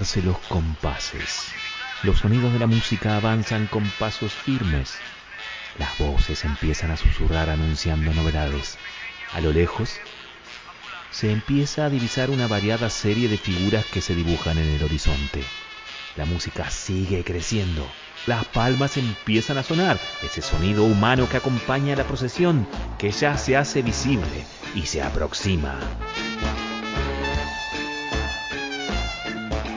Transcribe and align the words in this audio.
los 0.00 0.38
compases. 0.48 1.48
Los 2.02 2.20
sonidos 2.20 2.54
de 2.54 2.58
la 2.58 2.66
música 2.66 3.18
avanzan 3.18 3.66
con 3.66 3.84
pasos 3.98 4.32
firmes. 4.32 4.94
Las 5.78 5.98
voces 5.98 6.42
empiezan 6.46 6.90
a 6.90 6.96
susurrar 6.96 7.50
anunciando 7.50 8.12
novedades. 8.14 8.78
A 9.34 9.42
lo 9.42 9.52
lejos, 9.52 10.00
se 11.10 11.30
empieza 11.30 11.84
a 11.84 11.90
divisar 11.90 12.30
una 12.30 12.46
variada 12.46 12.88
serie 12.88 13.28
de 13.28 13.36
figuras 13.36 13.84
que 13.84 14.00
se 14.00 14.14
dibujan 14.14 14.56
en 14.56 14.68
el 14.70 14.82
horizonte. 14.82 15.44
La 16.16 16.24
música 16.24 16.70
sigue 16.70 17.22
creciendo. 17.22 17.86
Las 18.26 18.46
palmas 18.46 18.96
empiezan 18.96 19.58
a 19.58 19.62
sonar, 19.62 20.00
ese 20.22 20.40
sonido 20.40 20.84
humano 20.84 21.28
que 21.28 21.36
acompaña 21.36 21.92
a 21.92 21.98
la 21.98 22.04
procesión, 22.04 22.66
que 22.98 23.10
ya 23.10 23.36
se 23.36 23.54
hace 23.54 23.82
visible 23.82 24.46
y 24.74 24.86
se 24.86 25.02
aproxima. 25.02 25.78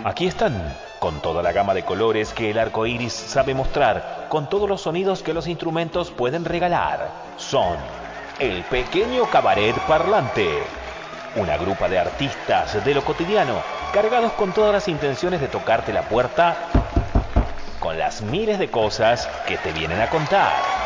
Aquí 0.05 0.27
están, 0.27 0.75
con 0.99 1.21
toda 1.21 1.41
la 1.41 1.54
gama 1.54 1.73
de 1.73 1.85
colores 1.85 2.34
que 2.34 2.52
el 2.52 2.59
arco 2.59 2.85
iris 2.85 3.13
sabe 3.13 3.53
mostrar, 3.53 4.25
con 4.27 4.49
todos 4.49 4.67
los 4.67 4.81
sonidos 4.81 5.23
que 5.23 5.34
los 5.34 5.48
instrumentos 5.48 6.11
pueden 6.11 6.44
regalar. 6.44 7.09
Son 7.38 7.77
el 8.38 8.66
pequeño 8.66 9.30
cabaret 9.30 9.80
parlante. 9.85 10.67
Una 11.35 11.55
grupa 11.55 11.88
de 11.88 11.99
artistas 11.99 12.84
de 12.84 12.94
lo 12.94 13.05
cotidiano, 13.05 13.63
cargados 13.94 14.34
con 14.34 14.52
todas 14.52 14.73
las 14.73 14.89
intenciones 14.89 15.39
de 15.39 15.47
tocarte 15.47 15.94
la 15.94 16.03
puerta 16.09 16.58
con 17.80 17.97
las 17.97 18.22
miles 18.22 18.59
de 18.59 18.70
cosas 18.70 19.30
que 19.45 19.58
te 19.58 19.72
vienen 19.72 20.02
a 20.02 20.09
contar. 20.09 20.83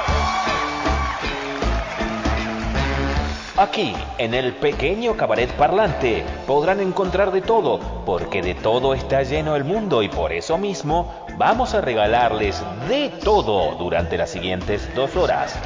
Aquí, 3.57 3.95
en 4.19 4.35
el 4.35 4.53
pequeño 4.53 5.17
cabaret 5.17 5.51
parlante, 5.53 6.23
podrán 6.45 6.79
encontrar 6.79 7.31
de 7.31 7.41
todo, 7.41 7.79
porque 8.05 8.43
de 8.43 8.53
todo 8.53 8.93
está 8.93 9.23
lleno 9.23 9.55
el 9.55 9.63
mundo 9.63 10.03
y 10.03 10.09
por 10.09 10.31
eso 10.31 10.59
mismo 10.59 11.25
vamos 11.37 11.73
a 11.73 11.81
regalarles 11.81 12.63
de 12.87 13.09
todo 13.09 13.73
durante 13.79 14.15
las 14.15 14.29
siguientes 14.29 14.87
dos 14.93 15.15
horas. 15.15 15.57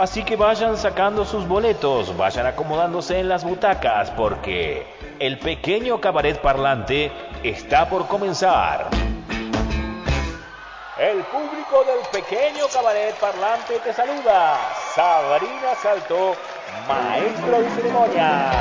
Así 0.00 0.24
que 0.24 0.34
vayan 0.34 0.76
sacando 0.76 1.24
sus 1.24 1.46
boletos, 1.46 2.16
vayan 2.16 2.46
acomodándose 2.46 3.20
en 3.20 3.28
las 3.28 3.44
butacas, 3.44 4.10
porque 4.10 4.88
el 5.20 5.38
pequeño 5.38 6.00
cabaret 6.00 6.40
parlante 6.40 7.12
está 7.44 7.88
por 7.88 8.08
comenzar. 8.08 8.88
El 11.00 11.24
público 11.24 11.82
del 11.86 12.06
pequeño 12.12 12.66
cabaret 12.70 13.14
parlante 13.14 13.78
te 13.82 13.90
saluda. 13.90 14.58
Sabrina 14.94 15.74
Salto, 15.82 16.36
maestro 16.86 17.62
de 17.62 17.70
ceremonia. 17.70 18.52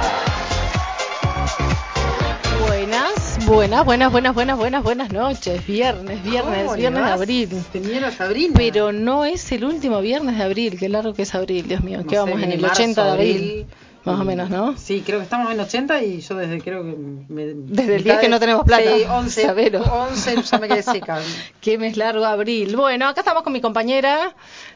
Buenas, 2.65 3.45
buenas, 3.45 3.83
buenas, 3.83 4.09
buenas, 4.09 4.33
buenas, 4.33 4.57
buenas, 4.57 4.83
buenas 4.83 5.11
noches. 5.11 5.67
Viernes, 5.67 6.23
viernes, 6.23 6.61
¿Cómo 6.63 6.75
le 6.75 6.79
viernes 6.79 7.03
de 7.03 7.11
abril. 7.11 7.49
Señora 7.73 8.09
Sabrina. 8.09 8.53
Pero 8.55 8.93
no 8.93 9.25
es 9.25 9.51
el 9.51 9.65
último 9.65 9.99
viernes 9.99 10.37
de 10.37 10.43
abril. 10.45 10.79
Qué 10.79 10.87
largo 10.87 11.13
que 11.13 11.23
es 11.23 11.35
abril, 11.35 11.67
Dios 11.67 11.81
mío. 11.83 12.01
No 12.05 12.09
sé, 12.09 12.17
vamos 12.19 12.41
en 12.41 12.53
el 12.53 12.61
marzo, 12.61 12.81
80 12.83 13.03
de 13.03 13.11
abril. 13.11 13.35
abril. 13.35 13.67
Más 14.11 14.21
o 14.21 14.25
menos, 14.25 14.49
¿no? 14.49 14.77
Sí, 14.77 15.03
creo 15.05 15.19
que 15.19 15.23
estamos 15.23 15.51
en 15.51 15.59
80 15.59 16.03
y 16.03 16.21
yo 16.21 16.35
desde 16.35 16.61
creo 16.61 16.83
que... 16.83 16.95
me- 17.29 17.45
Desde 17.53 17.95
el 17.97 18.03
día 18.03 18.17
que 18.19 18.27
de- 18.27 18.29
no 18.29 18.39
tenemos 18.39 18.63
plata. 18.65 18.83
Sí, 18.83 19.03
11, 19.09 19.41
Sabelo. 19.43 19.81
11 19.81 20.41
ya 20.43 20.57
me 20.57 20.67
quedé 20.67 20.83
seca. 20.83 21.19
Qué 21.61 21.77
mes 21.77 21.97
largo 21.97 22.25
abril. 22.25 22.75
Bueno, 22.75 23.07
acá 23.07 23.21
estamos 23.21 23.43
con 23.43 23.53
mi 23.53 23.61
compañera, 23.61 24.35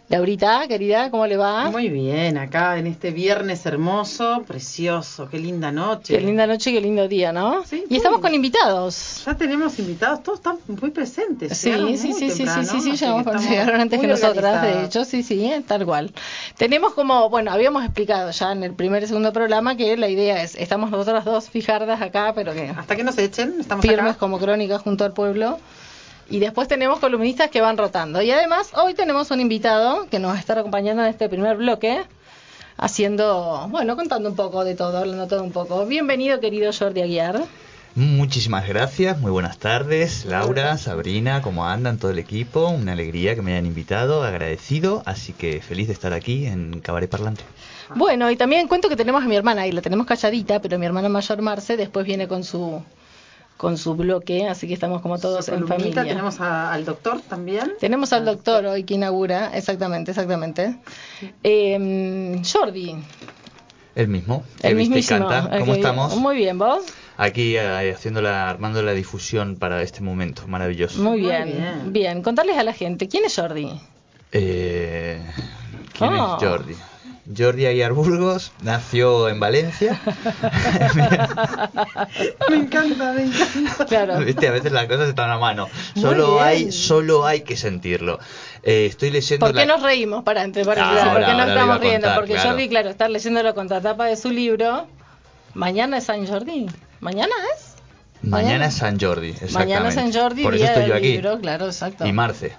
Laurita, 0.09 0.67
querida, 0.67 1.09
¿cómo 1.09 1.25
le 1.25 1.37
va? 1.37 1.71
Muy 1.71 1.87
bien, 1.87 2.37
acá 2.37 2.77
en 2.77 2.87
este 2.87 3.11
viernes 3.11 3.65
hermoso, 3.65 4.43
precioso, 4.45 5.29
qué 5.29 5.39
linda 5.39 5.71
noche. 5.71 6.15
Qué 6.17 6.21
linda 6.21 6.45
noche, 6.45 6.73
qué 6.73 6.81
lindo 6.81 7.07
día, 7.07 7.31
¿no? 7.31 7.63
Sí, 7.65 7.85
y 7.89 7.95
estamos 7.95 8.19
con 8.19 8.33
invitados. 8.35 9.23
Ya 9.25 9.35
tenemos 9.35 9.79
invitados, 9.79 10.21
todos 10.21 10.39
están 10.39 10.57
muy 10.67 10.91
presentes. 10.91 11.57
Sí, 11.57 11.71
sí, 11.71 11.97
sí, 11.97 12.13
sí, 12.13 12.29
sí, 12.29 12.37
temprano, 12.43 12.63
sí, 12.63 12.81
sí, 12.81 13.05
cuando 13.05 13.19
estamos 13.19 13.49
llegaron 13.49 13.79
antes 13.81 14.01
que 14.01 14.07
nosotras, 14.07 14.61
de 14.61 14.83
hecho, 14.85 15.05
sí, 15.05 15.23
sí, 15.23 15.49
tal 15.65 15.85
cual. 15.85 16.11
Tenemos 16.57 16.93
como, 16.93 17.29
bueno, 17.29 17.51
habíamos 17.51 17.83
explicado 17.85 18.29
ya 18.31 18.51
en 18.51 18.63
el 18.63 18.73
primer 18.73 19.03
y 19.03 19.07
segundo 19.07 19.31
programa 19.31 19.77
que 19.77 19.95
la 19.95 20.09
idea 20.09 20.43
es, 20.43 20.55
estamos 20.55 20.91
nosotras 20.91 21.23
dos 21.23 21.49
fijardas 21.49 22.01
acá, 22.01 22.33
pero 22.35 22.53
que 22.53 22.69
Hasta 22.69 22.97
que 22.97 23.05
nos 23.05 23.17
echen, 23.17 23.55
estamos 23.61 23.83
firmes 23.83 24.11
acá. 24.11 24.19
como 24.19 24.37
crónicas 24.37 24.81
junto 24.81 25.05
al 25.05 25.13
pueblo. 25.13 25.59
Y 26.29 26.39
después 26.39 26.67
tenemos 26.67 26.99
columnistas 26.99 27.49
que 27.49 27.61
van 27.61 27.77
rotando. 27.77 28.21
Y 28.21 28.31
además, 28.31 28.71
hoy 28.75 28.93
tenemos 28.93 29.29
un 29.31 29.41
invitado 29.41 30.07
que 30.09 30.19
nos 30.19 30.31
va 30.31 30.35
a 30.35 30.39
estar 30.39 30.57
acompañando 30.57 31.03
en 31.03 31.09
este 31.09 31.29
primer 31.29 31.57
bloque, 31.57 32.03
haciendo, 32.77 33.67
bueno, 33.69 33.95
contando 33.95 34.29
un 34.29 34.35
poco 34.35 34.63
de 34.63 34.75
todo, 34.75 34.97
hablando 34.97 35.27
todo 35.27 35.43
un 35.43 35.51
poco. 35.51 35.85
Bienvenido, 35.85 36.39
querido 36.39 36.71
Jordi 36.71 37.01
Aguiar. 37.01 37.43
Muchísimas 37.95 38.67
gracias, 38.67 39.19
muy 39.19 39.29
buenas 39.29 39.59
tardes, 39.59 40.25
Laura, 40.25 40.79
Sabrina, 40.79 41.43
¿cómo 41.43 41.67
andan 41.67 41.99
todo 41.99 42.09
el 42.09 42.17
equipo? 42.17 42.67
Una 42.69 42.93
alegría 42.93 43.35
que 43.35 43.43
me 43.43 43.51
hayan 43.51 43.67
invitado, 43.67 44.23
agradecido, 44.23 45.03
así 45.05 45.31
que 45.31 45.61
feliz 45.61 45.85
de 45.85 45.93
estar 45.93 46.11
aquí 46.11 46.47
en 46.47 46.79
Cabaret 46.79 47.07
Parlante. 47.07 47.43
Bueno, 47.93 48.31
y 48.31 48.35
también 48.35 48.67
cuento 48.67 48.89
que 48.89 48.95
tenemos 48.95 49.23
a 49.23 49.27
mi 49.27 49.35
hermana, 49.35 49.67
y 49.67 49.71
la 49.71 49.83
tenemos 49.83 50.07
calladita, 50.07 50.59
pero 50.59 50.79
mi 50.79 50.87
hermana 50.87 51.07
mayor 51.07 51.43
Marce 51.43 51.77
después 51.77 52.03
viene 52.03 52.27
con 52.27 52.43
su 52.43 52.81
con 53.57 53.77
su 53.77 53.95
bloque, 53.95 54.47
así 54.47 54.67
que 54.67 54.73
estamos 54.73 55.01
como 55.01 55.17
todos 55.19 55.47
en 55.49 55.67
familia. 55.67 56.03
Tenemos 56.03 56.41
a- 56.41 56.73
al 56.73 56.83
doctor 56.85 57.21
también. 57.21 57.73
Tenemos 57.79 58.11
al 58.13 58.25
doctor 58.25 58.65
hoy 58.65 58.83
que 58.83 58.95
inaugura, 58.95 59.51
exactamente, 59.55 60.11
exactamente. 60.11 60.75
Eh, 61.43 62.41
Jordi, 62.51 62.95
El 63.95 64.07
mismo, 64.07 64.43
el 64.61 65.05
canta. 65.05 65.49
el 65.53 65.59
¿Cómo 65.61 65.73
estamos? 65.75 66.15
Muy 66.17 66.35
bien, 66.35 66.57
¿vos? 66.57 66.83
Aquí 67.15 67.55
eh, 67.55 67.93
haciendo 67.95 68.21
la, 68.21 68.49
armando 68.49 68.81
la 68.81 68.93
difusión 68.93 69.55
para 69.55 69.81
este 69.83 70.01
momento 70.01 70.47
maravilloso. 70.47 70.99
Muy 71.01 71.21
Muy 71.21 71.29
bien, 71.29 71.45
bien. 71.45 71.93
bien. 71.93 72.21
Contarles 72.23 72.57
a 72.57 72.63
la 72.63 72.73
gente, 72.73 73.07
¿quién 73.07 73.23
es 73.25 73.35
Jordi? 73.35 73.69
Eh, 74.31 75.21
¿Quién 75.97 76.13
Oh. 76.15 76.37
es 76.37 76.43
Jordi? 76.43 76.75
Jordi 77.37 77.65
Aguiar 77.65 77.93
Burgos 77.93 78.51
nació 78.61 79.29
en 79.29 79.39
Valencia. 79.39 79.99
Me 82.49 82.55
encanta, 82.57 83.13
me 83.13 83.23
encanta. 83.23 83.85
Claro. 83.85 84.19
Viste, 84.19 84.47
a 84.47 84.51
veces 84.51 84.71
las 84.71 84.85
cosas 84.87 85.09
están 85.09 85.29
a 85.31 85.37
mano. 85.37 85.67
Solo 85.95 86.41
hay, 86.41 86.71
solo 86.71 87.25
hay 87.25 87.41
que 87.41 87.55
sentirlo. 87.55 88.19
Eh, 88.63 88.87
estoy 88.87 89.11
leyendo. 89.11 89.45
¿Por 89.45 89.55
qué 89.55 89.65
la- 89.65 89.75
nos 89.77 89.83
reímos? 89.83 90.23
Para 90.23 90.43
entre 90.43 90.63
Ahora, 90.63 90.75
paréntesis, 90.83 91.11
¿por 91.13 91.25
qué 91.25 91.33
nos 91.33 91.47
estamos 91.47 91.79
riendo? 91.79 92.07
contar, 92.07 92.15
Porque 92.19 92.33
claro. 92.33 92.49
Jordi, 92.49 92.69
claro, 92.69 92.89
está 92.89 93.07
leyendo 93.09 93.43
la 93.43 93.53
contratapa 93.53 94.05
de 94.05 94.17
su 94.17 94.29
libro. 94.29 94.87
Mañana 95.53 95.97
es 95.99 96.05
San 96.05 96.25
Jordi. 96.27 96.67
¿Mañana 96.99 97.33
es? 97.55 97.72
Mañana 98.23 98.65
es 98.67 98.75
San 98.75 98.99
Jordi. 98.99 99.29
Exactamente. 99.29 99.59
Mañana 99.73 99.89
es 99.89 99.95
San 99.95 100.13
Jordi, 100.13 100.43
Por 100.43 100.55
eso 100.55 100.63
día 100.63 100.73
estoy 100.73 100.89
yo 100.89 100.95
aquí. 100.95 101.11
libro, 101.13 101.39
claro, 101.39 101.65
exacto. 101.65 102.05
Y 102.07 102.11
Marce. 102.13 102.55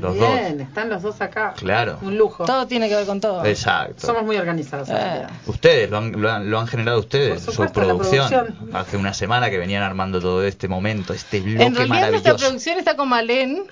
Los 0.00 0.14
Bien, 0.14 0.60
están 0.60 0.88
los 0.90 1.02
dos 1.02 1.20
acá. 1.20 1.54
Claro. 1.56 1.98
Un 2.02 2.16
lujo. 2.18 2.44
Todo 2.44 2.66
tiene 2.66 2.88
que 2.88 2.94
ver 2.94 3.06
con 3.06 3.20
todo. 3.20 3.44
Exacto. 3.44 4.06
Somos 4.06 4.22
muy 4.24 4.36
organizados. 4.36 4.88
Eh. 4.90 5.26
Ustedes 5.46 5.90
lo 5.90 5.98
han, 5.98 6.20
lo 6.20 6.30
han, 6.30 6.50
lo 6.50 6.60
han 6.60 6.66
generado 6.66 7.00
ustedes, 7.00 7.30
Por 7.30 7.40
su 7.40 7.50
supuesto, 7.52 7.80
la 7.80 7.86
producción. 7.88 8.28
producción. 8.28 8.70
Hace 8.74 8.96
una 8.96 9.12
semana 9.14 9.50
que 9.50 9.58
venían 9.58 9.82
armando 9.82 10.20
todo 10.20 10.44
este 10.44 10.68
momento, 10.68 11.12
este 11.14 11.40
bloque 11.40 11.64
En 11.64 11.74
realidad 11.74 11.78
nuestra 12.10 12.10
maravilloso. 12.12 12.36
producción 12.36 12.78
está 12.78 12.96
con 12.96 13.08
Malén, 13.08 13.64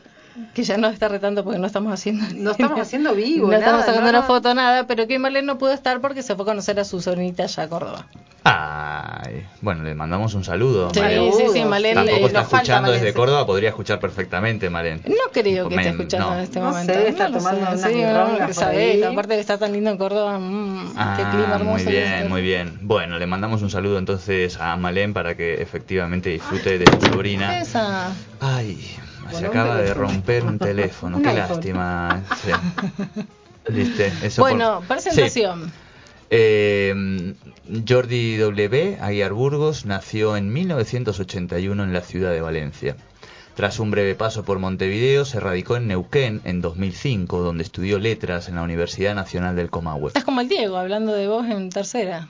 que 0.53 0.63
ya 0.65 0.77
nos 0.77 0.93
está 0.93 1.09
retando 1.09 1.45
porque 1.45 1.59
no 1.59 1.67
estamos 1.67 1.93
haciendo 1.93 2.25
No 2.35 2.51
estamos 2.53 2.81
haciendo 2.81 3.15
vivo, 3.15 3.47
no 3.49 3.53
estamos 3.55 3.81
nada, 3.81 3.87
sacando 3.87 4.13
no, 4.13 4.19
una 4.19 4.27
foto, 4.27 4.55
nada, 4.55 4.87
pero 4.87 5.07
que 5.07 5.19
Malén 5.19 5.47
no 5.47 5.59
pudo 5.59 5.73
estar 5.73 6.01
porque 6.01 6.23
se 6.23 6.35
fue 6.35 6.43
a 6.45 6.47
conocer 6.47 6.79
a 6.81 6.85
su 6.85 7.01
sobrinita 7.01 7.45
allá 7.45 7.63
a 7.63 7.69
Córdoba. 7.69 8.07
Ay, 8.47 9.47
bueno, 9.63 9.85
le 9.85 9.95
mandamos 9.95 10.35
un 10.35 10.45
saludo. 10.45 10.91
Sí, 10.93 11.01
Maren. 11.01 11.33
sí, 11.33 11.45
sí, 11.53 11.65
Malén, 11.65 11.95
Tampoco 11.95 12.19
eh, 12.19 12.27
está 12.27 12.41
escuchando 12.43 12.93
desde. 12.93 13.15
Córdoba, 13.15 13.47
podría 13.47 13.71
escuchar 13.71 13.99
perfectamente, 14.01 14.69
Maren. 14.69 15.01
No 15.07 15.15
creo 15.33 15.69
que 15.69 15.77
esté 15.77 15.89
escuchando 15.91 16.31
no. 16.31 16.35
en 16.37 16.41
este 16.41 16.61
No 16.61 16.67
momento. 16.67 16.93
sé, 16.93 17.09
está 17.09 17.31
tomando 17.33 17.77
sí, 17.79 17.89
que 17.95 18.45
por 18.45 18.55
sabe, 18.55 18.91
ahí. 18.93 19.03
aparte 19.03 19.35
de 19.35 19.41
estar 19.41 19.59
tan 19.59 19.73
lindo 19.73 19.91
en 19.91 19.97
Córdoba, 19.99 20.39
mm, 20.39 20.93
qué 20.93 20.99
Ah, 20.99 21.29
clima 21.33 21.55
hermoso. 21.55 21.85
muy 21.85 21.85
que 21.85 21.91
bien, 21.91 22.29
muy 22.29 22.43
bien. 22.43 22.79
Bueno, 22.83 23.19
le 23.19 23.27
mandamos 23.27 23.63
un 23.63 23.71
saludo 23.71 23.99
entonces 23.99 24.59
a 24.61 24.77
Malén 24.77 25.15
para 25.15 25.37
que 25.37 25.63
efectivamente 25.63 26.29
disfrute 26.31 26.79
de 26.79 26.87
su 27.01 27.07
sobrina. 27.13 27.61
Esa. 27.61 28.13
Ay, 28.41 28.79
se 29.39 29.47
acaba 29.47 29.77
de 29.77 29.95
romper 29.95 30.45
un 30.47 30.59
teléfono. 30.59 31.21
Qué 31.23 31.33
lástima. 31.33 32.23
Sí. 32.43 32.51
¿Viste? 33.73 34.13
Eso 34.23 34.43
por- 34.43 34.51
Bueno, 34.53 34.83
presentación. 34.87 35.67
Sí. 35.67 35.73
Eh, 36.31 37.35
Jordi 37.89 38.37
W. 38.37 38.99
Aguiar 39.01 39.33
Burgos 39.33 39.85
nació 39.87 40.37
en 40.37 40.53
1981 40.53 41.83
en 41.85 41.93
la 41.93 42.01
ciudad 42.01 42.31
de 42.33 42.41
Valencia. 42.41 42.97
Tras 43.55 43.79
un 43.79 43.93
breve 43.93 44.17
paso 44.17 44.43
por 44.45 44.59
Montevideo, 44.59 45.25
se 45.25 45.39
radicó 45.39 45.77
en 45.77 45.87
Neuquén 45.87 46.41
en 46.45 46.61
2005, 46.61 47.39
donde 47.41 47.63
estudió 47.63 48.01
letras 48.01 48.49
en 48.49 48.57
la 48.57 48.63
Universidad 48.63 49.15
Nacional 49.15 49.55
del 49.55 49.71
Comahue. 49.71 50.09
Estás 50.09 50.25
como 50.25 50.41
el 50.41 50.49
Diego, 50.49 50.77
hablando 50.77 51.13
de 51.13 51.29
vos 51.29 51.47
en 51.47 51.71
tercera. 51.71 52.27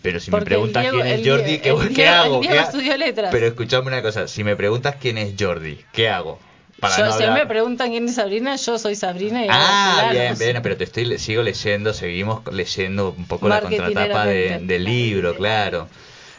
Pero 0.00 0.20
si 0.20 0.30
me 0.30 0.38
Porque 0.38 0.54
el 0.54 0.58
preguntas 0.60 0.82
Diego- 0.82 0.96
quién 1.02 1.06
es 1.06 1.28
Jordi, 1.28 1.44
Diego- 1.58 1.62
¿qué, 1.80 1.86
el 1.86 1.88
qué 1.94 2.02
Diego- 2.02 2.12
hago? 2.14 2.40
Diego 2.40 2.54
¿Qué 2.54 2.58
ha- 2.58 2.96
letras. 2.96 3.28
Pero 3.32 3.46
escuchame 3.46 3.86
una 3.88 4.02
cosa, 4.02 4.28
si 4.28 4.44
me 4.44 4.56
preguntas 4.56 4.96
quién 5.00 5.18
es 5.18 5.34
Jordi, 5.38 5.78
¿qué 5.92 6.08
hago? 6.08 6.38
yo, 6.80 6.88
si 6.96 7.02
a 7.02 7.04
mí 7.06 7.12
hablar- 7.24 7.38
me 7.40 7.46
preguntan 7.46 7.90
quién 7.90 8.08
es 8.08 8.14
Sabrina, 8.16 8.56
yo 8.56 8.76
soy 8.78 8.96
Sabrina 8.96 9.44
y 9.44 9.48
Ah, 9.50 10.08
bien, 10.10 10.34
bien, 10.38 10.60
pero 10.62 10.76
te 10.76 10.82
estoy 10.84 11.16
sigo 11.18 11.42
leyendo, 11.42 11.92
seguimos 11.94 12.40
leyendo 12.52 13.14
un 13.16 13.26
poco 13.26 13.48
la 13.48 13.60
contratapa 13.60 14.26
de- 14.26 14.58
del 14.62 14.84
libro, 14.84 15.36
claro. 15.36 15.88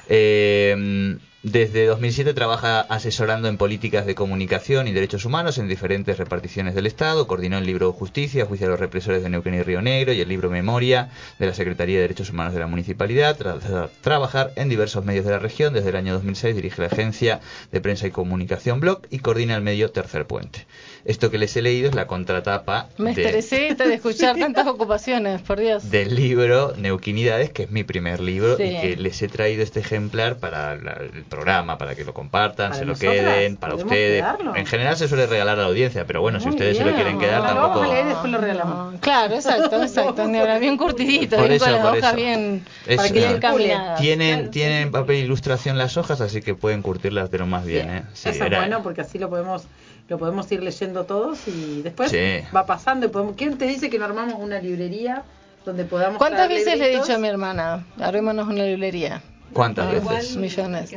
Eh, 0.10 1.18
Desde 1.44 1.88
2007 1.88 2.34
trabaja 2.34 2.80
asesorando 2.80 3.50
en 3.50 3.58
políticas 3.58 4.06
de 4.06 4.16
comunicación 4.16 4.88
y 4.88 4.94
derechos 4.94 5.26
humanos 5.26 5.58
en 5.58 5.68
diferentes 5.68 6.18
reparticiones 6.18 6.74
del 6.74 6.86
Estado. 6.86 7.28
Coordinó 7.28 7.58
el 7.58 7.66
libro 7.66 7.92
Justicia, 7.92 8.46
Juicio 8.46 8.68
a 8.68 8.70
los 8.70 8.80
represores 8.80 9.22
de 9.22 9.30
Neuquén 9.30 9.56
y 9.56 9.62
Río 9.62 9.82
Negro 9.82 10.14
y 10.14 10.22
el 10.22 10.30
libro 10.30 10.50
Memoria 10.50 11.10
de 11.40 11.48
la 11.48 11.54
Secretaría 11.54 11.98
de 11.98 12.04
Derechos 12.04 12.30
Humanos 12.30 12.54
de 12.54 12.62
la 12.62 12.68
Municipalidad. 12.68 13.36
Tras 13.36 13.92
trabajar 14.00 14.54
en 14.56 14.70
diversos 14.70 15.04
medios 15.04 15.26
de 15.26 15.32
la 15.32 15.40
región, 15.40 15.74
desde 15.74 15.90
el 15.90 15.98
año 15.98 16.14
2006 16.14 16.56
dirige 16.56 16.82
la 16.82 16.88
agencia 16.88 17.42
de 17.74 17.82
prensa 17.82 18.08
y 18.08 18.12
comunicación 18.12 18.80
Blog 18.80 19.02
y 19.10 19.20
coordina 19.20 19.54
el 19.54 19.64
medio 19.64 19.92
Tercer 19.92 20.26
Puente. 20.26 20.66
Esto 21.06 21.30
que 21.30 21.38
les 21.38 21.56
he 21.58 21.62
leído 21.62 21.90
es 21.90 21.96
la 21.96 22.08
contratapa 22.08 22.88
Me 22.98 23.14
de- 23.14 23.24
estresé 23.26 23.76
de 23.76 23.94
escuchar 23.94 24.36
tantas 24.40 24.66
ocupaciones, 24.68 25.42
por 25.42 25.60
Dios. 25.60 25.92
del 25.92 26.16
libro 26.16 26.74
Neuquinidades, 26.78 27.50
que 27.52 27.64
es 27.64 27.72
mi 27.72 27.84
primer 27.84 28.22
libro 28.22 28.56
Sí. 28.56 28.64
y 28.64 28.80
que 28.82 28.96
les 28.96 29.22
he 29.22 29.28
traído 29.28 29.64
este 29.64 29.82
ejemplar 29.82 30.38
para 30.38 30.76
la- 30.78 30.94
el 30.94 31.24
programa, 31.26 31.78
para 31.78 31.96
que 31.96 32.06
lo 32.06 32.14
compartan, 32.14 32.70
¿Para 32.70 32.80
se 32.80 32.86
lo 32.86 32.96
queden, 32.96 33.58
para 33.58 33.74
¿Podemos 33.74 33.92
ustedes. 33.92 34.22
quedarlo? 34.22 34.56
En 34.56 34.66
general 34.66 34.96
se 34.96 35.10
suele 35.10 35.26
regalar 35.28 35.60
a 35.60 35.64
la 35.64 35.68
audiencia, 35.68 36.06
pero 36.06 36.22
bueno, 36.22 36.40
si 36.40 36.46
Muy 36.48 36.56
ustedes 36.56 36.78
se 36.78 36.86
lo 36.86 36.94
quieren 36.96 37.20
quedar, 37.20 37.42
Lo 37.42 37.48
tampoco... 37.48 37.68
vamos 37.80 37.86
a 37.90 37.94
leer 37.94 38.06
después 38.08 38.32
lo 38.32 38.38
regalamos. 38.38 38.94
No, 38.94 39.00
Claro, 39.02 39.36
exacto, 39.36 39.84
exacto. 39.84 40.28
Bien 40.60 40.78
curtidito, 40.78 41.36
Por 41.36 41.50
bien 41.50 41.56
eso, 41.58 41.66
con 41.66 41.74
las 41.74 41.86
hojas 41.98 42.16
bien, 42.16 42.64
Eso, 42.88 42.96
para 42.98 43.10
que 43.10 43.14
bien 43.20 43.34
no. 43.34 43.40
caminadas. 43.42 44.00
Tienen, 44.00 44.52
tienen 44.52 44.92
papel 44.92 45.18
ilustración 45.18 45.78
las 45.78 45.98
hojas, 45.98 46.22
así 46.22 46.42
que 46.42 46.56
pueden 46.56 46.82
curtirlas 46.82 47.30
de 47.30 47.40
lo 47.40 47.46
más 47.46 47.66
bien, 47.66 47.90
¿eh? 47.90 48.04
Sí, 48.14 48.30
Eso 48.30 48.46
es 48.46 48.50
bueno 48.52 48.82
porque 48.84 49.02
así 49.02 49.20
lo 49.20 49.30
podemos 49.30 49.64
lo 50.10 50.18
podemos 50.18 50.52
ir 50.52 50.62
leyendo 50.62 51.06
todos 51.06 51.48
y 51.48 51.82
después 51.82 52.12
Sí. 52.12 52.42
va 52.56 52.66
pasando. 52.66 53.06
y 53.06 53.10
podemos- 53.10 53.36
¿Quién 53.36 53.58
te 53.58 53.66
dice 53.66 53.90
que 53.90 53.98
no 54.00 54.06
armamos 54.06 54.36
una 54.40 54.60
librería 54.60 55.24
donde 55.66 55.86
podamos 55.86 56.18
¿Cuántas 56.18 56.50
veces 56.50 56.78
le 56.78 56.92
he 56.94 57.00
dicho 57.00 57.14
a 57.14 57.18
mi 57.18 57.28
hermana, 57.28 57.86
armémonos 58.00 58.48
una 58.48 58.64
librería? 58.64 59.22
¿Cuántas 59.54 59.92
veces? 59.92 60.36
millones. 60.36 60.92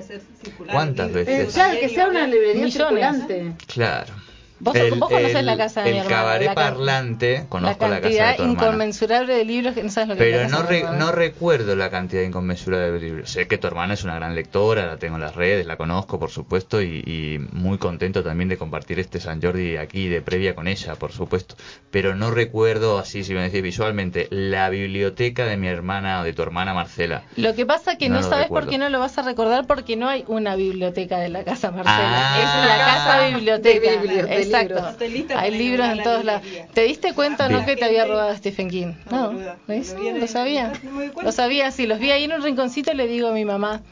¿Cuántas 0.72 1.10
Eh, 1.10 1.12
veces? 1.12 1.54
claro, 1.54 1.78
que 1.78 1.88
sea 1.90 2.08
una 2.08 2.26
librería 2.26 2.64
Millones. 2.64 2.72
circulante. 2.74 3.52
Claro. 3.66 4.14
Vos- 4.58 4.74
vos 4.98 5.10
conocés 5.10 5.44
la 5.44 5.56
casa 5.56 5.82
de 5.82 5.88
el 5.90 5.94
mi 5.96 6.00
hermana, 6.00 6.16
cabaret 6.16 6.46
la 6.48 6.54
parlante, 6.54 7.44
conozco 7.48 7.84
la 7.84 7.90
la, 7.90 8.00
casa 8.00 8.08
de 8.08 8.16
cantidad 8.18 8.36
tu 8.36 8.42
hermana. 8.42 8.52
inconmensurable 8.62 9.34
de 9.34 9.44
libros 9.44 9.74
que 9.74 9.82
no 9.82 9.90
sabes 9.90 10.08
lo 10.08 10.14
que 10.16 10.20
Pero 10.20 10.48
no, 10.48 10.62
re- 10.62 10.84
no 10.98 11.12
recuerdo 11.12 11.76
la 11.76 11.90
cantidad 11.90 12.22
inconmensurable 12.22 12.90
de 12.92 13.00
libros. 13.00 13.30
Sé 13.30 13.46
que 13.48 13.58
tu 13.58 13.66
hermana 13.66 13.94
es 13.94 14.04
una 14.04 14.14
gran 14.14 14.34
lectora, 14.34 14.86
la 14.86 14.96
tengo 14.96 15.16
en 15.16 15.22
las 15.22 15.34
redes, 15.34 15.66
la 15.66 15.76
conozco, 15.76 16.18
por 16.18 16.30
supuesto, 16.30 16.80
y, 16.80 17.02
y 17.06 17.38
muy 17.52 17.76
contento 17.78 18.22
también 18.24 18.48
de 18.48 18.56
compartir 18.56 18.98
este 18.98 19.20
San 19.20 19.42
Jordi 19.42 19.76
aquí 19.76 20.08
de 20.08 20.22
previa 20.22 20.54
con 20.54 20.68
ella, 20.68 20.94
por 20.94 21.12
supuesto. 21.12 21.54
Pero 21.90 22.14
no 22.14 22.30
recuerdo, 22.30 22.98
así 22.98 23.24
si 23.24 23.34
me 23.34 23.42
decís 23.42 23.60
visualmente, 23.62 24.26
la 24.30 24.70
biblioteca 24.70 25.44
de 25.44 25.56
mi 25.58 25.68
hermana 25.68 26.20
o 26.20 26.24
de 26.24 26.32
tu 26.32 26.42
hermana 26.42 26.72
Marcela. 26.72 27.24
Lo 27.36 27.54
que 27.54 27.66
pasa 27.66 27.96
que 27.98 28.08
No 28.08 28.22
no, 28.22 28.22
sabes 28.22 28.46
por 28.48 28.66
qué 28.68 28.78
no 28.78 28.88
lo 28.88 29.00
vas 29.00 29.18
a 29.18 29.22
recordar 29.22 29.66
porque 29.66 29.96
no 29.96 30.08
hay 30.08 30.24
una 30.28 30.56
biblioteca 30.56 31.18
de 31.18 31.28
la 31.28 31.44
casa 31.44 31.70
Marcela. 31.70 31.96
Ah. 31.98 32.38
es 32.62 32.68
la 32.68 32.84
casa 32.86 33.26
biblioteca. 33.36 33.90
De 33.90 34.00
bibli- 34.00 34.26
de 34.26 34.45
Exacto. 34.46 34.74
libros. 34.74 34.90
Estoy 34.92 35.08
lista 35.10 35.40
Hay 35.40 35.50
libros 35.58 35.86
en 35.88 35.96
la 35.98 36.02
todos 36.02 36.24
lados. 36.24 36.42
¿Te 36.72 36.82
diste 36.82 37.12
cuenta 37.14 37.48
no 37.48 37.56
Bien. 37.58 37.66
que 37.66 37.76
te 37.76 37.84
había 37.84 38.04
robado 38.06 38.34
Stephen 38.36 38.68
King? 38.70 38.92
No, 39.10 39.32
No. 39.32 39.54
¿ves? 39.66 39.94
Lo 39.98 40.12
No, 40.18 40.26
sabía. 40.26 40.72
no. 40.82 41.22
Lo 41.22 41.32
sabía, 41.32 41.70
sí, 41.70 41.86
los 41.86 41.98
vi 41.98 42.10
ahí 42.10 42.24
en 42.24 42.32
un 42.32 42.42
rinconcito 42.42 42.92
y 42.92 42.94
le 42.96 43.06
digo 43.06 43.28
a 43.28 43.32
mi 43.32 43.44
mamá, 43.44 43.82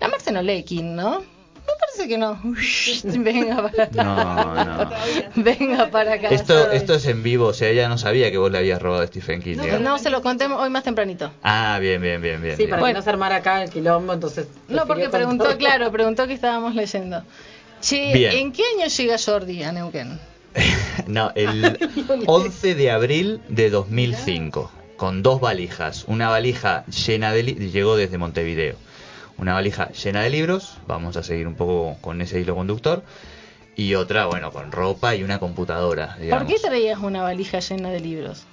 la 0.00 0.08
Marce 0.08 0.32
no 0.32 0.42
lee 0.42 0.62
King, 0.64 0.94
¿no? 0.94 1.20
Me 1.66 1.72
parece 1.80 2.08
que 2.08 2.18
no. 2.18 2.38
Venga 3.22 3.56
para 3.70 3.84
acá. 3.84 4.04
No, 4.04 4.64
no. 4.64 4.90
Venga 5.42 5.86
para 5.90 6.12
acá. 6.14 6.28
Esto, 6.28 6.70
esto 6.72 6.94
es 6.94 7.06
en 7.06 7.22
vivo, 7.22 7.46
o 7.46 7.52
sea, 7.54 7.70
ella 7.70 7.88
no 7.88 7.96
sabía 7.96 8.30
que 8.30 8.36
vos 8.36 8.50
le 8.52 8.58
habías 8.58 8.82
robado 8.82 9.02
a 9.02 9.06
Stephen 9.06 9.40
King, 9.40 9.56
digamos. 9.56 9.80
No, 9.80 9.98
se 9.98 10.10
lo 10.10 10.20
conté 10.20 10.44
hoy 10.46 10.68
más 10.68 10.84
tempranito. 10.84 11.30
Ah, 11.42 11.78
bien, 11.80 12.02
bien, 12.02 12.20
bien, 12.20 12.42
bien. 12.42 12.56
Sí, 12.56 12.64
bien. 12.64 12.70
para 12.70 12.80
Bueno. 12.80 12.94
que 12.96 12.98
no 12.98 13.02
se 13.02 13.10
armara 13.10 13.36
acá 13.36 13.62
el 13.62 13.70
quilombo, 13.70 14.12
entonces. 14.12 14.46
No, 14.68 14.86
porque 14.86 15.08
preguntó, 15.08 15.56
claro, 15.56 15.90
preguntó 15.90 16.26
que 16.26 16.34
estábamos 16.34 16.74
leyendo. 16.74 17.22
Che, 17.84 18.14
Bien. 18.14 18.32
¿en 18.32 18.52
qué 18.52 18.62
año 18.78 18.86
llega 18.86 19.18
Jordi 19.18 19.62
a 19.62 19.70
Neuquén? 19.70 20.18
No, 21.06 21.32
el 21.34 21.78
11 22.26 22.74
de 22.74 22.90
abril 22.90 23.42
de 23.48 23.68
2005, 23.68 24.70
con 24.96 25.22
dos 25.22 25.38
valijas. 25.38 26.04
Una 26.06 26.30
valija 26.30 26.86
llena 26.86 27.32
de 27.32 27.42
llegó 27.42 27.96
desde 27.96 28.16
Montevideo. 28.16 28.76
Una 29.36 29.52
valija 29.52 29.90
llena 29.90 30.22
de 30.22 30.30
libros, 30.30 30.78
vamos 30.86 31.18
a 31.18 31.22
seguir 31.22 31.46
un 31.46 31.56
poco 31.56 31.98
con 32.00 32.22
ese 32.22 32.40
hilo 32.40 32.54
conductor. 32.54 33.02
Y 33.76 33.96
otra, 33.96 34.26
bueno, 34.26 34.50
con 34.50 34.72
ropa 34.72 35.14
y 35.14 35.22
una 35.22 35.38
computadora, 35.38 36.16
digamos. 36.18 36.44
¿Por 36.46 36.54
qué 36.54 36.60
traías 36.66 37.00
una 37.00 37.22
valija 37.22 37.58
llena 37.58 37.90
de 37.90 38.00
libros? 38.00 38.44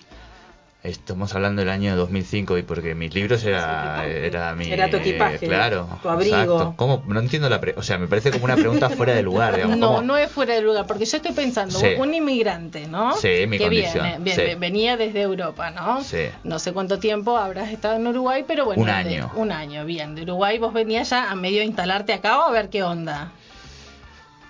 Estamos 0.84 1.36
hablando 1.36 1.62
del 1.62 1.70
año 1.70 1.96
2005 1.96 2.58
y 2.58 2.64
porque 2.64 2.96
mis 2.96 3.14
libros 3.14 3.44
era, 3.44 4.04
era 4.08 4.56
mi... 4.56 4.66
Era 4.72 4.90
tu 4.90 4.98
equipaje, 4.98 5.38
Claro. 5.38 5.88
tu 6.02 6.10
abrigo. 6.10 6.36
exacto. 6.36 6.74
¿Cómo? 6.76 7.04
No 7.08 7.20
entiendo 7.20 7.48
la... 7.50 7.62
pre- 7.62 7.76
o 7.78 7.84
sea, 7.84 8.00
me 8.00 8.08
parece 8.08 8.32
como 8.32 8.46
una 8.46 8.56
pregunta 8.56 8.90
fuera 8.98 9.14
de 9.14 9.22
lugar, 9.22 9.54
digamos. 9.58 9.78
No, 9.78 9.88
¿cómo? 9.90 10.02
no 10.02 10.18
es 10.18 10.32
fuera 10.32 10.56
de 10.56 10.62
lugar, 10.62 10.88
porque 10.88 11.06
yo 11.06 11.18
estoy 11.18 11.34
pensando, 11.34 11.78
Sí. 11.78 11.90
un 12.00 12.12
inmigrante, 12.16 12.88
¿no? 12.88 13.14
Sí, 13.16 13.46
mi 13.48 13.60
que 13.60 13.66
condición, 13.66 14.04
viene, 14.06 14.18
bien, 14.24 14.36
sí. 14.36 14.56
venía 14.58 14.98
desde 14.98 15.22
Europa, 15.22 15.70
¿no? 15.70 16.04
Sí. 16.04 16.26
No 16.44 16.58
sé 16.58 16.74
cuánto 16.74 16.98
tiempo 16.98 17.38
habrás 17.38 17.70
estado 17.70 17.98
en 17.98 18.08
Uruguay, 18.08 18.44
pero 18.48 18.66
bueno. 18.66 18.82
Un 18.82 18.88
de- 18.88 18.94
año. 18.94 19.32
un 19.36 19.52
año, 19.52 19.86
bien. 19.86 20.16
De 20.16 20.24
Uruguay 20.24 20.58
vos 20.58 20.74
venías 20.74 21.12
ya 21.12 21.30
a 21.30 21.36
medio 21.36 21.60
de 21.60 21.66
instalarte 21.66 22.12
acá 22.12 22.40
o 22.40 22.50
a 22.50 22.52
ver 22.52 22.70
qué 22.72 22.82
onda. 22.82 23.30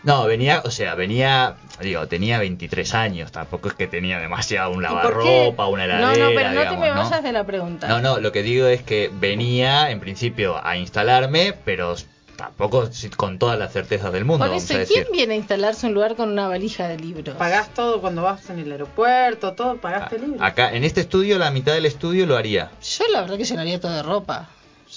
No, 0.04 0.26
venía, 0.26 0.62
o 0.66 0.72
sea, 0.72 0.96
venía, 0.96 1.58
digo, 1.82 2.08
tenía 2.08 2.40
23 2.40 2.94
años, 2.94 3.32
tampoco 3.32 3.68
es 3.70 3.74
que 3.74 3.88
tenía 3.88 4.20
demasiado 4.20 4.72
un 4.72 4.84
¿Y 4.84 4.88
por 4.88 4.96
lavarropa, 4.96 5.68
una 5.68 5.86
No, 5.88 5.96
heladera, 5.96 6.26
no, 6.30 6.32
pero 6.36 6.50
no 6.50 6.60
digamos, 6.62 6.74
te 6.76 6.80
me 6.90 6.90
¿no? 6.96 7.04
vayas 7.04 7.24
de 7.24 7.32
la 7.32 7.44
pregunta. 7.46 7.88
No, 7.88 8.02
no, 8.02 8.20
lo 8.20 8.32
que 8.32 8.44
digo 8.44 8.68
es 8.68 8.82
que 8.84 9.10
venía 9.14 9.90
en 9.92 10.00
principio 10.00 10.60
a 10.66 10.78
instalarme, 10.78 11.54
pero 11.66 11.96
tampoco 12.36 12.90
con 13.18 13.38
todas 13.38 13.60
las 13.60 13.72
certezas 13.72 14.12
del 14.14 14.26
mundo, 14.26 14.40
Por 14.46 14.50
vamos 14.50 14.64
eso, 14.64 14.74
a 14.74 14.78
¿y 14.78 14.80
decir. 14.80 15.04
¿quién 15.04 15.08
viene 15.12 15.34
a 15.36 15.38
instalarse 15.38 15.86
un 15.86 15.94
lugar 15.94 16.16
con 16.16 16.30
una 16.32 16.48
valija 16.48 16.88
de 16.88 16.98
libros? 16.98 17.36
Pagás 17.36 17.72
todo 17.74 18.02
cuando 18.02 18.24
vas 18.24 18.50
en 18.50 18.58
el 18.60 18.72
aeropuerto, 18.72 19.54
todo, 19.54 19.78
pagaste 19.78 20.16
el 20.16 20.22
libro. 20.24 20.44
A- 20.44 20.48
Acá, 20.48 20.74
en 20.74 20.84
este 20.84 21.02
estudio, 21.02 21.38
la 21.38 21.52
mitad 21.52 21.74
del 21.74 21.86
estudio 21.86 22.26
lo 22.26 22.36
haría. 22.38 22.72
Yo 22.98 23.04
la 23.14 23.22
verdad 23.22 23.38
que 23.38 23.44
llenaría 23.46 23.80
todo 23.80 23.92
de 23.94 24.02
ropa. 24.04 24.50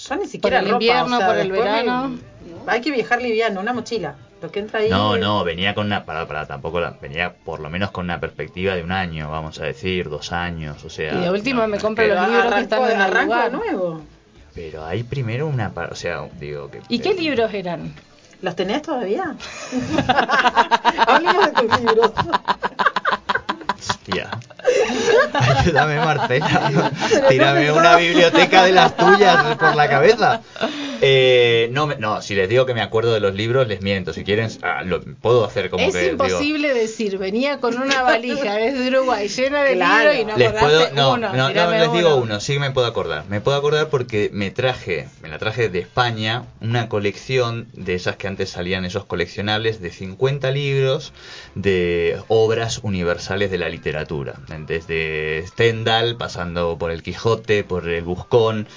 Yo 0.09 0.15
ni 0.15 0.25
siquiera 0.27 0.59
el 0.59 0.65
ropa, 0.65 0.73
invierno, 0.75 1.15
o 1.15 1.19
sea, 1.19 1.27
por 1.27 1.37
el 1.37 1.51
me- 1.51 1.57
verano. 1.59 2.17
Hay 2.67 2.81
que 2.81 2.91
viajar 2.91 3.21
liviano, 3.21 3.61
una 3.61 3.73
mochila. 3.73 4.15
Lo 4.45 4.51
que 4.51 4.59
entra 4.59 4.79
ahí. 4.81 4.89
No, 4.91 5.15
es- 5.15 5.21
no, 5.21 5.43
venía 5.43 5.73
con 5.73 5.87
una, 5.87 6.05
para, 6.05 6.27
para, 6.27 6.45
tampoco, 6.45 6.79
la- 6.79 6.91
venía 7.01 7.33
por 7.33 7.59
lo 7.61 7.69
menos 7.71 7.89
con 7.89 8.05
una 8.05 8.19
perspectiva 8.19 8.75
de 8.75 8.83
un 8.83 8.91
año, 8.91 9.31
vamos 9.31 9.59
a 9.59 9.63
decir, 9.63 10.07
dos 10.07 10.31
años, 10.31 10.83
o 10.83 10.89
sea. 10.91 11.13
Y 11.15 11.17
de 11.21 11.31
última 11.31 11.61
no, 11.63 11.67
me 11.69 11.79
compro 11.79 12.05
los 12.05 12.15
Pero 12.15 12.27
libros 12.31 12.53
que 12.53 12.61
están 12.61 12.83
en 12.83 12.91
el 12.91 13.01
arranco 13.01 13.33
lugar. 13.33 13.51
nuevo. 13.51 14.01
Pero 14.53 14.85
hay 14.85 15.01
primero 15.03 15.47
una, 15.47 15.71
o 15.91 15.95
sea, 15.95 16.27
digo 16.39 16.69
que. 16.69 16.81
¿Y 16.89 16.99
qué 16.99 17.09
eh, 17.09 17.15
libros 17.15 17.51
eran? 17.55 17.91
¿Los 18.43 18.55
tenés 18.55 18.83
todavía? 18.83 19.35
Hablemos 21.07 21.45
de 21.47 21.51
tus 21.53 21.79
libros. 21.81 22.11
Hostia. 23.79 24.29
Ayúdame, 25.33 25.97
Marcela. 25.99 26.91
Tírame 27.29 27.71
una 27.71 27.95
biblioteca 27.97 28.63
de 28.63 28.71
las 28.71 28.95
tuyas 28.95 29.55
por 29.57 29.75
la 29.75 29.89
cabeza. 29.89 30.41
Eh, 31.07 31.69
no, 31.71 31.85
me- 31.85 31.97
no, 31.97 32.19
si 32.23 32.33
les 32.33 32.49
digo 32.49 32.65
que 32.65 32.73
me 32.73 32.81
acuerdo 32.81 33.13
de 33.13 33.19
los 33.19 33.35
libros, 33.35 33.67
les 33.67 33.81
miento. 33.83 34.11
Si 34.11 34.23
quieren, 34.23 34.49
ah, 34.63 34.81
lo, 34.83 35.01
puedo 35.01 35.45
hacer 35.45 35.69
como 35.69 35.85
es 35.85 35.93
que. 35.93 35.99
digo- 35.99 36.11
imposible 36.13 36.73
decir, 36.73 37.19
venía 37.19 37.59
con 37.59 37.77
una 37.77 38.01
valija 38.01 38.55
desde 38.55 38.87
Uruguay 38.87 39.27
llena 39.27 39.61
de 39.61 39.73
Claro. 39.73 40.11
libros 40.13 40.21
y 40.21 40.25
no 40.25 40.37
les 40.37 40.51
puedo, 40.53 40.91
no, 40.93 41.13
uno. 41.13 41.31
no, 41.31 41.49
no, 41.53 41.69
les 41.71 41.91
digo 41.93 42.15
uno. 42.15 42.23
uno, 42.23 42.39
sí 42.39 42.53
que 42.53 42.59
me 42.59 42.71
puedo 42.71 42.87
acordar. 42.87 43.25
Me 43.29 43.39
puedo 43.39 43.55
acordar 43.55 43.89
porque 43.89 44.31
me 44.33 44.49
traje, 44.49 45.07
me 45.21 45.29
la 45.29 45.37
traje 45.37 45.69
de 45.69 45.77
España, 45.77 46.45
una 46.59 46.89
colección 46.89 47.67
de 47.73 47.93
esas 47.93 48.15
que 48.15 48.27
antes 48.27 48.49
salían 48.49 48.83
esos 48.83 49.05
coleccionables 49.05 49.79
de 49.81 49.91
50 49.91 50.49
libros 50.49 51.13
de 51.53 52.17
obras 52.29 52.79
universales 52.81 53.51
de 53.51 53.59
la 53.59 53.69
literatura. 53.69 54.33
Desde 54.65 55.45
Stendhal, 55.45 56.15
pasando 56.17 56.77
por 56.79 56.89
el 56.89 57.03
Quijote, 57.03 57.63
por 57.63 57.87
el 57.87 58.03
Buscón, 58.03 58.67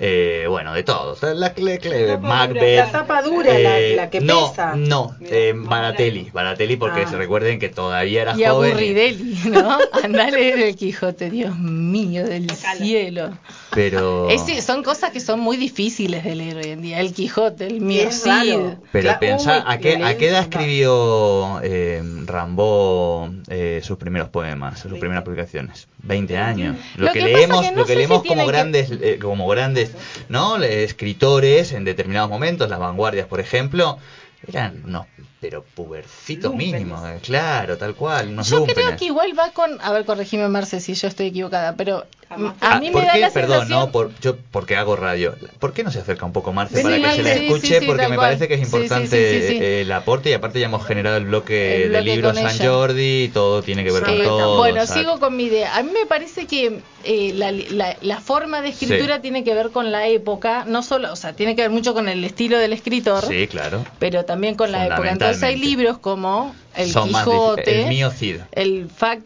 eh, 0.00 0.46
bueno, 0.48 0.72
de 0.74 0.82
todo. 0.82 1.16
La, 1.22 1.34
la- 1.34 1.52
la- 1.56 2.18
Macbeth. 2.18 2.76
La 2.78 2.90
tapa 2.92 3.22
dura, 3.22 3.58
la- 3.58 3.78
eh, 3.80 3.96
la 3.96 4.10
que 4.10 4.20
no, 4.20 4.50
pesa. 4.50 4.74
No, 4.76 5.16
eh, 5.20 5.52
Baratelli, 5.56 6.30
Baratelli 6.32 6.76
porque 6.76 7.02
Ah. 7.02 7.10
se 7.10 7.16
recuerden 7.16 7.58
que 7.58 7.68
todavía 7.68 8.22
era 8.22 8.32
Y 8.32 8.44
joven. 8.44 8.70
aburridelli, 8.72 9.38
¿no? 9.50 9.78
Andá 10.04 10.24
a 10.26 10.30
leer 10.30 10.58
el 10.60 10.76
Quijote, 10.76 11.30
Dios 11.30 11.56
mío 11.58 12.24
del 12.26 12.50
cielo. 12.50 13.30
Pero... 13.72 14.28
Es 14.30 14.42
son 14.64 14.82
cosas 14.82 15.10
que 15.10 15.20
son 15.20 15.40
muy 15.40 15.56
difíciles 15.56 16.24
de 16.24 16.34
leer 16.34 16.56
hoy 16.56 16.70
en 16.70 16.82
día. 16.82 17.00
El 17.00 17.12
Quijote, 17.12 17.66
el 17.66 17.80
raro. 18.24 18.76
Pero 18.92 19.10
Cla- 19.10 19.18
pensá, 19.18 19.58
uy, 19.58 19.62
¿a 19.66 19.78
qué, 19.78 20.02
¿a 20.02 20.16
qué 20.16 20.28
edad 20.28 20.42
escribió 20.42 21.60
eh, 21.62 22.02
Rambo 22.24 23.30
eh, 23.48 23.80
sus 23.82 23.96
primeros 23.98 24.28
poemas, 24.28 24.80
sus 24.80 24.98
primeras 24.98 25.24
publicaciones? 25.24 25.88
20 26.02 26.36
años. 26.38 26.76
Lo, 26.96 27.06
Lo 27.06 27.12
que, 27.12 27.20
leemos, 27.20 27.62
que 27.62 27.70
no 27.72 27.76
lo 27.78 27.84
que 27.86 27.96
leemos 27.96 28.22
si 28.22 28.28
como 28.28 28.34
tiene 28.42 28.46
que- 28.46 28.56
grandes, 28.56 28.90
eh, 29.02 29.18
como 29.20 29.46
grandes, 29.48 29.85
¿no? 30.28 30.62
Escritores 30.62 31.72
en 31.72 31.84
determinados 31.84 32.30
momentos, 32.30 32.68
las 32.68 32.78
vanguardias, 32.78 33.26
por 33.26 33.40
ejemplo, 33.40 33.98
eran 34.46 34.82
unos, 34.84 35.06
pero 35.40 35.64
pubercitos 35.64 36.54
mínimos, 36.54 37.00
eh, 37.08 37.18
claro, 37.22 37.76
tal 37.78 37.94
cual, 37.94 38.28
unos 38.28 38.48
Yo 38.48 38.64
creo 38.64 38.96
que 38.96 39.04
igual 39.06 39.38
va 39.38 39.50
con, 39.52 39.80
a 39.80 39.92
ver, 39.92 40.04
corregime 40.04 40.48
Marce 40.48 40.80
si 40.80 40.94
yo 40.94 41.08
estoy 41.08 41.26
equivocada, 41.28 41.74
pero 41.76 42.06
A 42.28 42.36
Ah, 42.60 42.80
mí 42.80 42.90
¿por 42.90 43.02
me 43.02 43.06
da 43.06 43.12
qué? 43.14 43.20
la 43.20 43.30
Perdón, 43.30 43.60
sensación... 43.60 43.78
no, 43.86 43.92
por, 43.92 44.18
yo 44.20 44.36
porque 44.50 44.74
hago 44.76 44.96
radio. 44.96 45.36
¿Por 45.60 45.72
qué 45.72 45.84
no 45.84 45.92
se 45.92 46.00
acerca 46.00 46.26
un 46.26 46.32
poco 46.32 46.52
Marce 46.52 46.78
Sí, 46.78 46.82
para 46.82 46.96
que 46.96 47.10
se 47.12 47.22
la 47.22 47.34
escuche? 47.34 47.78
sí, 47.80 47.86
porque 47.86 48.08
me 48.08 48.16
cual. 48.16 48.26
parece 48.30 48.48
que 48.48 48.54
es 48.54 48.60
Sí, 48.60 48.66
sí, 48.66 48.72
importante 48.76 49.30
sí, 49.40 49.40
sí, 49.46 49.48
sí. 49.58 49.62
eh, 49.62 49.80
el 49.82 49.92
aporte 49.92 50.30
y 50.30 50.32
aparte 50.32 50.58
ya 50.58 50.66
hemos 50.66 50.84
generado 50.84 51.18
el 51.18 51.26
bloque, 51.26 51.84
El 51.84 51.92
de 51.92 52.00
bloque 52.00 52.10
libros 52.10 52.36
San 52.36 52.56
ella. 52.56 52.68
Jordi 52.68 53.22
y 53.24 53.28
todo 53.28 53.62
tiene 53.62 53.84
que 53.84 53.92
ver 53.92 54.02
con 54.02 54.20
todo. 54.22 54.56
bueno, 54.56 54.84
sigo 54.88 55.20
con 55.20 55.36
mi 55.36 55.44
idea. 55.44 55.76
A 55.76 55.84
mí 55.84 55.92
me 55.92 56.04
parece 56.06 56.48
que 56.48 56.80
eh, 57.04 57.32
la, 57.32 57.52
la- 57.52 57.96
la 58.00 58.20
forma 58.20 58.60
de 58.60 58.70
escritura 58.70 59.16
Sí. 59.16 59.22
tiene 59.22 59.44
que 59.44 59.54
ver 59.54 59.70
con 59.70 59.92
la 59.92 60.08
época, 60.08 60.64
no 60.66 60.82
solo, 60.82 61.12
o 61.12 61.16
sea, 61.16 61.34
tiene 61.34 61.54
que 61.54 61.62
ver 61.62 61.70
mucho 61.70 61.94
con 61.94 62.08
el 62.08 62.24
estilo 62.24 62.58
del 62.58 62.72
escritor, 62.72 63.24
Sí, 63.24 63.46
claro. 63.46 63.84
pero 64.00 64.24
también 64.26 64.54
con 64.56 64.70
la 64.72 64.86
época. 64.86 65.10
Entonces 65.10 65.42
hay 65.42 65.56
libros 65.56 65.98
como 65.98 66.54
El 66.74 66.90
Son 66.90 67.08
Quijote, 67.08 67.82
El 67.82 67.88
mío 67.88 68.10
Cid. 68.10 68.40
el 68.52 68.88
Fact 68.90 69.22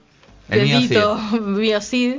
El 0.48 0.62
mío 0.62 0.78
Vito, 0.80 1.16
Mío 1.40 1.80
Cid, 1.80 2.16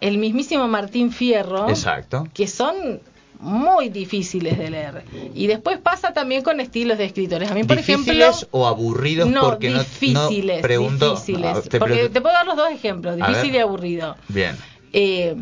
el 0.00 0.18
mismísimo 0.18 0.66
Martín 0.68 1.12
Fierro, 1.12 1.68
Exacto. 1.68 2.26
que 2.34 2.46
son 2.46 3.00
muy 3.38 3.88
difíciles 3.88 4.58
de 4.58 4.68
leer. 4.70 5.02
Y 5.34 5.46
después 5.46 5.78
pasa 5.78 6.12
también 6.12 6.42
con 6.42 6.60
estilos 6.60 6.98
de 6.98 7.06
escritores. 7.06 7.50
A 7.50 7.54
mí, 7.54 7.64
por 7.64 7.78
¿Difíciles 7.78 8.28
ejemplo, 8.36 8.48
o 8.50 8.66
aburridos? 8.66 9.28
no, 9.30 9.40
porque 9.42 9.70
no- 9.70 9.78
difíciles, 9.78 10.56
no, 10.56 10.62
pregunto. 10.62 11.10
difíciles. 11.12 11.46
Ah, 11.56 11.62
te 11.62 11.78
porque 11.78 11.94
pregunto- 11.94 12.12
te 12.12 12.20
puedo 12.20 12.34
dar 12.34 12.44
los 12.46 12.56
dos 12.56 12.70
ejemplos, 12.70 13.16
difícil 13.16 13.54
y 13.54 13.58
aburrido. 13.58 14.16
Bien. 14.28 14.56
Eh, 14.92 15.36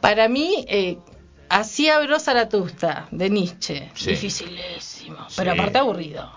para 0.00 0.28
mí, 0.28 0.64
eh, 0.68 0.98
así 1.48 1.88
habló 1.88 2.18
Zaratustra, 2.20 3.06
de 3.10 3.30
Nietzsche. 3.30 3.90
Sí. 3.94 4.10
Dificilísimo, 4.10 5.16
Sí. 5.28 5.34
pero 5.36 5.52
aparte 5.52 5.78
aburrido. 5.78 6.30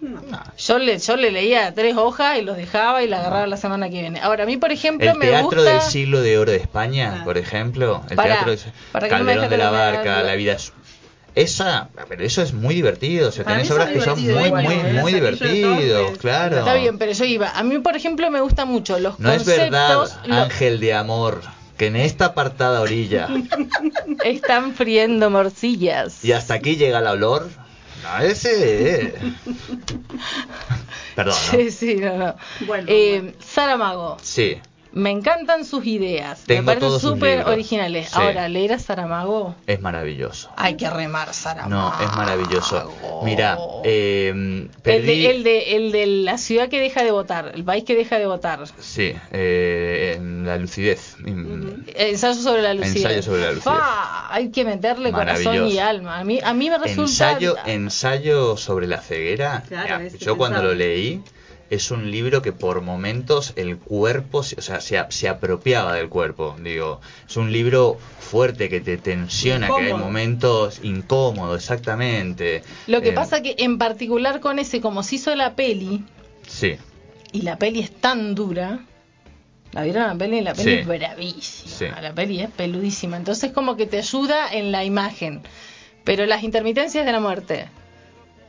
No. 0.00 0.20
Yo 0.58 0.78
le, 0.78 0.98
yo 0.98 1.16
le 1.16 1.30
leía 1.30 1.72
tres 1.74 1.96
hojas 1.96 2.36
y 2.36 2.42
los 2.42 2.56
dejaba 2.56 3.04
y 3.04 3.08
la 3.08 3.20
agarraba 3.20 3.46
la 3.46 3.56
semana 3.56 3.88
que 3.88 4.00
viene. 4.00 4.20
Ahora, 4.20 4.42
a 4.42 4.46
mí, 4.46 4.56
por 4.56 4.72
ejemplo, 4.72 5.08
El 5.12 5.16
me 5.16 5.26
teatro 5.28 5.60
gusta... 5.62 5.62
del 5.74 5.80
siglo 5.82 6.20
de 6.22 6.38
oro 6.38 6.50
de 6.50 6.56
España, 6.56 7.10
Claro. 7.10 7.24
por 7.24 7.38
ejemplo, 7.38 8.02
el 8.10 8.16
teatro 8.16 8.50
de 8.50 8.58
para 8.90 9.06
no 9.06 9.10
Calderón 9.16 9.48
de 9.48 9.56
la 9.58 9.70
Barca, 9.70 10.16
la- 10.16 10.22
La 10.24 10.34
vida 10.34 10.54
es 10.54 10.72
esa, 11.36 11.88
pero 12.08 12.24
eso 12.24 12.42
es 12.42 12.52
muy 12.52 12.74
divertido, 12.74 13.28
o 13.28 13.32
sea, 13.32 13.44
tenés 13.44 13.70
obras 13.70 13.90
que 13.90 14.00
son 14.02 14.20
muy 14.20 14.50
muy 14.50 14.76
¿no? 14.76 15.00
muy 15.02 15.12
El 15.12 15.20
divertidos, 15.20 16.18
claro. 16.18 16.58
Está 16.58 16.74
bien, 16.74 16.98
pero 16.98 17.12
yo 17.12 17.24
iba. 17.24 17.50
A 17.50 17.62
mí, 17.62 17.78
por 17.78 17.94
ejemplo, 17.96 18.28
me 18.30 18.40
gustan 18.40 18.66
mucho 18.68 18.98
los 18.98 19.18
No 19.20 19.32
es 19.32 19.44
verdad, 19.46 19.94
conceptos. 19.98 20.26
lo- 20.28 20.34
ángel 20.34 20.80
de 20.80 20.94
amor, 20.94 21.40
que 21.82 21.88
en 21.88 21.96
esta 21.96 22.26
apartada 22.26 22.80
orilla 22.80 23.28
Están 24.24 24.72
friendo 24.72 25.30
morcillas. 25.30 26.24
y 26.24 26.30
hasta 26.30 26.54
aquí 26.54 26.76
llega 26.76 27.00
el 27.00 27.08
olor. 27.08 27.48
No, 28.04 28.24
ese 28.24 29.06
eh. 29.06 29.14
Perdón, 31.16 31.34
¿no? 31.34 31.58
Sí, 31.58 31.70
sí, 31.72 31.96
no, 31.96 32.16
no. 32.16 32.36
Bueno, 32.68 32.84
Eh, 32.88 33.20
bueno. 33.20 33.36
Saramago. 33.44 34.16
Sí. 34.22 34.60
Me 34.92 35.10
encantan 35.10 35.64
sus 35.64 35.86
ideas. 35.86 36.42
Tengo 36.46 36.62
me 36.62 36.74
parecen 36.74 37.00
súper 37.00 37.46
originales. 37.46 38.08
Sí. 38.08 38.14
Ahora, 38.14 38.48
leer 38.48 38.74
a 38.74 38.78
Saramago. 38.78 39.54
Es 39.66 39.80
maravilloso. 39.80 40.50
Hay 40.56 40.76
que 40.76 40.88
remar 40.90 41.32
Saramago. 41.32 41.70
No, 41.70 42.04
es 42.04 42.14
maravilloso. 42.16 42.92
Mira, 43.24 43.56
eh, 43.84 44.28
El 44.84 45.06
de, 45.06 45.30
el, 45.30 45.44
de, 45.44 45.76
el 45.76 45.92
de 45.92 46.06
la 46.06 46.36
ciudad 46.36 46.68
que 46.68 46.78
deja 46.80 47.02
de 47.02 47.10
votar, 47.10 47.52
el 47.54 47.64
país 47.64 47.84
que 47.84 47.94
deja 47.94 48.18
de 48.18 48.26
votar. 48.26 48.64
Sí, 48.78 49.14
eh, 49.30 50.14
en 50.16 50.46
la 50.46 50.58
lucidez. 50.58 51.16
Mm, 51.20 51.84
Ensayo 51.94 52.34
sobre 52.34 52.62
la 52.62 52.74
lucidez. 52.74 52.96
Ensayo 52.96 53.22
sobre 53.22 53.40
la 53.40 53.52
lucidez. 53.52 53.64
Fa, 53.64 54.34
Hay 54.34 54.50
que 54.50 54.64
meterle 54.64 55.10
corazón 55.12 55.68
y 55.68 55.78
alma. 55.78 56.18
A 56.18 56.24
mí, 56.24 56.38
a 56.42 56.52
mí 56.52 56.68
me 56.68 56.78
resulta. 56.78 57.10
Ensayo, 57.10 57.56
ensayo 57.64 58.56
sobre 58.56 58.86
la 58.86 59.00
ceguera. 59.00 59.62
Claro, 59.68 59.96
Mira, 59.98 60.06
ese 60.06 60.18
yo 60.18 60.36
cuando 60.36 60.62
lo 60.62 60.74
leí, 60.74 61.22
es 61.72 61.90
un 61.90 62.10
libro 62.10 62.42
que 62.42 62.52
por 62.52 62.82
momentos 62.82 63.54
el 63.56 63.78
cuerpo, 63.78 64.42
se- 64.42 64.56
o 64.58 64.62
sea, 64.62 64.80
se, 64.80 65.02
se 65.08 65.28
apropiaba 65.28 65.94
del 65.94 66.08
cuerpo. 66.10 66.54
Digo, 66.62 67.00
es 67.28 67.36
un 67.36 67.50
libro 67.50 67.98
fuerte 68.20 68.68
que 68.68 68.80
te 68.80 68.98
tensiona, 68.98 69.68
que 69.68 69.86
hay 69.86 69.94
momentos 69.94 70.80
incómodos, 70.82 71.56
exactamente. 71.62 72.62
Lo 72.86 73.00
que 73.00 73.08
Eh, 73.10 73.12
pasa 73.12 73.40
que 73.42 73.54
en 73.58 73.78
particular 73.78 74.40
con 74.40 74.58
ese, 74.58 74.80
como 74.80 75.02
se 75.02 75.14
hizo 75.16 75.34
la 75.34 75.54
peli, 75.54 76.04
Sí, 76.46 76.76
y 77.32 77.42
la 77.42 77.56
peli 77.56 77.80
es 77.80 77.90
tan 77.90 78.34
dura. 78.34 78.80
¿La 79.72 79.84
vieron 79.84 80.02
la 80.06 80.14
peli? 80.14 80.40
La 80.42 80.52
peli 80.52 80.64
Sí. 80.70 80.78
es 80.80 80.86
bravísima. 80.86 81.70
Sí. 81.96 82.02
La 82.02 82.12
peli 82.12 82.40
es 82.42 82.50
peludísima. 82.50 83.16
Entonces 83.16 83.52
como 83.52 83.76
que 83.76 83.86
te 83.86 83.96
ayuda 83.96 84.52
en 84.52 84.70
la 84.72 84.84
imagen. 84.84 85.40
Pero 86.04 86.26
las 86.26 86.42
intermitencias 86.42 87.06
de 87.06 87.12
la 87.12 87.20
muerte. 87.20 87.68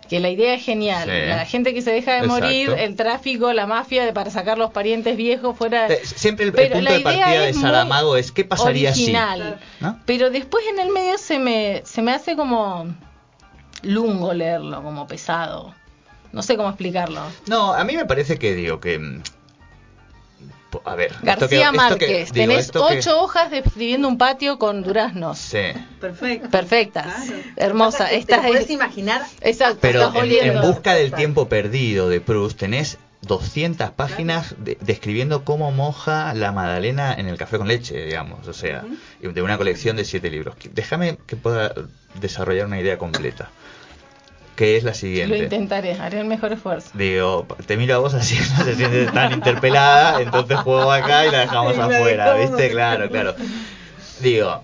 Que 0.10 0.20
la 0.20 0.30
idea 0.30 0.54
es 0.54 0.64
genial. 0.64 1.10
Sí. 1.10 1.28
La 1.28 1.46
gente 1.46 1.74
que 1.74 1.82
se 1.82 1.92
deja 1.92 2.12
de 2.14 2.18
Exacto. 2.26 2.44
morir, 2.46 2.70
el 2.78 2.96
tráfico, 2.96 3.54
la 3.54 3.66
mafia 3.66 4.06
de 4.06 4.14
para 4.14 4.30
sacar 4.32 4.58
los 4.58 4.72
parientes 4.72 5.16
viejos 5.18 5.58
fuera. 5.58 5.88
Eh, 5.88 6.02
Siempre 6.04 6.46
el, 6.46 6.50
el 6.60 6.72
punto 6.74 6.92
de 6.94 7.00
partida 7.00 7.40
de 7.42 7.54
Saramago 7.54 8.18
es 8.18 8.32
qué 8.32 8.44
pasaría 8.46 8.92
original. 8.92 9.60
si. 9.80 9.84
¿no? 9.84 10.00
Pero 10.06 10.30
después 10.30 10.64
en 10.72 10.80
el 10.80 10.90
medio 10.90 11.18
se 11.18 11.40
me, 11.40 11.82
se 11.86 12.02
me 12.02 12.12
hace 12.12 12.36
como 12.36 12.88
lungo 13.82 14.34
leerlo, 14.34 14.82
como 14.84 15.08
pesado. 15.08 15.74
No 16.32 16.42
sé 16.42 16.58
cómo 16.58 16.70
explicarlo. 16.70 17.22
No, 17.48 17.74
a 17.74 17.84
mí 17.84 17.96
me 17.96 18.06
parece 18.06 18.38
que 18.40 18.56
digo 18.56 18.80
que. 18.80 19.22
Po- 20.74 20.90
A 20.90 20.96
ver. 20.96 21.12
esto 21.12 21.26
García 21.26 21.48
que- 21.48 21.56
esto 21.56 21.72
que- 21.72 21.78
Márquez, 21.78 22.32
digo, 22.34 22.48
tenés 22.48 22.66
esto 22.66 22.88
que- 22.88 22.98
ocho 23.00 23.22
hojas 23.22 23.52
describiendo 23.52 24.08
un 24.08 24.18
patio 24.18 24.60
con 24.60 24.84
duraznos. 24.84 25.38
Sí. 25.38 25.60
Perfecto. 26.02 26.50
Perfectas, 26.50 27.06
Claro. 27.06 27.42
te 28.26 28.36
lo 28.36 28.42
puedes 28.44 28.70
imaginar. 28.70 29.22
Exacto, 29.42 29.78
Pero 29.82 30.08
estás 30.08 30.24
en, 30.24 30.32
en 30.58 30.62
busca 30.62 30.94
del 30.96 31.12
tiempo 31.14 31.48
perdido 31.48 32.10
de 32.10 32.20
Proust 32.22 32.58
tenés 32.60 32.98
200 33.22 33.92
páginas 33.92 34.56
de- 34.58 34.78
describiendo 34.82 35.46
cómo 35.46 35.72
moja 35.72 36.34
la 36.34 36.52
magdalena 36.52 37.14
en 37.14 37.28
el 37.28 37.38
café 37.38 37.58
con 37.58 37.68
leche, 37.70 38.06
digamos, 38.06 38.48
o 38.50 38.54
sea, 38.54 38.84
de 39.22 39.42
una 39.42 39.58
colección 39.58 39.96
de 39.96 40.04
siete 40.04 40.30
libros. 40.30 40.56
Déjame 40.74 41.18
que 41.26 41.38
pueda 41.38 41.74
desarrollar 42.20 42.66
una 42.68 42.80
idea 42.82 42.98
completa, 42.98 43.50
que 44.56 44.78
es 44.78 44.84
la 44.84 44.92
Lo 44.92 44.96
siguiente. 44.96 45.38
intentaré, 45.38 45.94
haré 45.94 46.20
el 46.20 46.26
mejor 46.26 46.54
esfuerzo. 46.54 46.90
Digo, 46.94 47.48
te 47.66 47.76
miro 47.78 47.96
a 47.96 47.98
vos 48.00 48.14
así, 48.14 48.38
no 48.58 48.64
se 48.64 48.76
siente 48.76 49.06
tan 49.08 49.34
interpelada, 49.34 50.22
entonces 50.22 50.58
juego 50.60 50.92
acá 50.92 51.26
y 51.26 51.32
la 51.32 51.40
dejamos 51.40 51.78
afuera, 51.78 52.36
¿viste? 52.36 52.70
Claro, 52.72 53.10
claro. 53.10 53.36
Digo, 54.20 54.64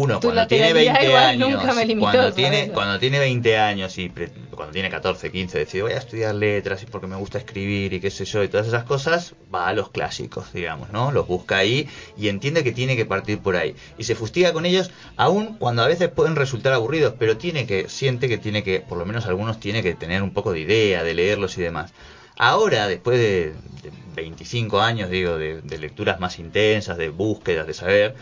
uno 0.00 0.20
cuando 0.20 0.46
tiene 0.46 0.72
lateralidad 0.72 0.94
20 0.94 1.06
igual 1.06 1.24
años, 1.24 1.50
nunca 1.50 1.74
me 1.74 1.84
limitó, 1.86 2.04
cuando 2.10 2.32
tiene 2.32 2.68
cuando 2.72 2.98
tiene 2.98 3.18
20 3.18 3.58
años 3.58 3.98
y 3.98 4.08
pre- 4.08 4.30
cuando 4.54 4.72
tiene 4.72 4.90
14, 4.90 5.30
15, 5.30 5.58
decide 5.58 5.82
voy 5.82 5.92
a 5.92 5.98
estudiar 5.98 6.34
letras 6.34 6.82
y 6.82 6.86
porque 6.86 7.06
me 7.06 7.16
gusta 7.16 7.38
escribir 7.38 7.92
y 7.92 8.00
qué 8.00 8.10
sé 8.10 8.24
yo 8.24 8.42
y 8.42 8.48
todas 8.48 8.66
esas 8.66 8.84
cosas, 8.84 9.34
va 9.54 9.68
a 9.68 9.72
los 9.74 9.90
clásicos, 9.90 10.52
digamos, 10.52 10.90
¿no? 10.90 11.12
Los 11.12 11.26
busca 11.26 11.58
ahí 11.58 11.88
y 12.16 12.28
entiende 12.28 12.64
que 12.64 12.72
tiene 12.72 12.96
que 12.96 13.04
partir 13.06 13.38
por 13.38 13.56
ahí 13.56 13.74
y 13.98 14.04
se 14.04 14.14
fustiga 14.14 14.52
con 14.52 14.66
ellos 14.66 14.90
aun 15.16 15.56
cuando 15.58 15.82
a 15.82 15.86
veces 15.88 16.08
pueden 16.08 16.36
resultar 16.36 16.72
aburridos, 16.72 17.14
pero 17.18 17.36
tiene 17.36 17.66
que 17.66 17.88
siente 17.88 18.28
que 18.28 18.38
tiene 18.38 18.62
que 18.62 18.80
por 18.80 18.98
lo 18.98 19.06
menos 19.06 19.26
algunos 19.26 19.60
tiene 19.60 19.82
que 19.82 19.94
tener 19.94 20.22
un 20.22 20.32
poco 20.32 20.52
de 20.52 20.60
idea 20.60 21.02
de 21.02 21.14
leerlos 21.14 21.56
y 21.58 21.62
demás. 21.62 21.92
Ahora, 22.38 22.86
después 22.86 23.18
de, 23.18 23.54
de 23.82 23.90
25 24.14 24.80
años, 24.80 25.08
digo, 25.10 25.38
de, 25.38 25.62
de 25.62 25.78
lecturas 25.78 26.20
más 26.20 26.38
intensas, 26.38 26.98
de 26.98 27.08
búsquedas, 27.08 27.66
de 27.66 27.72
saber, 27.74 28.14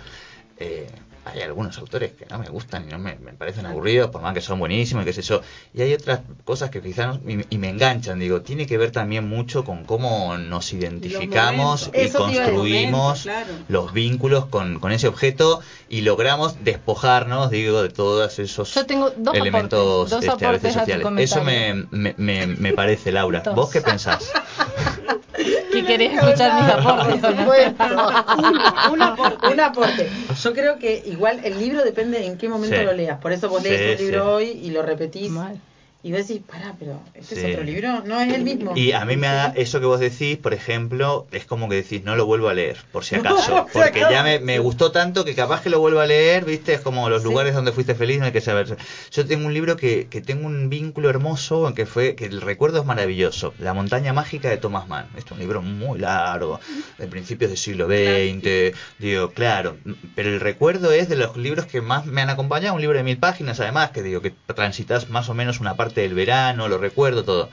eh, 0.56 0.86
hay 1.26 1.40
algunos 1.40 1.78
autores 1.78 2.12
que 2.12 2.26
no 2.26 2.38
me 2.38 2.48
gustan 2.48 2.84
y 2.88 2.92
no 2.92 2.98
me, 2.98 3.16
me 3.16 3.32
parecen 3.32 3.66
aburridos, 3.66 4.10
por 4.10 4.20
más 4.20 4.34
que 4.34 4.40
son 4.40 4.58
buenísimos 4.58 5.02
y 5.02 5.06
qué 5.06 5.12
sé 5.12 5.22
yo. 5.22 5.40
Y 5.72 5.82
hay 5.82 5.94
otras 5.94 6.20
cosas 6.44 6.70
que 6.70 6.80
quizás 6.82 7.20
no- 7.22 7.30
y, 7.30 7.44
y 7.50 7.58
me 7.58 7.70
enganchan, 7.70 8.18
digo, 8.18 8.42
tiene 8.42 8.66
que 8.66 8.76
ver 8.78 8.90
también 8.90 9.28
mucho 9.28 9.64
con 9.64 9.84
cómo 9.84 10.36
nos 10.36 10.72
identificamos 10.72 11.90
y 11.94 12.00
Eso 12.02 12.18
construimos 12.18 13.22
claro. 13.22 13.52
los 13.68 13.92
vínculos 13.92 14.46
con, 14.46 14.78
con 14.80 14.92
ese 14.92 15.08
objeto 15.08 15.60
y 15.88 16.02
logramos 16.02 16.62
despojarnos, 16.62 17.50
digo, 17.50 17.82
de 17.82 17.88
todos 17.88 18.38
esos 18.38 18.74
Yo 18.74 18.84
tengo 18.86 19.10
dos 19.16 19.34
elementos 19.34 19.80
aportes, 19.80 20.10
dos 20.10 20.34
este, 20.34 20.44
a 20.46 20.50
veces 20.50 20.76
aportes 20.76 20.76
a 20.76 20.84
tu 20.84 21.02
sociales. 21.02 21.30
Eso 21.30 21.42
me, 21.42 21.86
me, 21.90 22.14
me, 22.18 22.46
me 22.46 22.72
parece, 22.74 23.12
Laura. 23.12 23.40
Dos. 23.40 23.54
¿Vos 23.54 23.70
qué 23.70 23.80
pensás? 23.80 24.30
¿Qué 25.74 25.84
querés 25.84 26.14
escuchar 26.14 26.62
mis 26.62 26.72
aportes? 26.72 27.20
Por 27.20 27.36
supuesto. 27.36 27.84
un, 28.38 28.92
un 28.92 29.02
aporte, 29.02 29.46
un 29.48 29.60
aporte. 29.60 30.10
Yo 30.42 30.52
creo 30.52 30.78
que 30.78 31.02
igual 31.06 31.40
el 31.44 31.58
libro 31.58 31.82
depende 31.84 32.24
en 32.26 32.38
qué 32.38 32.48
momento 32.48 32.76
Sí. 32.76 32.84
lo 32.84 32.92
leas. 32.92 33.18
Por 33.20 33.32
eso 33.32 33.48
vos 33.48 33.62
Sí, 33.62 33.68
lees 33.70 34.00
un 34.00 34.06
libro 34.06 34.22
sí. 34.24 34.28
hoy 34.30 34.50
y 34.62 34.70
lo 34.70 34.82
repetís. 34.82 35.30
Mal. 35.30 35.60
Y 36.04 36.12
vos 36.12 36.28
decís, 36.28 36.42
pará, 36.46 36.74
pero 36.78 37.00
este 37.14 37.34
Sí. 37.34 37.40
es 37.46 37.52
otro 37.54 37.64
libro. 37.64 38.02
No 38.04 38.20
es 38.20 38.32
el 38.34 38.42
mismo. 38.42 38.76
Y 38.76 38.92
a 38.92 39.06
mí 39.06 39.16
me 39.16 39.26
da 39.26 39.54
eso 39.56 39.80
que 39.80 39.86
vos 39.86 39.98
decís, 40.00 40.36
por 40.36 40.52
ejemplo, 40.52 41.26
es 41.32 41.46
como 41.46 41.66
que 41.68 41.76
decís, 41.76 42.04
no 42.04 42.14
lo 42.14 42.26
vuelvo 42.26 42.50
a 42.50 42.54
leer, 42.54 42.76
por 42.92 43.04
si 43.06 43.14
acaso. 43.16 43.66
Porque 43.72 44.00
ya 44.00 44.22
me, 44.22 44.38
me 44.38 44.58
gustó 44.58 44.92
tanto 44.92 45.24
que 45.24 45.34
capaz 45.34 45.62
que 45.62 45.70
lo 45.70 45.80
vuelvo 45.80 46.00
a 46.00 46.06
leer, 46.06 46.44
¿viste? 46.44 46.74
Es 46.74 46.80
como 46.82 47.08
los 47.08 47.22
Sí. 47.22 47.28
lugares 47.28 47.54
donde 47.54 47.72
fuiste 47.72 47.94
feliz, 47.94 48.18
no 48.20 48.26
hay 48.26 48.32
que 48.32 48.42
saber. 48.42 48.76
Yo 49.12 49.24
tengo 49.26 49.46
un 49.46 49.54
libro 49.54 49.76
que, 49.78 50.06
que 50.08 50.20
tengo 50.20 50.46
un 50.46 50.68
vínculo 50.68 51.08
hermoso, 51.08 51.72
que 51.74 51.86
fue, 51.86 52.14
que 52.14 52.26
el 52.26 52.42
recuerdo 52.42 52.80
es 52.80 52.84
maravilloso. 52.84 53.54
La 53.58 53.72
montaña 53.72 54.12
mágica 54.12 54.50
de 54.50 54.58
Thomas 54.58 54.86
Mann. 54.86 55.06
Este 55.16 55.28
es 55.28 55.32
un 55.32 55.38
libro 55.38 55.62
muy 55.62 55.98
largo, 55.98 56.60
de 56.98 57.06
principios 57.06 57.50
del 57.50 57.56
siglo 57.56 57.86
XX, 57.86 58.76
digo, 58.98 59.30
claro. 59.30 59.78
Pero 60.14 60.28
el 60.28 60.40
recuerdo 60.40 60.92
es 60.92 61.08
de 61.08 61.16
los 61.16 61.34
libros 61.38 61.64
que 61.64 61.80
más 61.80 62.04
me 62.04 62.20
han 62.20 62.28
acompañado, 62.28 62.74
un 62.74 62.82
libro 62.82 62.98
de 62.98 63.04
mil 63.04 63.16
páginas 63.16 63.58
además, 63.60 63.90
que 63.90 64.02
digo, 64.02 64.20
que 64.20 64.34
transitas 64.54 65.08
más 65.08 65.30
o 65.30 65.34
menos 65.34 65.60
una 65.60 65.74
parte 65.76 65.93
del 66.00 66.14
verano, 66.14 66.68
lo 66.68 66.78
recuerdo 66.78 67.24
todo. 67.24 67.50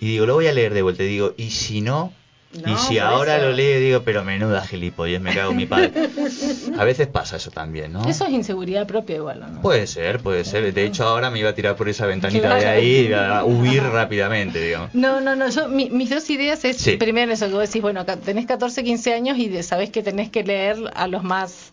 Y 0.00 0.06
digo, 0.06 0.26
lo 0.26 0.34
voy 0.34 0.46
a 0.46 0.52
leer 0.52 0.74
de 0.74 0.82
vuelta. 0.82 1.02
Y 1.02 1.08
digo, 1.08 1.34
¿y 1.36 1.50
si 1.50 1.80
no 1.80 2.12
y 2.52 2.76
si 2.76 2.98
ahora 2.98 3.38
lo 3.38 3.52
leo 3.52 3.78
digo, 3.78 4.02
pero 4.02 4.24
menuda 4.24 4.66
gilipollas, 4.66 5.22
me 5.22 5.32
cago 5.32 5.52
en 5.52 5.56
mi 5.56 5.66
padre. 5.66 5.92
A 6.78 6.84
veces 6.84 7.06
pasa 7.06 7.36
eso 7.36 7.52
también, 7.52 7.92
¿no? 7.92 8.04
Eso 8.08 8.24
es 8.24 8.32
inseguridad 8.32 8.88
propia 8.88 9.16
igual, 9.16 9.40
¿no? 9.40 9.62
Puede 9.62 9.86
ser, 9.86 10.18
puede 10.18 10.44
ser. 10.44 10.74
De 10.74 10.84
hecho, 10.84 11.04
ahora 11.04 11.30
me 11.30 11.38
iba 11.38 11.50
a 11.50 11.54
tirar 11.54 11.76
por 11.76 11.88
esa 11.88 12.06
ventanita 12.06 12.56
de 12.56 12.66
ahí 12.66 13.08
y 13.08 13.12
a 13.12 13.44
huir 13.44 13.84
rápidamente, 13.84 14.60
digamos. 14.60 14.92
No, 14.94 15.20
no, 15.20 15.36
no. 15.36 15.48
Yo, 15.48 15.68
mis 15.68 16.10
dos 16.10 16.28
ideas 16.28 16.64
es, 16.64 16.96
primero 16.98 17.32
eso 17.32 17.46
que 17.46 17.52
vos 17.52 17.68
decís, 17.68 17.82
bueno, 17.82 18.04
tenés 18.04 18.46
14, 18.46 18.82
15 18.82 19.14
años 19.14 19.38
y 19.38 19.62
sabés 19.62 19.90
que 19.90 20.02
tenés 20.02 20.28
que 20.30 20.42
leer 20.42 20.76
a 20.94 21.06
los 21.06 21.22
más 21.22 21.72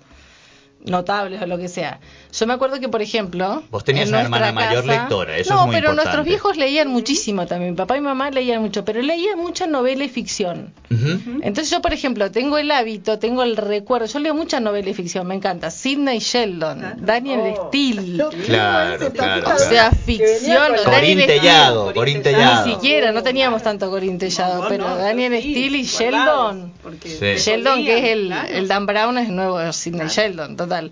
notables 0.86 1.41
o 1.41 1.46
lo 1.46 1.57
que 1.57 1.67
sea. 1.67 2.00
Yo 2.31 2.46
me 2.48 2.53
acuerdo 2.53 2.79
que, 2.79 2.89
por 2.89 3.01
ejemplo... 3.01 3.63
Vos 3.72 3.84
tenías 3.84 4.10
una 4.10 4.22
hermana 4.22 4.51
mayor 4.51 4.86
lectora, 4.86 5.38
eso 5.38 5.53
no, 5.53 5.62
es 5.62 5.65
muy 5.67 5.75
pero 5.75 5.93
nuestros 5.93 6.25
viejos 6.25 6.57
leían 6.57 6.88
muchísimo 6.89 7.46
también. 7.46 7.75
Papá 7.75 7.98
y 7.98 8.01
mamá 8.01 8.29
leían 8.31 8.62
mucho, 8.62 8.86
pero 8.86 9.01
leían 9.01 9.38
mucha 9.38 9.67
novela 9.67 10.03
y 10.03 10.10
ficción. 10.10 10.74
Entonces 10.89 11.69
yo, 11.69 11.81
por 11.81 11.93
ejemplo, 11.93 12.31
tengo 12.31 12.57
el 12.57 12.72
hábito, 12.72 13.19
tengo 13.19 13.43
el 13.43 13.57
recuerdo. 13.57 14.05
Yo 14.07 14.19
leo 14.19 14.34
mucha 14.34 14.60
novela 14.60 14.89
y 14.89 14.93
ficción, 14.93 15.27
me 15.27 15.36
encanta. 15.36 15.72
Sidney 15.72 16.19
Sheldon, 16.19 16.96
Daniel 16.98 17.55
oh. 17.57 17.67
Steele. 17.67 18.25
Claro, 18.46 19.12
claro. 19.12 19.55
O 19.55 19.60
sea, 19.60 19.91
ficción. 19.91 20.74
Corín 20.86 21.19
Tellado, 21.25 21.93
Corín 21.93 22.22
Ni 22.24 22.72
siquiera, 22.72 23.12
no 23.12 23.24
teníamos 23.24 23.63
tanto 23.63 23.89
Corín 23.89 24.17
Tellado, 24.17 24.65
pero 24.69 24.96
Daniel 24.96 25.38
Steele 25.39 25.77
y 25.79 25.84
Sheldon. 25.84 26.74
Sheldon, 27.03 27.84
que 27.84 27.98
es 27.98 28.03
el, 28.05 28.31
el 28.31 28.67
Dan 28.67 28.86
Brown, 28.86 29.17
es 29.17 29.29
el 29.29 29.36
nuevo 29.36 29.74
Sidney 29.74 30.07
Sheldon, 30.07 30.55
total. 30.67 30.91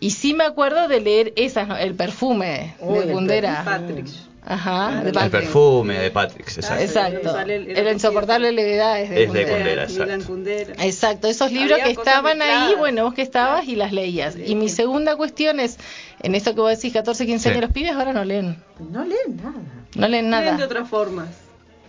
Y 0.00 0.10
sí 0.10 0.32
me 0.32 0.44
acuerdo 0.44 0.88
de 0.88 1.00
leer 1.00 1.32
esas, 1.36 1.80
el 1.80 1.94
perfume 1.94 2.74
de 2.80 3.12
Gundera. 3.12 3.62
Patrick. 3.64 4.06
Ajá, 4.42 5.02
de 5.02 5.10
El 5.10 5.30
perfume 5.30 5.98
de 5.98 6.10
Patrick, 6.10 6.48
exacto. 6.48 6.82
Exacto. 6.82 7.38
El, 7.40 7.92
insoportable 7.92 8.52
levedad 8.52 8.98
es 8.98 9.10
de, 9.10 9.24
es 9.24 9.90
exacto. 9.90 10.82
exacto. 10.82 11.28
esos 11.28 11.52
libros 11.52 11.78
que 11.84 11.90
estaban 11.90 12.40
ahí, 12.40 12.74
bueno, 12.76 13.04
vos 13.04 13.14
que 13.14 13.20
estabas 13.20 13.68
y 13.68 13.76
las 13.76 13.92
leías. 13.92 14.36
Y 14.36 14.54
mi 14.54 14.70
segunda 14.70 15.16
cuestión 15.16 15.60
es, 15.60 15.76
en 16.22 16.34
esto 16.34 16.54
que 16.54 16.62
vos 16.62 16.70
decís, 16.70 16.92
14, 16.92 17.26
15 17.26 17.48
años, 17.50 17.60
los 17.60 17.72
pibes 17.72 17.92
ahora 17.92 18.14
no 18.14 18.24
leen. 18.24 18.56
No 18.78 19.04
leen 19.04 19.36
nada. 19.36 19.60
No 19.94 20.08
leen 20.08 20.30
nada. 20.30 20.44
Leen 20.44 20.56
de 20.56 20.64
otras 20.64 20.88
formas. 20.88 21.28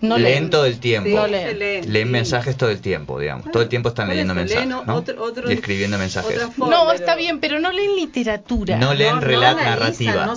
No 0.01 0.17
leen, 0.17 0.49
todo 0.49 0.65
el 0.65 0.79
tiempo. 0.79 1.27
leen, 1.27 2.11
mensajes 2.11 2.57
todo 2.57 2.69
el 2.69 2.81
tiempo, 2.81 3.19
digamos. 3.19 3.51
todo 3.51 3.63
el 3.63 3.69
tiempo 3.69 3.89
están 3.89 4.09
leyendo 4.09 4.33
mensajes. 4.33 4.67
y 5.47 5.53
escribiendo 5.53 5.97
mensajes. 5.97 6.41
no, 6.57 6.91
está 6.91 7.15
bien, 7.15 7.39
pero 7.39 7.59
no 7.59 7.71
leen 7.71 7.95
literatura. 7.95 8.77
No 8.77 8.93
leen 8.93 9.21
relato 9.21 9.61
narrativa. 9.63 10.33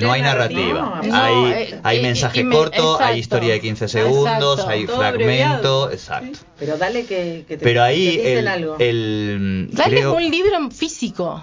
No, 0.00 0.12
hay 0.12 0.22
narrativa. 0.22 1.00
hay, 1.12 1.52
eh, 1.52 1.80
hay 1.82 2.02
mensaje 2.02 2.48
corto, 2.48 3.00
hay 3.00 3.18
historia 3.18 3.54
de 3.54 3.60
15 3.60 3.88
segundos, 3.88 4.66
hay 4.66 4.86
fragmento. 4.86 5.90
Exacto. 5.90 6.38
Pero 6.58 6.76
dale 6.76 7.04
que, 7.04 7.44
te, 7.46 7.58
pero 7.58 7.82
ahí 7.82 8.20
el, 8.20 9.68
Dale 9.72 10.06
un 10.08 10.30
libro 10.30 10.70
físico. 10.70 11.42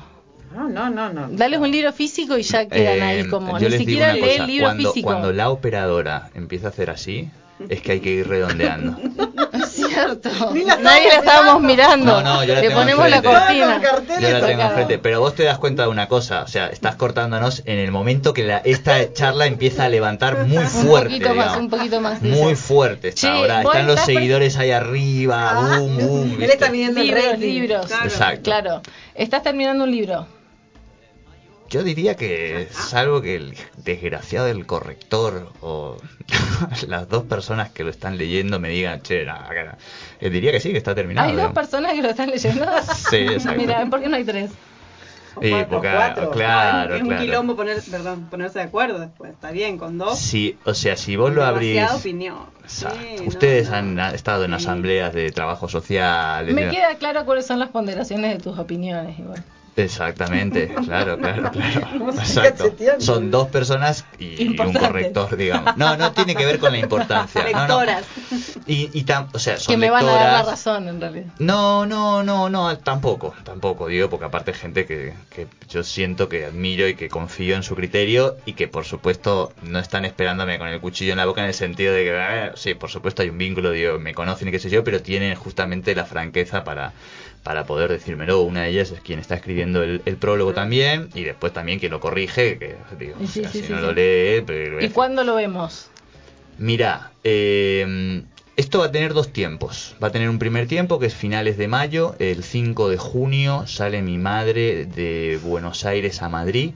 No, 0.55 0.69
no, 0.69 0.89
no, 0.89 1.11
no. 1.11 1.27
Dales 1.31 1.59
un 1.59 1.69
libro 1.69 1.91
físico 1.91 2.37
y 2.37 2.43
ya 2.43 2.67
quedan 2.67 3.01
ahí 3.01 3.19
eh, 3.21 3.29
como. 3.29 3.59
Ni 3.59 3.71
siquiera 3.71 4.13
lee 4.13 4.35
el 4.37 4.47
libro 4.47 4.71
físico. 4.75 5.07
Cuando 5.07 5.33
la 5.33 5.49
operadora 5.49 6.29
empieza 6.33 6.67
a 6.67 6.69
hacer 6.69 6.89
así, 6.89 7.29
es 7.69 7.81
que 7.81 7.93
hay 7.93 7.99
que 7.99 8.09
ir 8.09 8.27
redondeando. 8.27 8.97
Es 9.55 9.71
cierto. 9.71 10.29
Nadie 10.81 11.07
la 11.07 11.19
estábamos 11.19 11.63
mirando. 11.63 12.05
No, 12.05 12.21
no, 12.21 12.43
yo 12.43 12.55
la 12.55 12.61
Le 12.61 12.71
ponemos 12.71 13.09
la 13.09 13.21
cortina. 13.21 13.81
Yo 14.19 14.29
la 14.29 14.45
tengo 14.45 14.61
enfrente. 14.63 14.97
Pero 14.99 15.21
vos 15.21 15.33
te 15.33 15.43
das 15.43 15.57
cuenta 15.57 15.83
de 15.83 15.89
una 15.89 16.07
cosa. 16.07 16.43
O 16.43 16.47
sea, 16.47 16.67
estás 16.67 16.95
cortándonos 16.95 17.63
en 17.65 17.79
el 17.79 17.91
momento 17.91 18.33
que 18.33 18.43
la, 18.43 18.57
esta 18.57 19.13
charla 19.13 19.45
empieza 19.45 19.85
a 19.85 19.89
levantar 19.89 20.45
muy 20.45 20.65
fuerte. 20.65 21.15
Un 21.15 21.21
poquito 21.21 21.35
más, 21.35 21.57
un 21.57 21.69
poquito 21.69 22.01
más. 22.01 22.21
Muy 22.21 22.55
fuerte 22.55 23.09
está 23.09 23.33
ahora. 23.33 23.61
Están 23.61 23.87
los 23.87 24.01
seguidores 24.01 24.57
ahí 24.57 24.71
arriba. 24.71 25.51
Ah, 25.51 25.79
boom, 25.79 25.97
boom. 25.97 26.37
Él 26.41 26.49
está 26.49 26.69
viendo 26.69 27.01
libros, 27.01 27.39
libros. 27.39 27.91
Exacto. 28.03 28.43
Claro. 28.43 28.81
Estás 29.15 29.43
terminando 29.43 29.85
un 29.85 29.91
libro. 29.91 30.27
Yo 31.75 31.83
diría 31.83 32.15
que, 32.15 32.69
salvo 32.71 33.21
que 33.21 33.35
el 33.35 33.53
desgraciado 33.75 34.45
del 34.45 34.65
corrector 34.65 35.51
o 35.59 35.97
las 36.87 37.09
dos 37.09 37.23
personas 37.23 37.69
que 37.69 37.83
lo 37.83 37.89
están 37.89 38.17
leyendo 38.17 38.61
me 38.61 38.69
digan, 38.69 39.01
che, 39.01 39.25
nada, 39.25 39.77
eh, 40.21 40.29
diría 40.29 40.53
que 40.53 40.61
sí, 40.61 40.71
que 40.71 40.77
está 40.77 40.95
terminado. 40.95 41.27
¿Hay 41.27 41.35
dos 41.35 41.51
personas 41.51 41.91
que 41.91 42.01
lo 42.01 42.11
están 42.11 42.29
leyendo? 42.29 42.65
sí, 43.09 43.17
exacto. 43.17 43.57
Mira, 43.61 43.85
¿por 43.89 44.01
qué 44.01 44.07
no 44.07 44.15
hay 44.15 44.23
tres? 44.23 44.51
Sí, 45.41 45.51
porque, 45.69 45.89
claro, 46.31 46.95
es 46.95 47.01
un 47.01 47.17
quilombo 47.17 47.57
poner, 47.57 47.81
perdón, 47.91 48.29
ponerse 48.29 48.59
de 48.59 48.65
acuerdo 48.65 48.99
después. 48.99 49.33
Está 49.33 49.51
bien, 49.51 49.77
con 49.77 49.97
dos. 49.97 50.17
Sí, 50.17 50.57
o 50.63 50.73
sea, 50.73 50.95
si 50.95 51.17
vos 51.17 51.33
lo 51.33 51.43
abrís. 51.43 51.91
opinión. 51.91 52.37
Ustedes 53.25 53.69
han 53.69 53.99
estado 53.99 54.45
en 54.45 54.53
asambleas 54.53 55.13
de 55.13 55.29
trabajo 55.33 55.67
social. 55.67 56.45
Me 56.53 56.69
queda 56.69 56.95
claro 56.95 57.25
cuáles 57.25 57.45
son 57.45 57.59
las 57.59 57.67
ponderaciones 57.67 58.37
de 58.37 58.41
tus 58.41 58.57
opiniones, 58.57 59.19
igual. 59.19 59.43
Exactamente, 59.77 60.73
claro, 60.85 61.17
claro, 61.17 61.51
claro. 61.51 62.11
Exacto. 62.11 62.73
Son 62.99 63.29
dos 63.29 63.49
personas 63.49 64.05
y, 64.17 64.57
un 64.59 64.73
corrector, 64.73 65.35
digamos. 65.35 65.75
No, 65.75 65.97
no 65.97 66.13
tiene 66.13 66.35
que 66.35 66.45
ver 66.45 66.59
con 66.59 66.71
la 66.71 66.79
importancia. 66.79 67.43
Lectoras. 67.43 68.05
Y, 68.67 68.89
y 68.97 69.05
o 69.33 69.39
sea, 69.39 69.57
son 69.57 69.73
que 69.73 69.77
me 69.77 69.89
van 69.89 70.05
a 70.05 70.11
dar 70.11 70.33
la 70.45 70.51
razón, 70.51 70.87
en 70.87 71.01
realidad. 71.01 71.25
No, 71.39 71.85
no, 71.85 72.23
no, 72.23 72.49
no, 72.49 72.77
tampoco, 72.77 73.33
tampoco, 73.43 73.87
digo, 73.87 74.09
porque 74.09 74.25
aparte 74.25 74.53
gente 74.53 74.85
que, 74.85 75.13
que 75.29 75.47
yo 75.69 75.83
siento 75.83 76.29
que 76.29 76.45
admiro 76.45 76.87
y 76.87 76.95
que 76.95 77.09
confío 77.09 77.55
en 77.55 77.63
su 77.63 77.75
criterio 77.75 78.37
y 78.45 78.53
que 78.53 78.67
por 78.67 78.85
supuesto 78.85 79.51
no 79.61 79.79
están 79.79 80.05
esperándome 80.05 80.57
con 80.57 80.69
el 80.69 80.79
cuchillo 80.79 81.11
en 81.11 81.17
la 81.17 81.25
boca 81.25 81.41
en 81.41 81.47
el 81.47 81.53
sentido 81.53 81.93
de 81.93 82.03
que, 82.05 82.51
sí, 82.55 82.73
por 82.73 82.89
supuesto 82.89 83.21
hay 83.21 83.29
un 83.29 83.37
vínculo, 83.37 83.71
digo, 83.71 83.99
me 83.99 84.13
conocen 84.13 84.47
y 84.47 84.51
qué 84.51 84.59
sé 84.59 84.69
yo, 84.69 84.83
pero 84.83 85.01
tienen 85.01 85.35
justamente 85.35 85.93
la 85.95 86.05
franqueza 86.05 86.63
para 86.63 86.93
para 87.45 87.67
poder 87.67 87.91
decírmelo. 87.91 88.41
Una 88.41 88.63
de 88.63 88.69
ellas 88.69 88.89
es 88.89 89.01
quien 89.01 89.19
está 89.19 89.35
escribiendo 89.35 89.83
el, 89.83 90.17
prólogo 90.17 90.53
también 90.53 91.09
y 91.13 91.23
después 91.23 91.53
también 91.53 91.77
quien 91.77 91.91
lo 91.91 91.99
corrige, 91.99 92.57
que 92.57 92.75
digo, 92.97 93.15
si 93.27 93.61
no 93.69 93.81
lo 93.81 93.93
lee... 93.93 94.41
Pero, 94.41 94.83
¿Y 94.83 94.89
cuándo 94.89 95.23
lo 95.23 95.35
vemos? 95.35 95.91
Mira, 96.57 97.11
eh, 97.23 98.23
esto 98.55 98.79
va 98.79 98.85
a 98.85 98.91
tener 98.91 99.13
dos 99.13 99.31
tiempos. 99.31 99.95
Va 100.03 100.07
a 100.07 100.11
tener 100.11 100.27
un 100.27 100.39
primer 100.39 100.67
tiempo 100.67 100.97
que 100.97 101.05
es 101.05 101.13
finales 101.13 101.55
de 101.59 101.67
mayo, 101.67 102.15
el 102.17 102.43
5 102.43 102.89
de 102.89 102.97
junio 102.97 103.67
sale 103.67 104.01
mi 104.01 104.17
madre 104.17 104.85
de 104.85 105.39
Buenos 105.43 105.85
Aires 105.85 106.23
a 106.23 106.29
Madrid 106.29 106.71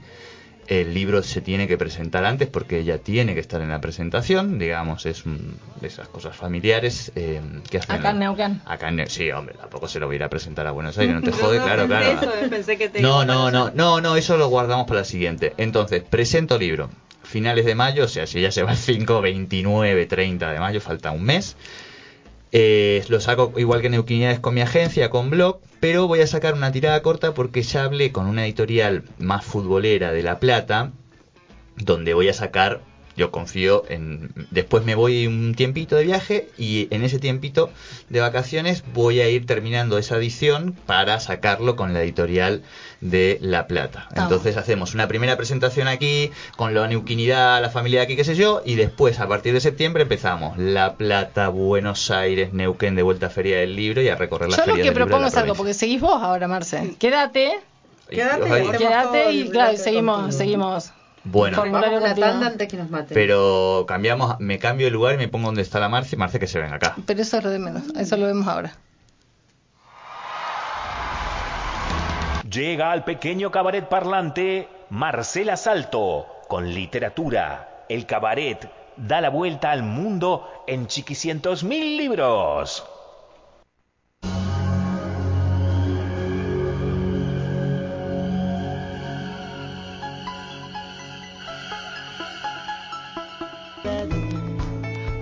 el 0.70 0.94
libro 0.94 1.20
se 1.24 1.40
tiene 1.40 1.66
que 1.66 1.76
presentar 1.76 2.24
antes 2.24 2.48
porque 2.48 2.78
ella 2.78 2.98
tiene 2.98 3.34
que 3.34 3.40
estar 3.40 3.60
en 3.60 3.70
la 3.70 3.80
presentación, 3.80 4.56
digamos, 4.56 5.04
es 5.04 5.24
de 5.24 5.86
esas 5.88 6.06
cosas 6.06 6.36
familiares 6.36 7.10
eh, 7.16 7.40
que 7.68 7.78
hacen. 7.78 7.96
Acá 7.96 8.10
en 8.10 8.20
Neuquén. 8.20 8.62
Acá 8.64 8.88
en 8.88 9.04
sí, 9.08 9.32
hombre, 9.32 9.56
tampoco 9.56 9.88
se 9.88 9.98
lo 9.98 10.06
voy 10.06 10.14
a 10.14 10.16
ir 10.16 10.22
a 10.22 10.30
presentar 10.30 10.68
a 10.68 10.70
Buenos 10.70 10.96
Aires, 10.96 11.12
no 11.12 11.22
te 11.22 11.32
jode, 11.42 11.58
claro, 11.58 11.88
claro. 11.88 12.20
pensé 12.48 12.78
que 12.78 12.88
te 12.88 13.02
no, 13.02 13.24
no, 13.24 13.50
no, 13.50 13.72
no, 13.74 14.00
no, 14.00 14.14
eso 14.14 14.36
lo 14.36 14.46
guardamos 14.46 14.86
para 14.86 15.00
la 15.00 15.04
siguiente. 15.04 15.54
Entonces, 15.56 16.04
presento 16.08 16.56
libro, 16.56 16.88
finales 17.24 17.64
de 17.64 17.74
mayo, 17.74 18.04
o 18.04 18.08
sea, 18.08 18.28
si 18.28 18.40
ya 18.40 18.52
se 18.52 18.62
va 18.62 18.70
el 18.70 18.78
5, 18.78 19.20
29, 19.20 20.06
30 20.06 20.52
de 20.52 20.60
mayo, 20.60 20.80
falta 20.80 21.10
un 21.10 21.24
mes. 21.24 21.56
Eh, 22.52 23.04
lo 23.08 23.20
saco 23.20 23.52
igual 23.56 23.80
que 23.80 23.90
Neuquinidades 23.90 24.40
con 24.40 24.54
mi 24.54 24.60
agencia, 24.60 25.08
con 25.08 25.30
blog, 25.30 25.60
pero 25.78 26.08
voy 26.08 26.20
a 26.20 26.26
sacar 26.26 26.54
una 26.54 26.72
tirada 26.72 27.00
corta 27.02 27.32
porque 27.32 27.62
ya 27.62 27.84
hablé 27.84 28.10
con 28.10 28.26
una 28.26 28.44
editorial 28.44 29.04
más 29.18 29.44
futbolera 29.44 30.12
de 30.12 30.22
La 30.22 30.40
Plata, 30.40 30.92
donde 31.76 32.14
voy 32.14 32.28
a 32.28 32.34
sacar 32.34 32.80
yo 33.16 33.30
confío 33.30 33.84
en... 33.88 34.32
Después 34.50 34.84
me 34.84 34.94
voy 34.94 35.26
un 35.26 35.54
tiempito 35.54 35.96
de 35.96 36.04
viaje 36.04 36.48
y 36.56 36.88
en 36.90 37.04
ese 37.04 37.18
tiempito 37.18 37.70
de 38.08 38.20
vacaciones 38.20 38.84
voy 38.94 39.20
a 39.20 39.28
ir 39.28 39.46
terminando 39.46 39.98
esa 39.98 40.16
edición 40.16 40.76
para 40.86 41.20
sacarlo 41.20 41.76
con 41.76 41.92
la 41.92 42.02
editorial 42.02 42.62
de 43.00 43.38
La 43.40 43.66
Plata. 43.66 44.08
Entonces 44.14 44.56
hacemos 44.56 44.94
una 44.94 45.08
primera 45.08 45.36
presentación 45.36 45.88
aquí 45.88 46.30
con 46.56 46.74
la 46.74 46.86
neuquinidad, 46.86 47.60
la 47.60 47.70
familia 47.70 48.00
de 48.00 48.04
aquí, 48.04 48.16
qué 48.16 48.24
sé 48.24 48.34
yo, 48.34 48.62
y 48.64 48.74
después 48.74 49.20
a 49.20 49.28
partir 49.28 49.52
de 49.52 49.60
septiembre 49.60 50.02
empezamos 50.02 50.58
La 50.58 50.94
Plata, 50.94 51.48
Buenos 51.48 52.10
Aires, 52.10 52.52
Neuquén 52.52 52.94
de 52.94 53.02
vuelta 53.02 53.26
a 53.26 53.30
Feria 53.30 53.58
del 53.58 53.76
Libro 53.76 54.02
y 54.02 54.08
a 54.08 54.16
recorrer 54.16 54.50
la 54.50 54.56
yo 54.56 54.62
Feria 54.64 54.84
Yo 54.84 54.90
lo 54.90 54.94
que 54.94 54.96
propongo 55.04 55.28
es 55.28 55.36
algo, 55.36 55.54
porque 55.54 55.74
seguís 55.74 56.00
vos 56.00 56.22
ahora, 56.22 56.48
Marce. 56.48 56.94
Quédate. 56.98 57.58
Quédate, 58.08 58.76
quédate 58.76 59.32
y 59.32 59.48
claro, 59.50 59.76
seguimos, 59.76 60.34
seguimos 60.34 60.92
bueno, 61.24 61.62
antes 61.62 62.68
que 62.68 62.76
nos 62.76 62.90
maten. 62.90 63.14
Pero 63.14 63.84
cambiamos, 63.86 64.38
me 64.40 64.58
cambio 64.58 64.86
de 64.86 64.90
lugar 64.90 65.14
y 65.14 65.18
me 65.18 65.28
pongo 65.28 65.46
donde 65.46 65.62
está 65.62 65.78
la 65.78 65.88
Marce, 65.88 66.16
Marce 66.16 66.38
que 66.38 66.46
se 66.46 66.60
ven 66.60 66.72
acá. 66.72 66.96
Pero 67.06 67.20
eso 67.20 67.38
es 67.38 67.44
lo 67.44 67.50
de 67.50 67.58
menos, 67.58 67.82
eso 67.96 68.16
lo 68.16 68.26
vemos 68.26 68.46
ahora. 68.46 68.72
Llega 72.50 72.90
al 72.90 73.04
pequeño 73.04 73.50
cabaret 73.50 73.88
parlante 73.88 74.68
Marcela 74.88 75.56
Salto 75.56 76.26
con 76.48 76.74
literatura. 76.74 77.84
El 77.88 78.06
cabaret 78.06 78.68
da 78.96 79.20
la 79.20 79.30
vuelta 79.30 79.70
al 79.70 79.82
mundo 79.82 80.64
en 80.66 80.86
chiquicientos 80.88 81.62
mil 81.62 81.96
libros. 81.96 82.84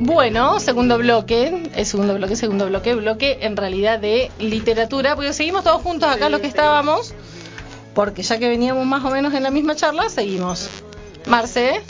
Bueno, 0.08 0.58
segundo 0.58 0.96
bloque, 0.96 1.64
el 1.74 1.84
segundo 1.84 2.14
bloque, 2.14 2.34
segundo 2.34 2.64
bloque, 2.66 2.94
bloque 2.94 3.40
en 3.42 3.58
realidad 3.58 3.98
de 3.98 4.30
literatura, 4.38 5.14
porque 5.14 5.34
seguimos 5.34 5.64
todos 5.64 5.82
juntos 5.82 6.08
acá 6.08 6.30
los 6.30 6.40
que 6.40 6.46
estábamos, 6.46 7.12
porque 7.94 8.22
ya 8.22 8.38
que 8.38 8.48
veníamos 8.48 8.86
más 8.86 9.04
o 9.04 9.10
menos 9.10 9.34
en 9.34 9.42
la 9.42 9.50
misma 9.50 9.76
charla, 9.76 10.08
seguimos. 10.08 10.70
Marce, 11.26 11.82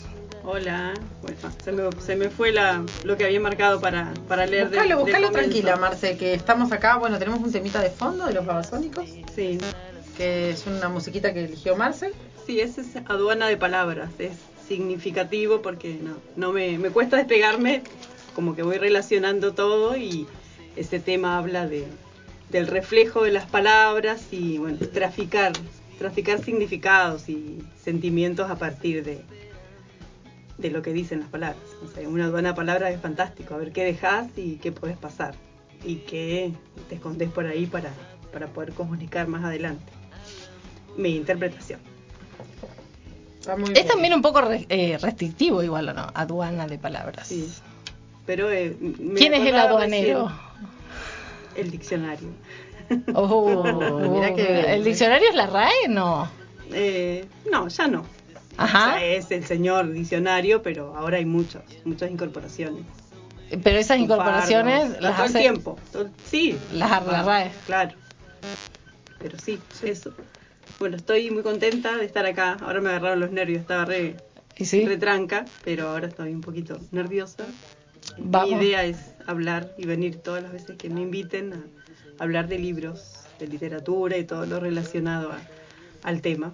Hola, 0.43 0.95
bueno, 1.21 1.37
se 1.63 1.71
me, 1.71 1.83
se 2.01 2.15
me 2.17 2.29
fue 2.29 2.51
la, 2.51 2.83
lo 3.05 3.15
que 3.15 3.23
había 3.23 3.39
marcado 3.39 3.79
para, 3.79 4.13
para 4.27 4.45
leer. 4.45 4.67
Buscalo, 4.67 4.99
buscalo 4.99 5.31
tranquila, 5.31 5.77
Marce, 5.77 6.17
que 6.17 6.33
estamos 6.33 6.73
acá. 6.73 6.97
Bueno, 6.97 7.19
tenemos 7.19 7.39
un 7.39 7.53
temita 7.53 7.79
de 7.79 7.89
fondo 7.89 8.25
de 8.25 8.33
los 8.33 8.45
babasónicos, 8.45 9.05
Sí, 9.33 9.59
que 10.17 10.49
es 10.49 10.67
una 10.67 10.89
musiquita 10.89 11.33
que 11.33 11.45
eligió 11.45 11.77
Marce. 11.77 12.11
sí, 12.45 12.59
ese 12.59 12.81
es 12.81 12.87
aduana 13.07 13.47
de 13.47 13.55
palabras, 13.55 14.09
es 14.19 14.33
significativo 14.67 15.63
porque 15.63 15.97
no, 15.99 16.17
no 16.35 16.51
me, 16.51 16.77
me 16.77 16.89
cuesta 16.91 17.17
despegarme, 17.17 17.81
como 18.39 18.55
que 18.55 18.63
voy 18.63 18.77
relacionando 18.77 19.53
todo 19.53 19.97
y 19.97 20.25
ese 20.77 21.01
tema 21.01 21.37
habla 21.37 21.67
de, 21.67 21.85
del 22.49 22.67
reflejo 22.67 23.23
de 23.23 23.33
las 23.33 23.45
palabras 23.45 24.27
y 24.31 24.57
bueno, 24.59 24.77
traficar, 24.93 25.51
traficar 25.97 26.41
significados 26.41 27.27
y 27.27 27.61
sentimientos 27.83 28.49
a 28.49 28.55
partir 28.55 29.03
de, 29.03 29.19
de 30.57 30.69
lo 30.71 30.81
que 30.81 30.93
dicen 30.93 31.19
las 31.19 31.27
palabras. 31.27 31.61
O 31.83 31.93
sea, 31.93 32.07
una 32.07 32.27
aduana 32.27 32.49
de 32.51 32.55
palabras 32.55 32.93
es 32.93 33.01
fantástico, 33.01 33.55
a 33.55 33.57
ver 33.57 33.73
qué 33.73 33.83
dejas 33.83 34.27
y 34.37 34.55
qué 34.55 34.71
puedes 34.71 34.95
pasar 34.95 35.35
y 35.83 35.95
qué 35.97 36.53
te 36.87 36.95
escondes 36.95 37.29
por 37.29 37.45
ahí 37.45 37.65
para, 37.65 37.91
para 38.31 38.47
poder 38.47 38.71
comunicar 38.71 39.27
más 39.27 39.43
adelante. 39.43 39.91
Mi 40.95 41.13
interpretación. 41.17 41.81
Es 43.65 43.73
bien. 43.73 43.87
también 43.87 44.13
un 44.13 44.21
poco 44.21 44.39
re- 44.39 44.65
eh, 44.69 44.97
restrictivo 44.97 45.61
igual 45.61 45.89
o 45.89 45.93
no, 45.93 46.07
aduana 46.13 46.67
de 46.67 46.77
palabras. 46.77 47.27
Sí. 47.27 47.51
Pero, 48.25 48.51
eh, 48.51 48.75
me 48.79 49.15
¿Quién 49.15 49.33
es 49.33 49.47
el 49.47 49.55
aduanero? 49.55 50.25
recién 50.27 51.65
El 51.65 51.71
diccionario. 51.71 52.29
Oh, 53.13 54.21
que 54.35 54.43
bien. 54.43 54.65
¿El 54.69 54.83
diccionario 54.83 55.29
es 55.29 55.35
la 55.35 55.47
RAE? 55.47 55.87
No. 55.89 56.29
Eh, 56.71 57.25
no, 57.51 57.67
ya 57.67 57.87
no. 57.87 58.05
Ajá. 58.57 59.03
Es 59.03 59.31
el 59.31 59.45
señor 59.45 59.91
diccionario, 59.91 60.61
pero 60.61 60.95
ahora 60.95 61.17
hay 61.17 61.25
muchos, 61.25 61.61
muchas 61.85 62.11
incorporaciones. 62.11 62.83
Pero 63.63 63.79
esas 63.79 63.97
incorporaciones 63.97 65.01
las 65.01 65.15
todo 65.15 65.25
el 65.25 65.33
tiempo. 65.33 65.77
todo- 65.91 66.09
sí. 66.25 66.57
las 66.73 67.05
la 67.05 67.23
RAE. 67.23 67.51
Claro. 67.65 67.91
Pero 69.19 69.37
sí, 69.39 69.59
eso. 69.83 70.13
Bueno, 70.79 70.95
estoy 70.97 71.29
muy 71.31 71.43
contenta 71.43 71.97
de 71.97 72.05
estar 72.05 72.25
acá. 72.25 72.57
Ahora 72.61 72.79
me 72.79 72.89
agarraron 72.89 73.19
los 73.19 73.31
nervios, 73.31 73.61
estaba 73.61 73.85
re, 73.85 74.15
¿Y 74.55 74.65
sí? 74.65 74.85
retranca, 74.85 75.45
pero 75.65 75.89
ahora 75.89 76.07
estoy 76.07 76.33
un 76.33 76.41
poquito 76.41 76.79
nerviosa. 76.91 77.45
Vamos. 78.21 78.49
Mi 78.49 78.55
idea 78.65 78.83
es 78.85 78.97
hablar 79.25 79.71
y 79.77 79.85
venir 79.85 80.17
todas 80.17 80.43
las 80.43 80.51
veces 80.51 80.77
que 80.77 80.89
me 80.89 81.01
inviten 81.01 81.53
a 81.53 82.23
hablar 82.23 82.47
de 82.47 82.59
libros, 82.59 83.25
de 83.39 83.47
literatura 83.47 84.17
y 84.17 84.23
todo 84.25 84.45
lo 84.45 84.59
relacionado 84.59 85.31
a- 85.31 85.41
al 86.03 86.21
tema, 86.21 86.53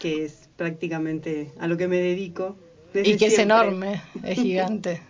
que 0.00 0.24
es 0.24 0.48
prácticamente 0.56 1.50
a 1.60 1.66
lo 1.66 1.76
que 1.76 1.88
me 1.88 1.98
dedico. 1.98 2.56
desde 2.92 3.10
Y 3.10 3.16
que 3.16 3.26
es 3.26 3.38
enorme, 3.38 4.02
es 4.24 4.38
gigante. 4.42 5.00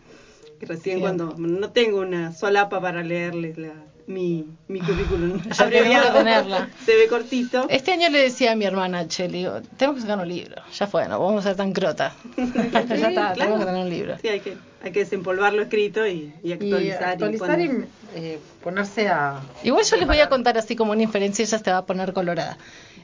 Recién 0.60 1.00
cuando 1.00 1.34
no 1.38 1.70
tengo 1.70 2.00
una 2.00 2.32
solapa 2.34 2.80
para 2.82 3.02
leerles 3.02 3.56
la, 3.56 3.72
mi, 4.06 4.44
mi 4.68 4.80
currículum 4.80 5.40
Ya 5.58 5.70
tenemos 5.70 6.04
que 6.06 6.12
tenerla. 6.12 6.68
se 6.84 6.96
ve 6.96 7.06
cortito. 7.08 7.66
Este 7.70 7.92
año 7.92 8.10
le 8.10 8.18
decía 8.18 8.52
a 8.52 8.56
mi 8.56 8.66
hermana, 8.66 9.08
che, 9.08 9.28
le 9.28 9.38
digo, 9.38 9.62
tenemos 9.78 9.96
que 9.96 10.02
sacar 10.02 10.18
un 10.22 10.28
libro. 10.28 10.56
Ya 10.78 10.86
fue, 10.86 11.08
no 11.08 11.18
vamos 11.18 11.46
a 11.46 11.48
ser 11.48 11.56
tan 11.56 11.72
crota. 11.72 12.14
ya 12.36 12.44
está, 13.08 13.32
claro. 13.32 13.34
tenemos 13.34 13.60
que 13.60 13.64
tener 13.66 13.82
un 13.84 13.90
libro. 13.90 14.18
Sí, 14.20 14.28
hay 14.28 14.40
que, 14.40 14.56
hay 14.82 14.92
que 14.92 15.00
desempolvar 15.00 15.52
lo 15.52 15.62
escrito 15.62 16.06
y, 16.06 16.32
y 16.42 16.48
Y 16.48 16.52
actualizar. 16.52 17.04
actualizar 17.04 17.60
y, 17.60 17.68
poner- 17.68 17.86
eh, 18.14 18.38
ponerse 18.62 19.08
a. 19.08 19.40
Igual 19.62 19.84
yo 19.84 19.96
les 19.96 20.06
voy 20.06 20.20
a 20.20 20.28
contar 20.28 20.56
así 20.58 20.76
como 20.76 20.92
una 20.92 21.02
inferencia, 21.02 21.42
ella 21.44 21.58
se 21.58 21.70
va 21.70 21.78
a 21.78 21.86
poner 21.86 22.12
colorada. 22.12 22.56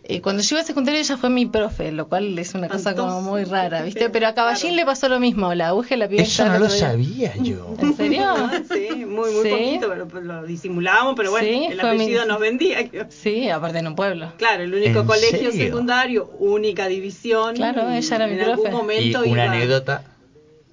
Eh, 0.08 0.20
cuando 0.20 0.40
yo 0.40 0.54
iba 0.54 0.62
a 0.62 0.64
secundaria 0.64 1.00
ella 1.00 1.16
fue 1.16 1.30
mi 1.30 1.46
profe, 1.46 1.90
lo 1.90 2.06
cual 2.08 2.38
es 2.38 2.54
una 2.54 2.68
cosa 2.68 2.94
como 2.94 3.20
muy 3.22 3.42
rara, 3.42 3.82
¿viste? 3.82 4.08
Pero 4.08 4.28
a 4.28 4.34
Caballín 4.34 4.60
Claro. 4.68 4.76
le 4.76 4.84
pasó 4.86 5.08
lo 5.08 5.18
mismo, 5.18 5.52
la 5.52 5.68
aguja 5.68 5.96
la 5.96 6.06
pidió 6.06 6.22
Eso 6.22 6.44
no 6.46 6.60
lo 6.60 6.68
sabía 6.70 7.34
yo. 7.42 7.74
¿En 7.80 7.96
serio? 7.96 8.22
Ah, 8.36 8.62
sí, 8.72 9.04
muy, 9.04 9.32
muy 9.32 9.42
Sí. 9.42 9.50
poquito, 9.50 9.88
pero 10.08 10.20
lo 10.22 10.44
disimulábamos, 10.44 11.14
pero 11.16 11.32
bueno, 11.32 11.48
Sí, 11.48 11.66
el 11.72 11.80
fue 11.80 11.90
mi- 11.94 12.02
apellido 12.04 12.24
nos 12.24 12.38
vendía. 12.38 12.88
Sí, 13.08 13.48
aparte 13.50 13.78
en 13.78 13.88
un 13.88 13.96
pueblo. 13.96 14.32
Claro, 14.38 14.62
el 14.62 14.72
único 14.72 15.00
¿En 15.00 15.06
colegio 15.06 15.50
serio? 15.50 15.64
secundario, 15.66 16.30
única 16.38 16.86
división. 16.86 17.56
Claro, 17.56 17.92
y 17.92 17.96
ella 17.96 18.16
era 18.16 18.26
mi 18.28 18.34
En 18.34 18.38
profe. 18.44 18.52
algún 18.52 18.70
Y 18.70 18.74
momento 18.74 19.18
una 19.24 19.44
iba- 19.46 19.52
anécdota. 19.54 20.02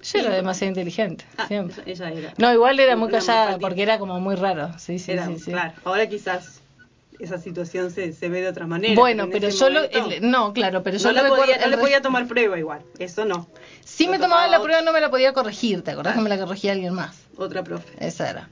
Yo 0.04 0.18
era 0.18 0.30
demasiado 0.30 0.68
inteligente, 0.68 1.24
Ah, 1.36 1.46
siempre. 1.48 1.82
ella, 1.86 2.10
era. 2.10 2.34
No, 2.36 2.52
igual 2.52 2.78
era 2.78 2.94
muy 2.96 3.10
callada 3.10 3.58
porque 3.58 3.82
era 3.82 3.98
como 3.98 4.20
muy 4.20 4.34
raro. 4.36 4.70
Sí, 4.78 4.98
sí, 4.98 5.12
Era, 5.12 5.26
sí, 5.26 5.38
sí. 5.38 5.50
Claro, 5.50 5.72
ahora 5.84 6.06
quizás 6.08 6.60
esa 7.18 7.38
situación 7.38 7.90
se, 7.90 8.12
se 8.12 8.28
ve 8.28 8.40
de 8.42 8.48
otra 8.48 8.66
manera. 8.66 8.94
Bueno, 9.00 9.24
en 9.24 9.30
pero 9.30 9.48
yo 9.48 9.70
lo, 9.70 9.82
el- 9.84 10.30
no, 10.30 10.52
claro, 10.52 10.82
pero 10.82 10.98
yo 10.98 11.04
no, 11.08 11.12
lo 11.12 11.16
le 11.18 11.22
recuerdo. 11.22 11.44
podía, 11.44 11.58
no 11.58 11.64
el 11.64 11.70
le 11.70 11.78
podía 11.78 12.02
tomar 12.02 12.26
prueba 12.26 12.58
igual, 12.58 12.82
eso 12.98 13.24
no. 13.24 13.48
Sí 13.84 14.04
Lo 14.06 14.10
me 14.12 14.18
tomaba 14.18 14.46
la 14.48 14.60
prueba, 14.60 14.82
no 14.82 14.92
me 14.92 15.00
la 15.00 15.10
podía 15.10 15.32
corregir, 15.32 15.82
¿te 15.82 15.92
acordás 15.92 16.14
que 16.16 16.20
me 16.20 16.28
la 16.28 16.38
corregía 16.38 16.72
alguien 16.72 16.92
más? 16.92 17.16
Otra 17.36 17.62
profe. 17.64 17.88
Esa 17.98 18.28
era. 18.30 18.48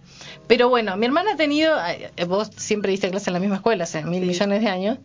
Pero 0.47 0.69
bueno, 0.69 0.97
mi 0.97 1.07
hermana 1.07 1.33
ha 1.33 1.37
tenido, 1.37 1.77
eh, 1.87 2.11
vos 2.27 2.51
siempre 2.57 2.91
diste 2.93 3.11
clase 3.11 3.31
en 3.31 3.35
la 3.35 3.41
misma 3.41 3.57
escuela 3.57 3.85
hace 3.85 4.03
mil 4.05 4.25
millones 4.25 4.61
de 4.62 4.69
años. 4.69 4.99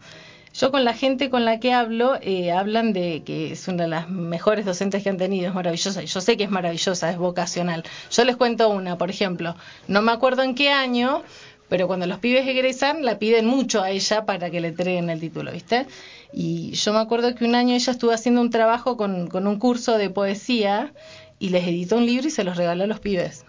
Yo 0.59 0.71
con 0.71 0.83
la 0.85 0.93
gente 0.93 1.29
con 1.29 1.45
la 1.45 1.59
que 1.59 1.71
hablo, 1.73 2.17
eh, 2.21 2.51
hablan 2.51 2.91
de 2.93 3.21
que 3.23 3.51
es 3.51 3.67
una 3.67 3.83
de 3.83 3.89
las 3.89 4.09
mejores 4.09 4.65
docentes 4.65 5.03
que 5.03 5.09
han 5.09 5.17
tenido, 5.17 5.47
es 5.49 5.53
maravillosa. 5.53 6.01
Yo 6.03 6.21
sé 6.21 6.35
que 6.37 6.45
es 6.45 6.49
maravillosa, 6.49 7.11
es 7.11 7.17
vocacional. 7.17 7.83
Yo 8.11 8.23
les 8.23 8.35
cuento 8.37 8.69
una, 8.69 8.97
por 8.97 9.09
ejemplo, 9.09 9.55
no 9.87 10.01
me 10.01 10.11
acuerdo 10.11 10.41
en 10.41 10.55
qué 10.55 10.69
año, 10.71 11.21
pero 11.69 11.85
cuando 11.87 12.07
los 12.07 12.19
pibes 12.19 12.47
egresan, 12.47 13.05
la 13.05 13.19
piden 13.19 13.45
mucho 13.45 13.81
a 13.83 13.91
ella 13.91 14.25
para 14.25 14.49
que 14.49 14.59
le 14.61 14.69
entreguen 14.69 15.09
el 15.09 15.19
título, 15.19 15.51
¿viste? 15.51 15.85
Y 16.33 16.71
yo 16.71 16.91
me 16.93 16.99
acuerdo 16.99 17.35
que 17.35 17.45
un 17.45 17.53
año 17.55 17.75
ella 17.75 17.91
estuvo 17.91 18.11
haciendo 18.11 18.41
un 18.41 18.49
trabajo 18.49 18.97
con, 18.97 19.27
con 19.27 19.45
un 19.47 19.59
curso 19.59 19.97
de 19.97 20.09
poesía 20.09 20.91
y 21.39 21.49
les 21.49 21.67
editó 21.67 21.97
un 21.97 22.05
libro 22.05 22.27
y 22.27 22.31
se 22.31 22.43
los 22.43 22.57
regaló 22.57 22.85
a 22.85 22.87
los 22.87 22.99
pibes. 22.99 23.45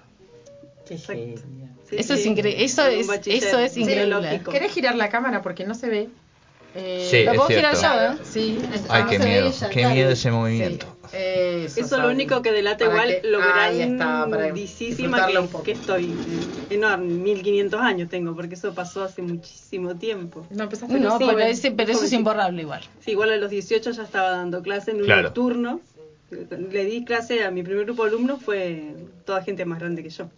Exacto. 0.91 1.23
Sí, 1.89 1.97
Eso 1.97 2.15
es 2.15 2.27
incre- 2.27 2.55
eso 2.59 2.83
es- 2.87 3.07
eso 3.33 3.59
es 3.59 3.77
increíble. 3.79 4.41
¿Querés 4.53 4.73
girar 4.73 4.95
la 4.95 5.09
cámara 5.09 5.41
porque 5.41 5.65
no 5.65 5.75
se 5.75 5.89
ve? 5.89 6.09
Eh, 6.81 7.09
Sí, 7.11 7.25
¿La 7.25 7.33
es 7.33 7.37
puedo 7.37 7.49
girar 7.49 7.77
cierto. 7.77 7.97
yo, 7.99 8.13
eh? 8.13 8.17
Sí, 8.25 8.59
es- 8.73 8.83
Ay, 8.89 9.03
ah, 9.05 9.07
qué 9.09 9.19
no 9.19 9.25
miedo, 9.25 9.47
ella, 9.49 9.69
qué 9.69 9.81
claro. 9.81 9.95
miedo 9.95 10.11
ese 10.11 10.31
movimiento. 10.31 10.87
Sí, 11.11 11.17
Eso, 11.17 11.81
Eso 11.81 11.99
lo 11.99 12.09
único 12.11 12.43
que 12.43 12.53
delata 12.53 12.85
igual 12.85 13.09
que- 13.23 13.29
lo 13.29 13.39
para 13.41 13.71
grandísima 13.73 14.89
disfrutarlo 14.89 15.41
un 15.41 15.47
que, 15.47 15.53
poco. 15.53 15.65
que 15.65 15.73
estoy. 15.73 16.15
Enorme, 16.71 17.07
1500 17.07 17.81
años 17.81 18.09
tengo, 18.11 18.35
porque 18.37 18.55
eso 18.55 18.75
pasó 18.75 19.05
hace 19.05 19.23
muchísimo 19.23 19.97
tiempo. 19.97 20.47
No, 20.51 20.65
empezaste 20.65 21.01
No, 21.01 21.19
sí, 21.19 21.25
pero, 21.27 21.39
ese, 21.41 21.71
pero 21.71 21.93
eso 21.93 22.05
es 22.05 22.13
imborrable 22.13 22.63
igual. 22.63 22.83
Sí, 23.01 23.13
igual 23.13 23.31
a 23.33 23.37
los 23.39 23.51
18 23.51 23.91
ya 23.91 24.03
estaba 24.03 24.31
dando 24.31 24.63
clase 24.63 24.91
en 24.91 24.99
un 24.99 25.05
Claro. 25.05 25.23
nocturno. 25.23 25.81
Le 26.31 26.85
di 26.85 27.05
clase 27.07 27.43
a 27.45 27.51
mi 27.51 27.63
primer 27.63 27.87
grupo 27.87 28.03
de 28.05 28.11
alumnos, 28.11 28.43
fue 28.43 28.93
toda 29.25 29.43
gente 29.43 29.65
más 29.65 29.79
grande 29.81 30.03
que 30.03 30.11
yo. 30.11 30.29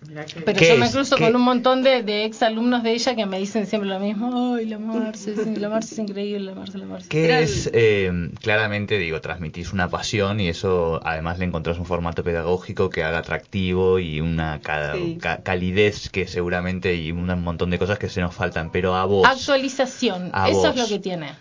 Que- 0.00 0.40
Pero 0.40 0.58
¿Qué 0.58 0.68
yo 0.68 0.76
me 0.78 0.90
cruzo 0.90 1.16
¿Qué? 1.16 1.24
con 1.24 1.36
un 1.36 1.42
montón 1.42 1.82
de, 1.82 2.02
de 2.02 2.24
ex 2.24 2.42
alumnos 2.42 2.82
de 2.82 2.92
ella 2.92 3.14
que 3.16 3.26
me 3.26 3.38
dicen 3.38 3.66
siempre 3.66 3.90
lo 3.90 3.98
mismo. 3.98 4.54
Ay, 4.54 4.64
la 4.66 4.78
Marce, 4.78 5.34
la 5.58 5.68
Marce 5.68 5.94
es 5.94 5.98
increíble, 5.98 6.40
la 6.40 6.54
Marce, 6.54 6.78
la 6.78 6.86
Marce. 6.86 7.08
¿Qué 7.08 7.24
Eran- 7.26 7.42
es? 7.42 7.68
eh, 7.72 8.30
claramente, 8.40 8.96
digo, 8.98 9.20
transmitís 9.20 9.72
una 9.72 9.88
pasión 9.90 10.38
y 10.40 10.48
eso 10.48 11.00
además 11.04 11.38
le 11.38 11.46
encontrás 11.46 11.78
un 11.78 11.84
formato 11.84 12.22
pedagógico 12.22 12.90
que 12.90 13.02
haga 13.02 13.18
atractivo 13.18 13.98
y 13.98 14.20
una 14.20 14.60
ca- 14.60 14.94
Sí. 14.94 15.18
ca- 15.20 15.42
calidez 15.42 16.08
que 16.10 16.26
seguramente 16.28 16.94
y 16.94 17.10
un 17.12 17.26
montón 17.42 17.70
de 17.70 17.78
cosas 17.78 17.98
que 17.98 18.08
se 18.08 18.20
nos 18.20 18.34
faltan. 18.34 18.70
Pero 18.70 18.94
a 18.94 19.04
vos, 19.04 19.26
Actualización, 19.28 20.30
A 20.32 20.48
eso 20.48 20.58
vos. 20.60 20.70
es 20.70 20.76
lo 20.76 20.86
que 20.88 20.98
tiene. 21.00 21.32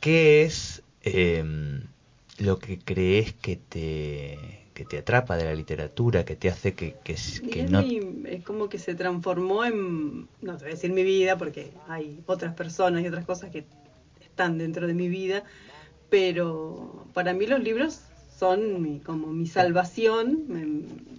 ¿qué 0.00 0.42
es 0.42 0.82
eh, 1.02 1.42
lo 2.38 2.58
que 2.58 2.78
crees 2.78 3.32
que 3.32 3.56
te, 3.56 4.38
que 4.74 4.84
te 4.84 4.98
atrapa 4.98 5.36
de 5.36 5.44
la 5.44 5.54
literatura, 5.54 6.24
que 6.24 6.36
te 6.36 6.48
hace 6.50 6.74
que, 6.74 6.98
que, 7.02 7.16
que 7.50 7.62
es, 7.62 7.70
no... 7.70 7.80
mi- 7.80 8.22
es 8.26 8.44
como 8.44 8.68
que 8.68 8.78
se 8.78 8.94
transformó 8.94 9.64
en, 9.64 10.28
no 10.40 10.56
te 10.56 10.64
voy 10.64 10.68
a 10.72 10.74
decir 10.74 10.92
mi 10.92 11.02
vida, 11.04 11.36
porque 11.38 11.72
hay 11.86 12.22
otras 12.26 12.54
personas 12.54 13.02
y 13.02 13.08
otras 13.08 13.24
cosas 13.24 13.50
que 13.50 13.66
están 14.20 14.58
dentro 14.58 14.86
de 14.86 14.94
mi 14.94 15.08
vida, 15.08 15.44
pero 16.08 17.10
para 17.14 17.34
mí 17.34 17.46
los 17.46 17.60
libros 17.62 18.02
son 18.28 18.82
mi- 18.82 19.00
como 19.00 19.28
mi 19.32 19.46
salvación, 19.46 20.44
me- 20.48 20.66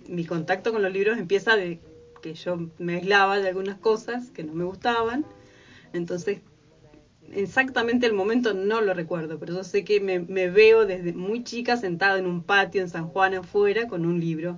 mi 0.08 0.26
contacto 0.26 0.72
con 0.74 0.82
los 0.84 0.91
libros 0.94 1.18
empieza 1.18 1.56
de 1.58 1.82
que 2.22 2.36
yo 2.36 2.58
me 2.80 2.96
aislaba 2.96 3.39
de 3.39 3.50
algunas 3.50 3.80
cosas 3.80 4.32
que 4.32 4.44
no 4.44 4.54
me 4.54 4.63
gustaban, 4.65 5.28
entonces 5.94 6.41
exactamente 7.34 8.06
el 8.06 8.14
momento 8.14 8.54
no 8.54 8.82
lo 8.82 8.94
recuerdo, 8.94 9.38
pero 9.40 9.54
yo 9.56 9.64
sé 9.64 9.84
que 9.84 10.00
me, 10.00 10.20
me 10.20 10.50
veo 10.50 10.86
desde 10.86 11.14
muy 11.14 11.44
chica 11.44 11.78
sentada 11.78 12.18
en 12.18 12.26
un 12.26 12.42
patio 12.42 12.82
en 12.82 12.88
San 12.90 13.08
Juan 13.08 13.34
afuera 13.34 13.88
con 13.88 14.06
un 14.06 14.20
libro 14.20 14.58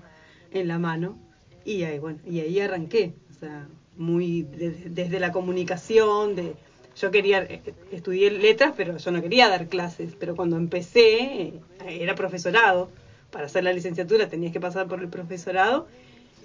en 0.51 0.67
la 0.67 0.80
mano 0.80 1.17
y 1.63 1.84
ahí 1.84 1.99
bueno 1.99 2.19
y 2.25 2.39
ahí 2.39 2.60
arranqué, 2.60 3.12
o 3.30 3.34
sea, 3.34 3.67
muy 3.95 4.43
de- 4.43 4.89
desde 4.89 5.19
la 5.19 5.32
comunicación, 5.32 6.36
de 6.36 6.56
yo 6.99 7.12
quería 7.12 7.39
eh, 7.43 7.62
estudié 7.91 8.30
letras, 8.32 8.73
pero 8.75 8.97
yo 8.97 9.12
no 9.12 9.21
quería 9.21 9.49
dar 9.49 9.67
clases, 9.67 10.15
pero 10.17 10.36
cuando 10.36 10.58
empecé 10.58 11.12
eh, 11.47 11.62
era 11.80 12.15
profesorado, 12.15 12.89
para 13.32 13.45
hacer 13.45 13.63
la 13.63 13.73
licenciatura 13.73 14.27
tenías 14.27 14.51
que 14.53 14.60
pasar 14.60 14.88
por 14.88 14.99
el 15.01 15.10
profesorado. 15.10 15.86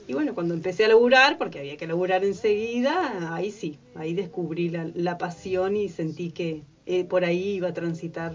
Y 0.06 0.14
bueno, 0.14 0.34
cuando 0.34 0.54
empecé 0.54 0.84
a 0.84 0.88
laburar, 0.88 1.38
porque 1.38 1.60
había 1.60 1.76
que 1.76 1.86
laburar 1.86 2.24
enseguida, 2.24 3.34
ahí 3.34 3.50
sí, 3.50 3.78
ahí 3.94 4.14
descubrí 4.14 4.68
la, 4.68 4.90
la 4.94 5.16
pasión 5.16 5.76
y 5.76 5.88
sentí 5.88 6.30
que 6.30 6.64
eh, 6.86 7.04
por 7.04 7.24
ahí 7.24 7.54
iba 7.54 7.68
a 7.68 7.74
transitar 7.74 8.34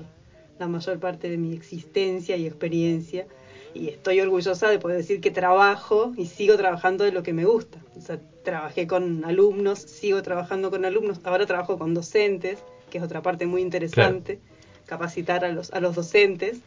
la 0.59 0.67
mayor 0.67 0.99
parte 0.99 1.29
de 1.29 1.37
mi 1.37 1.53
existencia 1.53 2.37
y 2.37 2.45
experiencia. 2.45 3.27
Y 3.73 3.89
estoy 3.89 4.21
orgullosa 4.21 4.69
de 4.69 4.79
poder 4.79 4.97
decir 4.97 5.21
que 5.21 5.29
trabajo 5.29 6.13
y 6.17 6.25
sigo 6.25 6.55
trabajando 6.57 7.03
de 7.03 7.11
lo 7.11 7.21
que 7.21 7.33
me 7.33 7.45
gusta. 7.45 7.79
O 7.95 8.01
sea, 8.01 8.19
trabajé 8.43 8.87
con 8.87 9.25
alumnos, 9.25 9.79
sigo 9.79 10.21
trabajando 10.21 10.71
con 10.71 10.85
alumnos, 10.85 11.19
ahora 11.25 11.45
trabajo 11.45 11.77
con 11.77 11.93
docentes, 11.93 12.59
que 12.89 12.97
es 12.97 13.03
otra 13.03 13.21
parte 13.21 13.45
muy 13.45 13.61
interesante, 13.61 14.39
capacitar 14.85 15.43
a 15.43 15.51
los, 15.51 15.71
a 15.73 15.79
los 15.81 15.95
docentes 15.95 16.61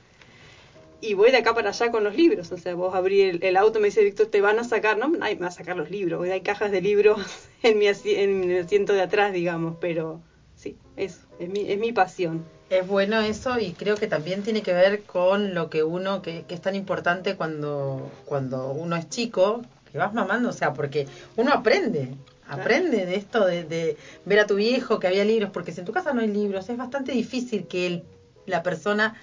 y 1.00 1.14
voy 1.14 1.30
de 1.30 1.38
acá 1.38 1.54
para 1.54 1.70
allá 1.70 1.90
con 1.90 2.04
los 2.04 2.14
libros. 2.14 2.52
O 2.52 2.56
sea, 2.58 2.74
vos 2.74 2.94
abrí 2.94 3.22
el, 3.22 3.42
el 3.42 3.56
auto 3.56 3.78
y 3.78 3.82
me 3.82 3.88
dice, 3.88 4.04
Víctor, 4.04 4.26
te 4.26 4.40
van 4.40 4.58
a 4.58 4.64
sacar, 4.64 4.98
no, 4.98 5.08
nadie 5.08 5.34
me 5.36 5.42
va 5.42 5.48
a 5.48 5.52
sacar 5.52 5.76
los 5.76 5.90
libros. 5.90 6.20
Hoy 6.20 6.30
hay 6.30 6.40
cajas 6.42 6.70
de 6.70 6.80
libros 6.80 7.20
en 7.62 7.78
mi, 7.78 7.86
en 7.86 8.50
el 8.50 8.64
asiento 8.64 8.92
de 8.92 9.02
atrás, 9.02 9.32
digamos, 9.32 9.76
pero 9.80 10.20
sí, 10.56 10.76
eso, 10.96 11.20
es 11.38 11.48
mi, 11.48 11.70
es 11.70 11.78
mi 11.78 11.92
pasión. 11.92 12.44
Es 12.68 12.86
bueno 12.86 13.20
eso 13.20 13.58
y 13.58 13.72
creo 13.72 13.96
que 13.96 14.06
también 14.06 14.42
tiene 14.42 14.62
que 14.62 14.72
ver 14.72 15.02
con 15.02 15.54
lo 15.54 15.70
que 15.70 15.82
uno, 15.82 16.22
que, 16.22 16.44
que 16.46 16.54
es 16.54 16.60
tan 16.60 16.74
importante 16.76 17.34
cuando, 17.34 18.10
cuando 18.26 18.70
uno 18.70 18.94
es 18.94 19.08
chico, 19.08 19.62
que 19.90 19.98
vas 19.98 20.14
mamando, 20.14 20.50
o 20.50 20.52
sea, 20.52 20.72
porque 20.72 21.08
uno 21.36 21.52
aprende, 21.52 22.14
aprende 22.46 23.06
de 23.06 23.16
esto, 23.16 23.44
de, 23.44 23.64
de 23.64 23.96
ver 24.24 24.38
a 24.38 24.46
tu 24.46 24.54
viejo 24.54 25.00
que 25.00 25.08
había 25.08 25.24
libros, 25.24 25.50
porque 25.52 25.72
si 25.72 25.80
en 25.80 25.86
tu 25.86 25.92
casa 25.92 26.12
no 26.12 26.20
hay 26.20 26.28
libros, 26.28 26.68
es 26.68 26.76
bastante 26.76 27.10
difícil 27.10 27.66
que 27.66 27.86
el- 27.88 28.02
la 28.46 28.62
persona 28.62 29.14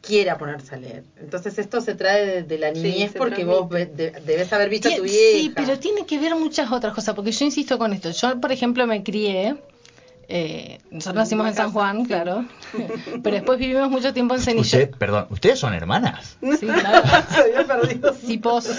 quiera 0.00 0.38
ponerse 0.38 0.74
a 0.74 0.78
leer. 0.78 1.04
Entonces 1.16 1.58
esto 1.58 1.80
se 1.80 1.94
trae 1.94 2.26
de, 2.26 2.42
de 2.44 2.58
la 2.58 2.70
niñez 2.70 3.12
porque 3.14 3.44
vos 3.44 3.68
ve- 3.68 3.86
de- 3.86 4.12
debes 4.24 4.52
haber 4.52 4.68
visto 4.68 4.88
a 4.88 4.90
tu 4.92 5.02
vieja. 5.02 5.18
Sí, 5.38 5.52
pero 5.54 5.78
tiene 5.78 6.06
que 6.06 6.18
ver 6.18 6.34
muchas 6.36 6.70
otras 6.72 6.94
cosas, 6.94 7.14
porque 7.14 7.32
yo 7.32 7.44
insisto 7.44 7.78
con 7.78 7.92
esto. 7.92 8.10
Yo, 8.10 8.40
por 8.40 8.52
ejemplo, 8.52 8.86
me 8.86 9.02
crié. 9.02 9.56
Eh, 10.32 10.78
nosotros 10.92 11.16
nacimos 11.16 11.48
en 11.48 11.54
San 11.54 11.72
Juan, 11.72 12.04
claro. 12.04 12.44
Pero 13.22 13.34
después 13.36 13.58
vivimos 13.58 13.90
mucho 13.90 14.12
tiempo 14.14 14.34
en 14.34 14.40
Cenillosa. 14.40 14.76
Usted, 14.78 14.90
perdón, 14.96 15.26
¿ustedes 15.30 15.58
son 15.58 15.74
hermanas? 15.74 16.36
Sí, 16.40 16.66
claro. 16.66 17.02
Se 17.30 17.40
había 17.40 17.66
perdido. 17.66 18.14
Sí, 18.14 18.38
pos. 18.38 18.70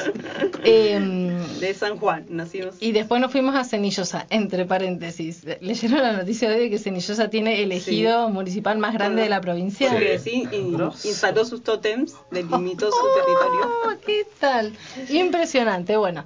Em, 0.64 1.38
De 1.60 1.74
San 1.74 1.98
Juan, 1.98 2.26
nacimos. 2.30 2.76
y 2.80 2.92
después 2.92 3.20
nos 3.22 3.32
fuimos 3.32 3.56
a 3.56 3.64
Cenillosa, 3.64 4.26
entre 4.30 4.66
paréntesis. 4.66 5.44
¿Leyeron 5.60 6.02
la 6.02 6.14
noticia 6.14 6.50
de 6.50 6.56
hoy 6.56 6.62
de 6.64 6.70
que 6.70 6.80
Cenillosa 6.80 7.30
tiene 7.30 7.62
el 7.64 7.72
ejido 7.72 8.30
municipal 8.30 8.78
más 8.78 8.94
grande 8.94 9.24
de 9.24 9.30
la 9.30 9.42
provincia? 9.42 9.90
Porque 9.92 10.20
sí, 10.20 10.48
y- 10.52 11.08
instaló 11.08 11.44
sus 11.46 11.64
tótems, 11.64 12.16
delimitó 12.32 12.90
su 12.92 12.98
territorio. 13.16 13.72
Oh, 13.86 13.92
¿Qué 14.06 14.26
tal? 14.40 14.74
Impresionante, 15.10 15.98
bueno. 15.98 16.26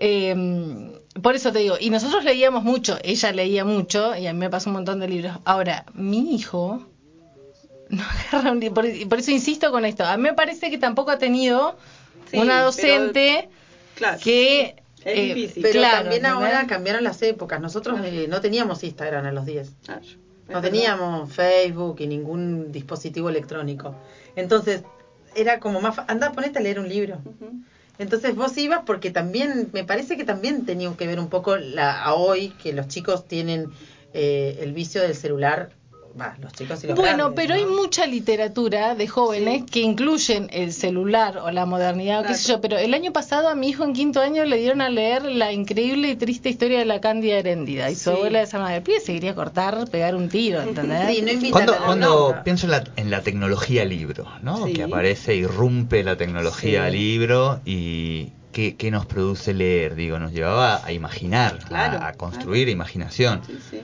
Eh, 0.00 1.00
por 1.22 1.34
eso 1.36 1.52
te 1.52 1.60
digo, 1.60 1.76
y 1.80 1.90
nosotros 1.90 2.24
leíamos 2.24 2.64
mucho, 2.64 2.98
ella 3.02 3.32
leía 3.32 3.64
mucho 3.64 4.16
y 4.16 4.26
a 4.26 4.32
mí 4.32 4.38
me 4.38 4.50
pasó 4.50 4.70
un 4.70 4.74
montón 4.74 5.00
de 5.00 5.08
libros. 5.08 5.38
Ahora, 5.44 5.84
mi 5.94 6.34
hijo 6.34 6.82
no 7.88 8.02
agarra 8.32 8.50
un 8.52 8.60
libro, 8.60 8.74
por, 8.74 8.86
y 8.86 9.04
por 9.04 9.18
eso 9.20 9.30
insisto 9.30 9.70
con 9.70 9.84
esto. 9.84 10.04
A 10.04 10.16
mí 10.16 10.22
me 10.24 10.34
parece 10.34 10.70
que 10.70 10.78
tampoco 10.78 11.10
ha 11.12 11.18
tenido 11.18 11.76
Sí, 12.30 12.38
una 12.38 12.54
pero- 12.54 12.64
docente 12.66 13.48
Claro. 13.94 14.18
que... 14.22 14.76
Es 15.04 15.18
eh, 15.18 15.34
difícil. 15.34 15.62
Pero 15.62 15.80
claro, 15.80 15.98
también 16.04 16.24
ahora 16.26 16.66
cambiaron 16.66 17.04
las 17.04 17.20
épocas. 17.22 17.60
Nosotros 17.60 18.00
eh, 18.02 18.26
no 18.28 18.40
teníamos 18.40 18.82
Instagram 18.82 19.26
a 19.26 19.32
los 19.32 19.44
10. 19.44 19.70
Claro, 19.84 20.00
es 20.00 20.16
No 20.48 20.60
teníamos 20.62 21.30
Facebook 21.32 21.96
y 22.00 22.06
ningún 22.06 22.72
dispositivo 22.72 23.28
electrónico. 23.28 23.94
Entonces, 24.34 24.82
era 25.36 25.60
como 25.60 25.80
más... 25.82 25.94
fa- 25.96 26.06
Anda, 26.08 26.32
ponete 26.32 26.58
a 26.58 26.62
leer 26.62 26.80
un 26.80 26.88
libro. 26.88 27.18
Entonces 27.98 28.34
vos 28.34 28.56
ibas 28.58 28.80
porque 28.84 29.10
también, 29.10 29.70
me 29.72 29.84
parece 29.84 30.16
que 30.16 30.24
también 30.24 30.66
tenía 30.66 30.92
que 30.96 31.06
ver 31.06 31.20
un 31.20 31.28
poco 31.28 31.56
la, 31.56 32.02
a 32.02 32.14
hoy, 32.14 32.50
que 32.62 32.72
los 32.72 32.88
chicos 32.88 33.26
tienen 33.28 33.70
eh, 34.12 34.58
el 34.60 34.72
vicio 34.72 35.02
del 35.02 35.14
celular. 35.14 35.70
Va, 36.20 36.36
los 36.40 36.52
chicos 36.52 36.84
y 36.84 36.86
los 36.86 36.96
Bueno, 36.96 37.30
grandes, 37.30 37.36
pero 37.36 37.54
hay 37.54 37.66
mucha 37.66 38.06
literatura 38.06 38.94
de 38.94 39.08
jóvenes 39.08 39.62
Sí. 39.62 39.66
que 39.70 39.80
incluyen 39.80 40.48
el 40.52 40.72
celular 40.72 41.38
o 41.38 41.50
la 41.50 41.66
modernidad, 41.66 42.20
o 42.20 42.26
qué 42.28 42.34
sé 42.34 42.52
yo. 42.52 42.60
Pero 42.60 42.78
el 42.78 42.94
año 42.94 43.12
pasado 43.12 43.48
a 43.48 43.54
mi 43.56 43.68
hijo 43.70 43.82
en 43.84 43.94
quinto 43.94 44.20
año 44.20 44.44
le 44.44 44.56
dieron 44.58 44.80
a 44.80 44.88
leer 44.90 45.24
la 45.24 45.52
increíble 45.52 46.10
y 46.10 46.16
triste 46.16 46.48
historia 46.50 46.78
de 46.78 46.84
la 46.84 47.00
Cándida 47.00 47.36
Heréndida. 47.38 47.90
Y 47.90 47.96
su 47.96 48.10
abuela 48.10 48.38
de 48.38 48.46
San 48.46 48.64
El 48.70 48.82
pibe 48.82 49.00
se 49.00 49.12
quería 49.12 49.34
cortar, 49.34 49.88
pegar 49.90 50.14
un 50.14 50.28
tiro, 50.28 50.62
¿entendés? 50.62 51.16
Sí, 51.16 51.22
no 51.22 51.50
Cuando, 51.50 51.72
a 51.74 51.80
la 51.80 51.84
cuando 51.86 52.36
pienso 52.44 52.66
en 52.66 52.70
la, 52.70 52.84
en 52.96 53.10
la 53.10 53.22
tecnología 53.22 53.84
libro, 53.84 54.26
¿no? 54.42 54.66
Sí. 54.66 54.72
Que 54.74 54.84
aparece, 54.84 55.34
irrumpe 55.34 56.04
la 56.04 56.16
tecnología 56.16 56.88
Sí. 56.90 56.96
libro 56.96 57.60
y 57.64 58.30
¿qué, 58.52 58.76
qué 58.76 58.92
nos 58.92 59.04
produce 59.06 59.52
leer? 59.52 59.96
Digo, 59.96 60.20
nos 60.20 60.32
llevaba 60.32 60.80
a 60.84 60.92
imaginar, 60.92 61.58
Claro, 61.66 61.98
a, 62.00 62.12
construir 62.12 62.68
imaginación. 62.68 63.40
Sí, 63.44 63.58
sí. 63.70 63.80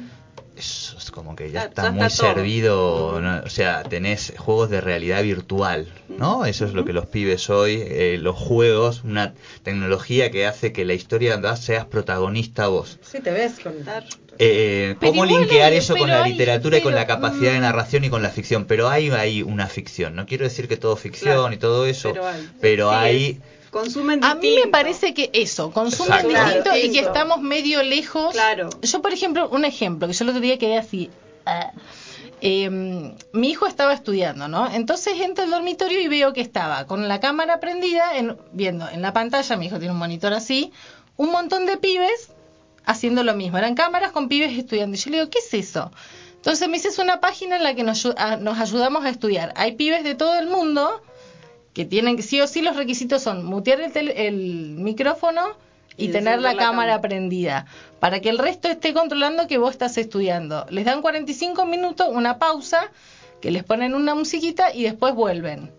Eso 0.60 0.98
es 0.98 1.10
como 1.10 1.34
que 1.34 1.50
ya 1.50 1.60
Ya- 1.62 1.66
está 1.68 1.82
ya 1.84 1.90
muy 1.90 2.06
está 2.06 2.34
servido, 2.34 3.18
¿no? 3.20 3.42
o 3.44 3.48
sea, 3.48 3.82
tenés 3.82 4.32
juegos 4.36 4.68
de 4.68 4.80
realidad 4.82 5.22
virtual, 5.22 5.88
¿no? 6.08 6.44
Eso 6.44 6.66
es 6.66 6.74
lo 6.74 6.84
que 6.84 6.92
los 6.92 7.06
pibes 7.06 7.48
hoy, 7.48 7.82
eh, 7.82 8.18
los 8.20 8.36
juegos, 8.36 9.02
una 9.04 9.32
tecnología 9.62 10.30
que 10.30 10.46
hace 10.46 10.72
que 10.72 10.84
la 10.84 10.92
historia 10.92 11.40
seas 11.56 11.86
protagonista 11.86 12.68
vos. 12.68 12.98
Sí, 13.02 13.20
te 13.20 13.30
ves 13.30 13.58
con... 13.60 13.72
Claro. 13.82 14.06
Eh, 14.38 14.96
Pero 15.00 15.12
¿Cómo 15.12 15.24
linkear 15.24 15.72
eso 15.72 15.96
con 15.96 16.08
la 16.08 16.22
hay- 16.24 16.32
literatura 16.32 16.78
y 16.78 16.82
con 16.82 16.94
la 16.94 17.06
capacidad 17.06 17.52
de 17.52 17.58
mm. 17.58 17.62
narración 17.62 18.04
y 18.04 18.10
con 18.10 18.22
la 18.22 18.30
ficción? 18.30 18.64
Pero 18.66 18.88
hay, 18.88 19.10
hay 19.10 19.42
una 19.42 19.66
ficción, 19.66 20.14
no 20.14 20.24
quiero 20.26 20.44
decir 20.44 20.66
que 20.68 20.76
todo 20.76 20.96
ficción 20.96 21.34
Claro, 21.36 21.52
y 21.52 21.56
todo 21.58 21.86
eso, 21.86 22.12
pero 22.12 22.26
hay. 22.26 22.48
pero 22.60 22.90
Sí, 22.90 22.96
hay... 22.96 23.40
Consumen 23.70 24.24
A 24.24 24.34
mí 24.34 24.40
me 24.40 24.46
distinto. 24.48 24.70
parece 24.72 25.14
que 25.14 25.30
eso, 25.32 25.70
consumen 25.70 26.12
Exacto. 26.26 26.28
distinto 26.28 26.62
Claro, 26.64 26.78
y 26.78 26.90
que 26.92 26.98
estamos 27.00 27.40
medio 27.40 27.82
lejos. 27.82 28.32
Claro. 28.32 28.68
Yo, 28.82 29.00
por 29.02 29.12
ejemplo, 29.12 29.48
un 29.50 29.64
ejemplo, 29.64 30.08
que 30.08 30.12
yo 30.14 30.24
el 30.24 30.30
otro 30.30 30.40
día 30.40 30.58
quedé 30.58 30.76
así. 30.78 31.10
ah. 31.46 31.70
Eh, 32.42 32.70
mi 33.32 33.50
hijo 33.50 33.66
estaba 33.66 33.92
estudiando, 33.92 34.48
¿no? 34.48 34.70
Entonces 34.72 35.20
entro 35.20 35.44
al 35.44 35.50
dormitorio 35.50 36.00
y 36.00 36.08
veo 36.08 36.32
que 36.32 36.40
estaba 36.40 36.86
con 36.86 37.06
la 37.06 37.20
cámara 37.20 37.60
prendida, 37.60 38.16
en- 38.16 38.38
viendo 38.52 38.88
en 38.88 39.02
la 39.02 39.12
pantalla, 39.12 39.56
mi 39.58 39.66
hijo 39.66 39.78
tiene 39.78 39.92
un 39.92 39.98
monitor 39.98 40.32
así, 40.32 40.72
un 41.18 41.30
montón 41.32 41.66
de 41.66 41.76
pibes 41.76 42.30
haciendo 42.86 43.24
lo 43.24 43.34
mismo. 43.34 43.58
Eran 43.58 43.74
cámaras 43.74 44.10
con 44.12 44.28
pibes 44.30 44.56
estudiando. 44.58 44.96
Y 44.96 45.00
yo 45.00 45.10
le 45.10 45.18
digo, 45.18 45.28
¿qué 45.30 45.38
es 45.40 45.52
eso? 45.52 45.92
Entonces 46.36 46.66
me 46.68 46.78
dice, 46.78 46.88
es 46.88 46.98
una 46.98 47.20
página 47.20 47.56
en 47.56 47.62
la 47.62 47.74
que 47.74 47.82
nos, 47.82 48.06
ayu- 48.06 48.14
a- 48.16 48.36
nos 48.38 48.58
ayudamos 48.58 49.04
a 49.04 49.10
estudiar. 49.10 49.52
Hay 49.56 49.72
pibes 49.72 50.02
de 50.02 50.14
todo 50.14 50.38
el 50.38 50.46
mundo 50.46 51.02
que 51.74 51.84
tienen 51.84 52.16
que, 52.16 52.22
sí 52.22 52.40
o 52.40 52.46
sí, 52.46 52.62
los 52.62 52.76
requisitos 52.76 53.22
son 53.22 53.44
mutear 53.44 53.80
el, 53.80 53.92
tele- 53.92 54.26
el 54.26 54.70
micrófono 54.78 55.42
y, 55.96 56.06
Y 56.06 56.08
tener 56.08 56.40
la, 56.40 56.56
cámara 56.56 57.00
prendida 57.00 57.66
para 58.00 58.20
que 58.20 58.28
el 58.30 58.38
resto 58.38 58.68
esté 58.68 58.92
controlando 58.94 59.46
que 59.46 59.58
vos 59.58 59.70
estás 59.72 59.96
estudiando. 59.98 60.66
Les 60.70 60.84
dan 60.84 61.02
45 61.02 61.66
minutos, 61.66 62.08
una 62.10 62.38
pausa, 62.38 62.90
que 63.40 63.50
les 63.50 63.64
ponen 63.64 63.94
una 63.94 64.14
musiquita 64.14 64.74
y 64.74 64.82
después 64.84 65.14
vuelven. 65.14 65.70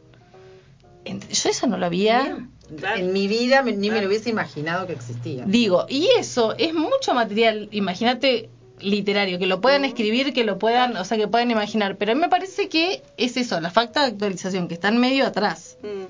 Yo 1.06 1.50
eso 1.50 1.68
no 1.68 1.78
lo 1.78 1.86
había. 1.88 2.38
Claro. 2.78 3.00
En 3.02 3.12
mi 3.12 3.28
vida 3.28 3.62
ni 3.64 3.90
me 3.90 4.02
lo 4.02 4.08
hubiese 4.08 4.30
imaginado 4.30 4.88
que 4.88 4.94
existía. 4.94 5.44
Digo, 5.46 5.86
y 5.90 6.08
eso 6.18 6.56
es 6.58 6.74
mucho 6.74 7.14
material, 7.14 7.68
imagínate, 7.72 8.50
literario, 8.82 9.40
que 9.40 9.46
lo 9.46 9.62
puedan 9.62 9.86
escribir, 9.86 10.34
que 10.34 10.44
lo 10.44 10.58
puedan, 10.60 10.98
o 10.98 11.06
sea, 11.06 11.18
que 11.18 11.28
puedan 11.28 11.52
imaginar. 11.52 11.98
Pero 11.98 12.12
a 12.12 12.16
mí 12.16 12.22
me 12.22 12.30
parece 12.30 12.70
que 12.70 13.02
es 13.18 13.38
eso, 13.38 13.60
la 13.62 13.72
falta 13.72 14.02
de 14.02 14.08
actualización, 14.12 14.68
que 14.68 14.74
están 14.74 14.98
medio 14.98 15.26
atrás. 15.26 15.78
Mm. 15.84 16.06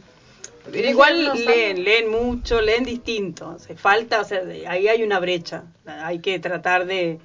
Pero 0.71 0.89
igual 0.89 1.23
no 1.23 1.33
leen, 1.33 1.83
leen 1.83 2.09
mucho, 2.11 2.61
leen 2.61 2.83
distinto. 2.83 3.57
Se 3.59 3.75
falta, 3.75 4.21
o 4.21 4.23
sea, 4.25 4.43
de- 4.45 4.67
ahí 4.67 4.87
hay 4.87 5.01
una 5.03 5.19
brecha. 5.19 5.63
Hay 5.85 6.19
que 6.19 6.37
tratar 6.39 6.85
de, 6.85 7.17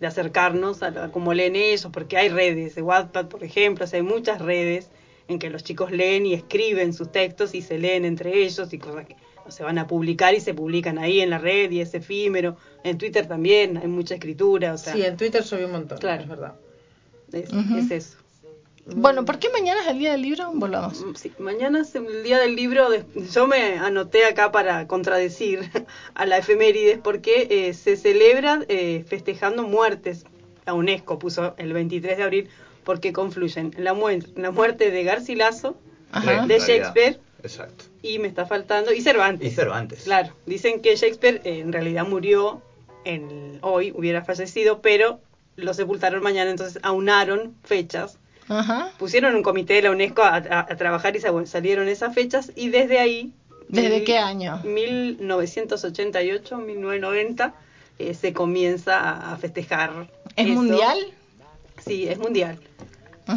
de 0.00 0.06
acercarnos 0.06 0.82
a, 0.82 0.86
a 1.04 1.12
cómo 1.12 1.34
leen 1.34 1.54
ellos, 1.54 1.88
porque 1.92 2.16
hay 2.16 2.30
redes, 2.30 2.74
de 2.74 2.82
Wattpad, 2.82 3.26
por 3.26 3.44
ejemplo, 3.44 3.84
o 3.84 3.88
sea, 3.88 3.98
hay 3.98 4.02
muchas 4.04 4.40
redes 4.40 4.88
en 5.28 5.38
que 5.38 5.50
los 5.50 5.62
chicos 5.64 5.90
leen 5.92 6.24
y 6.24 6.32
escriben 6.32 6.94
sus 6.94 7.12
textos 7.12 7.54
y 7.54 7.60
se 7.60 7.78
leen 7.78 8.06
entre 8.06 8.42
ellos 8.42 8.72
y 8.72 8.78
cosas 8.78 9.06
que 9.06 9.16
no 9.44 9.50
se 9.50 9.62
van 9.62 9.76
a 9.78 9.86
publicar 9.86 10.32
y 10.34 10.40
se 10.40 10.54
publican 10.54 10.98
ahí 10.98 11.20
en 11.20 11.28
la 11.28 11.36
red 11.38 11.70
y 11.70 11.82
es 11.82 11.92
efímero. 11.92 12.56
En 12.84 12.96
Twitter 12.98 13.26
también 13.26 13.76
hay 13.76 13.88
mucha 13.88 14.14
escritura, 14.14 14.72
o 14.74 14.78
sea, 14.78 14.92
Sí, 14.94 15.02
en 15.02 15.16
Twitter 15.16 15.42
vi 15.56 15.64
un 15.64 15.72
montón, 15.72 15.98
Claro. 15.98 16.22
es 16.22 16.28
verdad. 16.28 16.54
es, 17.32 17.90
eso. 17.90 18.16
Bueno, 18.96 19.26
¿por 19.26 19.38
qué 19.38 19.50
mañana 19.50 19.82
es 19.82 19.88
el 19.88 19.98
día 19.98 20.12
del 20.12 20.22
libro? 20.22 20.50
Volvamos. 20.54 21.04
Mm, 21.04 21.14
Sí, 21.14 21.30
mañana 21.38 21.80
es 21.82 21.94
el 21.94 22.22
día 22.22 22.38
del 22.38 22.56
libro. 22.56 22.88
de- 22.88 23.04
yo 23.34 23.46
me 23.46 23.78
anoté 23.78 24.24
acá 24.24 24.50
para 24.50 24.86
contradecir 24.86 25.60
a 26.14 26.24
la 26.24 26.38
efemérides 26.38 26.98
porque 26.98 27.46
eh, 27.50 27.74
se 27.74 27.96
celebra 27.96 28.60
eh, 28.68 29.04
festejando 29.06 29.64
muertes. 29.64 30.24
La 30.64 30.72
UNESCO 30.72 31.18
puso 31.18 31.54
el 31.58 31.72
23 31.74 32.16
de 32.16 32.22
abril 32.22 32.48
porque 32.84 33.12
confluyen 33.12 33.74
la, 33.76 33.92
muer- 33.92 34.32
la 34.36 34.50
muerte 34.52 34.90
de 34.90 35.04
Garcilaso, 35.04 35.76
Ajá. 36.12 36.46
de 36.46 36.58
Shakespeare 36.58 37.20
Exacto. 37.42 37.84
y 38.00 38.18
me 38.18 38.28
está 38.28 38.46
faltando 38.46 38.92
y 38.94 39.02
Cervantes. 39.02 39.52
Y 39.52 39.54
Cervantes. 39.54 40.04
Claro, 40.04 40.32
dicen 40.46 40.80
que 40.80 40.96
Shakespeare 40.96 41.42
eh, 41.44 41.58
en 41.60 41.72
realidad 41.74 42.06
murió 42.06 42.62
en 43.04 43.58
hoy, 43.62 43.92
hubiera 43.94 44.24
fallecido, 44.24 44.80
pero 44.82 45.20
lo 45.56 45.74
sepultaron 45.74 46.22
mañana, 46.22 46.50
entonces 46.50 46.78
aunaron 46.82 47.54
fechas 47.64 48.18
Ajá. 48.50 48.90
Pusieron 48.98 49.34
un 49.34 49.42
comité 49.42 49.74
de 49.74 49.82
la 49.82 49.90
UNESCO 49.90 50.22
a, 50.22 50.36
a- 50.36 50.60
a 50.60 50.76
trabajar 50.78 51.14
y 51.14 51.20
salieron 51.46 51.86
esas 51.86 52.14
fechas 52.14 52.50
y 52.56 52.70
desde 52.70 52.98
ahí... 52.98 53.30
¿Desde 53.68 53.96
mil- 53.96 54.04
qué 54.04 54.16
año? 54.16 54.62
1988, 54.64 56.56
1990, 56.56 57.54
eh, 57.98 58.14
se 58.14 58.32
comienza 58.32 58.98
a- 59.00 59.34
a 59.34 59.36
festejar. 59.36 60.08
¿Es 60.36 60.46
eso. 60.46 60.54
mundial? 60.54 60.98
Sí, 61.84 62.08
es 62.08 62.18
mundial. 62.18 62.58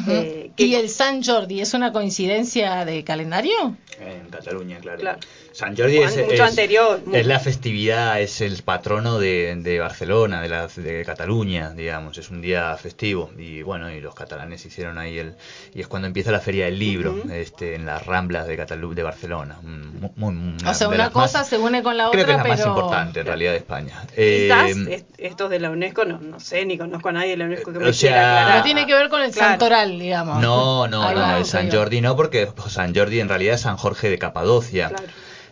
Eh, 0.08 0.52
que- 0.56 0.63
¿Y 0.63 0.76
el 0.76 0.88
San 0.88 1.21
Jordi 1.21 1.60
es 1.60 1.74
una 1.74 1.91
coincidencia 1.91 2.86
de 2.86 3.04
calendario? 3.04 3.76
En 4.00 4.30
Cataluña, 4.30 4.80
claro. 4.80 5.00
Claro. 5.00 5.19
San 5.54 5.76
Jordi 5.76 5.98
es, 5.98 6.18
Mucho 6.18 6.32
es- 6.34 6.40
anterior. 6.42 7.02
es 7.12 7.28
la 7.28 7.40
festividad, 7.40 8.22
es 8.22 8.42
el 8.42 8.64
patrono 8.64 9.20
de, 9.20 9.56
de 9.58 9.80
Barcelona, 9.80 10.42
de, 10.42 10.50
la, 10.50 10.68
de 10.68 11.04
Cataluña, 11.06 11.72
digamos, 11.72 12.18
es 12.18 12.30
un 12.30 12.42
día 12.42 12.76
festivo. 12.78 13.30
Y 13.38 13.62
bueno, 13.62 13.92
y 13.92 14.00
los 14.00 14.16
catalanes 14.16 14.66
hicieron 14.66 14.98
ahí 14.98 15.18
el... 15.20 15.36
Y 15.74 15.82
es 15.82 15.88
cuando 15.88 16.08
empieza 16.08 16.32
la 16.32 16.40
Feria 16.40 16.66
del 16.66 16.80
Libro, 16.80 17.16
este, 17.32 17.76
en 17.76 17.86
las 17.86 18.06
Ramblas 18.06 18.48
de 18.48 18.56
Catalu 18.58 18.94
de 18.94 19.04
Barcelona. 19.04 19.58
Muy- 19.62 20.34
muy- 20.34 20.58
o 20.66 20.74
sea, 20.74 20.88
una 20.88 21.10
cosa 21.10 21.40
más- 21.40 21.48
se 21.50 21.58
une 21.58 21.84
con 21.84 21.98
la 21.98 22.10
Creo 22.12 22.26
que 22.26 22.32
otra, 22.32 22.34
es 22.34 22.38
la 22.38 22.44
pero... 22.44 22.56
más 22.56 22.66
importante 22.66 23.20
en 23.20 23.26
realidad 23.26 23.52
de 23.52 23.58
España. 23.58 24.02
Quizás 24.08 24.72
Eh, 24.78 24.94
est- 24.96 25.10
estos 25.18 25.50
de 25.50 25.60
la 25.60 25.70
UNESCO, 25.70 26.06
no, 26.06 26.20
no 26.20 26.40
sé, 26.40 26.66
ni 26.66 26.78
conozco 26.78 27.10
a 27.10 27.12
nadie 27.12 27.32
de 27.32 27.38
la 27.38 27.46
UNESCO 27.46 27.72
que 27.72 27.78
o 27.78 27.82
me 27.82 27.94
sea, 27.94 28.10
quiera 28.12 28.22
aclarar. 28.32 28.52
Pero 28.54 28.64
tiene 28.64 28.86
que 28.88 28.94
ver 28.94 29.10
con 29.10 29.22
el 29.22 29.32
Claro. 29.32 29.50
santoral, 29.50 30.00
digamos. 30.00 30.42
No, 30.42 30.88
no, 30.88 31.04
Ahí 31.08 31.16
no, 31.16 31.22
va, 31.22 31.38
el 31.38 31.46
San. 31.46 31.70
Jordi 31.72 32.02
no, 32.02 32.16
porque 32.16 32.48
San 32.70 32.96
Jordi 32.96 33.20
en 33.20 33.28
realidad 33.30 33.56
es 33.56 33.62
San 33.62 33.78
Jorge 33.78 34.10
de 34.10 34.18
Capadocia. 34.18 34.90
Claro. 34.90 35.04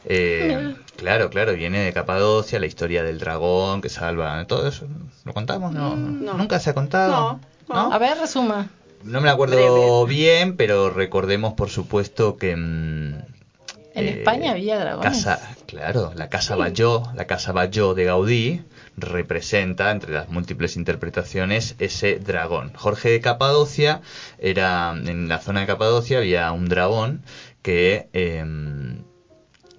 Eh, 0.05 0.75
claro, 0.95 1.29
claro, 1.29 1.53
viene 1.53 1.79
de 1.79 1.93
Capadocia, 1.93 2.59
la 2.59 2.65
historia 2.65 3.03
del 3.03 3.19
dragón 3.19 3.81
que 3.81 3.89
salva, 3.89 4.45
todo 4.45 4.67
eso. 4.67 4.85
¿Lo 5.25 5.33
contamos? 5.33 5.73
No, 5.73 5.95
no. 5.95 6.33
nunca 6.33 6.59
se 6.59 6.69
ha 6.69 6.73
contado. 6.73 7.11
No, 7.11 7.39
no. 7.67 7.93
A 7.93 7.97
ver, 7.97 8.17
resuma. 8.17 8.69
No 9.03 9.21
me 9.21 9.27
lo 9.27 9.33
acuerdo 9.33 10.03
Breve. 10.05 10.13
bien, 10.13 10.57
pero 10.57 10.89
recordemos 10.89 11.53
por 11.53 11.69
supuesto 11.69 12.37
que 12.37 12.55
mm, 12.55 12.59
En 13.93 14.07
eh, 14.07 14.09
España 14.19 14.51
había 14.51 14.77
dragones. 14.77 15.23
Casa, 15.23 15.55
claro, 15.67 16.11
la 16.15 16.29
casa 16.29 16.55
Bayó, 16.55 17.03
la 17.15 17.25
casa 17.25 17.51
Bayó 17.53 17.93
de 17.93 18.05
Gaudí 18.05 18.61
representa 18.97 19.91
entre 19.91 20.11
las 20.13 20.29
múltiples 20.29 20.75
interpretaciones 20.75 21.75
ese 21.79 22.19
dragón. 22.19 22.73
Jorge 22.75 23.09
de 23.09 23.21
Capadocia 23.21 24.01
era 24.37 24.93
en 24.93 25.29
la 25.29 25.39
zona 25.39 25.61
de 25.61 25.67
Capadocia 25.67 26.17
había 26.17 26.51
un 26.51 26.67
dragón 26.67 27.21
que 27.61 28.09
em, 28.13 28.88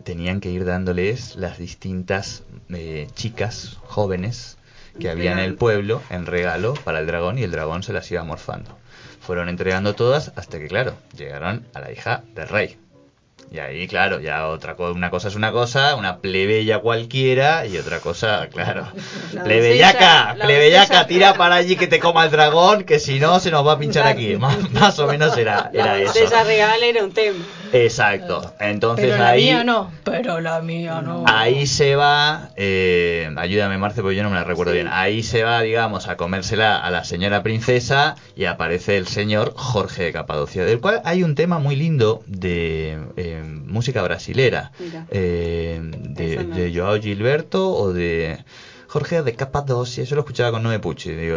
tenían 0.05 0.41
que 0.41 0.51
ir 0.51 0.65
dándoles 0.65 1.37
las 1.37 1.59
distintas 1.59 2.45
eh, 2.71 3.09
chicas 3.15 3.79
jóvenes 3.85 4.59
que 4.99 5.09
había 5.09 5.33
en 5.33 5.39
el 5.39 5.55
pueblo 5.55 6.03
en 6.11 6.27
regalo 6.27 6.75
para 6.75 7.01
el 7.01 7.07
dragón 7.07 7.39
y 7.39 7.43
el 7.43 7.51
dragón 7.53 7.83
se 7.83 7.93
las 7.93 8.11
iba 8.11 8.25
morfando. 8.25 8.77
Fueron 9.21 9.49
entregando 9.49 9.95
todas 9.95 10.33
hasta 10.37 10.59
que, 10.59 10.69
claro, 10.69 10.95
llegaron 11.17 11.67
a 11.75 11.81
la 11.81 11.93
hija 11.93 12.25
del 12.35 12.49
rey. 12.49 12.77
Y 13.53 13.59
ahí, 13.59 13.89
claro, 13.89 14.21
ya 14.21 14.47
otra 14.47 14.75
co- 14.77 14.93
una 14.93 15.11
cosa 15.11 15.27
es 15.27 15.35
una 15.35 15.51
cosa, 15.51 15.97
una 15.97 16.19
plebeya 16.19 16.79
cualquiera 16.79 17.67
y 17.67 17.77
otra 17.79 17.99
cosa, 17.99 18.47
claro. 18.49 18.87
La 19.33 19.43
plebeyaca, 19.43 19.99
doncella, 19.99 20.35
la 20.35 20.45
plebeyaca, 20.45 21.07
tira 21.07 21.35
para 21.35 21.57
allí 21.57 21.75
que 21.77 21.89
te 21.89 21.99
coma 21.99 22.25
el 22.25 22.31
dragón, 22.31 22.85
que 22.85 22.99
si 23.01 23.19
no 23.19 23.41
se 23.41 23.51
nos 23.51 23.67
va 23.67 23.73
a 23.73 23.79
pinchar 23.79 24.07
aquí. 24.07 24.37
Más, 24.37 24.71
más 24.71 24.99
o 25.01 25.07
menos 25.09 25.37
era, 25.37 25.69
La 25.73 25.97
era 25.97 25.99
eso. 25.99 26.13
doncella 26.21 26.45
real 26.45 26.83
era 26.85 27.03
un 27.05 27.13
tema. 27.13 27.45
Exacto. 27.73 28.53
Entonces 28.59 29.07
Pero 29.07 29.19
la 29.19 29.29
ahí, 29.31 29.45
mía 29.45 29.65
no. 29.65 29.93
Pero 30.05 30.41
la 30.41 30.61
mía 30.61 31.01
no. 31.03 31.25
ahí 31.27 31.67
se 31.67 31.95
va, 31.97 32.51
eh, 32.57 33.31
ayúdame 33.37 33.79
Marce 33.79 34.01
porque 34.03 34.17
yo 34.17 34.23
no 34.25 34.31
me 34.31 34.37
la 34.37 34.45
recuerdo 34.45 34.73
Sí. 34.73 34.79
bien. 34.79 34.89
Ahí 34.93 35.23
se 35.23 35.43
va, 35.45 35.61
digamos, 35.63 36.09
a 36.09 36.17
comérsela 36.17 36.77
a 36.77 36.91
la 36.91 37.05
señora 37.05 37.43
princesa 37.43 38.17
y 38.35 38.45
aparece 38.47 38.97
el 38.97 39.07
señor 39.07 39.53
Jorge 39.57 40.05
de 40.05 40.13
Capadocia, 40.13 40.65
del 40.65 40.81
cual 40.81 41.01
hay 41.05 41.23
un 41.23 41.35
tema 41.35 41.59
muy 41.59 41.77
lindo 41.77 42.23
de 42.27 42.99
eh, 43.17 43.40
música 43.43 44.03
brasilera, 44.03 44.73
Mira. 44.79 45.07
eh, 45.11 45.81
de, 45.83 46.35
Eso 46.35 46.43
no. 46.45 46.57
de 46.57 46.75
Joao 46.75 47.01
Gilberto 47.01 47.71
o 47.73 47.93
de 47.93 48.39
Jorge 48.89 49.23
de 49.23 49.35
Capadocia, 49.35 50.03
yo 50.05 50.17
lo 50.17 50.23
escuchaba 50.23 50.51
con 50.51 50.63
Noé 50.65 50.81
Pucci, 50.81 51.13
digo, 51.13 51.37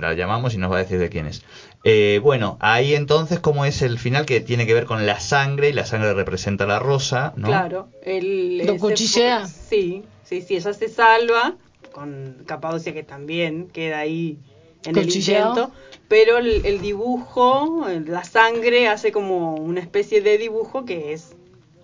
la 0.00 0.14
llamamos 0.14 0.54
y 0.54 0.58
nos 0.58 0.70
va 0.70 0.76
a 0.76 0.82
decir 0.82 0.98
de 0.98 1.08
quién 1.08 1.26
es. 1.26 1.42
Eh, 1.84 2.20
bueno, 2.22 2.56
ahí 2.60 2.94
entonces, 2.94 3.40
¿cómo 3.40 3.64
es 3.64 3.82
el 3.82 3.98
final 3.98 4.24
que 4.24 4.40
tiene 4.40 4.66
que 4.66 4.74
ver 4.74 4.84
con 4.84 5.04
la 5.04 5.18
sangre? 5.18 5.70
Y 5.70 5.72
la 5.72 5.84
sangre 5.84 6.14
representa 6.14 6.64
la 6.64 6.78
rosa, 6.78 7.32
¿no? 7.36 7.48
Claro. 7.48 7.88
El, 8.04 8.58
Lo 8.64 8.76
cuchillea. 8.76 9.46
Sí, 9.48 10.04
sí, 10.22 10.42
sí, 10.42 10.54
ella 10.54 10.72
se 10.74 10.88
salva, 10.88 11.56
con 11.90 12.44
Capadocia 12.46 12.92
que 12.92 13.02
también 13.02 13.66
queda 13.66 13.98
ahí 13.98 14.38
en 14.84 14.96
el 14.96 15.12
intento, 15.14 15.72
pero 16.06 16.38
el, 16.38 16.64
el 16.64 16.80
dibujo, 16.80 17.84
la 18.06 18.22
sangre 18.22 18.86
hace 18.88 19.10
como 19.10 19.56
una 19.56 19.80
especie 19.80 20.22
de 20.22 20.38
dibujo 20.38 20.84
que 20.84 21.12
es 21.12 21.34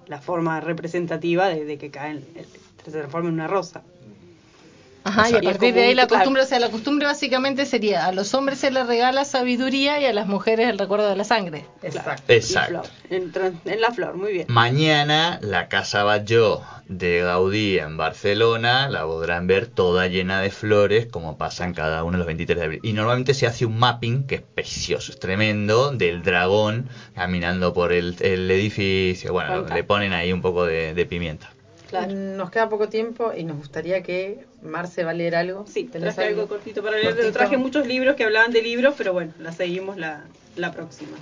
la 0.09 0.21
forma 0.21 0.61
representativa 0.61 1.49
de, 1.49 1.65
de 1.65 1.79
que 1.79 1.91
cae, 1.91 2.13
el- 2.13 2.27
el- 2.35 2.47
se 2.85 2.91
transforma 2.91 3.29
en 3.29 3.35
una 3.35 3.47
rosa. 3.49 3.83
Ajá, 5.09 5.31
y 5.31 5.37
a 5.37 5.43
Y 5.43 5.43
partir 5.43 5.75
de 5.75 5.85
ahí 5.85 5.95
la 5.95 6.07
claro. 6.07 6.09
costumbre, 6.09 6.43
o 6.43 6.47
sea, 6.47 6.59
la 6.61 6.71
costumbre 6.71 7.07
básicamente 7.07 7.67
sería 7.67 8.07
a 8.07 8.13
los 8.13 8.35
hombres 8.35 8.59
se 8.59 8.71
les 8.71 8.87
regala 8.87 9.25
sabiduría 9.25 10.01
y 10.01 10.07
a 10.07 10.13
las 10.13 10.27
mujeres 10.27 10.69
el 10.69 10.79
recuerdo 10.79 11.09
de 11.09 11.17
la 11.17 11.25
sangre. 11.25 11.67
Exacto. 11.83 12.33
Y 12.33 12.33
Exacto. 12.37 12.69
flor, 12.69 12.87
en, 13.11 13.33
en 13.65 13.81
la 13.81 13.91
flor, 13.93 14.17
muy 14.17 14.33
bien. 14.33 14.47
Mañana 14.49 15.39
la 15.43 15.69
Casa 15.69 16.03
Batlló 16.05 16.63
de 16.87 17.21
Gaudí 17.21 17.79
en 17.79 17.97
Barcelona 17.97 18.89
la 18.89 19.05
podrán 19.05 19.47
ver 19.47 19.67
toda 19.67 20.07
llena 20.09 20.41
de 20.41 20.51
flores 20.51 21.07
como 21.07 21.37
pasa 21.37 21.65
en 21.65 21.75
cada 21.75 22.03
uno 22.03 22.13
de 22.13 22.19
los 22.19 22.27
23 22.27 22.59
de 22.59 22.65
abril. 22.65 22.81
Y 22.83 22.93
normalmente 22.95 23.35
se 23.35 23.47
hace 23.47 23.67
un 23.67 23.79
mapping 23.79 24.27
que 24.27 24.37
es 24.37 24.43
precioso, 24.43 25.13
es 25.13 25.19
tremendo, 25.19 25.93
del 25.93 26.23
dragón 26.23 26.89
caminando 27.15 27.73
por 27.73 27.93
el, 27.93 28.17
el 28.21 28.51
edificio. 28.51 29.33
Bueno, 29.33 29.51
Fantástico. 29.51 29.75
le 29.75 29.85
ponen 29.85 30.13
ahí 30.13 30.33
un 30.33 30.41
poco 30.43 30.65
de, 30.65 30.95
de 30.95 31.07
pimienta. 31.07 31.51
Claro. 31.89 32.15
Nos 32.15 32.51
queda 32.51 32.69
poco 32.69 32.89
tiempo 32.89 33.33
y 33.35 33.45
nos 33.45 33.57
gustaría 33.57 34.03
que 34.03 34.45
Marce 34.63 35.05
va 35.05 35.13
a 35.13 35.15
leer 35.15 35.35
algo. 35.35 35.65
Sí, 35.67 35.85
¿Tenés 35.85 36.15
traje 36.15 36.31
algo 36.31 36.47
cortito 36.47 36.83
para 36.83 36.97
leer. 36.99 37.15
Cortito. 37.15 37.33
Traje 37.33 37.57
muchos 37.57 37.87
libros 37.87 38.15
que 38.15 38.25
hablaban 38.25 38.53
de 38.53 38.63
libros, 38.63 38.95
pero 38.97 39.13
bueno, 39.15 39.33
la 39.39 39.53
seguimos 39.53 39.97
la, 39.97 40.25
la 40.57 40.73
próxima. 40.73 41.17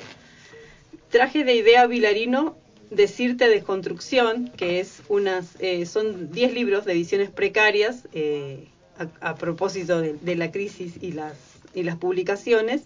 Traje 1.11 1.45
de 1.45 1.55
idea 1.55 1.87
Vilarino 1.87 2.57
Decirte 2.91 3.49
Desconstrucción, 3.49 4.49
que 4.57 4.81
es 4.81 5.03
unas, 5.09 5.55
eh, 5.61 5.87
son 5.87 6.33
10 6.33 6.53
libros 6.55 6.85
de 6.85 6.93
ediciones 6.93 7.31
precarias 7.31 8.09
eh, 8.13 8.67
a, 8.99 9.31
a 9.31 9.35
propósito 9.37 10.01
de, 10.01 10.15
de 10.15 10.35
la 10.35 10.51
crisis 10.51 10.95
y 11.01 11.13
las, 11.13 11.37
y 11.75 11.85
las 11.85 11.97
publicaciones 11.97 12.83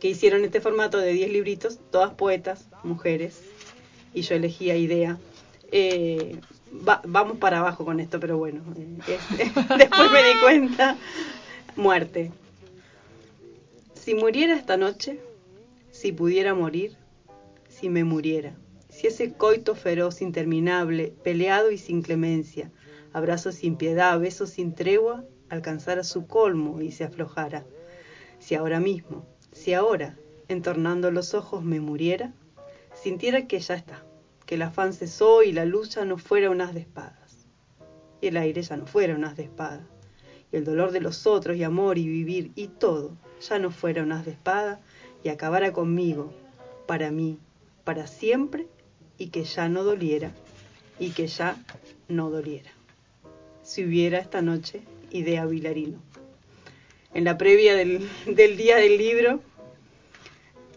que 0.00 0.08
hicieron 0.08 0.44
este 0.44 0.60
formato 0.60 0.98
de 0.98 1.12
10 1.12 1.30
libritos, 1.30 1.78
todas 1.90 2.12
poetas, 2.14 2.66
mujeres, 2.82 3.40
y 4.12 4.22
yo 4.22 4.34
elegía 4.34 4.76
idea. 4.76 5.18
Eh, 5.72 6.36
va- 6.86 7.02
vamos 7.06 7.38
para 7.38 7.58
abajo 7.60 7.84
con 7.84 8.00
esto, 8.00 8.18
pero 8.20 8.38
bueno, 8.38 8.62
eh, 8.76 9.18
es- 9.38 9.54
después 9.78 10.10
me 10.10 10.22
di 10.22 10.38
cuenta. 10.40 10.96
Muerte. 11.76 12.30
Si 13.94 14.14
muriera 14.14 14.54
esta 14.54 14.76
noche, 14.76 15.18
si 15.90 16.12
pudiera 16.12 16.54
morir, 16.54 16.96
si 17.68 17.88
me 17.88 18.04
muriera, 18.04 18.54
si 18.90 19.06
ese 19.06 19.32
coito 19.32 19.74
feroz, 19.74 20.20
interminable, 20.22 21.12
peleado 21.24 21.70
y 21.70 21.78
sin 21.78 22.02
clemencia, 22.02 22.70
abrazos 23.12 23.56
sin 23.56 23.76
piedad, 23.76 24.18
besos 24.20 24.50
sin 24.50 24.74
tregua, 24.74 25.24
alcanzara 25.48 26.04
su 26.04 26.26
colmo 26.26 26.80
y 26.82 26.92
se 26.92 27.04
aflojara. 27.04 27.64
Si 28.38 28.54
ahora 28.54 28.78
mismo, 28.78 29.24
si 29.52 29.72
ahora, 29.74 30.16
entornando 30.48 31.10
los 31.10 31.32
ojos, 31.34 31.64
me 31.64 31.80
muriera, 31.80 32.32
sintiera 33.02 33.46
que 33.46 33.58
ya 33.60 33.74
está, 33.74 34.04
que 34.46 34.56
el 34.56 34.62
afán 34.62 34.92
cesó 34.92 35.42
y 35.42 35.52
la 35.52 35.64
luz 35.64 35.90
ya 35.90 36.04
no 36.04 36.18
fuera 36.18 36.50
un 36.50 36.60
haz 36.60 36.74
de 36.74 36.80
espadas, 36.80 37.46
y 38.20 38.28
el 38.28 38.36
aire 38.36 38.62
ya 38.62 38.76
no 38.76 38.86
fuera 38.86 39.14
un 39.14 39.24
haz 39.24 39.36
de 39.36 39.44
espada, 39.44 39.86
y 40.52 40.56
el 40.56 40.64
dolor 40.64 40.92
de 40.92 41.00
los 41.00 41.26
otros 41.26 41.56
y 41.56 41.62
amor 41.62 41.98
y 41.98 42.06
vivir 42.06 42.52
y 42.54 42.68
todo 42.68 43.12
ya 43.40 43.58
no 43.58 43.70
fuera 43.70 44.02
un 44.02 44.12
haz 44.12 44.24
de 44.24 44.32
espada 44.32 44.80
y 45.22 45.28
acabara 45.28 45.72
conmigo, 45.72 46.32
para 46.86 47.10
mí, 47.10 47.38
para 47.84 48.06
siempre, 48.06 48.66
y 49.16 49.28
que 49.28 49.44
ya 49.44 49.68
no 49.68 49.84
doliera, 49.84 50.32
y 50.98 51.10
que 51.10 51.26
ya 51.26 51.56
no 52.08 52.30
doliera. 52.30 52.70
Si 53.62 53.84
hubiera 53.84 54.18
esta 54.18 54.42
noche 54.42 54.82
idea 55.10 55.46
Vilarino. 55.46 55.98
En 57.14 57.24
la 57.24 57.38
previa 57.38 57.74
del 57.74 58.56
día 58.56 58.76
del 58.76 58.98
libro, 58.98 59.40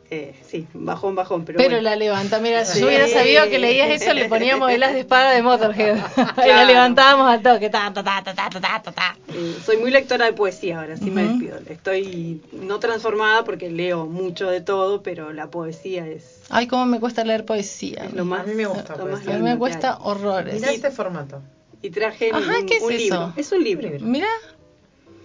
eh, 0.10 0.34
sí, 0.48 0.66
bajón, 0.74 1.16
bajón, 1.16 1.44
pero, 1.44 1.58
Pero 1.58 1.70
bueno. 1.72 1.82
la 1.82 1.96
levanta, 1.96 2.40
mira, 2.40 2.64
si 2.66 2.76
Sí. 2.76 2.80
yo 2.82 2.88
hubiera 2.88 3.08
sabido 3.08 3.50
que 3.50 3.60
leías 3.60 3.90
eso, 4.02 4.14
le 4.14 4.26
poníamos 4.30 4.68
velas 4.70 4.94
de 4.94 5.02
espada 5.02 5.32
de 5.32 5.42
Motorhead. 5.42 5.98
y 6.18 6.22
la 6.22 6.34
Claro. 6.34 6.68
levantábamos 6.68 7.30
al 7.30 7.42
toque. 7.42 7.70
Ta, 7.70 7.92
ta, 7.94 8.04
ta, 8.04 8.24
ta, 8.24 8.34
ta, 8.34 8.50
ta, 8.50 8.82
ta, 8.84 8.92
ta. 8.92 9.18
Eh, 9.34 9.56
soy 9.66 9.78
muy 9.78 9.92
lectora 9.92 10.26
de 10.26 10.34
poesía 10.34 10.80
ahora, 10.80 10.96
sí 10.98 11.12
me 11.12 11.24
despido. 11.24 11.58
Estoy 11.70 12.42
no 12.54 12.80
transformada 12.80 13.44
porque 13.44 13.70
leo 13.70 14.06
mucho 14.06 14.50
de 14.50 14.62
todo, 14.62 15.04
pero 15.04 15.34
la 15.34 15.50
poesía 15.50 16.08
es, 16.08 16.42
Ay, 16.50 16.68
cómo 16.68 16.86
me 16.86 17.00
cuesta 17.00 17.24
leer 17.26 17.44
poesía. 17.46 18.06
es 18.06 18.14
lo 18.14 18.24
más. 18.24 18.42
A 18.42 18.44
mí 18.44 18.54
me 18.56 18.66
gusta 18.66 18.96
lo 18.96 19.06
más 19.06 19.14
poesía. 19.16 19.36
A 19.36 19.38
mí 19.40 19.44
me 19.44 19.58
cuesta 19.58 19.98
horrores. 20.02 20.54
Mira 20.56 20.72
este 20.72 20.92
formato. 20.92 21.42
Y 21.82 21.90
traje 21.92 22.32
Ajá, 22.34 22.60
un, 22.60 22.66
¿qué 22.66 22.78
es 22.78 22.82
un 22.84 22.92
eso? 22.94 22.98
libro. 23.04 23.34
Es 23.36 23.52
un 23.52 23.64
libro. 23.64 23.90
Mira, 24.00 24.28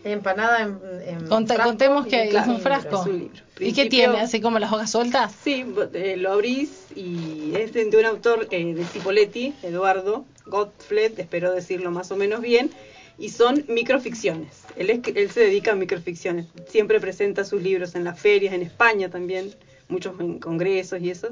Empanada 0.05 0.62
en, 0.62 0.78
en 1.07 1.26
Conta- 1.28 1.55
frasco 1.55 1.70
contemos 1.70 2.07
que 2.07 2.28
es 2.28 2.46
un 2.46 2.61
frasco. 2.61 3.00
es 3.03 3.07
un 3.07 3.18
libro. 3.20 3.42
¿Y 3.61 3.72
qué 3.72 3.86
tiene? 3.86 4.18
¿Así 4.20 4.40
como 4.40 4.59
las 4.59 4.72
hojas 4.72 4.90
sueltas? 4.90 5.32
Sí, 5.44 5.64
eh, 5.94 6.16
lo 6.16 6.32
abrís 6.32 6.86
y 6.96 7.53
es 7.55 7.72
de, 7.72 7.84
de 7.84 7.96
un 7.98 8.07
autor 8.07 8.48
eh, 8.50 8.74
de 8.74 8.84
Cipoletti, 8.84 9.55
Eduardo 9.62 10.24
Gottfried, 10.46 11.18
espero 11.18 11.53
decirlo 11.53 11.90
más 11.92 12.11
o 12.11 12.16
menos 12.16 12.40
bien, 12.40 12.70
y 13.18 13.28
son 13.28 13.64
microficciones. 13.68 14.62
Él, 14.76 14.90
es, 14.90 15.00
él 15.14 15.30
se 15.30 15.40
dedica 15.40 15.72
a 15.72 15.74
microficciones. 15.76 16.46
Siempre 16.66 16.98
presenta 16.98 17.44
sus 17.44 17.62
libros 17.62 17.94
en 17.94 18.03
las 18.05 18.18
ferias, 18.18 18.53
en 18.55 18.62
España 18.62 19.09
también, 19.11 19.55
muchos 19.88 20.18
en 20.18 20.40
congresos 20.40 21.00
y 21.00 21.11
eso. 21.11 21.28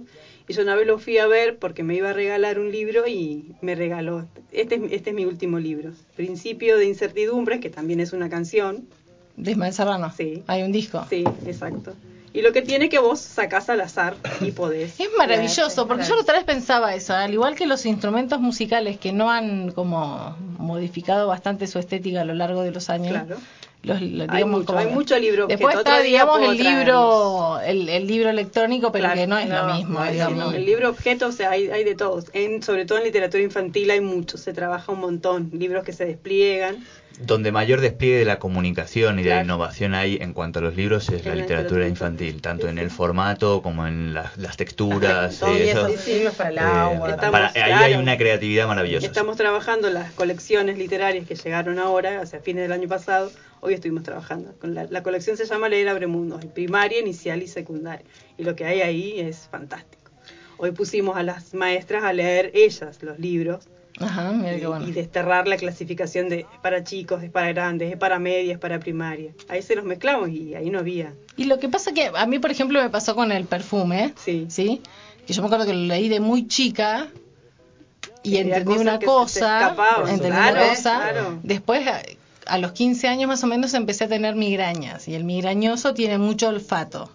Y 0.50 0.52
yo 0.52 0.62
una 0.62 0.74
vez 0.74 0.84
lo 0.84 0.98
fui 0.98 1.16
a 1.18 1.28
ver 1.28 1.58
porque 1.58 1.84
me 1.84 1.94
iba 1.94 2.10
a 2.10 2.12
regalar 2.12 2.58
un 2.58 2.72
libro 2.72 3.06
y 3.06 3.54
me 3.60 3.76
regaló. 3.76 4.26
Este 4.50 4.74
es, 4.74 4.82
este 4.90 5.10
es 5.10 5.14
mi 5.14 5.24
último 5.24 5.60
libro. 5.60 5.92
Principio 6.16 6.76
de 6.76 6.86
Incertidumbres, 6.86 7.60
que 7.60 7.70
también 7.70 8.00
es 8.00 8.12
una 8.12 8.28
canción. 8.28 8.88
De 9.36 9.52
Ismael 9.52 9.72
Serrano. 9.72 10.12
Sí. 10.16 10.42
Hay 10.48 10.64
un 10.64 10.72
disco. 10.72 11.06
Sí, 11.08 11.22
exacto. 11.46 11.94
Y 12.32 12.42
lo 12.42 12.50
que 12.52 12.62
tiene 12.62 12.88
que 12.88 12.98
vos 12.98 13.20
sacás 13.20 13.70
al 13.70 13.80
azar 13.80 14.16
y 14.40 14.50
podés. 14.50 14.94
Es 14.98 15.10
maravilloso, 15.16 15.86
porque 15.86 16.02
yo 16.02 16.18
otra 16.18 16.34
vez 16.34 16.42
pensaba 16.42 16.96
eso, 16.96 17.14
al 17.14 17.32
igual 17.32 17.54
que 17.54 17.68
los 17.68 17.86
instrumentos 17.86 18.40
musicales 18.40 18.98
que 18.98 19.12
no 19.12 19.30
han 19.30 19.70
como 19.70 20.36
modificado 20.58 21.28
bastante 21.28 21.68
su 21.68 21.78
estética 21.78 22.22
a 22.22 22.24
lo 22.24 22.34
largo 22.34 22.62
de 22.62 22.72
los 22.72 22.90
años. 22.90 23.10
Claro. 23.12 23.36
Los, 23.82 24.00
los, 24.02 24.28
Hay 24.28 24.36
digamos, 24.36 24.60
mucho, 24.60 24.66
como- 24.66 24.78
hay 24.78 24.86
mucho 24.88 25.18
libro 25.18 25.44
objeto. 25.46 25.58
Después 25.58 25.76
está, 25.78 26.00
digamos, 26.02 26.42
el 26.42 26.58
libro, 26.58 27.60
el, 27.64 27.88
el 27.88 28.06
libro 28.06 28.28
electrónico, 28.28 28.92
pero 28.92 29.04
Claro, 29.06 29.20
que 29.20 29.26
no 29.26 29.38
es 29.38 29.48
lo 29.48 29.74
mismo, 29.74 30.00
no 30.04 30.10
digamos. 30.12 30.54
El 30.54 30.66
libro 30.66 30.90
objeto, 30.90 31.28
o 31.28 31.32
sea, 31.32 31.50
hay, 31.52 31.68
hay 31.70 31.84
de 31.84 31.94
todos. 31.94 32.26
En, 32.34 32.62
sobre 32.62 32.84
todo 32.84 32.98
en 32.98 33.04
literatura 33.04 33.42
infantil 33.42 33.90
hay 33.90 34.02
mucho, 34.02 34.36
se 34.36 34.52
trabaja 34.52 34.92
un 34.92 35.00
montón. 35.00 35.50
Libros 35.54 35.82
que 35.84 35.92
se 35.94 36.04
despliegan. 36.04 36.84
Donde 37.22 37.52
mayor 37.52 37.80
despliegue 37.80 38.18
de 38.18 38.24
la 38.24 38.38
comunicación 38.38 39.18
y 39.18 39.22
de 39.22 39.30
la 39.30 39.42
innovación 39.42 39.94
hay 39.94 40.16
en 40.20 40.32
cuanto 40.32 40.58
a 40.58 40.62
los 40.62 40.74
libros 40.74 41.08
es 41.10 41.24
la 41.24 41.32
En 41.32 41.36
la 41.38 41.42
literatura 41.42 41.86
infantil, 41.86 42.40
tanto 42.40 42.64
Sí, 42.66 42.70
en 42.70 42.78
el 42.78 42.90
formato 42.90 43.60
como 43.62 43.86
en 43.86 44.14
las, 44.14 44.36
las 44.38 44.56
texturas. 44.56 45.40
Y 45.42 45.68
eso. 45.68 45.86
esos 45.86 46.06
libros 46.08 46.34
para 46.34 46.50
el 46.50 46.56
Eh, 46.56 46.60
agua. 46.60 47.10
Estamos- 47.10 47.30
para- 47.32 47.46
ahí 47.48 47.52
claro. 47.70 47.84
hay 47.84 47.94
una 47.94 48.16
creatividad 48.16 48.66
maravillosa. 48.66 49.06
Estamos 49.06 49.36
trabajando 49.36 49.90
las 49.90 50.12
colecciones 50.12 50.78
literarias 50.78 51.26
que 51.26 51.34
llegaron 51.34 51.78
ahora, 51.78 52.20
o 52.22 52.26
sea, 52.26 52.38
a 52.38 52.42
fines 52.42 52.62
del 52.62 52.72
año 52.72 52.88
pasado. 52.88 53.30
Hoy 53.60 53.74
estuvimos 53.74 54.02
trabajando. 54.02 54.54
Con 54.58 54.74
la, 54.74 54.84
la 54.88 55.02
colección 55.02 55.36
se 55.36 55.44
llama 55.44 55.68
Leer 55.68 55.88
Abre 55.90 56.06
Mundos, 56.06 56.44
primaria, 56.46 56.98
inicial 57.00 57.42
y 57.42 57.46
secundaria. 57.48 58.06
Y 58.38 58.44
lo 58.44 58.56
que 58.56 58.64
hay 58.64 58.80
ahí 58.80 59.20
es 59.20 59.46
fantástico. 59.50 60.10
Hoy 60.56 60.72
pusimos 60.72 61.16
a 61.16 61.22
las 61.22 61.52
maestras 61.54 62.04
a 62.04 62.12
leer 62.12 62.50
ellas 62.54 63.02
los 63.02 63.18
libros 63.18 63.68
Ajá, 64.00 64.32
mira 64.32 64.56
y, 64.56 64.60
qué 64.60 64.66
bueno. 64.66 64.88
y 64.88 64.92
desterrar 64.92 65.46
la 65.46 65.56
clasificación 65.56 66.28
de 66.28 66.40
es 66.40 66.46
para 66.62 66.82
chicos, 66.84 67.22
es 67.22 67.30
para 67.30 67.52
grandes, 67.52 67.92
es 67.92 67.98
para 67.98 68.18
media, 68.18 68.54
es 68.54 68.58
para 68.58 68.80
primaria. 68.80 69.32
Ahí 69.48 69.62
se 69.62 69.76
los 69.76 69.84
mezclamos 69.84 70.30
y 70.30 70.54
ahí 70.54 70.70
no 70.70 70.78
había. 70.78 71.12
Y 71.36 71.44
lo 71.44 71.58
que 71.58 71.68
pasa 71.68 71.92
que 71.92 72.10
a 72.14 72.26
mí, 72.26 72.38
por 72.38 72.50
ejemplo, 72.50 72.82
me 72.82 72.88
pasó 72.90 73.14
con 73.14 73.30
el 73.30 73.44
perfume, 73.44 74.14
Sí. 74.16 74.46
¿sí? 74.48 74.80
Que 75.26 75.32
yo 75.34 75.42
me 75.42 75.46
acuerdo 75.46 75.66
que 75.66 75.74
lo 75.74 75.84
leí 75.86 76.08
de 76.08 76.18
muy 76.20 76.48
chica 76.48 77.08
y 78.22 78.36
entendí 78.38 78.74
una 78.78 78.98
cosa, 78.98 79.60
escapaban, 79.70 80.08
entendí 80.08 80.30
claro, 80.36 80.60
una 80.60 80.68
cosa. 80.70 80.98
claro. 81.10 81.38
Después, 81.42 81.86
a, 81.86 82.00
a 82.46 82.58
los 82.58 82.72
15 82.72 83.06
años 83.08 83.28
más 83.28 83.44
o 83.44 83.46
menos, 83.46 83.74
empecé 83.74 84.04
a 84.04 84.08
tener 84.08 84.34
migrañas 84.34 85.08
y 85.08 85.14
el 85.14 85.24
migrañoso 85.24 85.94
tiene 85.94 86.18
mucho 86.18 86.48
olfato. 86.48 87.10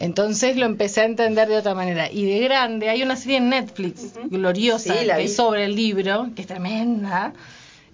Entonces 0.00 0.56
lo 0.56 0.64
empecé 0.64 1.02
a 1.02 1.04
entender 1.04 1.46
de 1.46 1.58
otra 1.58 1.74
manera. 1.74 2.10
Y 2.10 2.24
de 2.24 2.40
grande, 2.40 2.88
hay 2.88 3.02
una 3.02 3.16
serie 3.16 3.36
en 3.36 3.50
Netflix 3.50 4.14
gloriosa 4.30 4.94
Sí, 4.98 5.04
la 5.04 5.16
que 5.16 5.20
vi. 5.20 5.26
es 5.26 5.36
sobre 5.36 5.66
el 5.66 5.76
libro, 5.76 6.30
que 6.34 6.40
es 6.40 6.48
tremenda, 6.48 7.34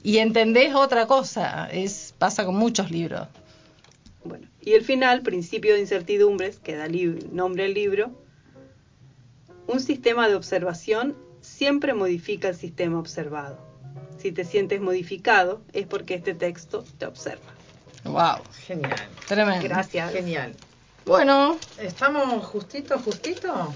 y 0.05 0.19
entendés 0.19 0.73
otra 0.75 1.07
cosa. 1.07 1.69
Es 1.71 2.15
pasa 2.17 2.45
con 2.45 2.55
muchos 2.55 2.93
libros. 2.93 3.27
Bueno, 4.25 4.47
y 4.63 4.73
el 4.75 4.85
final, 4.85 5.23
principio 5.23 5.75
de 5.75 5.81
incertidumbres, 5.81 6.59
que 6.61 6.77
da 6.77 6.87
nombre 7.33 7.65
al 7.65 7.75
libro, 7.75 8.13
un 9.67 9.81
sistema 9.81 10.29
de 10.29 10.37
observación 10.37 11.17
siempre 11.41 11.93
modifica 11.93 12.49
el 12.49 12.57
sistema 12.57 13.01
observado. 13.01 13.59
Si 14.19 14.31
te 14.31 14.45
sientes 14.45 14.81
modificado, 14.81 15.61
es 15.73 15.87
porque 15.87 16.15
este 16.15 16.35
texto 16.35 16.85
te 16.99 17.07
observa. 17.07 17.53
Wow, 18.05 18.45
Genial. 18.65 18.95
tremendo. 19.27 19.65
Gracias. 19.65 20.13
Genial. 20.13 20.55
Bueno, 21.07 21.57
¿Estamos 21.81 22.45
justito, 22.45 22.99
justito? 22.99 23.73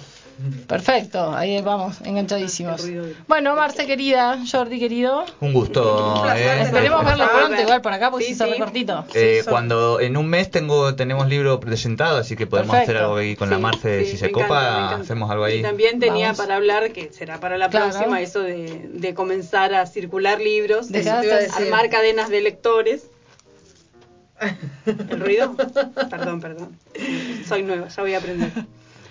perfecto, 0.66 1.32
ahí 1.36 1.60
vamos, 1.62 2.00
enganchadísimos. 2.02 2.82
Bueno, 3.28 3.54
Marce 3.54 3.86
querida, 3.86 4.38
Jordi 4.50 4.80
querido, 4.80 5.24
Un 5.40 5.52
gusto. 5.52 6.22
Un. 6.22 6.28
¿eh? 6.36 6.62
esperemos 6.62 7.04
verlo 7.04 7.26
pronto 7.30 7.60
igual 7.60 7.82
por 7.82 7.92
acá 7.92 8.10
porque 8.10 8.24
Sí, 8.24 8.30
se 8.34 8.34
hizo 8.36 8.44
sí. 8.46 8.50
recortito. 8.58 9.04
Eh, 9.14 9.42
Sí, 9.44 9.48
cuando 9.50 10.00
en 10.00 10.16
un 10.16 10.26
mes 10.28 10.50
tengo 10.50 10.94
tenemos 10.96 11.28
libro 11.28 11.60
presentado, 11.60 12.16
así 12.18 12.34
que 12.36 12.46
podemos 12.48 12.70
Perfecto. 12.74 12.90
hacer 12.92 13.02
algo 13.04 13.16
ahí 13.18 13.36
con 13.36 13.48
la 13.50 13.58
Marce. 13.58 14.04
sí, 14.06 14.12
si 14.12 14.16
se 14.16 14.32
copa, 14.32 14.46
encanta. 14.86 14.96
hacemos 15.02 15.30
algo 15.30 15.44
ahí. 15.44 15.58
Y 15.58 15.62
también 15.62 16.00
tenía 16.00 16.26
Vamos. 16.28 16.38
para 16.38 16.56
hablar, 16.56 16.90
que 16.92 17.12
será 17.12 17.38
para 17.38 17.58
la 17.58 17.68
Claro. 17.68 17.90
próxima, 17.90 18.20
eso 18.22 18.40
de, 18.40 18.88
de 18.92 19.14
comenzar 19.14 19.72
a 19.74 19.86
circular 19.86 20.40
libros, 20.40 20.88
De 20.90 21.08
armar 21.08 21.90
cadenas 21.90 22.28
de 22.30 22.40
lectores. 22.40 23.02
¿El 24.86 25.20
ruido? 25.20 25.54
Perdón, 26.10 26.40
perdón. 26.40 26.76
Soy 27.46 27.62
nueva, 27.62 27.88
ya 27.88 28.02
voy 28.02 28.14
a 28.14 28.18
aprender. 28.18 28.50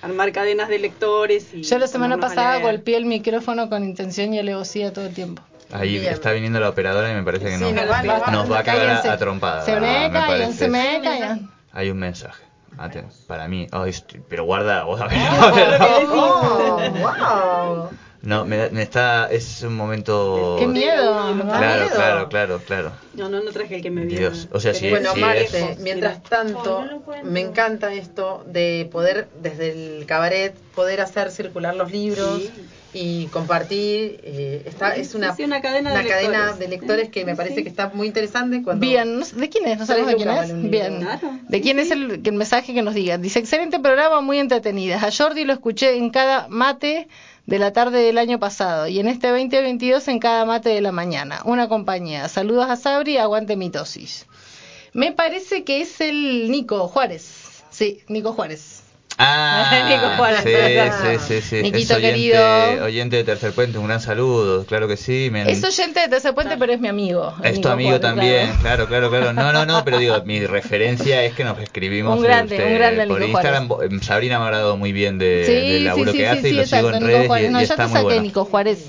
Armar 0.01 0.31
cadenas 0.31 0.69
de 0.69 0.79
lectores 0.79 1.53
y... 1.53 1.63
Yo 1.63 1.77
la 1.77 1.87
semana 1.87 2.17
pasada 2.17 2.59
golpeé 2.59 2.95
el 2.97 3.05
micrófono 3.05 3.69
con 3.69 3.83
intención 3.83 4.33
y 4.33 4.39
alevosía 4.39 4.93
todo 4.93 5.05
el 5.07 5.13
tiempo. 5.13 5.41
Ahí 5.71 5.99
Bien. 5.99 6.13
está 6.13 6.31
viniendo 6.31 6.59
la 6.59 6.69
operadora 6.69 7.11
y 7.11 7.15
me 7.15 7.23
parece 7.23 7.45
que 7.45 7.57
Sí, 7.57 7.63
nos, 7.63 7.73
nos 7.73 7.89
va- 7.91 8.01
nos 8.03 8.21
va- 8.23 8.31
nos 8.31 8.51
va 8.51 8.59
a 8.59 8.63
cagar 8.63 9.05
a, 9.07 9.13
a 9.13 9.17
trompada. 9.17 9.61
Se 9.65 9.79
me 9.79 10.09
callan, 10.11 10.53
se 10.53 10.67
me 10.67 10.99
callan. 11.03 11.51
Hay 11.73 11.89
un 11.91 11.97
mensaje. 11.99 12.43
Para 13.27 13.47
mí. 13.47 13.67
Estoy- 13.87 14.21
pero 14.29 14.45
guarda, 14.45 14.83
vos 14.85 14.99
a 15.01 15.07
ver, 15.07 15.17
a 15.19 15.51
ver. 15.51 15.79
Oh, 16.11 16.79
wow. 17.01 17.89
No, 18.21 18.43
me, 18.45 18.57
da- 18.57 18.69
me 18.71 18.81
está. 18.81 19.31
Es 19.31 19.61
un 19.63 19.75
momento. 19.75 20.57
Qué 20.59 20.67
miedo. 20.67 21.33
¿no? 21.35 21.43
Claro, 21.45 21.83
miedo. 21.83 21.95
claro, 21.95 22.29
claro, 22.29 22.61
claro. 22.65 22.91
No, 23.13 23.29
no, 23.29 23.41
no 23.41 23.51
traje 23.51 23.77
el 23.77 23.81
que 23.81 23.89
me 23.91 24.01
viene. 24.05 24.19
Dios. 24.19 24.49
O 24.51 24.59
sea, 24.59 24.73
si, 24.73 24.89
bueno, 24.89 25.13
si 25.13 25.21
es- 25.23 25.79
mientras 25.79 26.21
tanto, 26.23 26.83
me 27.23 27.39
encanta 27.39 27.93
esto 27.93 28.43
de 28.47 28.89
poder, 28.91 29.29
desde 29.41 29.71
el 29.99 30.05
cabaret, 30.05 30.53
poder 30.75 30.99
hacer 31.01 31.31
circular 31.31 31.75
los 31.75 31.91
libros 31.91 32.41
Sí. 32.41 32.51
y 32.93 33.25
compartir. 33.27 34.19
eh, 34.23 34.63
está, 34.65 34.95
es 34.95 35.15
una, 35.15 35.33
Sí, 35.35 35.43
una 35.43 35.61
cadena 35.61 35.93
de 35.95 36.05
cadena 36.07 36.29
lectores. 36.39 36.59
de 36.59 36.67
lectores 36.67 37.09
que 37.09 37.23
me 37.23 37.31
Sí, 37.33 37.37
parece 37.37 37.55
sí. 37.55 37.63
que 37.63 37.69
está 37.69 37.87
muy 37.93 38.07
interesante. 38.07 38.61
Cuando 38.63 38.81
Bien, 38.85 39.21
¿de 39.35 39.49
quién 39.49 39.65
es? 39.67 39.77
¿No 39.79 39.85
sabemos 39.85 40.09
de 40.11 40.15
quién 40.17 40.29
es? 40.29 40.69
Bien. 40.69 40.99
Claro. 41.01 41.39
¿De 41.47 41.61
quién 41.61 41.79
es 41.79 41.91
el, 41.91 42.19
el 42.23 42.33
mensaje 42.33 42.73
que 42.73 42.81
nos 42.81 42.95
diga? 42.95 43.17
Dice, 43.17 43.39
excelente 43.39 43.79
programa, 43.79 44.19
muy 44.21 44.39
entretenida. 44.39 44.97
A 45.01 45.09
Jordi 45.11 45.45
lo 45.45 45.53
escuché 45.53 45.95
en 45.97 46.09
cada 46.09 46.47
mate 46.49 47.07
de 47.49 47.57
la 47.57 47.73
tarde 47.73 48.03
del 48.03 48.19
año 48.19 48.39
pasado 48.39 48.87
y 48.87 48.99
en 48.99 49.07
este 49.07 49.29
2022 49.29 50.07
en 50.07 50.19
cada 50.19 50.45
mate 50.45 50.69
de 50.69 50.81
la 50.81 50.91
mañana. 50.91 51.41
Una 51.45 51.67
compañía. 51.67 52.29
Saludos 52.29 52.69
a 52.69 52.75
Sabri, 52.75 53.17
aguante 53.17 53.55
mitosis. 53.55 54.27
Me 54.93 55.11
parece 55.13 55.63
que 55.63 55.81
es 55.81 55.99
el 55.99 56.51
Nico 56.51 56.87
Juárez. 56.87 57.63
Sí, 57.71 58.03
Nico 58.07 58.33
Juárez. 58.33 58.78
Ah, 59.21 59.85
Nico 59.89 60.15
Juárez. 60.15 60.43
sí, 60.43 61.19
sí, 61.19 61.41
sí, 61.41 61.41
sí. 61.41 61.61
Niquito 61.61 61.77
es 61.79 61.91
oyente, 61.91 62.09
querido. 62.13 62.85
oyente 62.85 63.15
de 63.17 63.23
Tercer 63.25 63.51
Puente, 63.51 63.77
un 63.77 63.85
gran 63.87 63.99
saludo, 63.99 64.65
claro 64.65 64.87
que 64.87 64.95
sí. 64.95 65.27
me- 65.29 65.51
Es 65.51 65.61
oyente 65.61 65.99
de 65.99 66.07
Tercer 66.07 66.33
Puente, 66.33 66.55
pero 66.57 66.71
es 66.71 66.79
mi 66.79 66.87
amigo. 66.87 67.33
Es 67.43 67.59
tu 67.59 67.67
amigo 67.67 67.89
Juárez, 67.89 68.01
también, 68.01 68.47
claro. 68.61 68.87
claro. 68.87 69.09
claro, 69.09 69.09
claro, 69.09 69.33
No, 69.33 69.51
no, 69.51 69.65
no, 69.65 69.83
pero 69.83 69.97
digo, 69.97 70.15
mi 70.23 70.45
referencia 70.45 71.21
es 71.25 71.33
que 71.33 71.43
nos 71.43 71.59
escribimos 71.59 72.17
Un 72.17 72.23
grande, 72.23 72.55
este, 72.55 72.67
un 72.67 72.75
grande 72.75 73.07
por 73.07 73.19
Nico 73.19 73.31
Instagram. 73.31 73.69
Eh, 73.83 73.99
Sabrina 74.01 74.37
me 74.39 74.45
ha 74.45 74.47
hablado 74.47 74.77
muy 74.77 74.93
bien 74.93 75.17
de, 75.17 75.43
Sí, 75.45 75.51
del 75.53 75.83
laburo 75.83 76.11
sí, 76.13 76.17
que 76.17 76.23
sí, 76.23 76.29
hace 76.29 76.41
sí, 76.41 76.47
y 76.47 76.53
lo 76.53 76.65
sigo 76.65 76.87
en 76.89 76.93
Nico 76.95 77.05
redes 77.07 77.23
y, 77.23 77.27
Juárez. 77.27 77.51
No, 77.51 77.57
y 77.61 77.65
ya 77.65 77.73
está 77.73 77.75
te 77.75 77.81
muy 77.83 77.91
saqué 77.93 78.03
bueno. 78.05 78.21
Nico 78.21 78.45
Juárez. 78.45 78.85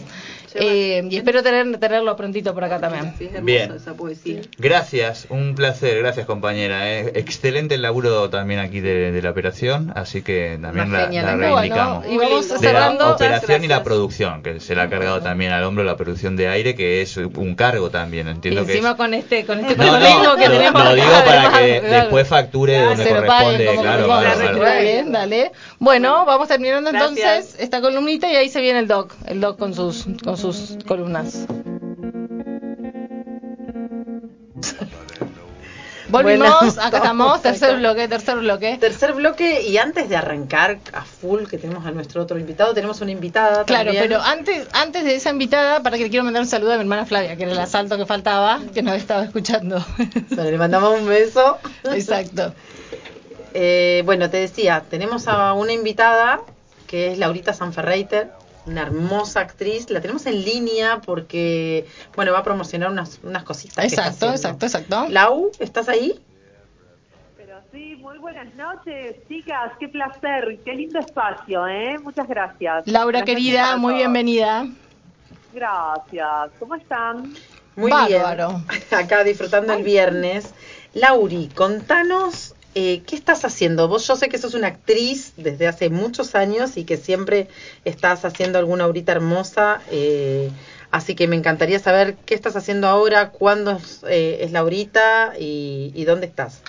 Eh, 0.55 1.07
y 1.11 1.17
espero 1.17 1.43
tener, 1.43 1.79
tenerlo 1.79 2.17
prontito 2.17 2.55
por 2.55 2.65
acá 2.65 2.79
también. 2.81 3.15
Sí, 3.19 3.29
es 3.33 3.45
Bien. 3.45 3.73
esa 3.73 3.95
poesía. 3.95 4.41
Gracias, 4.59 5.27
un 5.31 5.55
placer, 5.55 5.99
gracias 5.99 6.27
compañera. 6.27 6.91
eh. 6.91 7.13
Excelente 7.15 7.75
el 7.77 7.83
laburo 7.83 8.29
también 8.31 8.61
aquí 8.61 8.81
de, 8.81 9.13
de 9.13 9.23
la 9.23 9.31
operación, 9.31 9.93
así 9.95 10.23
que 10.23 10.59
también 10.61 10.93
la, 10.93 11.03
la 11.03 11.07
Muy 11.09 11.21
bueno, 11.21 11.37
reivindicamos. 11.37 12.07
y 12.11 12.17
vamos 12.19 12.49
De 12.49 12.55
la 12.55 12.59
de 12.61 12.65
la 12.65 12.71
cerrando. 12.81 13.15
operación 13.15 13.65
y 13.65 13.69
la 13.69 13.83
producción, 13.83 14.43
que 14.43 14.61
se 14.61 14.75
le 14.75 14.81
ha 14.81 14.89
cargado 14.89 15.21
también 15.21 15.53
al 15.53 15.63
hombro 15.65 15.85
la 15.85 15.97
producción 15.97 16.37
de 16.37 16.49
aire, 16.49 16.75
que 16.75 17.03
es 17.03 17.17
un 17.17 17.55
cargo 17.55 17.91
también, 17.91 18.27
Y 18.27 18.31
entiendo 18.31 18.65
que 18.67 18.73
encima 18.73 18.91
es... 18.91 18.97
con 18.97 19.15
este, 19.15 19.45
con 19.45 19.61
este 19.61 19.77
No, 19.77 19.99
no, 19.99 20.37
que 20.37 20.47
lo, 20.49 20.53
tenemos 20.55 20.85
lo 20.85 20.95
digo 20.95 21.07
acá, 21.07 21.25
para 21.25 21.41
además, 21.43 21.61
que 21.61 21.81
claro. 21.81 21.95
después 22.05 22.29
facture 22.29 22.79
donde 22.85 23.05
Se 23.05 23.15
lo 23.15 23.27
paguen 23.27 23.53
corresponde, 23.53 23.83
claro, 23.83 24.07
claro, 24.07 24.39
claro. 24.41 24.59
Dale, 24.61 25.05
dale. 25.09 25.53
Bueno, 25.79 26.25
vamos 26.25 26.49
terminando 26.49 26.91
Gracias. 26.91 27.19
entonces 27.19 27.57
esta 27.61 27.81
columnita 27.81 28.31
y 28.31 28.37
ahí 28.37 28.49
se 28.49 28.61
viene 28.61 28.79
el 28.81 28.89
doc, 28.89 29.13
el 29.27 29.41
doc 29.41 29.59
con 29.59 29.75
sus 29.75 30.07
con 30.25 30.37
sus 30.37 30.40
columnas. 30.87 31.47
Volvimos, 36.11 36.77
acá 36.79 36.97
estamos, 36.97 37.41
tercer 37.41 37.77
bloque, 37.77 38.09
tercer 38.09 38.37
bloque. 38.39 38.77
Tercer 38.81 39.13
bloque 39.13 39.63
y 39.63 39.79
antes 39.79 40.09
de 40.09 40.17
arrancar 40.17 40.79
a 40.93 41.03
full 41.05 41.45
que 41.45 41.57
tenemos 41.57 41.87
a 41.87 41.93
nuestro 41.93 42.23
otro 42.23 42.39
invitado, 42.39 42.75
tenemos 42.75 43.01
una 43.01 43.13
invitada 43.13 43.65
Claro, 43.65 43.93
también. 43.93 44.05
pero 44.09 44.21
antes, 44.21 44.67
antes 44.73 45.05
de 45.05 45.15
esa 45.15 45.31
invitada, 45.31 45.83
para 45.83 45.97
que 45.97 46.05
le 46.05 46.11
quiero 46.11 46.25
mandar 46.25 46.43
un 46.43 46.49
saludo 46.49 46.73
a 46.73 46.77
mi 46.77 46.83
hermana 46.83 47.07
Flavia, 47.07 47.37
que 47.37 47.45
era 47.45 47.53
el 47.53 47.59
asalto 47.59 47.97
que 47.97 48.07
faltaba, 48.07 48.61
que 48.75 48.83
nos 48.83 48.97
estaba 48.97 49.23
escuchando. 49.23 49.85
Le 50.31 50.59
mandamos 50.59 50.99
un 50.99 51.07
beso. 51.07 51.59
Exacto. 51.85 52.55
Eh, 53.55 54.03
bueno, 54.05 54.31
te 54.31 54.39
decía, 54.39 54.83
tenemos 54.89 55.29
a 55.29 55.53
una 55.53 55.73
invitada 55.73 56.41
que 56.89 57.13
es 57.13 57.19
Laurita 57.19 57.53
Sanferreiter, 57.53 58.33
una 58.67 58.83
hermosa 58.83 59.41
actriz. 59.41 59.91
La 59.91 60.01
tenemos 60.01 60.27
en 60.27 60.45
línea 60.45 61.01
porque, 61.05 61.87
bueno, 62.15 62.33
va 62.33 62.41
a 62.41 62.45
promocionar 62.45 62.91
unas, 62.91 63.21
unas 63.23 63.45
cositas. 63.45 63.77
que 63.77 63.87
está 63.87 64.07
Exacto, 64.07 64.31
exacto, 64.31 64.67
exacto. 64.67 65.07
Lau, 65.09 65.51
¿estás 65.59 65.89
ahí? 65.89 66.21
Pero 67.37 67.61
sí, 67.73 67.97
muy 67.97 68.19
buenas 68.19 68.55
noches, 68.55 69.17
chicas, 69.29 69.73
qué 69.79 69.89
placer, 69.89 70.59
qué 70.65 70.75
lindo 70.75 71.01
espacio, 71.01 71.67
¿eh? 71.67 71.99
Muchas 71.99 72.29
gracias. 72.29 72.87
Laura 72.87 73.21
Gracias 73.21 73.37
querida, 73.37 73.77
muy 73.77 73.95
bienvenida. 73.95 74.67
Gracias, 75.53 76.51
¿cómo 76.59 76.77
están? 76.77 77.35
Muy 77.77 77.91
Bárbaro. 77.91 78.63
bien. 78.69 78.83
Acá 79.05 79.25
disfrutando 79.25 79.73
el 79.73 79.83
viernes. 79.83 80.53
Lauri, 80.93 81.49
contanos 81.55 82.55
eh, 82.75 83.03
qué 83.07 83.17
estás 83.17 83.45
haciendo. 83.45 83.89
Vos, 83.89 84.07
yo 84.07 84.17
sé 84.17 84.29
que 84.29 84.39
sos 84.39 84.55
una 84.55 84.69
actriz 84.69 85.33
desde 85.37 85.67
hace 85.67 85.91
muchos 85.91 86.35
años 86.35 86.77
y 86.77 86.85
que 86.85 86.97
siempre 86.97 87.49
estás 87.85 88.25
haciendo 88.25 88.59
alguna 88.59 88.87
horita 88.87 89.13
hermosa. 89.13 89.83
eh, 89.91 90.51
así 90.91 91.15
que 91.15 91.29
me 91.29 91.37
encantaría 91.37 91.79
saber 91.79 92.17
qué 92.27 92.35
estás 92.35 92.57
haciendo 92.57 92.89
ahora, 92.89 93.31
cuándo 93.31 93.73
es, 93.73 94.03
eh, 94.09 94.39
es 94.41 94.53
Laurita 94.53 95.35
y, 95.39 95.93
y 95.95 96.05
dónde 96.05 96.27
estás. 96.27 96.63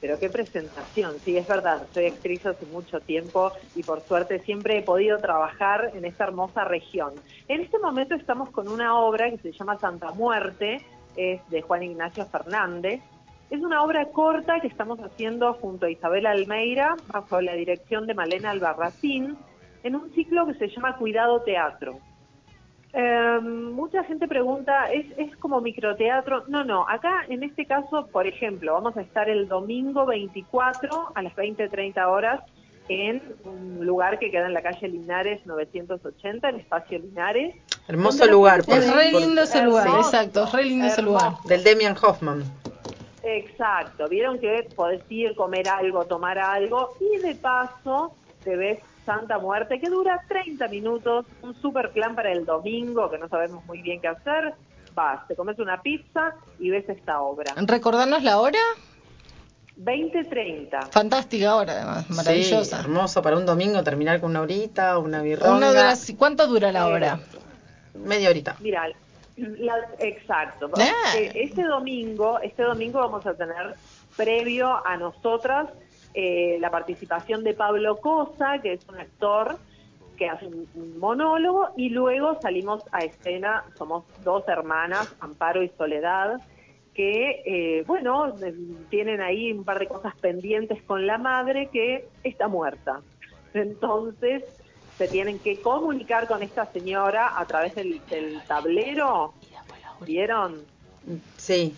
Pero 0.00 0.18
qué 0.18 0.28
presentación, 0.28 1.14
sí, 1.24 1.36
es 1.36 1.46
verdad, 1.46 1.86
soy 1.94 2.06
actriz 2.06 2.44
hace 2.44 2.66
mucho 2.66 2.98
tiempo 3.00 3.52
y 3.76 3.84
por 3.84 4.02
suerte 4.02 4.40
siempre 4.40 4.78
he 4.78 4.82
podido 4.82 5.18
trabajar 5.18 5.92
en 5.94 6.04
esta 6.04 6.24
hermosa 6.24 6.64
región. 6.64 7.12
En 7.46 7.60
este 7.60 7.78
momento 7.78 8.16
estamos 8.16 8.50
con 8.50 8.66
una 8.66 8.98
obra 8.98 9.30
que 9.30 9.38
se 9.38 9.52
llama 9.52 9.78
Santa 9.78 10.10
Muerte, 10.10 10.84
es 11.16 11.40
de 11.50 11.62
Juan 11.62 11.84
Ignacio 11.84 12.26
Fernández. 12.26 13.00
Es 13.52 13.60
una 13.60 13.82
obra 13.82 14.06
corta 14.06 14.60
que 14.60 14.66
estamos 14.68 14.98
haciendo 15.00 15.52
junto 15.54 15.84
a 15.86 15.90
Isabel 15.90 16.26
Almeida, 16.26 16.96
bajo 17.12 17.40
la 17.40 17.52
dirección 17.52 18.06
de 18.06 18.14
Malena 18.14 18.50
Albarracín, 18.50 19.36
en 19.84 19.94
un 19.94 20.10
ciclo 20.14 20.46
que 20.46 20.54
se 20.54 20.68
llama 20.68 20.96
Cuidado 20.96 21.42
Teatro. 21.42 21.98
Eh, 22.94 23.38
mucha 23.42 24.04
gente 24.04 24.26
pregunta, 24.26 24.90
¿es, 24.92 25.06
¿es 25.18 25.36
como 25.36 25.60
microteatro? 25.60 26.44
No, 26.48 26.64
no, 26.64 26.86
acá 26.88 27.24
en 27.28 27.42
este 27.42 27.66
caso, 27.66 28.06
por 28.10 28.26
ejemplo, 28.26 28.72
vamos 28.74 28.96
a 28.96 29.02
estar 29.02 29.28
el 29.28 29.48
domingo 29.48 30.06
24 30.06 31.12
a 31.14 31.22
las 31.22 31.34
20.30 31.34 32.06
horas 32.08 32.40
en 32.88 33.22
un 33.44 33.84
lugar 33.86 34.18
que 34.18 34.30
queda 34.30 34.46
en 34.46 34.54
la 34.54 34.62
calle 34.62 34.88
Linares 34.88 35.44
980, 35.46 36.48
en 36.48 36.56
Espacio 36.56 36.98
Linares. 36.98 37.54
Hermoso 37.88 38.26
lugar. 38.26 38.64
gente 38.64 38.78
Es 38.78 38.86
por- 38.90 38.96
re 38.98 39.10
por- 39.12 39.20
lindo 39.20 39.42
ese 39.42 39.62
lugar, 39.62 39.86
Hermoso, 39.86 40.08
exacto, 40.08 40.44
es 40.44 40.52
re 40.52 40.64
lindo 40.64 40.86
ese 40.86 41.02
lugar. 41.02 41.32
del 41.44 41.62
Demian 41.64 41.96
Hoffman. 42.02 42.42
Exacto, 43.24 44.08
vieron 44.08 44.38
que 44.38 44.68
podés 44.74 45.02
ir, 45.08 45.34
comer 45.36 45.68
algo, 45.68 46.04
tomar 46.06 46.38
algo 46.38 46.96
y 47.00 47.18
de 47.18 47.34
paso 47.36 48.14
te 48.42 48.56
ves 48.56 48.80
Santa 49.06 49.38
Muerte 49.38 49.80
que 49.80 49.88
dura 49.88 50.20
30 50.28 50.66
minutos, 50.68 51.26
un 51.42 51.54
super 51.60 51.90
plan 51.92 52.14
para 52.16 52.32
el 52.32 52.44
domingo 52.44 53.10
que 53.10 53.18
no 53.18 53.28
sabemos 53.28 53.64
muy 53.66 53.80
bien 53.82 54.00
qué 54.00 54.08
hacer. 54.08 54.54
Vas, 54.94 55.26
te 55.28 55.36
comes 55.36 55.58
una 55.58 55.80
pizza 55.80 56.34
y 56.58 56.70
ves 56.70 56.88
esta 56.88 57.20
obra. 57.20 57.54
Recordarnos 57.56 58.22
la 58.22 58.40
hora, 58.40 58.58
20-30. 59.76 60.88
fantástica 60.90 61.56
hora 61.56 61.72
además, 61.72 62.06
Sí, 62.06 62.12
maravillosa. 62.14 62.80
hermoso 62.80 63.22
para 63.22 63.36
un 63.36 63.46
domingo 63.46 63.82
terminar 63.82 64.20
con 64.20 64.30
una 64.30 64.42
horita, 64.42 64.98
una 64.98 65.22
las- 65.72 66.12
¿Cuánto 66.18 66.46
dura 66.46 66.70
la 66.72 66.86
hora? 66.88 67.18
Media 67.94 68.30
horita. 68.30 68.56
Mira, 68.60 68.88
la- 69.36 69.88
exacto. 70.00 70.68
Eh, 71.16 71.32
Este 71.34 71.62
domingo, 71.62 72.38
este 72.40 72.62
domingo 72.62 73.00
vamos 73.00 73.26
a 73.26 73.34
tener 73.34 73.74
previo 74.16 74.84
a 74.86 74.96
nosotras 74.96 75.68
eh, 76.14 76.58
la 76.60 76.70
participación 76.70 77.42
de 77.42 77.54
Pablo 77.54 77.96
Cosa, 77.96 78.60
que 78.62 78.74
es 78.74 78.86
un 78.88 78.98
actor 78.98 79.56
que 80.18 80.28
hace 80.28 80.46
un, 80.46 80.68
un 80.74 80.98
monólogo, 80.98 81.70
y 81.76 81.88
luego 81.88 82.38
salimos 82.42 82.82
a 82.92 83.04
escena, 83.04 83.64
somos 83.78 84.04
dos 84.22 84.46
hermanas, 84.46 85.08
Amparo 85.20 85.62
y 85.62 85.70
Soledad, 85.70 86.38
que, 86.94 87.42
eh, 87.46 87.84
bueno, 87.86 88.36
tienen 88.90 89.22
ahí 89.22 89.50
un 89.50 89.64
par 89.64 89.78
de 89.78 89.86
cosas 89.88 90.14
pendientes 90.20 90.82
con 90.82 91.06
la 91.06 91.16
madre 91.16 91.70
que 91.72 92.06
está 92.22 92.46
muerta. 92.48 93.00
Entonces, 93.54 94.44
se 95.02 95.08
tienen 95.08 95.40
que 95.40 95.60
comunicar 95.60 96.28
con 96.28 96.44
esta 96.44 96.64
señora 96.66 97.36
a 97.36 97.44
través 97.44 97.74
del, 97.74 98.00
del 98.06 98.40
tablero. 98.46 99.34
¿Vieron? 100.06 100.62
Sí. 101.36 101.74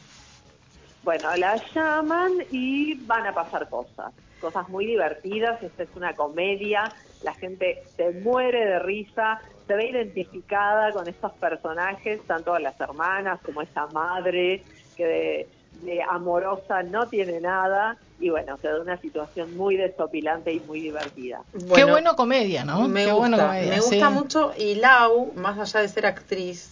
Bueno, 1.03 1.35
la 1.39 1.57
llaman 1.73 2.33
y 2.51 2.93
van 3.07 3.27
a 3.27 3.33
pasar 3.33 3.71
cosas, 3.71 4.13
cosas 4.43 4.69
muy 4.69 4.85
divertidas, 4.85 5.63
esta 5.63 5.85
es 5.85 5.89
una 5.97 6.13
comedia, 6.15 6.93
la 7.23 7.33
gente 7.33 7.83
se 7.97 8.11
muere 8.11 8.67
de 8.67 8.79
risa, 8.81 9.41
se 9.67 9.75
ve 9.75 9.89
identificada 9.89 10.93
con 10.93 11.09
estos 11.09 11.33
personajes, 11.33 12.21
tanto 12.27 12.59
las 12.59 12.79
hermanas 12.79 13.41
como 13.43 13.63
esa 13.63 13.87
madre 13.87 14.63
que 14.99 15.07
de, 15.07 15.49
de 15.81 16.03
amorosa 16.03 16.83
no 16.83 17.09
tiene 17.09 17.41
nada, 17.41 17.97
y 18.25 18.31
bueno, 18.31 18.57
se 18.63 18.69
da 18.69 18.81
una 18.81 18.99
situación 18.99 19.55
muy 19.55 19.77
desopilante 19.77 20.51
y 20.51 20.61
muy 20.61 20.81
divertida. 20.81 21.43
Qué 21.75 21.85
bueno 21.85 22.17
comedia, 22.17 22.65
¿no? 22.65 22.89
Me 22.89 23.05
Qué 23.05 23.13
gusta, 23.13 23.19
bueno 23.19 23.37
comedia, 23.37 23.69
me 23.71 23.81
gusta 23.81 24.09
sí. 24.09 24.15
mucho. 24.15 24.53
Y 24.57 24.77
Lau, 24.77 25.33
más 25.35 25.59
allá 25.59 25.81
de 25.83 25.89
ser 25.91 26.07
actriz, 26.07 26.71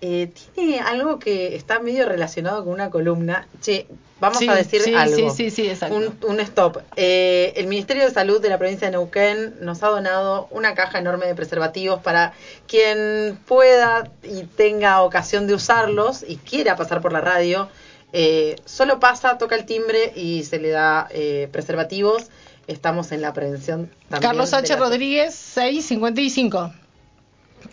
eh, 0.00 0.30
tiene 0.54 0.80
algo 0.80 1.18
que 1.18 1.54
está 1.56 1.78
medio 1.80 2.08
relacionado 2.08 2.64
con 2.64 2.72
una 2.72 2.88
columna. 2.88 3.46
Che, 3.60 3.86
vamos 4.18 4.38
Sí, 4.38 4.48
a 4.48 4.54
decir 4.54 4.80
sí, 4.80 4.94
algo. 4.94 5.14
sí, 5.14 5.28
sí, 5.36 5.50
sí, 5.50 5.68
exacto. 5.68 5.94
Un, 5.96 6.16
un 6.26 6.40
stop. 6.40 6.78
Eh, 6.96 7.52
el 7.56 7.66
Ministerio 7.66 8.04
de 8.04 8.10
Salud 8.10 8.40
de 8.40 8.48
la 8.48 8.56
provincia 8.56 8.86
de 8.86 8.92
Neuquén 8.92 9.56
nos 9.60 9.82
ha 9.82 9.88
donado 9.88 10.48
una 10.52 10.74
caja 10.74 11.00
enorme 11.00 11.26
de 11.26 11.34
preservativos 11.34 12.00
para 12.00 12.32
quien 12.66 13.38
pueda 13.46 14.08
y 14.22 14.44
tenga 14.44 15.02
ocasión 15.02 15.46
de 15.46 15.52
usarlos 15.52 16.24
y 16.26 16.36
quiera 16.36 16.76
pasar 16.76 17.02
por 17.02 17.12
la 17.12 17.20
radio. 17.20 17.68
Eh, 18.12 18.56
solo 18.64 19.00
pasa, 19.00 19.38
toca 19.38 19.54
el 19.56 19.64
timbre 19.66 20.12
y 20.16 20.44
se 20.44 20.58
le 20.58 20.70
da 20.70 21.08
eh, 21.10 21.48
preservativos. 21.52 22.24
Estamos 22.66 23.12
en 23.12 23.22
la 23.22 23.32
prevención 23.32 23.90
también. 24.08 24.20
Carlos 24.30 24.52
H. 24.52 24.72
la- 24.74 24.78
Rodríguez, 24.78 25.34
655. 25.34 26.72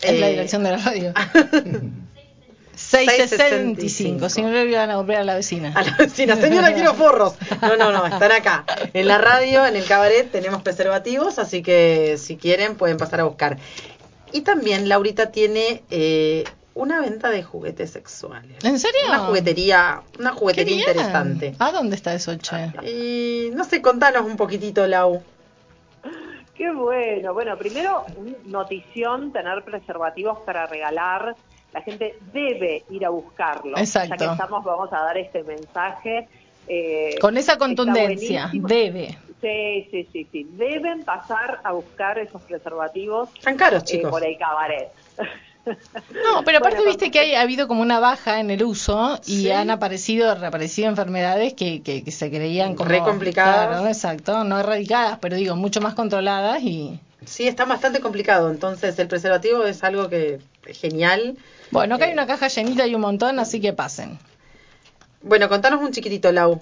Es 0.00 0.20
la 0.20 0.28
Eh, 0.28 0.30
dirección 0.30 0.62
de 0.64 0.70
la 0.70 0.76
radio. 0.78 1.12
665. 2.74 4.28
Si 4.28 4.42
no 4.42 4.50
le 4.50 4.70
van 4.76 4.90
a 4.90 4.96
volver 4.96 5.16
a 5.18 5.24
la 5.24 5.34
vecina. 5.34 5.72
A 5.74 5.82
la 5.82 5.96
vecina, 5.96 6.36
señora, 6.36 6.72
quiero 6.74 6.94
forros. 6.94 7.34
No, 7.62 7.76
no, 7.76 7.90
no, 7.92 8.04
están 8.06 8.32
acá. 8.32 8.64
En 8.92 9.08
la 9.08 9.18
radio, 9.18 9.64
en 9.66 9.76
el 9.76 9.84
cabaret, 9.84 10.30
tenemos 10.30 10.62
preservativos, 10.62 11.38
así 11.38 11.62
que 11.62 12.16
si 12.18 12.36
quieren 12.36 12.74
pueden 12.76 12.96
pasar 12.98 13.20
a 13.20 13.24
buscar. 13.24 13.58
Y 14.32 14.42
también 14.42 14.88
Laurita 14.88 15.30
tiene 15.32 15.82
eh, 15.90 16.44
una 16.76 17.00
venta 17.00 17.30
de 17.30 17.42
juguetes 17.42 17.90
sexuales. 17.90 18.62
¿En 18.64 18.78
serio? 18.78 19.00
Una 19.08 19.18
juguetería, 19.20 20.02
una 20.18 20.32
juguetería 20.32 20.78
interesante. 20.78 21.54
¿A 21.58 21.72
dónde 21.72 21.96
está 21.96 22.14
eso, 22.14 22.36
che? 22.38 22.70
Y 22.88 23.50
no 23.54 23.64
sé, 23.64 23.80
contanos 23.82 24.22
un 24.26 24.36
poquitito, 24.36 24.86
Lau. 24.86 25.22
Qué 26.54 26.70
bueno. 26.72 27.34
Bueno, 27.34 27.56
primero, 27.58 28.04
un 28.16 28.36
notición, 28.46 29.32
tener 29.32 29.62
preservativos 29.64 30.38
para 30.40 30.66
regalar. 30.66 31.34
La 31.72 31.82
gente 31.82 32.18
debe 32.32 32.84
ir 32.90 33.04
a 33.04 33.10
buscarlos. 33.10 33.78
Exacto. 33.78 34.10
Ya 34.10 34.16
que 34.16 34.32
estamos, 34.32 34.64
vamos 34.64 34.90
a 34.92 34.98
dar 35.00 35.18
este 35.18 35.42
mensaje. 35.42 36.28
eh, 36.68 37.16
Con 37.20 37.36
esa 37.36 37.58
contundencia, 37.58 38.50
debe. 38.52 39.18
Sí, 39.42 39.88
sí, 39.90 40.08
sí, 40.12 40.26
sí. 40.32 40.46
Deben 40.52 41.04
pasar 41.04 41.60
a 41.62 41.72
buscar 41.72 42.18
esos 42.18 42.40
preservativos 42.42 43.28
Están 43.36 43.56
caros, 43.56 43.82
eh, 43.82 43.86
chicos. 43.86 44.10
por 44.10 44.24
el 44.24 44.36
cabaret. 44.38 44.88
No, 45.66 46.42
pero 46.44 46.58
aparte 46.58 46.76
Bueno, 46.76 46.90
viste 46.90 47.10
que 47.10 47.18
hay, 47.20 47.34
ha 47.34 47.40
habido 47.42 47.66
como 47.68 47.82
una 47.82 47.98
baja 48.00 48.40
en 48.40 48.50
el 48.50 48.62
uso 48.62 49.18
y 49.26 49.42
Sí. 49.42 49.50
han 49.50 49.70
aparecido, 49.70 50.34
reaparecido 50.34 50.88
enfermedades 50.88 51.54
que, 51.54 51.82
que, 51.82 52.04
que 52.04 52.12
se 52.12 52.30
creían 52.30 52.74
como... 52.74 52.88
Re 52.88 53.00
complicadas. 53.02 53.68
Claro, 53.68 53.86
exacto, 53.88 54.44
no 54.44 54.58
erradicadas, 54.60 55.18
pero 55.20 55.36
digo, 55.36 55.56
mucho 55.56 55.80
más 55.80 55.94
controladas 55.94 56.62
y... 56.62 57.00
Sí, 57.24 57.48
está 57.48 57.64
bastante 57.64 58.00
complicado. 58.00 58.50
Entonces, 58.50 58.96
el 58.98 59.08
preservativo 59.08 59.64
es 59.64 59.82
algo 59.82 60.08
que 60.08 60.38
es 60.66 60.78
genial. 60.78 61.36
Bueno, 61.72 61.96
acá 61.96 62.04
hay 62.04 62.12
una 62.12 62.26
caja 62.26 62.46
llenita 62.46 62.86
y 62.86 62.94
un 62.94 63.00
montón, 63.00 63.40
así 63.40 63.60
que 63.60 63.72
pasen. 63.72 64.18
Bueno, 65.22 65.48
contanos 65.48 65.82
un 65.82 65.90
chiquitito, 65.90 66.30
Lau. 66.30 66.60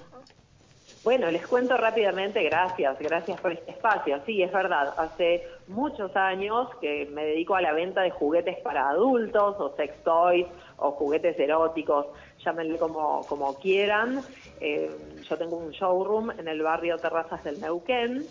Bueno, 1.05 1.29
les 1.29 1.45
cuento 1.45 1.77
rápidamente, 1.77 2.41
gracias, 2.41 2.97
gracias 2.97 3.39
por 3.39 3.51
este 3.51 3.69
espacio. 3.69 4.19
Sí, 4.25 4.41
es 4.41 4.51
verdad, 4.51 4.91
hace 4.97 5.47
muchos 5.67 6.15
años 6.15 6.67
que 6.81 7.05
me 7.13 7.23
dedico 7.25 7.53
a 7.55 7.61
la 7.61 7.73
venta 7.73 8.01
de 8.01 8.09
juguetes 8.09 8.57
para 8.61 8.89
adultos 8.89 9.55
o 9.59 9.75
sex 9.75 10.03
toys 10.03 10.47
o 10.77 10.93
juguetes 10.93 11.39
eróticos, 11.39 12.07
llámenle 12.43 12.79
como, 12.79 13.21
como 13.29 13.53
quieran. 13.59 14.21
Eh, 14.59 14.89
yo 15.29 15.37
tengo 15.37 15.57
un 15.57 15.69
showroom 15.69 16.31
en 16.31 16.47
el 16.47 16.63
barrio 16.63 16.97
Terrazas 16.97 17.43
del 17.43 17.61
Neuquén 17.61 18.25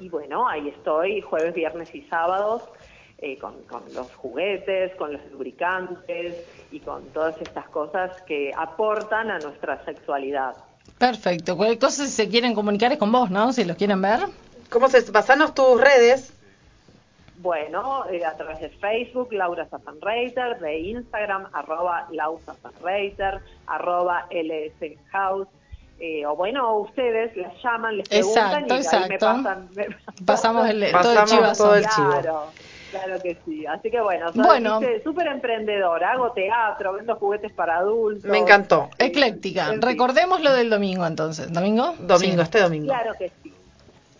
y 0.00 0.08
bueno, 0.08 0.48
ahí 0.48 0.68
estoy 0.68 1.20
jueves, 1.20 1.52
viernes 1.52 1.94
y 1.94 2.00
sábados 2.04 2.70
eh, 3.18 3.36
con, 3.36 3.64
con 3.64 3.82
los 3.92 4.10
juguetes, 4.14 4.94
con 4.94 5.12
los 5.12 5.30
lubricantes 5.30 6.66
y 6.70 6.80
con 6.80 7.04
todas 7.08 7.38
estas 7.42 7.68
cosas 7.68 8.22
que 8.22 8.50
aportan 8.56 9.30
a 9.30 9.38
nuestra 9.40 9.84
sexualidad. 9.84 10.71
Perfecto. 10.98 11.56
Cualquier 11.56 11.78
cosa, 11.78 12.04
si 12.04 12.10
se 12.12 12.28
quieren 12.28 12.54
comunicar 12.54 12.92
es 12.92 12.98
con 12.98 13.10
vos, 13.12 13.30
¿no? 13.30 13.52
Si 13.52 13.64
los 13.64 13.76
quieren 13.76 14.00
ver. 14.00 14.20
¿Cómo 14.70 14.88
se 14.88 15.02
pasanos 15.12 15.54
tus 15.54 15.80
redes? 15.80 16.32
Bueno, 17.36 18.04
eh, 18.08 18.24
a 18.24 18.36
través 18.36 18.60
de 18.60 18.68
Facebook, 18.70 19.32
Laura 19.32 19.68
Safanreiter, 19.68 20.60
de 20.60 20.78
Instagram, 20.78 21.48
arroba 21.52 22.06
Lau 22.12 22.40
Safanreiter, 22.46 23.40
arroba 23.66 24.26
LS 24.30 24.96
House. 25.10 25.48
Eh, 25.98 26.24
o 26.26 26.36
bueno, 26.36 26.78
ustedes 26.78 27.36
les 27.36 27.52
llaman, 27.62 27.96
les 27.96 28.08
preguntan 28.08 28.64
Exacto, 28.64 28.74
y 28.74 28.96
ahí 29.02 29.08
me 29.08 29.14
exacto. 29.16 29.26
pasan. 29.44 29.68
me- 29.74 30.24
Pasamos 30.24 30.68
el, 30.68 30.90
todo 31.02 31.12
el 31.12 31.18
todo 31.56 31.80
chivo. 31.80 32.10
Claro, 32.10 32.46
claro 32.92 33.20
que 33.20 33.36
sí. 33.44 33.66
Así 33.66 33.90
que 33.90 34.00
bueno, 34.00 34.32
soy 34.32 34.44
Bueno. 34.44 34.78
viste, 34.78 35.02
súper 35.02 35.26
emprendedora, 35.26 36.12
hago 36.12 36.30
teatro, 36.30 36.92
vendo 36.92 37.16
juguetes 37.16 37.52
para 37.52 37.78
adultos. 37.78 38.30
Me 38.30 38.38
encantó. 38.38 38.88
Ecléctica. 38.98 39.64
En 39.66 39.72
fin. 39.72 39.82
Recordemos 39.82 40.40
lo 40.42 40.52
del 40.52 40.70
domingo 40.70 41.04
entonces. 41.06 41.52
¿Domingo? 41.52 41.94
Domingo, 41.98 42.36
Sí. 42.36 42.40
este 42.42 42.60
domingo. 42.60 42.86
Claro 42.92 43.14
que 43.18 43.32
sí. 43.42 43.52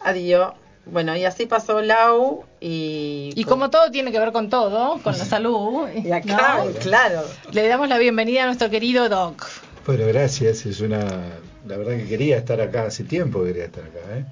Adiós. 0.00 0.52
Bueno, 0.86 1.16
y 1.16 1.24
así 1.24 1.46
pasó 1.46 1.80
Lau 1.80 2.44
y... 2.60 3.30
Y 3.34 3.44
como 3.44 3.70
todo 3.70 3.90
tiene 3.90 4.12
que 4.12 4.18
ver 4.18 4.32
con 4.32 4.50
todo, 4.50 5.00
con 5.02 5.16
la 5.16 5.24
salud, 5.24 5.88
Y 5.94 6.12
acá, 6.12 6.62
¿no? 6.64 6.70
claro. 6.80 7.22
le 7.52 7.66
damos 7.66 7.88
la 7.88 7.96
bienvenida 7.96 8.42
a 8.42 8.46
nuestro 8.46 8.68
querido 8.68 9.08
Doc. 9.08 9.46
Bueno, 9.86 10.06
gracias. 10.06 10.66
Es 10.66 10.80
una. 10.80 11.00
La 11.66 11.76
verdad 11.78 11.92
que 11.96 12.06
quería 12.06 12.36
estar 12.36 12.60
acá 12.60 12.84
hace 12.84 13.04
tiempo, 13.04 13.40
que 13.40 13.48
quería 13.48 13.64
estar 13.64 13.84
acá. 13.84 13.98
¿eh? 14.18 14.24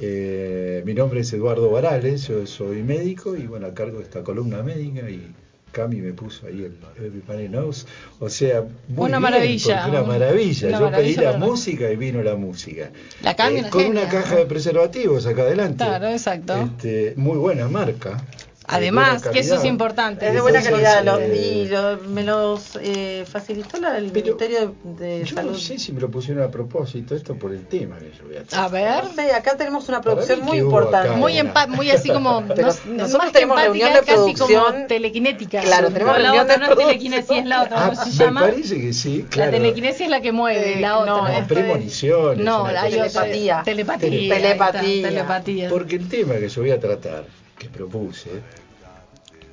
Eh, 0.00 0.82
mi 0.84 0.94
nombre 0.94 1.20
es 1.20 1.32
Eduardo 1.32 1.70
Varales, 1.70 2.28
yo 2.28 2.46
soy 2.46 2.82
médico 2.82 3.34
y 3.36 3.46
bueno, 3.46 3.66
a 3.66 3.74
cargo 3.74 3.98
de 3.98 4.04
esta 4.04 4.22
columna 4.22 4.62
médica 4.62 5.08
y 5.08 5.32
Cami 5.72 5.96
me 6.00 6.12
puso 6.12 6.46
ahí 6.46 6.64
el 6.64 6.76
Everybody 7.02 7.48
Knows. 7.48 7.86
O 8.18 8.28
sea, 8.28 8.62
muy 8.88 9.06
Una 9.08 9.18
bien, 9.18 9.22
maravilla, 9.22 9.86
Una 9.88 10.02
un- 10.02 10.08
maravilla. 10.08 10.68
una 10.68 10.78
yo 10.78 10.84
maravilla 10.84 11.16
pedí 11.22 11.24
la 11.32 11.38
música 11.38 11.90
y 11.90 11.96
vino 11.96 12.22
la 12.22 12.34
música. 12.36 12.84
Eh, 12.86 12.90
La 13.22 13.34
Cami, 13.34 13.60
una 13.60 13.70
con 13.70 13.82
genia. 13.82 14.02
una 14.02 14.10
caja 14.10 14.36
de 14.36 14.46
preservativos 14.46 15.26
acá 15.26 15.42
adelante. 15.42 15.84
Claro, 15.84 16.08
exacto. 16.08 16.56
Este, 16.62 17.14
muy 17.16 17.36
buena 17.38 17.68
marca. 17.68 18.22
De 18.68 18.74
Además, 18.76 19.22
que 19.22 19.38
eso 19.38 19.54
es 19.54 19.64
importante. 19.64 20.26
Es 20.26 20.32
de 20.34 20.40
buena 20.40 20.58
Entonces, 20.58 20.84
calidad 20.88 21.20
eh, 21.20 21.36
y 21.64 21.68
lo- 21.68 21.98
me 22.08 22.24
los 22.24 22.76
eh, 22.82 23.24
facilitó 23.30 23.78
la- 23.80 23.96
el 23.96 24.10
Ministerio 24.12 24.74
de, 24.82 25.24
Yo 25.24 25.36
Salud. 25.36 25.52
no 25.52 25.58
sé 25.58 25.78
si 25.78 25.92
me 25.92 26.00
lo 26.00 26.10
pusieron 26.10 26.42
a 26.42 26.50
propósito, 26.50 27.14
esto 27.14 27.36
por 27.36 27.52
el 27.52 27.66
tema 27.66 27.98
que 27.98 28.10
yo 28.18 28.24
voy 28.26 28.36
a 28.36 28.40
A 28.40 28.44
tratar. 28.44 28.70
ver. 28.72 29.04
No 29.04 29.12
sé, 29.14 29.32
acá 29.32 29.56
tenemos 29.56 29.88
una 29.88 30.00
producción 30.00 30.40
muy 30.42 30.58
importante. 30.58 31.10
Muy, 31.16 31.34
empa- 31.34 31.68
muy 31.68 31.90
así 31.90 32.08
como. 32.10 32.44
Pero 32.48 32.62
no- 32.86 32.92
nosotros 32.94 33.18
más 33.18 33.26
que 33.28 33.32
tenemos 33.34 33.60
reunión 33.60 33.92
de 33.92 33.98
casi 34.00 34.12
producción. 34.14 34.64
como 34.74 34.86
telequinética. 34.86 35.60
Claro, 35.60 35.90
tenemos 35.90 36.14
No, 36.16 36.18
la 36.22 36.28
reunión 36.30 36.44
otra 36.44 36.54
de 36.54 36.58
no 36.58 36.64
es 36.66 36.70
producción. 36.74 36.88
telequinesis, 37.00 37.38
es 37.38 37.46
la 37.46 37.62
otra. 37.62 37.76
Ah, 37.86 37.88
¿Cómo 37.90 38.02
se 38.04 38.08
me 38.10 38.24
llama? 38.24 38.40
parece 38.40 38.80
que 38.80 38.92
sí, 38.92 39.22
La 39.22 39.28
claro. 39.28 39.50
telequinesis 39.52 40.00
es 40.02 40.08
la 40.10 40.20
que 40.20 40.32
mueve, 40.32 40.72
Eh, 40.74 40.80
la 40.80 40.98
otra. 40.98 41.12
no, 41.14 41.40
No, 41.40 41.46
premoniciones. 41.46 42.44
No, 42.44 42.66
hay. 42.66 42.90
Telepatía. 42.90 43.62
Telepatía. 43.64 44.34
Telepatía. 44.34 45.08
telepatía. 45.08 45.68
Porque 45.68 45.96
el 45.96 46.08
tema 46.08 46.34
que 46.34 46.48
yo 46.48 46.60
voy 46.62 46.70
a 46.72 46.80
tratar, 46.80 47.24
que 47.58 47.68
propuse, 47.68 48.30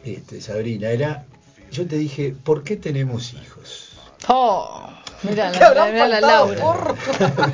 este, 0.03 0.41
Sabrina, 0.41 0.89
era, 0.89 1.25
yo 1.71 1.87
te 1.87 1.97
dije, 1.97 2.35
¿por 2.43 2.63
qué 2.63 2.75
tenemos 2.77 3.33
hijos? 3.33 3.89
Oh, 4.27 4.89
mira 5.23 5.51
¿Qué 5.51 5.59
la, 5.59 5.85
mira 5.91 6.07
la 6.07 6.21
Laura. 6.21 6.95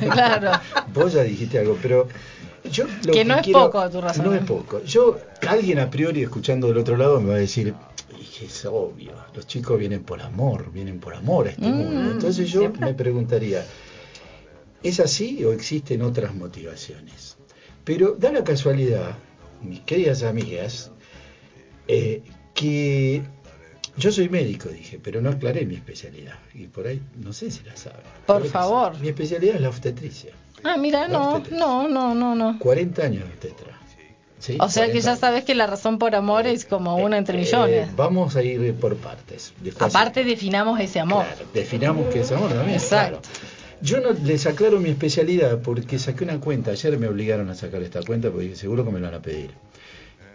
claro. 0.12 0.50
Vos 0.92 1.12
ya 1.12 1.22
dijiste 1.22 1.58
algo, 1.58 1.76
pero 1.80 2.08
yo 2.70 2.84
lo 3.04 3.12
Que 3.12 3.24
no 3.24 3.36
es 3.36 3.42
quiero- 3.42 3.70
poco 3.70 3.90
tu 3.90 4.00
razón. 4.00 4.24
No 4.26 4.34
es 4.34 4.44
poco. 4.44 4.82
Yo, 4.84 5.18
alguien 5.48 5.78
a 5.78 5.90
priori 5.90 6.22
escuchando 6.22 6.66
del 6.68 6.78
otro 6.78 6.96
lado 6.96 7.20
me 7.20 7.30
va 7.30 7.36
a 7.36 7.38
decir, 7.38 7.74
"Y 8.20 8.44
es 8.44 8.64
obvio, 8.66 9.12
los 9.34 9.46
chicos 9.46 9.78
vienen 9.78 10.02
por 10.02 10.20
amor, 10.20 10.70
vienen 10.72 11.00
por 11.00 11.14
amor 11.14 11.46
a 11.48 11.50
este 11.50 11.62
Mm, 11.66 11.74
mundo. 11.76 12.10
Entonces 12.12 12.50
yo 12.50 12.60
siempre. 12.60 12.86
me 12.86 12.94
preguntaría, 12.94 13.64
¿es 14.82 15.00
así 15.00 15.44
o 15.44 15.52
existen 15.52 16.02
otras 16.02 16.34
motivaciones? 16.34 17.36
Pero 17.84 18.14
da 18.18 18.30
la 18.30 18.44
casualidad, 18.44 19.16
mis 19.62 19.80
queridas 19.80 20.22
amigas, 20.22 20.90
eh, 21.88 22.22
que 22.54 23.22
yo 23.96 24.12
soy 24.12 24.28
médico, 24.28 24.68
dije, 24.68 24.98
pero 25.02 25.20
no 25.20 25.30
aclaré 25.30 25.66
mi 25.66 25.74
especialidad. 25.74 26.34
Y 26.54 26.66
por 26.66 26.86
ahí, 26.86 27.00
no 27.22 27.32
sé 27.32 27.50
si 27.50 27.62
la 27.64 27.76
saben. 27.76 28.00
Por 28.26 28.42
que 28.42 28.48
favor. 28.48 28.98
Mi 29.00 29.08
especialidad 29.08 29.56
es 29.56 29.60
la 29.60 29.68
obstetricia. 29.68 30.30
Ah, 30.62 30.76
mira, 30.76 31.08
no, 31.08 31.42
no, 31.50 31.88
no, 31.88 32.14
no, 32.14 32.34
no. 32.34 32.58
40 32.58 33.02
años 33.02 33.24
de 33.24 33.30
obstetra. 33.30 33.78
¿sí? 34.38 34.56
O 34.60 34.68
sea 34.68 34.84
que 34.86 34.92
40 35.00 35.06
ya 35.14 35.16
sabes 35.16 35.44
que 35.44 35.54
la 35.54 35.66
razón 35.66 35.98
por 35.98 36.14
amor 36.14 36.46
es 36.46 36.64
como 36.64 36.96
una 36.96 37.16
entre 37.18 37.36
Eh, 37.38 37.40
millones. 37.44 37.96
vamos 37.96 38.36
a 38.36 38.42
ir 38.42 38.74
por 38.74 38.96
partes. 38.96 39.52
Aparte 39.78 40.24
definamos 40.24 40.78
ese 40.80 41.00
amor. 41.00 41.24
Claro, 41.26 41.46
definamos 41.54 42.06
qué 42.12 42.20
es 42.20 42.32
amor 42.32 42.50
también. 42.52 42.78
Exacto. 42.78 43.20
claro. 43.22 43.49
Yo 43.82 44.00
no 44.00 44.12
les 44.12 44.46
aclaro 44.46 44.78
mi 44.78 44.90
especialidad 44.90 45.62
porque 45.62 45.98
saqué 45.98 46.24
una 46.24 46.38
cuenta. 46.38 46.70
Ayer 46.72 46.98
me 46.98 47.08
obligaron 47.08 47.48
a 47.48 47.54
sacar 47.54 47.82
esta 47.82 48.02
cuenta 48.02 48.30
porque 48.30 48.54
seguro 48.54 48.84
que 48.84 48.90
me 48.90 49.00
la 49.00 49.08
van 49.08 49.20
a 49.20 49.22
pedir. 49.22 49.52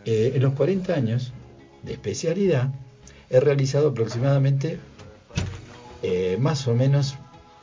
Eh, 0.06 0.34
en 0.36 0.42
los 0.42 0.54
40 0.54 0.94
años 0.94 1.32
de 1.84 1.94
especialidad 1.94 2.70
he 3.30 3.40
realizado 3.40 3.90
aproximadamente 3.90 4.80
eh, 6.02 6.38
más 6.40 6.68
o 6.68 6.74
menos 6.74 7.16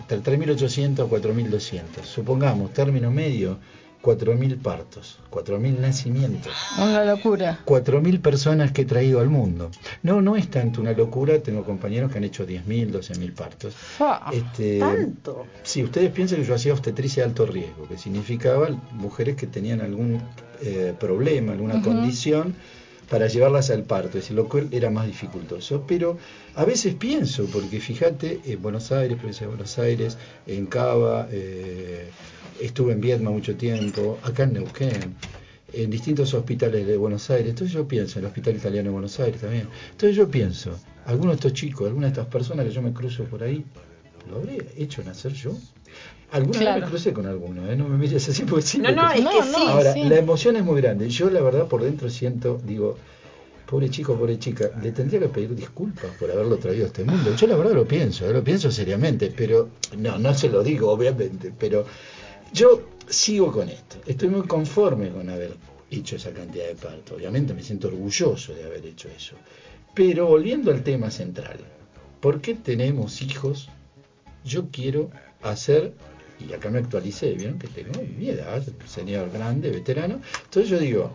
entre 0.08 0.38
3.800 0.38 1.00
a 1.00 1.06
4.200. 1.08 2.04
Supongamos, 2.04 2.72
término 2.72 3.10
medio, 3.10 3.58
4.000 4.02 4.58
partos, 4.58 5.18
4.000 5.30 5.78
nacimientos. 5.78 6.52
Una 6.76 7.04
locura. 7.04 7.60
4.000 7.64 8.20
personas 8.20 8.72
que 8.72 8.82
he 8.82 8.84
traído 8.84 9.20
al 9.20 9.28
mundo. 9.28 9.70
No, 10.02 10.20
no 10.20 10.36
es 10.36 10.50
tanto 10.50 10.80
una 10.80 10.92
locura, 10.92 11.38
tengo 11.38 11.64
compañeros 11.64 12.10
que 12.10 12.18
han 12.18 12.24
hecho 12.24 12.46
10.000, 12.46 12.90
12.000 12.90 13.32
partos. 13.32 13.74
Fua. 13.74 14.26
Este, 14.32 14.80
¿Tanto? 14.80 15.46
Sí, 15.62 15.84
ustedes 15.84 16.10
piensan 16.10 16.38
que 16.40 16.44
yo 16.44 16.54
hacía 16.54 16.72
obstetricia 16.72 17.22
de 17.22 17.28
alto 17.30 17.46
riesgo, 17.46 17.86
que 17.86 17.96
significaba 17.96 18.68
mujeres 18.90 19.36
que 19.36 19.46
tenían 19.46 19.80
algún 19.80 20.20
eh, 20.60 20.94
problema, 20.98 21.52
alguna 21.52 21.80
condición, 21.80 22.54
para 23.08 23.28
llevarlas 23.28 23.70
al 23.70 23.84
parto, 23.84 24.08
es 24.18 24.24
decir, 24.24 24.36
lo 24.36 24.48
cual 24.48 24.68
era 24.72 24.90
más 24.90 25.06
dificultoso. 25.06 25.84
Pero 25.86 26.16
a 26.56 26.64
veces 26.64 26.94
pienso, 26.94 27.46
porque 27.52 27.78
fíjate, 27.78 28.40
en 28.46 28.62
Buenos 28.62 28.90
Aires, 28.90 29.16
provincia 29.18 29.46
de 29.46 29.48
Buenos 29.48 29.78
Aires, 29.78 30.18
en 30.46 30.66
Cava, 30.66 31.28
eh, 31.30 32.08
estuve 32.60 32.92
en 32.92 33.00
Vietnam 33.00 33.32
mucho 33.32 33.54
tiempo, 33.56 34.18
acá 34.22 34.44
en 34.44 34.54
Neuquén, 34.54 35.14
en 35.72 35.90
distintos 35.90 36.32
hospitales 36.34 36.86
de 36.86 36.96
Buenos 36.96 37.28
Aires. 37.30 37.50
Entonces 37.50 37.74
yo 37.74 37.86
pienso, 37.88 38.18
en 38.18 38.24
el 38.24 38.28
Hospital 38.28 38.56
Italiano 38.56 38.88
de 38.88 38.92
Buenos 38.92 39.18
Aires 39.20 39.40
también. 39.40 39.68
Entonces 39.92 40.16
yo 40.16 40.28
pienso, 40.28 40.78
algunos 41.06 41.32
de 41.32 41.36
estos 41.36 41.52
chicos, 41.54 41.86
algunas 41.86 42.10
de 42.10 42.20
estas 42.20 42.32
personas 42.32 42.66
que 42.66 42.72
yo 42.72 42.82
me 42.82 42.92
cruzo 42.92 43.24
por 43.24 43.42
ahí, 43.42 43.64
¿lo 44.30 44.36
habré 44.36 44.66
hecho 44.76 45.02
nacer 45.02 45.32
yo? 45.32 45.56
Alguna 46.30 46.58
vez 46.58 46.66
Claro. 46.66 46.80
me 46.82 46.86
crucé 46.90 47.12
con 47.12 47.26
alguno, 47.26 47.70
¿eh? 47.70 47.76
no 47.76 47.88
me 47.88 47.98
mires 47.98 48.26
así 48.28 48.44
porque 48.44 48.62
sí. 48.62 48.78
No, 48.78 48.90
no, 48.92 49.10
es 49.10 49.16
que 49.16 49.22
no. 49.24 49.42
sí. 49.42 49.64
Ahora, 49.66 49.92
sí. 49.92 50.04
la 50.04 50.16
emoción 50.16 50.56
es 50.56 50.64
muy 50.64 50.80
grande. 50.80 51.08
Yo 51.10 51.28
la 51.28 51.42
verdad 51.42 51.66
por 51.68 51.82
dentro 51.82 52.08
siento, 52.08 52.58
digo, 52.64 52.96
pobre 53.66 53.90
chico, 53.90 54.14
pobre 54.16 54.38
chica, 54.38 54.70
le 54.82 54.92
tendría 54.92 55.20
que 55.20 55.28
pedir 55.28 55.54
disculpas 55.54 56.10
por 56.18 56.30
haberlo 56.30 56.56
traído 56.56 56.84
a 56.84 56.86
este 56.86 57.04
mundo. 57.04 57.34
Yo 57.36 57.46
la 57.46 57.56
verdad 57.56 57.74
lo 57.74 57.86
pienso, 57.86 58.30
lo 58.32 58.42
pienso 58.42 58.70
seriamente, 58.70 59.32
pero 59.36 59.68
no, 59.98 60.18
no 60.18 60.32
se 60.34 60.48
lo 60.48 60.62
digo 60.62 60.90
obviamente, 60.90 61.52
pero 61.58 61.84
yo 62.52 62.82
sigo 63.08 63.52
con 63.52 63.68
esto. 63.68 63.96
Estoy 64.06 64.28
muy 64.28 64.46
conforme 64.46 65.10
con 65.10 65.28
haber 65.28 65.56
hecho 65.90 66.16
esa 66.16 66.32
cantidad 66.32 66.66
de 66.66 66.74
partos. 66.74 67.16
Obviamente 67.16 67.54
me 67.54 67.62
siento 67.62 67.88
orgulloso 67.88 68.54
de 68.54 68.64
haber 68.64 68.84
hecho 68.86 69.08
eso. 69.08 69.36
Pero 69.94 70.26
volviendo 70.26 70.70
al 70.70 70.82
tema 70.82 71.10
central, 71.10 71.58
¿por 72.20 72.40
qué 72.40 72.54
tenemos 72.54 73.20
hijos? 73.22 73.68
Yo 74.44 74.68
quiero 74.70 75.10
hacer, 75.42 75.92
y 76.40 76.52
acá 76.52 76.70
me 76.70 76.78
actualicé, 76.78 77.32
¿vieron? 77.34 77.58
Que 77.58 77.68
tengo 77.68 78.00
mi 78.18 78.30
edad, 78.30 78.62
señor 78.86 79.30
grande, 79.30 79.70
veterano. 79.70 80.20
Entonces 80.44 80.70
yo 80.70 80.78
digo, 80.78 81.12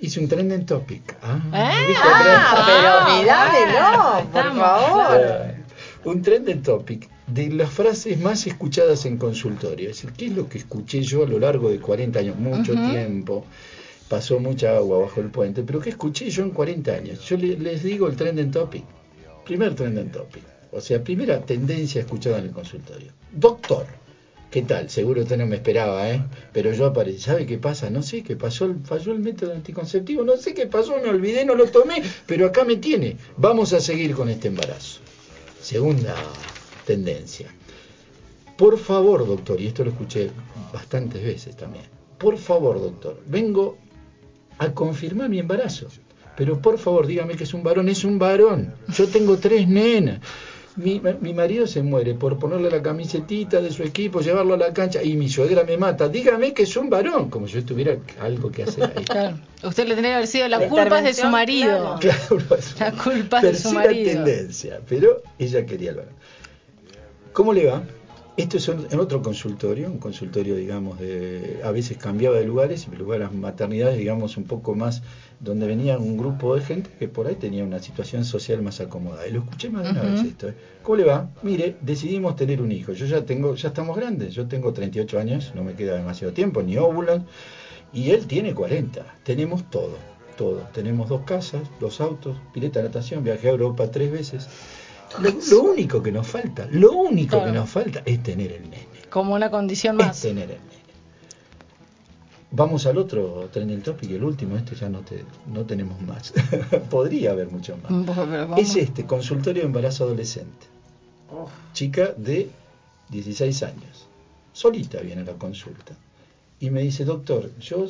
hice 0.00 0.20
un 0.20 0.28
trending 0.28 0.66
topic. 0.66 1.16
Ah, 1.22 1.40
¿viste? 1.86 2.02
Ah, 2.04 2.64
pero 2.66 3.20
mirámelo, 3.20 4.30
por 4.32 4.40
Estamos, 4.40 4.58
favor. 4.58 5.20
Eh, 5.20 5.62
un 6.04 6.22
trending 6.22 6.62
topic 6.62 7.08
de 7.32 7.50
las 7.50 7.70
frases 7.70 8.18
más 8.18 8.46
escuchadas 8.46 9.04
en 9.06 9.16
consultorio. 9.18 9.90
Es 9.90 9.96
decir, 9.96 10.12
¿qué 10.16 10.26
es 10.26 10.32
lo 10.32 10.48
que 10.48 10.58
escuché 10.58 11.02
yo 11.02 11.24
a 11.24 11.26
lo 11.26 11.38
largo 11.38 11.70
de 11.70 11.78
40 11.78 12.18
años? 12.20 12.36
Mucho 12.36 12.72
tiempo. 12.90 13.44
Pasó 14.08 14.38
mucha 14.40 14.76
agua 14.76 14.98
bajo 15.00 15.20
el 15.20 15.28
puente. 15.30 15.62
Pero 15.62 15.80
¿qué 15.80 15.90
escuché 15.90 16.30
yo 16.30 16.42
en 16.42 16.50
40 16.50 16.92
años? 16.94 17.20
Yo 17.28 17.36
le- 17.36 17.58
les 17.58 17.82
digo 17.82 18.08
el 18.08 18.16
trending 18.16 18.50
topic. 18.50 18.84
Primer 19.44 19.74
trending 19.74 20.10
topic. 20.10 20.42
O 20.72 20.80
sea, 20.80 21.02
primera 21.02 21.40
tendencia 21.40 22.00
escuchada 22.00 22.38
en 22.38 22.46
el 22.46 22.50
consultorio. 22.52 23.12
Doctor. 23.32 23.86
¿Qué 24.50 24.62
tal? 24.62 24.88
Seguro 24.88 25.20
usted 25.22 25.36
no 25.36 25.44
me 25.46 25.56
esperaba, 25.56 26.08
¿eh? 26.10 26.22
Pero 26.54 26.72
yo 26.72 26.86
aparecí. 26.86 27.20
¿Sabe 27.20 27.44
qué 27.44 27.58
pasa? 27.58 27.90
No 27.90 28.02
sé 28.02 28.22
qué 28.22 28.34
pasó. 28.34 28.74
Falló 28.84 29.12
el 29.12 29.18
método 29.18 29.52
anticonceptivo. 29.52 30.24
No 30.24 30.38
sé 30.38 30.54
qué 30.54 30.66
pasó. 30.66 30.96
Me 31.02 31.08
olvidé, 31.10 31.44
no 31.44 31.54
lo 31.54 31.66
tomé. 31.66 32.02
Pero 32.26 32.46
acá 32.46 32.64
me 32.64 32.76
tiene. 32.76 33.18
Vamos 33.36 33.74
a 33.74 33.80
seguir 33.80 34.14
con 34.14 34.30
este 34.30 34.48
embarazo. 34.48 35.00
Segunda 35.60 36.14
tendencia. 36.88 37.48
Por 38.56 38.78
favor, 38.78 39.26
doctor, 39.26 39.60
y 39.60 39.66
esto 39.66 39.84
lo 39.84 39.90
escuché 39.90 40.30
bastantes 40.72 41.22
veces 41.22 41.54
también. 41.54 41.84
Por 42.16 42.38
favor, 42.38 42.80
doctor, 42.80 43.20
vengo 43.26 43.76
a 44.58 44.72
confirmar 44.72 45.28
mi 45.28 45.38
embarazo. 45.38 45.86
Pero 46.34 46.60
por 46.62 46.78
favor, 46.78 47.06
dígame 47.06 47.36
que 47.36 47.44
es 47.44 47.52
un 47.52 47.62
varón. 47.62 47.88
Es 47.90 48.04
un 48.04 48.18
varón. 48.18 48.72
Yo 48.88 49.06
tengo 49.06 49.36
tres 49.36 49.68
nenas. 49.68 50.20
Mi, 50.76 51.00
mi 51.20 51.34
marido 51.34 51.66
se 51.66 51.82
muere 51.82 52.14
por 52.14 52.38
ponerle 52.38 52.70
la 52.70 52.80
camisetita 52.80 53.60
de 53.60 53.72
su 53.72 53.82
equipo, 53.82 54.20
llevarlo 54.20 54.54
a 54.54 54.56
la 54.56 54.72
cancha 54.72 55.02
y 55.02 55.16
mi 55.16 55.28
suegra 55.28 55.64
me 55.64 55.76
mata. 55.76 56.08
Dígame 56.08 56.54
que 56.54 56.62
es 56.62 56.76
un 56.76 56.88
varón, 56.88 57.30
como 57.30 57.48
si 57.48 57.54
yo 57.54 57.64
tuviera 57.64 57.96
algo 58.20 58.50
que 58.52 58.62
hacer 58.62 58.92
ahí. 58.96 59.04
Claro. 59.04 59.36
Usted 59.64 59.88
le 59.88 59.94
tendría 59.94 60.12
que 60.12 60.16
haber 60.18 60.28
sido 60.28 60.46
la, 60.46 60.58
La 60.60 60.68
culpa 60.68 60.98
es 61.00 61.04
de 61.04 61.14
su 61.22 61.28
marido. 61.28 61.98
Claro, 62.00 62.38
es 62.56 62.80
La 62.80 62.92
culpa 62.92 63.38
es 63.38 63.42
de 63.42 63.54
su 63.56 63.72
marido. 63.72 64.12
tendencia, 64.24 64.80
pero 64.88 65.20
ella 65.38 65.66
quería 65.66 65.90
el 65.90 65.96
varón. 65.96 66.14
¿Cómo 67.38 67.52
le 67.52 67.66
va? 67.66 67.84
Esto 68.36 68.56
es 68.56 68.68
en 68.68 68.88
en 68.90 68.98
otro 68.98 69.22
consultorio, 69.22 69.86
un 69.86 69.98
consultorio, 69.98 70.56
digamos, 70.56 70.98
de, 70.98 71.60
a 71.62 71.70
veces 71.70 71.96
cambiaba 71.96 72.36
de 72.36 72.44
lugares, 72.44 72.88
en 72.88 72.98
lugar 72.98 73.20
de 73.20 73.26
las 73.26 73.32
maternidades, 73.32 73.96
digamos, 73.96 74.36
un 74.36 74.42
poco 74.42 74.74
más, 74.74 75.02
donde 75.38 75.68
venía 75.68 75.98
un 75.98 76.16
grupo 76.16 76.56
de 76.56 76.62
gente 76.62 76.90
que 76.98 77.06
por 77.06 77.28
ahí 77.28 77.36
tenía 77.36 77.62
una 77.62 77.78
situación 77.78 78.24
social 78.24 78.60
más 78.60 78.80
acomodada. 78.80 79.28
Y 79.28 79.30
lo 79.30 79.42
escuché 79.42 79.70
más 79.70 79.84
de 79.84 79.90
una 79.90 80.02
vez 80.02 80.24
esto. 80.24 80.48
¿eh? 80.48 80.54
¿Cómo 80.82 80.96
le 80.96 81.04
va? 81.04 81.30
Mire, 81.44 81.76
decidimos 81.80 82.34
tener 82.34 82.60
un 82.60 82.72
hijo. 82.72 82.92
Yo 82.92 83.06
ya 83.06 83.24
tengo, 83.24 83.54
ya 83.54 83.68
estamos 83.68 83.96
grandes, 83.96 84.34
yo 84.34 84.48
tengo 84.48 84.72
38 84.72 85.16
años, 85.20 85.52
no 85.54 85.62
me 85.62 85.74
queda 85.74 85.94
demasiado 85.94 86.32
tiempo, 86.32 86.60
ni 86.64 86.76
óvulos, 86.76 87.22
y 87.92 88.10
él 88.10 88.26
tiene 88.26 88.52
40. 88.52 89.14
Tenemos 89.22 89.70
todo, 89.70 89.96
todo. 90.36 90.62
Tenemos 90.74 91.08
dos 91.08 91.20
casas, 91.20 91.62
dos 91.78 92.00
autos, 92.00 92.36
pileta 92.52 92.80
de 92.80 92.88
natación, 92.88 93.22
viajé 93.22 93.46
a 93.46 93.52
Europa 93.52 93.88
tres 93.92 94.10
veces. 94.10 94.48
Lo, 95.20 95.30
lo 95.30 95.62
único 95.72 96.02
que 96.02 96.12
nos 96.12 96.26
falta, 96.26 96.68
lo 96.70 96.92
único 96.92 97.36
Claro. 97.38 97.46
que 97.52 97.58
nos 97.58 97.70
falta 97.70 98.02
es 98.04 98.22
tener 98.22 98.52
el 98.52 98.62
nene. 98.64 98.86
Como 99.10 99.34
una 99.34 99.50
condición 99.50 99.98
Es 100.00 100.06
más. 100.06 100.20
tener 100.20 100.50
el 100.50 100.58
nene. 100.58 100.78
Vamos 102.50 102.86
al 102.86 102.96
otro 102.96 103.48
trending 103.52 103.82
topic, 103.82 104.10
el 104.10 104.24
último, 104.24 104.56
este 104.56 104.74
ya 104.74 104.88
no, 104.88 105.00
te, 105.00 105.22
no 105.52 105.66
tenemos 105.66 106.00
más. 106.00 106.32
Podría 106.90 107.32
haber 107.32 107.50
mucho 107.50 107.76
más. 107.78 108.58
Es 108.58 108.74
este, 108.76 109.04
consultorio 109.04 109.62
de 109.62 109.66
embarazo 109.66 110.04
adolescente. 110.04 110.66
Uf. 111.30 111.50
Chica 111.74 112.14
de 112.16 112.50
16 113.10 113.62
años. 113.64 114.06
Solita 114.54 115.00
viene 115.00 115.22
a 115.22 115.24
la 115.24 115.32
consulta. 115.34 115.94
Y 116.58 116.70
me 116.70 116.80
dice, 116.80 117.04
doctor, 117.04 117.50
yo 117.60 117.86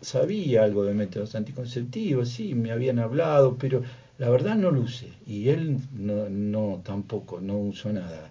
sabía 0.00 0.64
algo 0.64 0.84
de 0.84 0.94
métodos 0.94 1.34
anticonceptivos, 1.34 2.30
sí, 2.30 2.54
me 2.54 2.72
habían 2.72 2.98
hablado, 2.98 3.56
pero 3.58 3.82
la 4.20 4.28
verdad 4.28 4.54
no 4.54 4.70
lo 4.70 4.82
usé. 4.82 5.08
Y 5.26 5.48
él 5.48 5.78
no, 5.94 6.28
no 6.28 6.82
tampoco, 6.84 7.40
no 7.40 7.56
usó 7.58 7.90
nada. 7.90 8.30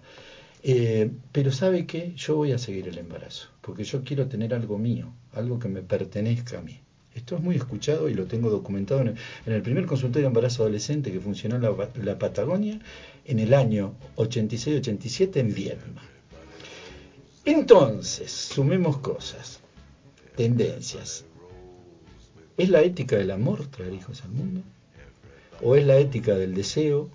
Eh, 0.62 1.10
pero 1.32 1.50
sabe 1.50 1.84
que 1.84 2.14
yo 2.14 2.36
voy 2.36 2.52
a 2.52 2.58
seguir 2.58 2.86
el 2.86 2.96
embarazo, 2.96 3.48
porque 3.60 3.82
yo 3.82 4.04
quiero 4.04 4.28
tener 4.28 4.54
algo 4.54 4.78
mío, 4.78 5.12
algo 5.32 5.58
que 5.58 5.68
me 5.68 5.82
pertenezca 5.82 6.58
a 6.58 6.62
mí. 6.62 6.78
Esto 7.12 7.34
es 7.34 7.42
muy 7.42 7.56
escuchado 7.56 8.08
y 8.08 8.14
lo 8.14 8.26
tengo 8.26 8.50
documentado 8.50 9.00
en 9.00 9.16
el, 9.46 9.62
primer 9.62 9.86
consultorio 9.86 10.26
de 10.26 10.28
embarazo 10.28 10.62
adolescente 10.62 11.10
que 11.10 11.18
funcionó 11.18 11.56
en 11.56 11.62
la, 11.62 11.74
la 12.04 12.18
Patagonia 12.20 12.78
en 13.24 13.40
el 13.40 13.52
año 13.52 13.94
86-87 14.14 15.38
en 15.38 15.52
Viedma. 15.52 16.02
Entonces, 17.44 18.30
sumemos 18.30 18.98
cosas, 18.98 19.58
tendencias. 20.36 21.24
¿Es 22.56 22.68
la 22.68 22.82
ética 22.82 23.16
del 23.16 23.32
amor 23.32 23.66
traer 23.66 23.92
hijos 23.92 24.22
al 24.22 24.30
mundo? 24.30 24.62
¿O 25.62 25.76
es 25.76 25.84
la 25.86 25.96
ética 25.96 26.34
del 26.34 26.54
deseo? 26.54 27.08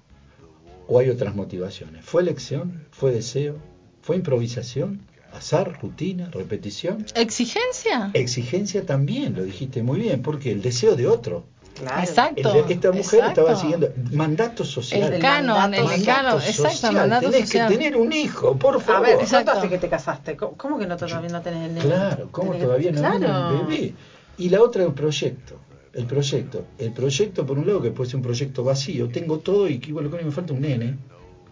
¿O 0.88 1.00
hay 1.00 1.10
otras 1.10 1.36
motivaciones? 1.36 2.06
¿Fue 2.06 2.22
elección? 2.22 2.86
¿Fue 2.92 3.12
deseo? 3.12 3.56
¿Fue 4.02 4.16
improvisación? 4.16 5.02
¿Azar? 5.34 5.80
¿Rutina? 5.82 6.30
¿Repetición? 6.32 7.06
¿Exigencia? 7.16 8.12
Exigencia 8.14 8.86
también, 8.86 9.36
lo 9.36 9.44
dijiste 9.44 9.84
muy 9.84 10.00
bien, 10.00 10.22
porque 10.22 10.52
el 10.52 10.62
deseo 10.62 10.96
de 10.96 11.08
otro. 11.08 11.44
Claro. 11.78 12.00
Exacto. 12.02 12.54
El 12.66 12.72
esta 12.72 12.92
mujer 12.92 13.20
exacto. 13.20 13.42
estaba 13.42 13.56
siguiendo 13.60 13.90
mandato 14.14 14.64
social. 14.64 15.12
El 15.14 15.20
canon, 15.20 15.58
mandato 15.58 15.84
el 15.84 15.90
social. 15.98 16.06
canon, 16.16 16.32
Mandato 16.36 16.50
exacto, 16.50 16.92
mandato 16.94 17.30
Tenés 17.32 17.50
social. 17.50 17.68
que 17.68 17.74
tener 17.78 17.98
un 17.98 18.14
hijo, 18.14 18.56
por 18.58 18.76
A 18.76 18.80
favor. 18.80 19.08
ver, 19.08 19.16
Exacto. 19.20 19.46
¿cuánto 19.52 19.60
hace 19.60 19.70
que 19.70 19.78
te 19.80 19.90
casaste? 19.90 20.38
¿Cómo, 20.38 20.54
cómo 20.56 20.80
que 20.80 20.88
no 20.88 20.96
todavía 20.96 21.28
no 21.30 21.42
tenés 21.42 21.66
el 21.68 21.74
nene? 21.74 21.86
Claro, 21.86 22.30
¿cómo 22.32 22.52
Tenés 22.52 22.62
que- 22.62 22.66
todavía 22.68 22.92
no 22.94 23.00
Claro. 23.02 23.60
el 23.60 23.66
bebé? 23.68 23.94
Y 24.38 24.50
la 24.50 24.62
otra, 24.62 24.84
el 24.86 24.94
proyecto. 24.94 25.60
El 25.96 26.06
proyecto. 26.06 26.66
El 26.78 26.92
proyecto, 26.92 27.46
por 27.46 27.58
un 27.58 27.66
lado, 27.68 27.82
que 27.82 27.92
puede 27.92 28.10
ser 28.10 28.18
un 28.18 28.24
proyecto 28.24 28.64
vacío. 28.64 29.08
Tengo 29.10 29.40
todo 29.40 29.68
y 29.70 29.80
que 29.80 29.90
igual 29.90 30.06
lo 30.06 30.18
que 30.18 30.24
me 30.24 30.32
falta 30.32 30.54
un 30.54 30.62
nene, 30.62 30.98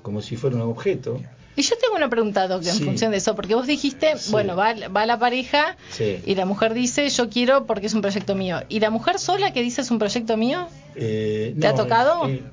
como 0.01 0.21
si 0.21 0.35
fuera 0.35 0.55
un 0.57 0.61
objeto. 0.63 1.21
Y 1.55 1.61
yo 1.61 1.75
tengo 1.77 1.95
una 1.95 2.09
pregunta, 2.09 2.47
Doc, 2.47 2.63
en 2.65 2.73
Sí. 2.73 2.83
función 2.83 3.11
de 3.11 3.17
eso, 3.17 3.35
porque 3.35 3.53
vos 3.55 3.67
dijiste, 3.67 4.17
Sí. 4.17 4.31
bueno, 4.31 4.55
va, 4.55 4.73
va 4.89 5.05
la 5.05 5.19
pareja 5.19 5.77
Sí. 5.91 6.17
y 6.25 6.35
la 6.35 6.45
mujer 6.45 6.73
dice, 6.73 7.07
yo 7.09 7.29
quiero 7.29 7.65
porque 7.67 7.85
es 7.87 7.93
un 7.93 8.01
proyecto 8.01 8.33
mío. 8.35 8.57
¿Y 8.69 8.79
la 8.79 8.89
mujer 8.89 9.19
sola 9.19 9.53
que 9.53 9.61
dice 9.61 9.81
es 9.81 9.91
un 9.91 9.99
proyecto 9.99 10.35
mío? 10.35 10.67
Eh, 10.95 11.55
¿Te 11.59 11.67
ha 11.67 11.75
tocado? 11.75 12.27
eh, 12.27 12.43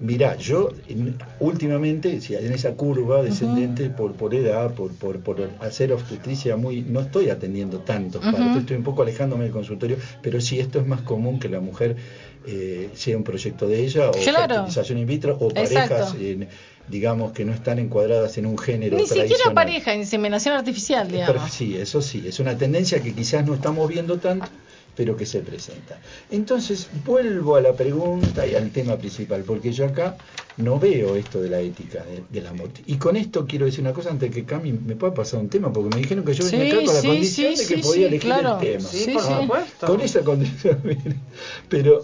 mirá, 0.00 0.36
yo 0.36 0.70
en- 0.88 1.16
últimamente, 1.38 2.20
si 2.20 2.34
en 2.34 2.52
esa 2.52 2.74
curva 2.74 3.22
descendente 3.22 3.90
por, 3.90 4.16
por 4.16 4.34
edad, 4.34 4.74
por, 4.74 4.94
por, 4.96 5.20
por 5.22 5.36
hacer 5.60 5.92
obstetricia 5.92 6.56
muy, 6.56 6.82
no 6.82 7.00
estoy 7.00 7.30
atendiendo 7.30 7.80
tantos 7.80 8.22
Ujú. 8.24 8.32
partos, 8.32 8.56
estoy 8.56 8.76
un 8.76 8.82
poco 8.82 9.02
alejándome 9.02 9.44
del 9.44 9.52
consultorio, 9.52 9.98
pero 10.20 10.40
sí 10.40 10.58
esto 10.60 10.80
es 10.80 10.86
más 10.86 11.02
común 11.02 11.38
que 11.38 11.48
la 11.48 11.60
mujer 11.60 11.96
eh, 12.44 12.90
sea 12.94 13.16
un 13.16 13.24
proyecto 13.24 13.68
de 13.68 13.80
ella 13.84 14.10
o 14.10 14.12
Claro. 14.12 14.46
fertilización 14.54 14.98
in 14.98 15.06
vitro 15.06 15.36
o 15.40 15.48
parejas, 15.54 16.14
eh, 16.18 16.48
digamos, 16.86 17.32
que 17.32 17.44
no 17.44 17.52
están 17.52 17.78
encuadradas 17.78 18.38
en 18.38 18.46
un 18.46 18.58
género 18.58 18.96
Ni 18.96 19.02
siquiera 19.06 19.24
tradicional. 19.26 19.54
pareja, 19.54 19.94
inseminación 19.94 20.54
artificial, 20.56 21.06
Pero 21.08 21.16
digamos. 21.16 21.50
Sí, 21.52 21.76
eso 21.76 22.00
sí, 22.02 22.26
es 22.26 22.40
una 22.40 22.56
tendencia 22.56 23.02
que 23.02 23.14
quizás 23.14 23.44
no 23.46 23.54
estamos 23.54 23.88
viendo 23.88 24.18
tanto, 24.18 24.50
pero 24.96 25.16
que 25.16 25.24
se 25.26 25.40
presenta. 25.40 25.98
Entonces, 26.30 26.88
vuelvo 27.06 27.56
a 27.56 27.60
la 27.62 27.72
pregunta 27.72 28.46
y 28.46 28.54
al 28.54 28.70
tema 28.70 28.96
principal, 28.96 29.42
porque 29.44 29.72
yo 29.72 29.86
acá 29.86 30.16
no 30.56 30.78
veo 30.78 31.16
esto 31.16 31.40
de 31.40 31.48
la 31.48 31.60
ética 31.60 32.04
de- 32.04 32.22
del 32.28 32.46
amor. 32.46 32.68
Y 32.86 32.96
con 32.96 33.16
esto 33.16 33.46
quiero 33.46 33.66
decir 33.66 33.80
una 33.80 33.92
cosa 33.94 34.10
antes 34.10 34.30
de 34.30 34.34
que 34.34 34.44
Cami 34.44 34.72
me 34.72 34.96
pueda 34.96 35.14
pasar 35.14 35.40
un 35.40 35.48
tema, 35.48 35.72
porque 35.72 35.94
me 35.94 36.02
dijeron 36.02 36.24
que 36.24 36.34
yo 36.34 36.44
venía 36.44 36.64
Sí, 36.64 36.70
acá 36.70 36.84
con 36.84 36.94
la 36.94 37.00
sí, 37.00 37.06
condición 37.06 37.56
sí, 37.56 37.62
de 37.62 37.68
que 37.68 37.76
sí, 37.76 37.82
podía 37.82 37.94
sí, 37.94 38.04
elegir 38.04 38.20
claro. 38.30 38.54
el 38.60 38.66
tema. 38.66 38.88
Sí, 38.88 39.10
por 39.12 39.22
supuesto. 39.22 39.86
Con 39.86 40.00
esa 40.02 40.20
condición. 40.20 40.80
Pero 41.68 42.02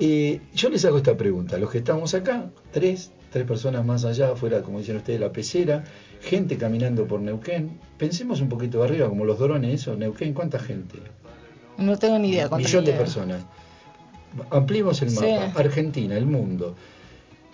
eh, 0.00 0.40
yo 0.54 0.68
les 0.68 0.84
hago 0.84 0.96
esta 0.98 1.16
pregunta. 1.16 1.56
Los 1.58 1.70
que 1.70 1.78
estamos 1.78 2.12
acá, 2.14 2.50
tres, 2.72 3.12
tres 3.32 3.46
personas 3.46 3.84
más 3.84 4.04
allá, 4.04 4.32
afuera, 4.32 4.62
como 4.62 4.78
dicen 4.80 4.96
ustedes, 4.96 5.20
la 5.20 5.32
pecera, 5.32 5.84
gente 6.20 6.56
caminando 6.58 7.06
por 7.06 7.20
Neuquén. 7.20 7.78
Pensemos 7.96 8.40
un 8.40 8.48
poquito 8.48 8.78
de 8.78 8.84
arriba, 8.84 9.08
como 9.08 9.24
los 9.24 9.38
drones, 9.38 9.80
eso. 9.80 9.96
Neuquén, 9.96 10.34
¿cuánta 10.34 10.58
gente? 10.58 10.98
No 11.78 11.98
tengo 11.98 12.18
ni 12.18 12.30
idea. 12.30 12.48
Millón 12.48 12.84
de 12.84 12.92
personas. 12.92 13.42
Ampliemos 14.50 15.00
el 15.02 15.10
Sí. 15.10 15.24
mapa. 15.32 15.60
Argentina, 15.60 16.16
el 16.16 16.26
mundo. 16.26 16.74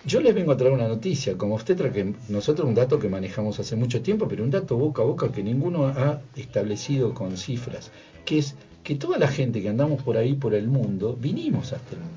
Yo 0.03 0.19
les 0.19 0.33
vengo 0.33 0.51
a 0.51 0.57
traer 0.57 0.73
una 0.73 0.87
noticia, 0.87 1.37
como 1.37 1.53
obstetra, 1.53 1.91
que 1.91 2.15
nosotros 2.29 2.67
un 2.67 2.73
dato 2.73 2.97
que 2.97 3.07
manejamos 3.07 3.59
hace 3.59 3.75
mucho 3.75 4.01
tiempo, 4.01 4.27
pero 4.27 4.43
un 4.43 4.49
dato 4.49 4.75
boca 4.75 5.03
a 5.03 5.05
boca 5.05 5.31
que 5.31 5.43
ninguno 5.43 5.85
ha 5.87 6.19
establecido 6.35 7.13
con 7.13 7.37
cifras, 7.37 7.91
que 8.25 8.39
es 8.39 8.55
que 8.83 8.95
toda 8.95 9.19
la 9.19 9.27
gente 9.27 9.61
que 9.61 9.69
andamos 9.69 10.01
por 10.01 10.17
ahí, 10.17 10.33
por 10.33 10.55
el 10.55 10.67
mundo, 10.67 11.15
vinimos 11.19 11.71
hasta 11.71 11.91
el 11.93 11.99
mundo. 11.99 12.15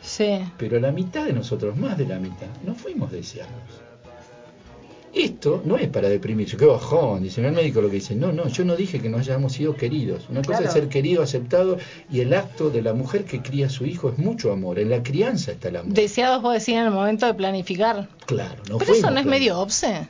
Sí. 0.00 0.38
Pero 0.56 0.80
la 0.80 0.90
mitad 0.90 1.26
de 1.26 1.34
nosotros, 1.34 1.76
más 1.76 1.98
de 1.98 2.06
la 2.06 2.18
mitad, 2.18 2.46
no 2.64 2.74
fuimos 2.74 3.12
deseados. 3.12 3.52
Esto 5.18 5.62
no 5.64 5.76
es 5.76 5.88
para 5.88 6.08
deprimirse, 6.08 6.56
qué 6.56 6.64
bajón, 6.64 7.22
dice 7.24 7.44
el 7.44 7.52
médico 7.52 7.80
lo 7.80 7.88
que 7.88 7.96
dice, 7.96 8.14
no, 8.14 8.32
no, 8.32 8.46
yo 8.48 8.64
no 8.64 8.76
dije 8.76 9.00
que 9.00 9.08
no 9.08 9.18
hayamos 9.18 9.52
sido 9.52 9.74
queridos. 9.76 10.28
Una 10.28 10.42
cosa 10.42 10.58
es 10.68 10.72
ser 10.72 10.88
querido, 10.88 11.22
aceptado, 11.22 11.76
y 12.10 12.20
el 12.20 12.32
acto 12.34 12.70
de 12.70 12.82
la 12.82 12.92
mujer 12.94 13.24
que 13.24 13.42
cría 13.42 13.66
a 13.66 13.70
su 13.70 13.84
hijo 13.84 14.08
es 14.10 14.18
mucho 14.18 14.52
amor. 14.52 14.78
En 14.78 14.90
la 14.90 15.02
crianza 15.02 15.52
está 15.52 15.68
el 15.68 15.76
amor. 15.76 15.92
Deseados 15.94 16.40
vos 16.42 16.52
decís 16.54 16.68
en 16.76 16.84
el 16.84 16.90
momento 16.92 17.26
de 17.26 17.34
planificar. 17.34 18.08
Claro, 18.26 18.62
no 18.68 18.78
Pero 18.78 18.92
eso 18.92 19.10
no 19.10 19.18
es 19.18 19.26
medio 19.26 19.58
obse. 19.58 20.06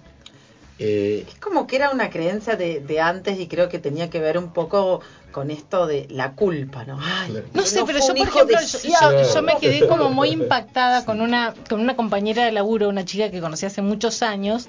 Eh, 0.80 1.24
Es 1.28 1.34
como 1.40 1.66
que 1.66 1.74
era 1.76 1.90
una 1.90 2.08
creencia 2.08 2.54
de, 2.54 2.78
de 2.80 3.00
antes 3.00 3.40
y 3.40 3.48
creo 3.48 3.68
que 3.68 3.80
tenía 3.80 4.10
que 4.10 4.20
ver 4.20 4.38
un 4.38 4.52
poco 4.52 5.00
con 5.32 5.50
esto 5.50 5.86
de 5.88 6.06
la 6.08 6.32
culpa, 6.32 6.84
¿no? 6.84 6.98
Ay, 7.02 7.30
Claro. 7.32 7.46
No 7.52 7.62
sé, 7.66 7.80
no 7.80 7.86
pero 7.86 7.98
yo, 7.98 8.14
por 8.14 8.28
ejemplo, 8.28 8.56
yo- 8.60 9.34
yo 9.34 9.42
me 9.42 9.56
quedé 9.58 9.86
como 9.88 10.10
muy 10.10 10.28
impactada 10.32 11.04
con 11.04 11.20
una, 11.20 11.54
con 11.68 11.80
una 11.80 11.96
compañera 11.96 12.44
de 12.44 12.52
laburo, 12.52 12.88
una 12.88 13.04
chica 13.04 13.28
que 13.30 13.40
conocí 13.40 13.66
hace 13.66 13.82
muchos 13.82 14.22
años. 14.22 14.68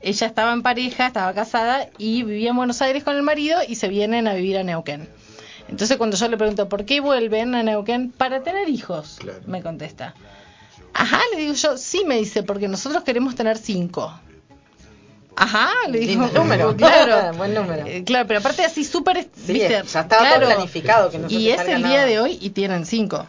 Ella 0.00 0.26
estaba 0.28 0.52
en 0.52 0.62
pareja, 0.62 1.08
estaba 1.08 1.32
casada 1.34 1.88
y 1.98 2.22
vivía 2.22 2.50
en 2.50 2.56
Buenos 2.56 2.80
Aires 2.82 3.02
con 3.04 3.16
el 3.16 3.22
marido 3.22 3.58
y 3.66 3.74
se 3.74 3.88
vienen 3.88 4.28
a 4.28 4.34
vivir 4.34 4.56
a 4.58 4.62
Neuquén. 4.62 5.08
Entonces 5.68 5.96
cuando 5.96 6.16
yo 6.16 6.28
le 6.28 6.36
pregunto 6.36 6.68
por 6.68 6.84
qué 6.84 7.00
vuelven 7.00 7.54
a 7.54 7.62
Neuquén 7.62 8.10
para 8.10 8.42
tener 8.42 8.68
hijos, 8.68 9.16
Claro. 9.20 9.40
me 9.46 9.62
contesta. 9.62 10.14
Ajá, 10.94 11.20
le 11.34 11.40
digo 11.40 11.52
yo, 11.54 11.76
sí, 11.76 12.04
me 12.06 12.16
dice, 12.16 12.42
porque 12.42 12.68
nosotros 12.68 13.02
queremos 13.04 13.34
tener 13.34 13.58
cinco. 13.58 14.12
Ajá, 15.36 15.70
le 15.88 16.00
digo, 16.00 16.22
Lindo 16.24 16.40
número. 16.40 16.76
claro. 16.76 17.32
Buen 17.36 17.54
número. 17.54 17.86
Eh, 17.86 18.02
claro, 18.04 18.26
pero 18.26 18.40
aparte 18.40 18.64
así 18.64 18.84
súper, 18.84 19.28
Sí, 19.46 19.58
ya 19.58 19.80
estaba 19.80 20.08
todo 20.08 20.18
Claro. 20.20 20.46
planificado. 20.46 21.10
Que 21.10 21.18
no 21.18 21.28
Y 21.30 21.50
es 21.50 21.60
el 21.60 21.82
nada. 21.82 21.88
día 21.94 22.06
de 22.06 22.18
hoy 22.20 22.38
y 22.40 22.50
tienen 22.50 22.86
cinco. 22.86 23.24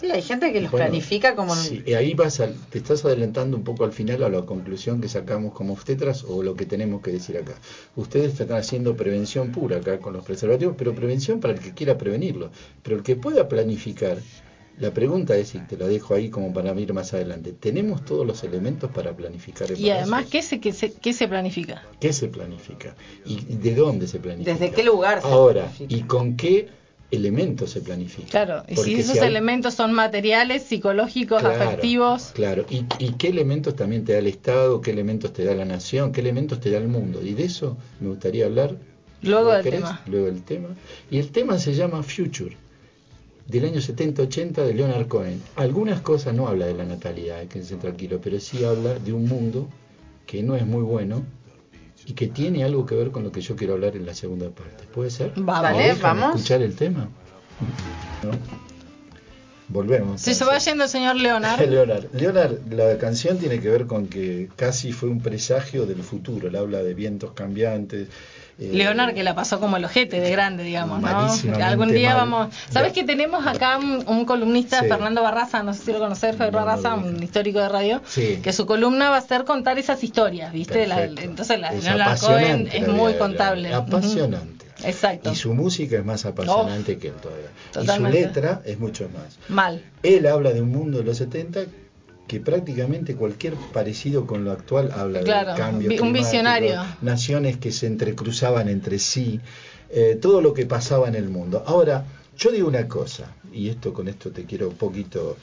Sí, 0.00 0.10
hay 0.10 0.22
gente 0.22 0.52
que 0.52 0.60
los 0.60 0.70
Bueno, 0.70 0.78
planifica 0.78 1.34
como... 1.36 1.54
sí, 1.54 1.82
y 1.86 1.94
ahí 1.94 2.14
vas 2.14 2.40
al- 2.40 2.66
te 2.68 2.78
estás 2.78 3.04
adelantando 3.04 3.56
un 3.56 3.64
poco 3.64 3.84
al 3.84 3.92
final 3.92 4.22
a 4.22 4.28
la 4.28 4.44
conclusión 4.46 5.00
que 5.00 5.08
sacamos 5.08 5.52
como 5.54 5.72
obstetras 5.72 6.24
o 6.24 6.42
lo 6.42 6.54
que 6.56 6.66
tenemos 6.66 7.02
que 7.02 7.12
decir 7.12 7.36
acá. 7.38 7.60
Ustedes 7.96 8.32
están 8.40 8.56
haciendo 8.58 8.96
prevención 8.96 9.50
pura 9.52 9.78
acá 9.78 10.00
con 10.00 10.12
los 10.14 10.22
preservativos, 10.24 10.74
pero 10.78 10.94
prevención 10.94 11.40
para 11.40 11.54
el 11.54 11.60
que 11.60 11.74
quiera 11.74 11.98
prevenirlo. 11.98 12.50
Pero 12.82 12.96
el 12.96 13.02
que 13.02 13.16
pueda 13.16 13.48
planificar, 13.48 14.24
la 14.76 14.92
pregunta 14.92 15.36
es, 15.36 15.54
y 15.54 15.60
te 15.62 15.76
la 15.76 15.86
dejo 15.88 16.14
ahí 16.14 16.30
como 16.30 16.52
para 16.52 16.78
ir 16.80 16.92
más 16.92 17.12
adelante, 17.14 17.52
¿tenemos 17.52 18.04
todos 18.04 18.26
los 18.26 18.44
elementos 18.44 18.90
para 18.90 19.16
planificar 19.16 19.70
Y 19.70 19.88
embarazos? 19.88 19.98
además, 20.02 20.26
¿qué 20.30 20.42
se, 20.42 20.60
qué 20.60 20.72
se, 20.72 20.92
qué 20.94 21.12
se 21.12 21.28
planifica? 21.28 21.82
¿Qué 22.00 22.12
se 22.12 22.28
planifica? 22.28 22.96
¿Y 23.24 23.56
de 23.56 23.74
dónde 23.74 24.06
se 24.06 24.20
planifica? 24.20 24.52
¿Desde 24.52 24.72
qué 24.72 24.82
lugar 24.82 25.20
se 25.22 25.28
Ahora, 25.28 25.62
planifica? 25.62 25.94
¿y 25.94 26.02
con 26.04 26.36
qué 26.36 26.66
elementos 27.10 27.70
se 27.70 27.80
planifica? 27.80 28.28
Claro, 28.30 28.62
y 28.68 28.76
si 28.76 28.94
esos 28.94 29.18
hay- 29.18 29.28
elementos 29.28 29.74
son 29.74 29.92
materiales, 29.92 30.62
psicológicos, 30.64 31.40
Claro, 31.40 31.62
afectivos. 31.62 32.30
Claro, 32.34 32.64
¿Y, 32.70 32.84
y 32.98 33.12
qué 33.18 33.28
elementos 33.28 33.74
también 33.76 34.04
te 34.04 34.12
da 34.12 34.18
el 34.18 34.26
Estado, 34.26 34.80
qué 34.80 34.90
elementos 34.90 35.32
te 35.32 35.44
da 35.44 35.54
la 35.54 35.64
nación, 35.64 36.12
qué 36.12 36.20
elementos 36.20 36.60
te 36.60 36.70
da 36.70 36.78
el 36.78 36.88
mundo? 36.88 37.20
Y 37.22 37.34
de 37.34 37.44
eso 37.44 37.76
me 38.00 38.08
gustaría 38.08 38.46
hablar. 38.46 38.76
Luego 39.22 39.48
¿Lo 39.50 39.52
del 39.54 39.62
querés? 39.64 39.80
tema. 39.80 40.02
Luego 40.06 40.26
del 40.26 40.42
tema. 40.42 40.68
Y 41.10 41.18
el 41.18 41.30
tema 41.30 41.58
se 41.58 41.74
llama 41.74 42.02
Future, 42.02 42.56
del 43.46 43.64
año 43.64 43.80
70-80 43.80 44.64
de 44.64 44.74
Leonard 44.74 45.08
Cohen. 45.08 45.42
Algunas 45.56 46.00
cosas 46.00 46.34
no 46.34 46.46
habla 46.48 46.66
de 46.66 46.74
la 46.74 46.84
natalidad, 46.84 47.44
que 47.46 47.62
ser 47.62 47.78
tranquilo, 47.78 48.20
pero 48.22 48.38
sí 48.40 48.64
habla 48.64 48.94
de 48.98 49.12
un 49.12 49.26
mundo 49.26 49.68
que 50.26 50.42
no 50.42 50.54
es 50.56 50.64
muy 50.64 50.82
bueno 50.82 51.24
y 52.10 52.12
que 52.12 52.26
tiene 52.26 52.64
algo 52.64 52.86
que 52.86 52.96
ver 52.96 53.12
con 53.12 53.22
lo 53.22 53.30
que 53.30 53.40
yo 53.40 53.54
quiero 53.54 53.74
hablar 53.74 53.94
en 53.94 54.04
la 54.04 54.14
segunda 54.14 54.50
parte. 54.50 54.82
¿Puede 54.92 55.10
ser? 55.10 55.32
Vamos. 55.36 55.62
Dale, 55.62 55.78
¿Me 55.78 55.84
dejan 55.84 56.18
vamos. 56.18 56.34
escuchar 56.34 56.60
el 56.60 56.74
tema? 56.74 57.08
¿No? 58.24 58.32
Volvemos. 59.68 60.20
Si 60.20 60.34
se 60.34 60.44
va 60.44 60.58
yendo 60.58 60.82
el 60.82 60.90
señor 60.90 61.14
Leonard. 61.14 61.60
Leonard. 61.70 62.12
Leonard, 62.12 62.72
la 62.72 62.98
canción 62.98 63.38
tiene 63.38 63.60
que 63.60 63.68
ver 63.68 63.86
con 63.86 64.08
que 64.08 64.48
casi 64.56 64.90
fue 64.90 65.08
un 65.08 65.20
presagio 65.20 65.86
del 65.86 66.02
futuro. 66.02 66.48
Él 66.48 66.56
habla 66.56 66.82
de 66.82 66.94
vientos 66.94 67.30
cambiantes. 67.30 68.08
Eh, 68.60 68.70
Leonard 68.72 69.14
que 69.14 69.22
la 69.22 69.34
pasó 69.34 69.58
como 69.58 69.76
el 69.78 69.84
ojete 69.84 70.20
de 70.20 70.30
grande, 70.30 70.62
digamos, 70.62 71.00
¿no? 71.00 71.64
Algún 71.64 71.92
día 71.92 72.10
mal. 72.10 72.18
vamos... 72.30 72.54
¿Sabes 72.70 72.92
que 72.92 73.04
tenemos 73.04 73.46
acá 73.46 73.78
un, 73.78 74.04
un 74.06 74.24
columnista, 74.24 74.80
Sí. 74.80 74.88
Fernando 74.88 75.22
Barraza, 75.22 75.62
no 75.62 75.72
sé 75.74 75.82
si 75.84 75.92
lo 75.92 75.98
conocer, 75.98 76.34
Fer 76.36 76.52
No, 76.52 76.60
no 76.60 76.66
Barraza, 76.66 76.94
un 76.94 77.22
histórico 77.22 77.58
de 77.60 77.68
radio, 77.68 78.02
Sí. 78.06 78.38
que 78.42 78.52
su 78.52 78.66
columna 78.66 79.10
va 79.10 79.16
a 79.16 79.20
ser 79.22 79.44
contar 79.44 79.78
esas 79.78 80.04
historias, 80.04 80.52
¿viste? 80.52 80.86
La- 80.86 81.04
entonces 81.04 81.58
la 81.58 81.72
Es 81.72 81.84
Leonard 81.84 82.18
Cohen 82.20 82.36
apasionante 82.42 82.78
es 82.78 82.88
muy 82.88 83.14
contable. 83.14 83.72
Apasionante. 83.74 84.66
Exacto. 84.84 85.30
Y 85.32 85.36
su 85.36 85.52
música 85.54 85.96
es 85.98 86.04
más 86.04 86.24
apasionante 86.24 86.98
que 86.98 87.08
él 87.08 87.14
todavía. 87.20 87.48
Totalmente. 87.72 88.18
Y 88.18 88.22
su 88.22 88.26
letra 88.28 88.62
es 88.64 88.78
mucho 88.78 89.08
más. 89.12 89.38
Mal. 89.48 89.82
Él 90.02 90.26
habla 90.26 90.52
de 90.52 90.62
un 90.62 90.70
mundo 90.70 90.98
de 90.98 91.04
los 91.04 91.18
70 91.18 91.60
que 92.30 92.38
prácticamente 92.38 93.16
cualquier 93.16 93.54
parecido 93.72 94.24
con 94.24 94.44
lo 94.44 94.52
actual 94.52 94.92
habla 94.92 95.20
Claro, 95.22 95.48
del 95.48 95.56
cambio 95.58 96.02
un 96.02 96.12
visionario. 96.12 96.80
naciones 97.02 97.56
que 97.56 97.72
se 97.72 97.88
entrecruzaban 97.88 98.68
entre 98.68 99.00
sí, 99.00 99.40
eh, 99.90 100.16
todo 100.22 100.40
lo 100.40 100.54
que 100.54 100.64
pasaba 100.64 101.08
en 101.08 101.16
el 101.16 101.28
mundo. 101.28 101.64
Ahora, 101.66 102.04
yo 102.38 102.52
digo 102.52 102.68
una 102.68 102.86
cosa, 102.86 103.34
y 103.52 103.68
esto 103.68 103.92
con 103.92 104.06
esto 104.06 104.30
te 104.30 104.44
quiero 104.44 104.68
un 104.68 104.76
poquito... 104.76 105.36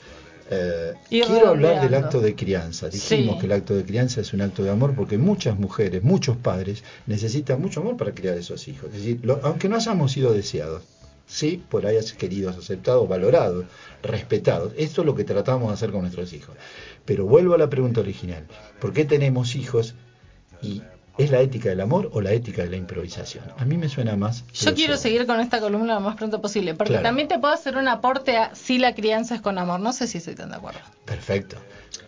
eh, 0.50 0.94
quiero 1.10 1.48
hablar 1.48 1.82
del 1.82 1.92
acto 1.94 2.22
de 2.22 2.34
crianza. 2.34 2.88
Dijimos 2.88 3.34
Sí. 3.34 3.40
que 3.40 3.44
el 3.44 3.52
acto 3.52 3.74
de 3.76 3.84
crianza 3.84 4.22
es 4.22 4.32
un 4.32 4.40
acto 4.40 4.64
de 4.64 4.70
amor 4.70 4.94
porque 4.96 5.18
muchas 5.18 5.58
mujeres, 5.58 6.02
muchos 6.02 6.38
padres 6.38 6.82
necesitan 7.06 7.60
mucho 7.60 7.80
amor 7.80 7.98
para 7.98 8.12
criar 8.14 8.38
esos 8.38 8.66
hijos. 8.66 8.86
Es 8.94 9.00
decir, 9.00 9.20
lo- 9.24 9.40
aunque 9.42 9.68
no 9.68 9.76
hayamos 9.76 10.10
sido 10.12 10.32
deseados, 10.32 10.84
sí, 11.28 11.62
por 11.68 11.86
ahí 11.86 11.96
queridos, 12.18 12.56
aceptados, 12.56 13.08
valorados, 13.08 13.66
respetados. 14.02 14.72
Esto 14.76 15.02
es 15.02 15.06
lo 15.06 15.14
que 15.14 15.24
tratamos 15.24 15.68
de 15.68 15.74
hacer 15.74 15.92
con 15.92 16.00
nuestros 16.00 16.32
hijos. 16.32 16.56
Pero 17.04 17.26
vuelvo 17.26 17.54
a 17.54 17.58
la 17.58 17.70
pregunta 17.70 18.00
original. 18.00 18.46
¿Por 18.80 18.92
qué 18.92 19.04
tenemos 19.04 19.54
hijos 19.54 19.94
y 20.62 20.82
es 21.18 21.30
la 21.30 21.40
ética 21.40 21.68
del 21.68 21.80
amor 21.80 22.10
o 22.12 22.20
la 22.20 22.32
ética 22.32 22.62
de 22.62 22.70
la 22.70 22.76
improvisación? 22.76 23.44
A 23.58 23.64
mí 23.64 23.76
me 23.76 23.88
suena 23.88 24.16
más... 24.16 24.44
Yo 24.52 24.74
quiero 24.74 24.96
seguir 24.96 25.26
con 25.26 25.40
esta 25.40 25.60
columna 25.60 25.94
lo 25.94 26.00
más 26.00 26.16
pronto 26.16 26.40
posible, 26.40 26.74
porque 26.74 26.92
Claro. 26.94 27.04
también 27.04 27.28
te 27.28 27.38
puedo 27.38 27.52
hacer 27.54 27.76
un 27.76 27.88
aporte 27.88 28.36
a 28.36 28.54
si 28.54 28.78
la 28.78 28.94
crianza 28.94 29.34
es 29.34 29.40
con 29.40 29.58
amor. 29.58 29.80
No 29.80 29.92
sé 29.92 30.06
si 30.06 30.18
estoy 30.18 30.34
tan 30.34 30.50
de 30.50 30.56
acuerdo. 30.56 30.80
Perfecto. 31.04 31.56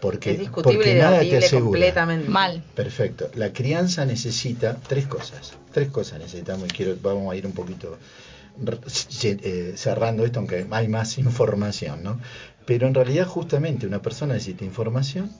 Porque, 0.01 0.33
es 0.33 0.39
discutible 0.39 0.77
porque 0.77 0.97
y 0.97 0.99
nada 0.99 1.21
te 1.21 1.37
asegura. 1.39 1.65
completamente. 1.65 2.29
Mal. 2.31 2.63
Perfecto. 2.75 3.31
La 3.35 3.53
crianza 3.53 4.05
necesita 4.07 4.77
tres 4.89 5.07
cosas. 5.07 5.53
Tres 5.73 5.89
cosas 5.91 6.19
necesitamos 6.21 6.65
y 6.65 6.69
quiero, 6.69 6.97
vamos 7.03 7.31
a 7.33 7.37
ir 7.37 7.45
un 7.47 7.53
poquito 7.53 7.99
cerrando 9.75 10.25
esto, 10.25 10.39
aunque 10.39 10.67
hay 10.71 10.89
más 10.89 11.19
información, 11.19 12.03
¿no? 12.03 12.21
Pero 12.67 12.87
en 12.87 12.95
realidad 12.95 13.27
justamente 13.27 13.87
una 13.87 14.03
persona 14.03 14.35
necesita 14.35 14.65
información 14.65 15.31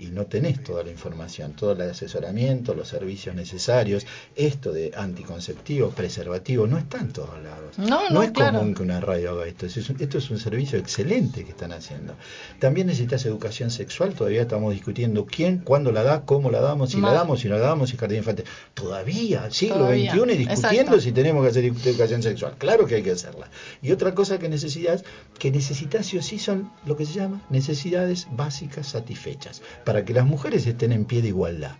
y 0.00 0.06
no 0.06 0.26
tenés 0.26 0.62
toda 0.64 0.82
la 0.82 0.90
información, 0.90 1.52
todo 1.52 1.72
el 1.72 1.82
asesoramiento, 1.82 2.74
los 2.74 2.88
servicios 2.88 3.34
necesarios, 3.34 4.06
esto 4.34 4.72
de 4.72 4.92
anticonceptivos, 4.96 5.94
preservativos, 5.94 6.68
no 6.68 6.78
está 6.78 6.98
en 6.98 7.12
todos 7.12 7.40
lados. 7.42 7.78
No, 7.78 8.08
no, 8.10 8.22
es 8.22 8.30
claro. 8.30 8.58
común 8.58 8.74
que 8.74 8.82
una 8.82 9.00
radio 9.00 9.32
haga 9.32 9.46
esto, 9.46 9.66
es 9.66 9.90
un- 9.90 9.96
esto 10.00 10.18
es 10.18 10.30
un 10.30 10.38
servicio 10.38 10.78
excelente 10.78 11.44
que 11.44 11.50
están 11.50 11.72
haciendo. 11.72 12.14
También 12.58 12.86
necesitas 12.86 13.24
educación 13.26 13.70
sexual, 13.70 14.14
todavía 14.14 14.42
estamos 14.42 14.72
discutiendo 14.72 15.26
quién, 15.26 15.58
cuándo 15.58 15.92
la 15.92 16.02
da, 16.02 16.22
cómo 16.24 16.50
la 16.50 16.60
damos, 16.60 16.90
si 16.90 16.96
Mal. 16.96 17.12
la 17.12 17.18
damos, 17.18 17.40
si 17.40 17.48
no 17.48 17.56
la 17.56 17.60
damos, 17.66 17.90
si 17.90 17.96
jardín 17.96 18.18
infantil. 18.18 18.46
Todavía, 18.74 19.50
siglo 19.50 19.76
Todavía, 19.76 20.12
XXI, 20.12 20.20
y 20.32 20.36
discutiendo 20.38 20.52
exacto. 20.80 21.00
si 21.00 21.12
tenemos 21.12 21.42
que 21.44 21.50
hacer 21.50 21.64
educación 21.64 22.22
sexual. 22.22 22.54
Claro 22.58 22.86
que 22.86 22.94
hay 22.96 23.02
que 23.02 23.10
hacerla. 23.12 23.50
Y 23.82 23.92
otra 23.92 24.14
cosa 24.14 24.38
que 24.38 24.48
necesitas, 24.48 25.04
que 25.38 25.50
necesitas 25.50 26.06
sí 26.06 26.16
o 26.18 26.22
sí 26.22 26.38
son 26.38 26.70
lo 26.86 26.96
que 26.96 27.04
se 27.06 27.12
llama 27.14 27.42
necesidades 27.50 28.26
básicas 28.32 28.88
satisfechas, 28.88 29.60
para 29.90 30.04
que 30.04 30.14
las 30.14 30.24
mujeres 30.24 30.64
estén 30.68 30.92
en 30.92 31.04
pie 31.04 31.20
de 31.20 31.28
igualdad. 31.28 31.72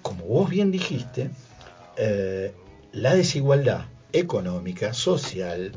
Como 0.00 0.26
vos 0.26 0.48
bien 0.48 0.70
dijiste, 0.70 1.28
eh, 1.96 2.54
la 2.92 3.16
desigualdad 3.16 3.86
económica, 4.12 4.94
social, 4.94 5.72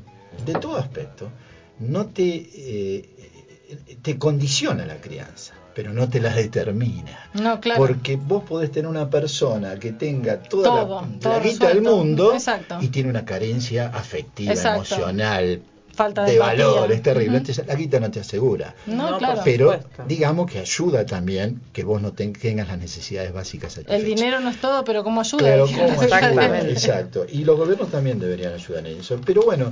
de 0.46 0.54
todo 0.54 0.78
aspecto, 0.78 1.32
no 1.80 2.06
te, 2.06 2.24
eh, 2.54 3.10
te 4.04 4.20
condiciona 4.20 4.86
la 4.86 5.02
crianza, 5.02 5.56
pero 5.74 5.92
no 5.92 6.08
te 6.08 6.22
la 6.22 6.36
determina. 6.36 7.32
No, 7.34 7.60
claro. 7.60 7.80
Porque 7.80 8.16
vos 8.16 8.44
podés 8.44 8.72
tener 8.72 8.88
una 8.88 9.10
persona 9.10 9.80
que 9.80 9.92
tenga 9.92 10.38
toda 10.38 10.86
Todo, 10.86 11.02
la, 11.02 11.20
todo 11.20 11.34
la 11.34 11.40
guita 11.40 11.70
del 11.70 11.82
mundo 11.82 12.34
Exacto. 12.36 12.78
y 12.80 12.90
tiene 12.90 13.10
una 13.10 13.26
carencia 13.26 13.88
afectiva, 13.88 14.54
Exacto. 14.54 14.94
emocional, 14.94 15.64
Falta 15.94 16.24
de, 16.26 16.40
valor, 16.40 16.92
es 16.92 17.04
terrible. 17.04 17.38
Entonces, 17.38 17.68
la 17.68 17.76
guita 17.76 18.00
no 18.00 18.10
te 18.10 18.20
asegura. 18.20 18.74
No, 18.88 19.12
No, 19.12 19.18
claro. 19.20 19.42
Pero 19.46 19.74
supuesto. 19.74 20.04
digamos 20.08 20.52
que 20.52 20.60
ayuda 20.60 21.06
también 21.06 21.62
que 21.72 21.84
vos 21.84 22.02
no 22.02 22.14
ten- 22.14 22.34
tengas 22.34 22.68
las 22.68 22.80
necesidades 22.80 23.32
básicas 23.32 23.80
El 23.88 24.04
dinero 24.04 24.40
no 24.40 24.50
es 24.50 24.60
todo, 24.60 24.84
pero 24.84 25.04
¿cómo 25.04 25.22
ayuda? 25.22 25.38
Claro. 25.40 25.68
Exacto. 26.70 27.26
Y 27.32 27.44
los 27.46 27.58
gobiernos 27.58 27.90
también 27.92 28.20
deberían 28.20 28.54
ayudar 28.54 28.88
en 28.88 29.00
eso. 29.00 29.20
Pero 29.24 29.44
bueno, 29.44 29.72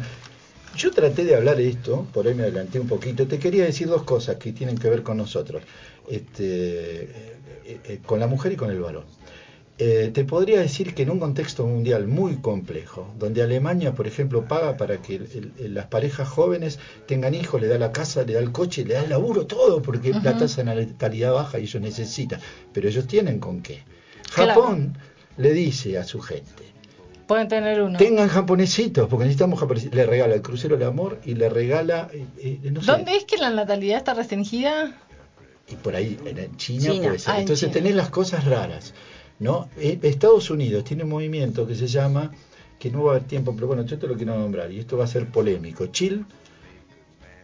yo 0.77 0.91
traté 0.91 1.25
de 1.25 1.35
hablar 1.35 1.57
de 1.57 1.67
esto, 1.69 2.05
por 2.13 2.27
ahí 2.27 2.35
me 2.35 2.43
adelanté 2.43 2.79
un 2.79 2.87
poquito. 2.87 3.27
Te 3.27 3.39
quería 3.39 3.63
decir 3.65 3.87
dos 3.87 4.03
cosas 4.03 4.35
que 4.37 4.53
tienen 4.53 4.77
que 4.77 4.89
ver 4.89 5.01
con 5.03 5.17
nosotros, 5.17 5.63
este, 6.07 7.03
eh, 7.03 7.35
eh, 7.65 7.99
con 8.05 8.19
la 8.19 8.27
mujer 8.27 8.51
y 8.51 8.55
con 8.55 8.69
el 8.69 8.79
varón. 8.79 9.03
Eh, 9.77 10.11
te 10.13 10.23
podría 10.25 10.59
decir 10.59 10.93
que 10.93 11.01
en 11.03 11.09
un 11.09 11.19
contexto 11.19 11.65
mundial 11.65 12.05
muy 12.05 12.35
complejo, 12.37 13.11
donde 13.17 13.41
Alemania, 13.41 13.93
por 13.93 14.05
ejemplo, 14.05 14.45
paga 14.47 14.77
para 14.77 14.97
que 15.01 15.15
el- 15.15 15.51
el- 15.57 15.73
las 15.73 15.87
parejas 15.87 16.27
jóvenes 16.27 16.77
tengan 17.07 17.33
hijos, 17.33 17.59
le 17.59 17.67
da 17.67 17.77
la 17.79 17.91
casa, 17.91 18.23
le 18.23 18.33
da 18.33 18.39
el 18.39 18.51
coche, 18.51 18.85
le 18.85 18.93
da 18.95 19.03
el 19.03 19.09
laburo, 19.09 19.47
todo, 19.47 19.81
porque 19.81 20.11
la 20.13 20.37
tasa 20.37 20.63
de 20.63 20.75
natalidad 20.85 21.33
baja 21.33 21.57
y 21.57 21.63
ellos 21.63 21.81
necesitan. 21.81 22.39
Pero 22.73 22.87
ellos 22.89 23.07
tienen 23.07 23.39
con 23.39 23.61
qué. 23.61 23.83
Claro. 24.33 24.53
Japón 24.61 24.97
le 25.37 25.51
dice 25.53 25.97
a 25.97 26.03
su 26.03 26.19
gente, 26.21 26.63
Pueden 27.25 27.47
tener 27.47 27.81
uno. 27.81 27.97
tengan 27.97 28.27
japonesitos, 28.27 29.07
porque 29.07 29.23
necesitamos 29.25 29.59
japonesitos. 29.59 29.95
Le 29.95 30.05
regala 30.05 30.35
el 30.35 30.41
crucero 30.41 30.77
del 30.77 30.87
amor 30.87 31.19
y 31.25 31.33
le 31.33 31.49
regala, 31.49 32.09
eh, 32.13 32.25
eh, 32.37 32.59
no 32.71 32.81
sé, 32.81 32.91
¿Dónde 32.91 33.15
es 33.15 33.23
que 33.25 33.37
la 33.37 33.49
natalidad 33.49 33.97
está 33.97 34.13
restringida? 34.13 34.95
y 35.67 35.75
por 35.75 35.95
ahí 35.95 36.17
en 36.25 36.57
China, 36.57 36.91
China. 36.91 37.03
puede 37.07 37.19
ser. 37.19 37.31
Ah, 37.31 37.35
en 37.35 37.41
Entonces 37.41 37.61
China. 37.69 37.73
tenés 37.73 37.95
las 37.95 38.09
cosas 38.09 38.43
raras, 38.45 38.93
¿no? 39.41 39.69
Eh, 39.77 39.99
Estados 40.03 40.49
Unidos 40.51 40.83
tiene 40.83 41.03
un 41.03 41.09
movimiento 41.09 41.67
que 41.67 41.75
se 41.75 41.87
llama, 41.87 42.31
que 42.79 42.91
no 42.91 43.03
va 43.03 43.13
a 43.13 43.15
haber 43.15 43.27
tiempo, 43.27 43.53
pero 43.55 43.67
bueno, 43.67 43.83
yo 43.85 43.97
te 43.97 44.07
lo 44.07 44.15
quiero 44.15 44.37
nombrar, 44.37 44.71
y 44.71 44.79
esto 44.79 44.97
va 44.97 45.03
a 45.03 45.07
ser 45.07 45.27
polémico, 45.27 45.87
Chill 45.87 46.25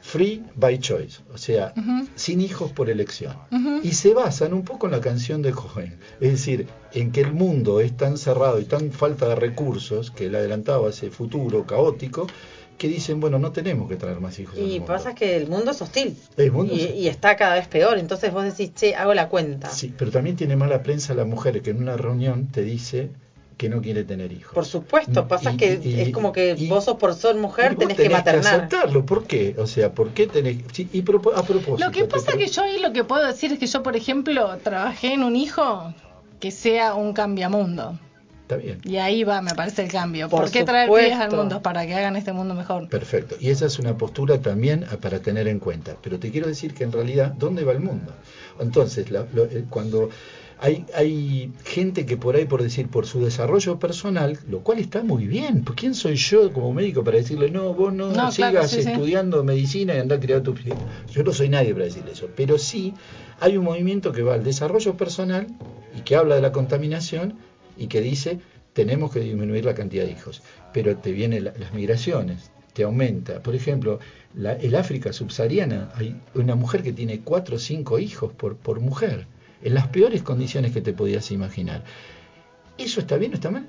Free 0.01 0.43
by 0.55 0.79
Choice, 0.79 1.21
o 1.33 1.37
sea, 1.37 1.73
sin 2.15 2.39
hijos 2.39 2.71
por 2.71 2.89
elección. 2.89 3.35
Y 3.83 3.91
se 3.93 4.13
basan 4.13 4.53
un 4.53 4.63
poco 4.63 4.85
en 4.85 4.93
la 4.93 5.01
canción 5.01 5.41
de 5.41 5.51
Cohen, 5.51 5.97
es 6.21 6.31
decir, 6.31 6.67
en 6.93 7.11
que 7.11 7.21
el 7.21 7.33
mundo 7.33 7.81
es 7.81 7.97
tan 7.97 8.17
cerrado 8.17 8.59
y 8.61 8.65
tan 8.65 8.91
falta 8.91 9.27
de 9.27 9.35
recursos, 9.35 10.11
que 10.11 10.27
él 10.27 10.35
adelantaba 10.35 10.89
ese 10.89 11.09
futuro 11.09 11.65
caótico, 11.65 12.27
que 12.77 12.87
dicen, 12.87 13.19
bueno, 13.19 13.39
no 13.39 13.51
tenemos 13.51 13.89
que 13.89 13.95
traer 13.95 14.19
más 14.19 14.37
hijos. 14.39 14.55
al 14.57 14.63
Y 14.63 14.69
mundo. 14.79 14.85
pasa 14.85 15.15
que 15.15 15.35
el 15.35 15.47
mundo 15.47 15.71
es 15.71 15.81
hostil. 15.81 16.15
El 16.37 16.51
mundo 16.51 16.73
y, 16.73 16.81
es- 16.81 16.95
y 16.95 17.07
está 17.07 17.35
cada 17.35 17.55
vez 17.55 17.67
peor. 17.67 17.97
Entonces 17.97 18.31
vos 18.31 18.43
decís, 18.43 18.73
che, 18.75 18.95
hago 18.95 19.13
la 19.13 19.29
cuenta. 19.29 19.69
Sí, 19.69 19.93
pero 19.97 20.11
también 20.11 20.35
tiene 20.35 20.55
mala 20.55 20.83
prensa 20.83 21.13
la 21.13 21.25
mujer 21.25 21.61
que 21.61 21.71
en 21.71 21.81
una 21.81 21.97
reunión 21.97 22.47
te 22.51 22.61
dice 22.63 23.09
que 23.57 23.69
no 23.69 23.81
quiere 23.81 24.03
tener 24.03 24.31
hijos. 24.31 24.53
Por 24.53 24.65
supuesto, 24.65 25.27
pasa 25.27 25.53
Y- 25.53 25.57
que 25.57 25.79
y- 25.83 25.99
es 26.01 26.09
como 26.11 26.31
que 26.31 26.53
y- 26.55 26.67
vos 26.67 26.85
sos 26.85 26.97
por 26.97 27.15
ser 27.15 27.35
mujer, 27.35 27.75
tenés, 27.75 27.97
que 27.97 28.07
maternar. 28.07 28.45
aceptarlo. 28.55 29.03
¿Por 29.07 29.25
qué? 29.25 29.55
O 29.57 29.65
sea, 29.65 29.91
¿por 29.93 30.09
qué 30.11 30.27
tenés...? 30.27 30.57
Sí, 30.71 30.87
y 30.93 31.01
propo- 31.01 31.33
a 31.35 31.41
propósito... 31.41 31.77
Lo 31.83 31.91
que 31.91 32.05
pasa 32.05 32.27
pro- 32.27 32.37
que 32.37 32.45
yo 32.45 32.61
ahí 32.61 32.79
lo 32.79 32.93
que 32.93 33.03
puedo 33.03 33.25
decir 33.25 33.51
es 33.53 33.57
que 33.57 33.65
yo, 33.65 33.81
por 33.81 33.95
ejemplo, 33.95 34.55
trabajé 34.61 35.13
en 35.13 35.23
un 35.23 35.35
hijo 35.35 35.91
que 36.39 36.51
sea 36.51 36.93
un 36.93 37.13
cambiamundo. 37.13 37.97
Está 38.47 38.55
bien. 38.55 38.79
Y 38.85 38.95
ahí 38.95 39.25
va, 39.25 39.41
me 39.41 39.53
parece 39.55 39.83
el 39.83 39.91
cambio. 39.91 40.29
Por 40.29 40.43
¿Por, 40.43 40.51
qué 40.51 40.63
traer 40.63 40.87
pibes 40.89 41.15
al 41.19 41.35
mundo? 41.35 41.61
Para 41.61 41.85
que 41.85 41.93
hagan 41.93 42.15
este 42.15 42.31
mundo 42.31 42.53
mejor. 42.53 42.87
Perfecto. 42.87 43.35
Y 43.41 43.49
esa 43.49 43.65
es 43.65 43.77
una 43.77 43.97
postura 43.97 44.39
también 44.39 44.85
para 45.01 45.19
tener 45.19 45.49
en 45.49 45.59
cuenta. 45.59 45.97
Pero 46.01 46.17
te 46.17 46.31
quiero 46.31 46.47
decir 46.47 46.73
que 46.73 46.85
en 46.85 46.93
realidad, 46.93 47.33
¿dónde 47.37 47.65
va 47.65 47.73
el 47.73 47.81
mundo? 47.81 48.13
Entonces, 48.61 49.11
la- 49.11 49.25
lo- 49.33 49.43
eh, 49.43 49.65
cuando 49.69 50.09
hay, 50.61 50.85
hay 50.95 51.51
gente 51.65 52.05
que 52.05 52.15
por 52.15 52.37
ahí, 52.37 52.45
por 52.45 52.63
decir, 52.63 52.87
por 52.87 53.05
su 53.05 53.21
desarrollo 53.21 53.79
personal, 53.79 54.39
lo 54.49 54.61
cual 54.61 54.79
está 54.79 55.03
muy 55.03 55.27
bien, 55.27 55.65
pues 55.65 55.77
¿quién 55.77 55.93
soy 55.93 56.15
yo 56.15 56.53
como 56.53 56.73
médico 56.73 57.03
para 57.03 57.17
decirle, 57.17 57.51
no, 57.51 57.73
vos 57.73 57.91
no, 57.93 58.11
No, 58.13 58.31
sigas 58.31 58.51
claro, 58.51 58.67
sí, 58.69 58.81
sí. 58.81 58.89
estudiando 58.91 59.43
medicina 59.43 59.93
y 59.93 59.99
andá 59.99 60.15
a 60.15 60.19
criar 60.21 60.39
tu 60.41 60.53
hijo"? 60.53 60.77
Yo 61.11 61.23
no 61.23 61.33
soy 61.33 61.49
nadie 61.49 61.73
para 61.73 61.83
decirle 61.83 62.13
eso, 62.13 62.29
pero 62.33 62.57
sí 62.57 62.93
hay 63.41 63.57
un 63.57 63.65
movimiento 63.65 64.13
que 64.13 64.23
va 64.23 64.35
al 64.35 64.45
desarrollo 64.45 64.95
personal 64.95 65.47
y 65.97 66.01
que 66.01 66.15
habla 66.15 66.35
de 66.35 66.41
la 66.41 66.53
contaminación 66.53 67.33
y 67.77 67.87
que 67.87 68.01
dice, 68.01 68.39
tenemos 68.73 69.11
que 69.11 69.19
disminuir 69.19 69.65
la 69.65 69.73
cantidad 69.75 70.05
de 70.05 70.11
hijos, 70.11 70.41
pero 70.73 70.97
te 70.97 71.11
vienen 71.11 71.45
la- 71.45 71.53
las 71.57 71.73
migraciones, 71.73 72.51
te 72.73 72.83
aumenta. 72.83 73.39
Por 73.41 73.55
ejemplo, 73.55 73.99
la, 74.35 74.53
el 74.53 74.75
África 74.75 75.11
subsahariana, 75.13 75.89
hay 75.95 76.15
una 76.35 76.55
mujer 76.55 76.83
que 76.83 76.93
tiene 76.93 77.21
cuatro 77.21 77.55
o 77.55 77.59
cinco 77.59 77.97
hijos 77.99 78.31
por, 78.33 78.55
por 78.57 78.79
mujer, 78.79 79.25
en 79.63 79.73
las 79.73 79.87
peores 79.87 80.21
condiciones 80.21 80.71
que 80.71 80.81
te 80.81 80.93
podías 80.93 81.31
imaginar. 81.31 81.83
¿Eso 82.77 82.99
está 82.99 83.17
bien 83.17 83.31
o 83.31 83.35
está 83.35 83.49
mal? 83.49 83.67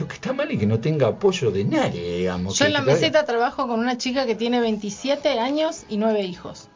Lo 0.00 0.08
que 0.08 0.14
está 0.14 0.32
mal 0.32 0.50
es 0.50 0.58
que 0.58 0.66
no 0.66 0.80
tenga 0.80 1.06
apoyo 1.06 1.50
de 1.52 1.62
nadie, 1.64 2.16
digamos. 2.18 2.58
Yo 2.58 2.64
en 2.66 2.72
la 2.72 2.80
meseta 2.82 3.24
trabajo 3.24 3.68
con 3.68 3.78
una 3.78 3.98
chica 3.98 4.26
que 4.26 4.34
tiene 4.34 4.58
27 4.60 5.38
años 5.38 5.84
y 5.88 5.96
9 5.98 6.22
hijos. 6.22 6.68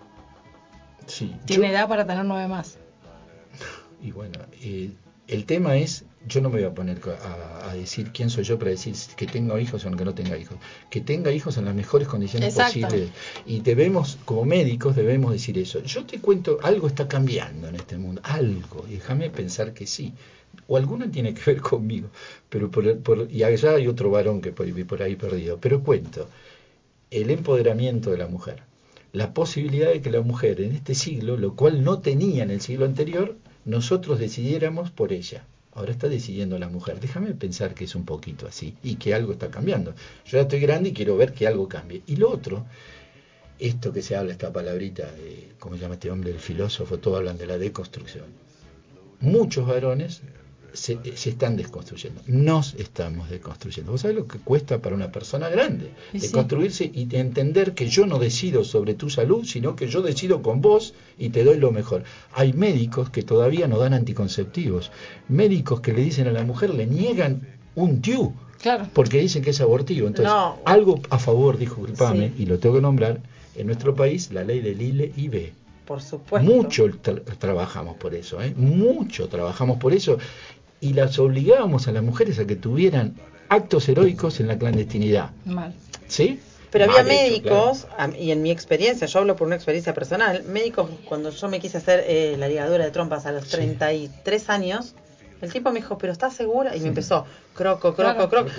Sí, 1.06 1.34
Tiene 1.46 1.66
yo- 1.68 1.72
edad 1.72 1.88
para 1.88 2.06
tener 2.06 2.24
9 2.24 2.46
más. 2.46 2.78
Y 4.02 4.10
bueno, 4.12 4.38
eh, 4.62 4.90
el 5.28 5.44
tema 5.46 5.76
es, 5.76 6.04
yo 6.26 6.40
no 6.40 6.48
me 6.50 6.56
voy 6.60 6.64
a 6.64 6.74
poner 6.74 7.00
a, 7.22 7.70
a 7.70 7.74
decir 7.74 8.10
quién 8.12 8.30
soy 8.30 8.44
yo 8.44 8.58
para 8.58 8.70
decir 8.70 8.94
que 9.16 9.26
tenga 9.26 9.58
hijos 9.60 9.84
o 9.84 9.90
que 9.90 10.04
no 10.04 10.14
tenga 10.14 10.36
hijos. 10.38 10.56
Que 10.90 11.00
tenga 11.00 11.30
hijos 11.32 11.56
en 11.58 11.64
las 11.66 11.74
mejores 11.74 12.08
condiciones 12.08 12.50
Exacto. 12.56 12.80
posibles. 12.80 13.10
Y 13.46 13.60
debemos, 13.60 14.18
como 14.24 14.44
médicos, 14.44 14.96
debemos 14.96 15.32
decir 15.32 15.58
eso. 15.58 15.82
Yo 15.82 16.04
te 16.06 16.18
cuento, 16.20 16.58
algo 16.62 16.86
está 16.86 17.08
cambiando 17.08 17.68
en 17.68 17.76
este 17.76 17.96
mundo. 17.98 18.20
Algo. 18.24 18.86
Y 18.88 18.94
déjame 18.94 19.30
pensar 19.30 19.72
que 19.74 19.86
sí. 19.86 20.12
O 20.68 20.76
alguno 20.76 21.10
tiene 21.10 21.34
que 21.34 21.42
ver 21.52 21.60
conmigo. 21.60 22.08
pero 22.48 22.70
por, 22.70 22.98
por- 23.00 23.28
Y 23.30 23.42
allá 23.42 23.72
hay 23.74 23.86
otro 23.86 24.10
varón 24.10 24.40
que 24.40 24.50
vivir 24.50 24.86
por 24.86 25.02
ahí 25.02 25.16
perdido. 25.16 25.58
Pero 25.60 25.82
cuento, 25.82 26.28
el 27.10 27.30
empoderamiento 27.30 28.10
de 28.10 28.18
la 28.18 28.28
mujer. 28.28 28.62
La 29.12 29.32
posibilidad 29.34 29.90
de 29.90 30.00
que 30.00 30.10
la 30.10 30.22
mujer 30.22 30.60
en 30.60 30.72
este 30.72 30.94
siglo, 30.94 31.36
lo 31.36 31.54
cual 31.54 31.84
no 31.84 32.00
tenía 32.00 32.42
en 32.42 32.50
el 32.50 32.60
siglo 32.60 32.84
anterior, 32.84 33.36
nosotros 33.64 34.18
decidiéramos 34.18 34.90
por 34.90 35.12
ella. 35.12 35.44
Ahora 35.74 35.90
está 35.90 36.08
decidiendo 36.08 36.58
la 36.58 36.68
mujer. 36.68 37.00
Déjame 37.00 37.32
pensar 37.32 37.74
que 37.74 37.84
es 37.84 37.94
un 37.94 38.04
poquito 38.04 38.46
así 38.46 38.76
y 38.82 38.96
que 38.96 39.14
algo 39.14 39.32
está 39.32 39.50
cambiando. 39.50 39.92
Yo 40.24 40.38
ya 40.38 40.42
estoy 40.42 40.60
grande 40.60 40.90
y 40.90 40.92
quiero 40.92 41.16
ver 41.16 41.32
que 41.32 41.46
algo 41.46 41.68
cambie. 41.68 42.02
Y 42.06 42.16
lo 42.16 42.30
otro, 42.30 42.64
esto 43.58 43.92
que 43.92 44.02
se 44.02 44.14
habla, 44.14 44.32
esta 44.32 44.52
palabrita, 44.52 45.10
de, 45.10 45.52
¿cómo 45.58 45.74
se 45.74 45.82
llama 45.82 45.94
este 45.94 46.10
hombre, 46.10 46.30
el 46.30 46.38
filósofo? 46.38 46.98
Todos 46.98 47.18
hablan 47.18 47.38
de 47.38 47.46
la 47.46 47.58
deconstrucción. 47.58 48.26
Muchos 49.20 49.66
varones 49.66 50.22
se, 50.74 50.98
se 51.16 51.30
están 51.30 51.56
desconstruyendo. 51.56 52.20
Nos 52.26 52.74
estamos 52.74 53.30
desconstruyendo. 53.30 53.92
¿Vos 53.92 54.02
sabés 54.02 54.16
lo 54.16 54.26
que 54.26 54.38
cuesta 54.38 54.78
para 54.82 54.94
una 54.94 55.10
persona 55.10 55.48
grande? 55.48 55.92
Sí. 56.12 56.18
Desconstruirse 56.18 56.90
y 56.92 57.06
de 57.06 57.20
entender 57.20 57.72
que 57.72 57.88
yo 57.88 58.04
no 58.06 58.18
decido 58.18 58.64
sobre 58.64 58.92
tu 58.94 59.08
salud, 59.08 59.44
sino 59.46 59.74
que 59.76 59.88
yo 59.88 60.02
decido 60.02 60.42
con 60.42 60.60
vos 60.60 60.92
y 61.18 61.30
te 61.30 61.44
doy 61.44 61.58
lo 61.58 61.72
mejor. 61.72 62.04
Hay 62.34 62.52
médicos 62.52 63.08
que 63.08 63.22
todavía 63.22 63.66
no 63.68 63.78
dan 63.78 63.94
anticonceptivos. 63.94 64.90
Médicos 65.28 65.80
que 65.80 65.92
le 65.92 66.02
dicen 66.02 66.26
a 66.28 66.32
la 66.32 66.44
mujer, 66.44 66.74
le 66.74 66.86
niegan 66.86 67.48
un 67.74 68.02
TIU 68.02 68.34
Claro. 68.60 68.86
porque 68.92 69.18
dicen 69.20 69.42
que 69.42 69.50
es 69.50 69.60
abortivo. 69.60 70.06
Entonces, 70.06 70.32
No. 70.32 70.58
algo 70.64 71.00
a 71.10 71.18
favor, 71.18 71.56
disculpame, 71.58 72.28
Sí. 72.36 72.42
y 72.42 72.46
lo 72.46 72.58
tengo 72.58 72.76
que 72.76 72.82
nombrar, 72.82 73.20
en 73.56 73.66
nuestro 73.66 73.94
país 73.94 74.32
la 74.32 74.42
ley 74.42 74.60
del 74.60 74.80
ILE 74.82 75.12
y 75.16 75.28
B. 75.28 75.52
Por 75.84 76.00
supuesto. 76.00 76.50
Mucho 76.50 76.86
tra- 76.86 77.22
trabajamos 77.38 77.96
por 77.98 78.14
eso, 78.14 78.40
¿eh? 78.42 78.54
mucho 78.56 79.28
trabajamos 79.28 79.76
por 79.78 79.92
eso 79.92 80.16
y 80.80 80.92
las 80.92 81.18
obligábamos 81.18 81.88
a 81.88 81.92
las 81.92 82.02
mujeres 82.02 82.38
a 82.38 82.46
que 82.46 82.56
tuvieran 82.56 83.14
actos 83.48 83.88
heroicos 83.88 84.40
en 84.40 84.48
la 84.48 84.58
clandestinidad. 84.58 85.30
Mal. 85.44 85.74
¿Sí? 86.08 86.40
Pero 86.70 86.86
había 86.86 87.00
hecho, 87.00 87.08
médicos, 87.08 87.86
y 88.18 88.32
en 88.32 88.42
mi 88.42 88.50
experiencia, 88.50 89.06
yo 89.06 89.20
hablo 89.20 89.36
por 89.36 89.46
una 89.46 89.54
experiencia 89.56 89.94
personal, 89.94 90.42
médicos, 90.44 90.90
cuando 91.04 91.30
yo 91.30 91.48
me 91.48 91.60
quise 91.60 91.78
hacer 91.78 92.04
eh, 92.06 92.34
la 92.36 92.48
ligadura 92.48 92.84
de 92.84 92.90
trompas 92.90 93.26
a 93.26 93.32
los 93.32 93.44
Sí. 93.44 93.50
33 93.52 94.50
años, 94.50 94.94
el 95.40 95.52
tipo 95.52 95.70
me 95.70 95.80
dijo, 95.80 95.98
pero 95.98 96.12
¿estás 96.12 96.34
segura? 96.34 96.74
Y 96.74 96.78
Sí. 96.78 96.82
me 96.82 96.88
empezó, 96.88 97.26
croco, 97.54 97.94
croco, 97.94 98.28
Claro. 98.28 98.28
croco. 98.46 98.50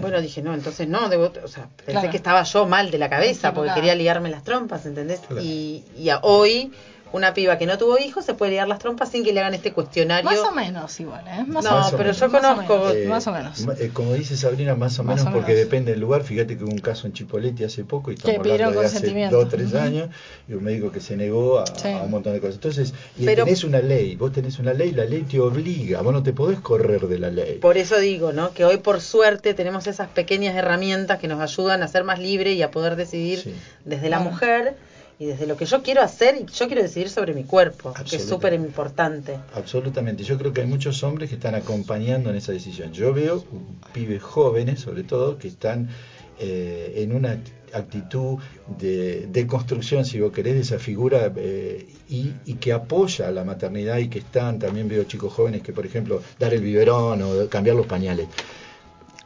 Bueno, 0.00 0.20
dije, 0.22 0.40
no, 0.42 0.54
entonces 0.54 0.88
no, 0.88 1.08
debo, 1.10 1.32
o 1.44 1.48
sea, 1.48 1.68
pensé 1.76 1.92
Claro. 1.92 2.10
que 2.10 2.16
estaba 2.16 2.42
yo 2.44 2.66
mal 2.66 2.90
de 2.90 2.96
la 2.98 3.10
cabeza 3.10 3.52
porque 3.52 3.72
quería 3.74 3.94
ligarme 3.94 4.30
las 4.30 4.42
trompas, 4.42 4.86
¿entendés? 4.86 5.20
Claro. 5.20 5.42
Y, 5.42 5.84
y 5.98 6.08
a- 6.08 6.20
hoy, 6.22 6.72
una 7.12 7.34
piba 7.34 7.58
que 7.58 7.66
no 7.66 7.76
tuvo 7.78 7.98
hijos 7.98 8.24
se 8.24 8.34
puede 8.34 8.52
ligar 8.52 8.68
las 8.68 8.78
trompas 8.78 9.10
sin 9.10 9.24
que 9.24 9.32
le 9.32 9.40
hagan 9.40 9.54
este 9.54 9.72
cuestionario. 9.72 10.30
Más 10.30 10.38
o 10.40 10.52
menos 10.52 10.98
igual, 11.00 11.24
¿eh? 11.26 11.44
Más 11.46 11.64
No, 11.64 11.70
Más 11.72 11.90
pero 11.90 12.04
menos. 12.04 12.20
yo 12.20 12.28
Más 12.28 12.42
o 12.44 12.46
conozco- 12.56 12.78
menos, 12.78 12.94
Eh, 12.94 13.06
más 13.08 13.26
o 13.26 13.32
menos. 13.32 13.66
eh, 13.80 13.90
como 13.92 14.12
dice 14.14 14.36
Sabrina, 14.36 14.74
más 14.74 14.98
o 14.98 15.04
Más 15.04 15.16
menos 15.16 15.30
o 15.30 15.34
porque 15.36 15.52
menos. 15.52 15.64
depende 15.66 15.90
del 15.92 16.00
lugar. 16.00 16.22
Fíjate 16.22 16.56
que 16.56 16.64
hubo 16.64 16.72
un 16.72 16.78
caso 16.78 17.06
en 17.06 17.12
Chipoleti 17.12 17.64
hace 17.64 17.84
poco 17.84 18.10
y 18.10 18.14
estamos 18.14 18.38
hablando 18.38 18.80
de 18.80 18.86
hace 18.86 19.28
dos 19.30 19.44
o 19.44 19.48
tres 19.48 19.74
años 19.74 20.08
y 20.48 20.52
un 20.54 20.62
médico 20.64 20.90
que 20.92 21.00
se 21.00 21.16
negó 21.16 21.58
a, 21.60 21.66
Sí. 21.66 21.88
a 21.88 22.02
un 22.02 22.10
montón 22.10 22.32
de 22.32 22.40
cosas. 22.40 22.54
Entonces, 22.56 22.94
y 23.18 23.24
Pero- 23.24 23.44
tenés 23.44 23.64
una 23.64 23.80
ley, 23.80 24.16
vos 24.16 24.32
tenés 24.32 24.58
una 24.58 24.72
ley, 24.72 24.92
la 24.92 25.04
ley 25.04 25.22
te 25.22 25.40
obliga, 25.40 26.02
vos 26.02 26.12
no 26.12 26.22
te 26.22 26.32
podés 26.32 26.60
correr 26.60 27.06
de 27.08 27.18
la 27.18 27.30
ley. 27.30 27.58
Por 27.58 27.76
eso 27.76 27.98
digo, 27.98 28.32
¿no? 28.32 28.52
Que 28.52 28.64
hoy 28.64 28.76
por 28.78 29.00
suerte 29.00 29.54
tenemos 29.54 29.86
esas 29.86 30.08
pequeñas 30.08 30.54
herramientas 30.56 31.18
que 31.18 31.28
nos 31.28 31.40
ayudan 31.40 31.82
a 31.82 31.88
ser 31.88 32.04
más 32.04 32.18
libre 32.18 32.52
y 32.52 32.62
a 32.62 32.70
poder 32.70 32.96
decidir 32.96 33.40
Sí. 33.40 33.54
desde 33.84 34.08
la 34.10 34.20
mujer 34.20 34.76
y 35.20 35.26
desde 35.26 35.46
lo 35.46 35.54
que 35.54 35.66
yo 35.66 35.82
quiero 35.82 36.00
hacer 36.00 36.34
y 36.40 36.46
yo 36.50 36.66
quiero 36.66 36.80
decidir 36.80 37.10
sobre 37.10 37.34
mi 37.34 37.44
cuerpo, 37.44 37.92
que 38.08 38.16
es 38.16 38.24
súper 38.24 38.54
importante. 38.54 39.36
Absolutamente. 39.54 40.24
Yo 40.24 40.38
creo 40.38 40.54
que 40.54 40.62
hay 40.62 40.66
muchos 40.66 41.02
hombres 41.02 41.28
que 41.28 41.34
están 41.34 41.54
acompañando 41.54 42.30
en 42.30 42.36
esa 42.36 42.52
decisión. 42.52 42.90
Yo 42.94 43.12
veo 43.12 43.44
pibes 43.92 44.22
jóvenes, 44.22 44.80
sobre 44.80 45.02
todo, 45.02 45.36
que 45.36 45.48
están 45.48 45.90
eh, 46.38 46.94
en 46.96 47.14
una 47.14 47.38
actitud 47.74 48.38
de, 48.78 49.26
de 49.26 49.46
construcción, 49.46 50.06
si 50.06 50.18
vos 50.18 50.32
querés, 50.32 50.54
de 50.54 50.60
esa 50.62 50.78
figura 50.78 51.30
eh, 51.36 51.86
y, 52.08 52.32
y 52.46 52.54
que 52.54 52.72
apoya 52.72 53.28
a 53.28 53.30
la 53.30 53.44
maternidad 53.44 53.98
y 53.98 54.08
que 54.08 54.20
están, 54.20 54.58
también 54.58 54.88
veo 54.88 55.04
chicos 55.04 55.34
jóvenes 55.34 55.60
que, 55.60 55.74
por 55.74 55.84
ejemplo, 55.84 56.22
dar 56.38 56.54
el 56.54 56.62
biberón 56.62 57.20
o 57.20 57.46
cambiar 57.50 57.76
los 57.76 57.86
pañales. 57.86 58.26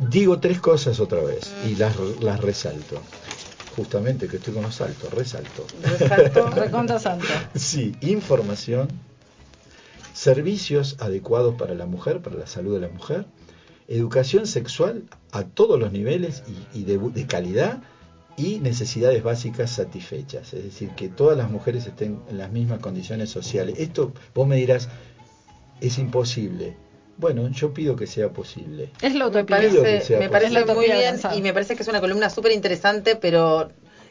Digo 0.00 0.40
tres 0.40 0.58
cosas 0.58 0.98
otra 0.98 1.22
vez 1.22 1.52
y 1.70 1.76
las, 1.76 1.94
las 2.20 2.40
resalto. 2.40 3.00
Justamente 3.76 4.28
que 4.28 4.36
estoy 4.36 4.54
con 4.54 4.62
los 4.62 4.74
saltos, 4.74 5.12
resalto. 5.12 5.66
Resalto. 5.82 6.50
Recontra 6.54 6.98
santo. 6.98 7.26
Sí, 7.54 7.96
información, 8.00 8.88
servicios 10.12 10.96
adecuados 11.00 11.54
para 11.56 11.74
la 11.74 11.86
mujer, 11.86 12.20
para 12.22 12.36
la 12.36 12.46
salud 12.46 12.74
de 12.74 12.80
la 12.80 12.88
mujer, 12.88 13.26
educación 13.88 14.46
sexual 14.46 15.04
a 15.32 15.44
todos 15.44 15.78
los 15.78 15.92
niveles 15.92 16.42
y, 16.74 16.80
y 16.80 16.84
de, 16.84 16.98
de 16.98 17.26
calidad 17.26 17.82
y 18.36 18.58
necesidades 18.60 19.22
básicas 19.22 19.70
satisfechas, 19.70 20.52
es 20.54 20.64
decir, 20.64 20.90
que 20.90 21.08
todas 21.08 21.36
las 21.36 21.50
mujeres 21.50 21.86
estén 21.86 22.20
en 22.28 22.38
las 22.38 22.50
mismas 22.50 22.80
condiciones 22.80 23.30
sociales. 23.30 23.76
Esto, 23.78 24.12
vos 24.34 24.46
me 24.46 24.56
dirás, 24.56 24.88
es 25.80 25.98
imposible. 25.98 26.76
Bueno, 27.16 27.48
yo 27.50 27.72
pido 27.72 27.94
que 27.96 28.06
sea 28.06 28.28
posible. 28.30 28.90
Es 29.00 29.14
la 29.14 29.24
Me 29.24 29.30
utopía. 29.30 29.58
Pido 29.60 29.72
que 29.72 29.78
parece, 29.82 30.06
sea 30.06 30.18
me 30.18 30.28
parece 30.28 30.64
muy 30.74 30.86
bien 30.86 31.20
y 31.34 31.42
me 31.42 31.52
parece 31.52 31.76
que 31.76 31.82
es 31.82 31.88
una 31.88 32.00
columna 32.00 32.28
súper 32.30 32.52
interesante, 32.52 33.14
pero 33.16 33.70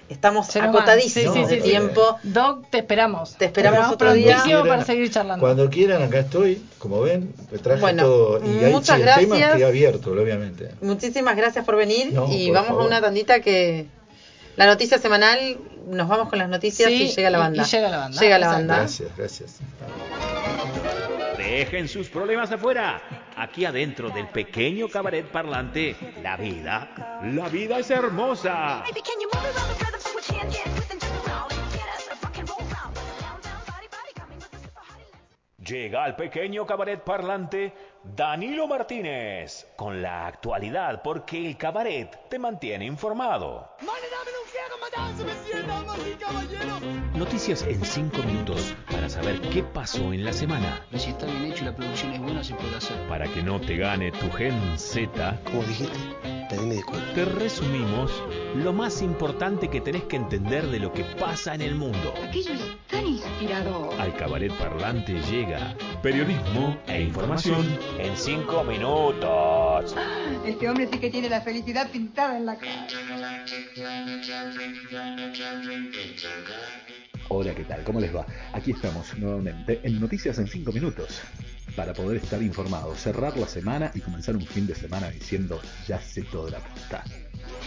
estamos 0.10 0.48
Se 0.48 0.60
acotadísimos 0.60 1.34
Sí, 1.34 1.42
sí, 1.42 1.50
sí, 1.50 1.56
de 1.58 1.62
sí. 1.64 1.70
tiempo. 1.70 2.18
Doc, 2.24 2.70
te 2.70 2.78
esperamos. 2.80 3.36
Te 3.38 3.46
esperamos 3.46 3.92
otro 3.92 4.14
día. 4.14 4.38
para 4.38 4.44
quieran- 4.62 4.86
seguir 4.86 5.12
charlando. 5.12 5.42
Cuando 5.46 5.70
quieran, 5.70 6.02
acá 6.04 6.20
estoy, 6.20 6.62
como 6.80 7.02
ven, 7.02 7.34
me 7.52 7.58
traje 7.58 7.82
Bueno, 7.82 8.04
todo. 8.04 8.42
Y 8.46 8.64
ahí 8.64 8.72
muchas 8.72 9.00
el 9.00 9.06
tema 9.06 9.36
gracias. 9.36 9.56
queda 9.58 9.68
abierto, 9.68 10.12
obviamente. 10.12 10.70
Muchísimas 10.82 11.36
gracias 11.36 11.66
por 11.66 11.76
venir 11.76 12.14
No, 12.14 12.28
y 12.32 12.46
por 12.48 12.56
vamos 12.56 12.68
favor. 12.70 12.84
a 12.84 12.88
una 12.88 13.02
tandita 13.02 13.42
que 13.42 13.88
la 14.56 14.66
noticia 14.68 14.98
semanal, 14.98 15.58
nos 15.88 16.08
vamos 16.08 16.30
con 16.30 16.40
las 16.40 16.48
noticias 16.48 16.88
Sí, 16.90 17.04
y 17.04 17.08
llega 17.10 17.30
la 17.30 17.38
y- 17.38 17.42
banda. 17.42 17.64
y 17.64 17.66
llega 17.66 17.90
la 17.90 17.98
banda, 17.98 18.22
Llega 18.22 18.40
la 18.40 18.48
banda. 18.48 18.78
Gracias, 18.78 19.10
gracias. 19.18 19.58
Dejen 21.54 21.88
sus 21.88 22.10
problemas 22.10 22.52
afuera. 22.52 23.00
Aquí 23.38 23.64
adentro 23.64 24.10
del 24.10 24.28
pequeño 24.28 24.90
cabaret 24.90 25.28
parlante, 25.28 25.96
la 26.24 26.36
vida, 26.36 27.22
la 27.26 27.48
vida 27.48 27.78
es 27.78 27.92
hermosa. 27.92 28.84
Llega 35.64 36.04
al 36.04 36.16
pequeño 36.16 36.66
cabaret 36.66 37.04
parlante 37.04 37.72
Danilo 38.04 38.66
Martínez 38.66 39.68
con 39.76 40.02
la 40.02 40.26
actualidad 40.26 41.04
porque 41.04 41.38
el 41.38 41.56
cabaret 41.56 42.30
te 42.30 42.40
mantiene 42.40 42.86
informado. 42.86 43.76
Noticias 47.16 47.64
en 47.64 47.84
5 47.84 48.24
minutos 48.24 48.76
para 48.92 49.08
saber 49.08 49.40
qué 49.42 49.64
pasó 49.64 50.14
en 50.14 50.26
la 50.26 50.34
semana. 50.34 50.86
Si 50.96 51.10
está 51.10 51.26
bien 51.26 51.46
hecho 51.46 51.64
y 51.64 51.66
la 51.66 51.76
producción 51.76 52.12
es 52.14 52.20
buena, 52.20 52.44
se 52.44 52.54
puede 52.56 52.76
hacer. 52.76 52.98
Para 53.08 53.26
que 53.28 53.42
no 53.42 53.62
te 53.62 53.78
gane 53.78 54.12
tu 54.12 54.30
gen 54.32 54.78
Z, 54.78 55.40
Como 55.46 55.64
dijiste, 55.64 55.98
pedime 56.50 56.76
disculpas. 56.76 57.14
te 57.14 57.26
resumimos 57.26 58.24
lo 58.56 58.74
más 58.74 59.02
importante 59.02 59.70
que 59.70 59.82
tenés 59.82 60.04
que 60.04 60.16
entender 60.16 60.68
de 60.68 60.80
lo 60.80 60.92
que 60.94 61.04
pasa 61.04 61.56
en 61.56 61.62
el 61.62 61.76
mundo. 61.76 62.14
Aquello 62.28 62.54
es 62.54 62.88
tan 62.88 63.06
inspirador. 63.06 63.94
Al 64.00 64.16
cabaret 64.16 64.54
parlante 64.54 65.14
llega 65.30 65.76
periodismo 66.02 66.78
e 66.88 67.02
información 67.02 67.78
en 67.98 68.16
5 68.16 68.64
minutos. 68.64 69.96
Este 70.46 70.70
hombre 70.70 70.88
sí 70.92 71.00
que 71.00 71.10
tiene 71.10 71.30
la 71.30 71.42
felicidad 71.42 71.90
pintada 71.90 72.38
en 72.38 72.46
la 72.46 72.58
cara. 72.58 72.88
Hola, 77.30 77.56
¿qué 77.56 77.64
tal? 77.64 77.84
¿Cómo 77.84 78.00
les 78.00 78.14
va? 78.14 78.26
Aquí 78.52 78.72
estamos 78.72 79.18
nuevamente 79.18 79.80
en 79.84 80.00
Noticias 80.00 80.38
en 80.40 80.48
5 80.48 80.72
minutos 80.72 81.22
para 81.76 81.94
poder 81.94 82.18
estar 82.22 82.42
informados, 82.42 83.00
cerrar 83.00 83.38
la 83.38 83.48
semana 83.48 83.92
y 83.94 84.02
comenzar 84.02 84.36
un 84.36 84.46
fin 84.46 84.68
de 84.68 84.76
semana 84.76 85.10
diciendo 85.10 85.60
ya 85.88 86.00
sé 86.00 86.24
todo 86.24 86.46
de 86.46 86.52
la 86.52 86.60
puta. 86.60 87.04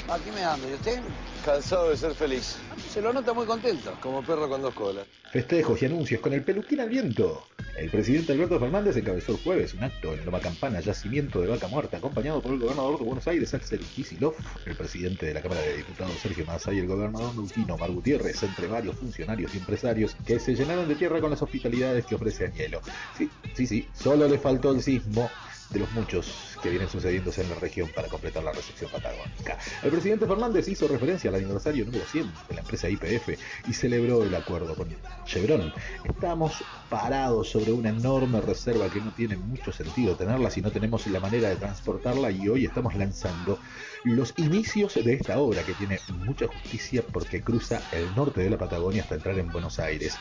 Aquí 0.08 0.30
me 0.30 0.44
ando, 0.44 0.70
¿y 0.70 0.74
usted? 0.74 1.00
Cansado 1.44 1.90
de 1.90 1.96
ser 1.96 2.14
feliz. 2.14 2.56
Se 2.92 3.02
lo 3.02 3.12
nota 3.12 3.32
muy 3.32 3.44
contento, 3.44 3.92
como 4.00 4.22
perro 4.22 4.48
con 4.48 4.62
dos 4.62 4.72
colas. 4.72 5.04
Festejos 5.32 5.82
y 5.82 5.86
anuncios 5.86 6.20
con 6.20 6.32
el 6.32 6.44
peluquín 6.44 6.78
al 6.78 6.88
viento. 6.88 7.44
El 7.76 7.90
presidente 7.90 8.32
Alberto 8.32 8.60
Fernández 8.60 8.96
encabezó 8.96 9.32
el 9.32 9.38
jueves 9.38 9.74
un 9.74 9.82
acto 9.82 10.14
en 10.14 10.24
Loma 10.24 10.38
Campana, 10.38 10.78
yacimiento 10.78 11.40
de 11.40 11.48
vaca 11.48 11.66
muerta, 11.66 11.96
acompañado 11.96 12.40
por 12.40 12.52
el 12.52 12.60
gobernador 12.60 12.98
de 12.98 13.04
Buenos 13.04 13.26
Aires, 13.26 13.52
Axel 13.52 13.80
Kicillof, 13.80 14.38
el 14.64 14.76
presidente 14.76 15.26
de 15.26 15.34
la 15.34 15.42
Cámara 15.42 15.60
de 15.60 15.78
Diputados, 15.78 16.16
Sergio 16.22 16.46
Massa, 16.46 16.72
y 16.72 16.78
el 16.78 16.86
gobernador 16.86 17.34
neuquino, 17.34 17.76
Mar 17.76 17.90
Gutiérrez, 17.90 18.40
entre 18.44 18.68
varios 18.68 18.96
funcionarios 18.96 19.54
y 19.54 19.58
empresarios 19.58 20.16
que 20.24 20.38
se 20.38 20.54
llenaron 20.54 20.88
de 20.88 20.94
tierra 20.94 21.20
con 21.20 21.30
las 21.30 21.42
hospitalidades 21.42 22.06
que 22.06 22.14
ofrece 22.14 22.46
Añelo. 22.46 22.80
Sí, 23.18 23.28
sí, 23.54 23.66
sí, 23.66 23.88
solo 23.92 24.28
le 24.28 24.38
faltó 24.38 24.70
el 24.70 24.82
sismo 24.82 25.28
de 25.70 25.80
los 25.80 25.90
muchos 25.92 26.56
que 26.62 26.70
vienen 26.70 26.88
sucediéndose 26.88 27.42
en 27.42 27.50
la 27.50 27.56
región 27.56 27.90
para 27.94 28.08
completar 28.08 28.42
la 28.42 28.52
recepción 28.52 28.90
patagónica. 28.90 29.58
El 29.82 29.90
presidente 29.90 30.26
Fernández 30.26 30.68
hizo 30.68 30.88
referencia 30.88 31.30
al 31.30 31.36
aniversario 31.36 31.84
número 31.84 32.04
100 32.04 32.32
de 32.48 32.54
la 32.54 32.60
empresa 32.60 32.88
IPF 32.88 33.38
y 33.68 33.72
celebró 33.72 34.22
el 34.22 34.34
acuerdo 34.34 34.74
con 34.74 34.88
Chevron. 35.24 35.72
Estamos 36.04 36.62
parados 36.88 37.50
sobre 37.50 37.72
una 37.72 37.90
enorme 37.90 38.40
reserva 38.40 38.88
que 38.88 39.00
no 39.00 39.10
tiene 39.12 39.36
mucho 39.36 39.72
sentido 39.72 40.14
tenerla 40.14 40.50
si 40.50 40.62
no 40.62 40.70
tenemos 40.70 41.06
la 41.08 41.20
manera 41.20 41.48
de 41.48 41.56
transportarla 41.56 42.30
y 42.30 42.48
hoy 42.48 42.64
estamos 42.64 42.94
lanzando 42.94 43.58
los 44.04 44.34
inicios 44.36 44.94
de 44.94 45.14
esta 45.14 45.38
obra 45.38 45.62
que 45.64 45.74
tiene 45.74 45.98
mucha 46.24 46.46
justicia 46.46 47.02
porque 47.12 47.42
cruza 47.42 47.80
el 47.92 48.14
norte 48.14 48.40
de 48.40 48.50
la 48.50 48.58
Patagonia 48.58 49.02
hasta 49.02 49.16
entrar 49.16 49.38
en 49.38 49.50
Buenos 49.50 49.78
Aires 49.78 50.16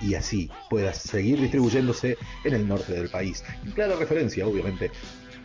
y 0.00 0.14
así 0.14 0.50
pueda 0.70 0.92
seguir 0.92 1.40
distribuyéndose 1.40 2.16
en 2.44 2.54
el 2.54 2.66
norte 2.66 2.92
del 2.92 3.08
país. 3.08 3.44
En 3.64 3.72
clara 3.72 3.96
referencia, 3.96 4.46
obviamente, 4.46 4.90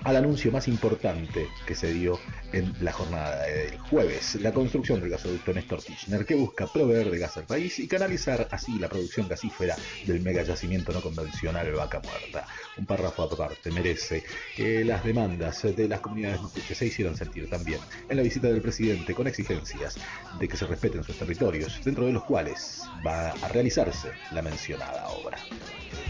al 0.04 0.18
anuncio 0.18 0.52
más 0.52 0.68
importante 0.68 1.48
que 1.66 1.76
se 1.76 1.94
dio 1.94 2.20
en 2.52 2.74
la 2.82 2.92
jornada 2.92 3.44
del 3.44 3.78
jueves, 3.80 4.36
la 4.36 4.52
construcción 4.52 5.00
del 5.00 5.10
gasoducto 5.10 5.54
Néstor 5.54 5.82
Kirchner, 5.82 6.26
que 6.26 6.36
busca 6.36 6.68
proveer 6.68 7.10
de 7.10 7.20
gas 7.20 7.38
al 7.38 7.46
país 7.46 7.80
y 7.80 7.88
canalizar 7.88 8.48
así 8.52 8.78
la 8.80 8.90
producción 8.90 9.28
gasífera 9.28 9.76
del 10.06 10.22
mega 10.22 10.44
yacimiento 10.44 10.92
no 10.92 11.02
convencional 11.02 11.72
Vaca 11.72 12.02
Muerta. 12.04 12.46
Un 12.78 12.86
párrafo 12.86 13.24
aparte 13.24 13.72
merece 13.72 14.24
que 14.56 14.84
las 14.84 15.04
demandas 15.04 15.62
de 15.62 15.88
las 15.88 16.00
comunidades 16.00 16.42
mapuches 16.42 16.78
se 16.78 16.88
hicieron 16.88 17.16
sentir 17.16 17.50
también 17.50 17.80
en 18.10 18.18
la 18.18 18.24
visita 18.24 18.48
del 18.48 18.62
presidente 18.62 19.14
con 19.14 19.28
exigencias 19.28 19.98
de 20.40 20.48
que 20.48 20.58
se 20.58 20.66
respeten 20.66 21.04
sus 21.04 21.18
territorios, 21.18 21.80
dentro 21.84 22.06
de 22.06 22.14
los 22.14 22.24
cuales 22.24 22.82
va 23.06 23.30
a 23.30 23.48
realizarse 23.50 24.12
la 24.32 24.42
mencionada 24.42 25.08
obra. 25.10 25.38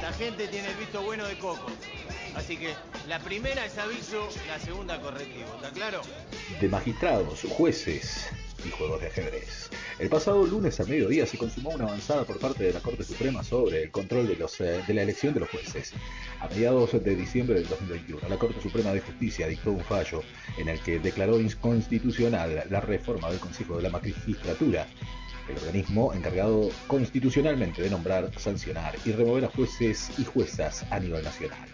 La 0.01 0.13
gente 0.13 0.47
tiene 0.47 0.69
el 0.69 0.75
visto 0.75 1.01
bueno 1.01 1.25
de 1.27 1.37
Coco. 1.37 1.67
Así 2.35 2.57
que 2.57 2.73
la 3.07 3.19
primera 3.19 3.65
es 3.65 3.77
aviso, 3.77 4.27
la 4.47 4.59
segunda 4.59 4.99
correctivo. 4.99 5.53
¿Está 5.55 5.71
claro? 5.71 6.01
de 6.59 6.67
magistrados, 6.67 7.41
jueces 7.49 8.29
y 8.65 8.71
juegos 8.71 9.01
de 9.01 9.07
ajedrez. 9.07 9.69
El 9.99 10.09
pasado 10.09 10.45
lunes 10.45 10.79
a 10.79 10.85
mediodía 10.85 11.25
se 11.25 11.37
consumó 11.37 11.71
una 11.71 11.85
avanzada 11.85 12.23
por 12.23 12.39
parte 12.39 12.63
de 12.63 12.73
la 12.73 12.79
Corte 12.79 13.03
Suprema 13.03 13.43
sobre 13.43 13.83
el 13.83 13.91
control 13.91 14.27
de, 14.27 14.35
los, 14.35 14.59
eh, 14.61 14.83
de 14.87 14.93
la 14.93 15.03
elección 15.03 15.33
de 15.33 15.41
los 15.41 15.49
jueces. 15.49 15.93
A 16.39 16.47
mediados 16.47 16.91
de 16.91 17.15
diciembre 17.15 17.55
del 17.55 17.67
2021, 17.67 18.29
la 18.29 18.37
Corte 18.37 18.61
Suprema 18.61 18.91
de 18.93 19.01
Justicia 19.01 19.47
dictó 19.47 19.71
un 19.71 19.83
fallo 19.83 20.21
en 20.57 20.69
el 20.69 20.79
que 20.79 20.99
declaró 20.99 21.39
inconstitucional 21.39 22.63
la 22.69 22.81
reforma 22.81 23.29
del 23.29 23.39
Consejo 23.39 23.77
de 23.77 23.83
la 23.83 23.89
Magistratura, 23.89 24.87
el 25.49 25.57
organismo 25.57 26.13
encargado 26.13 26.69
constitucionalmente 26.87 27.81
de 27.81 27.89
nombrar, 27.89 28.31
sancionar 28.39 28.95
y 29.05 29.11
remover 29.11 29.45
a 29.45 29.49
jueces 29.49 30.11
y 30.17 30.23
juezas 30.23 30.85
a 30.89 30.99
nivel 30.99 31.23
nacional. 31.23 31.67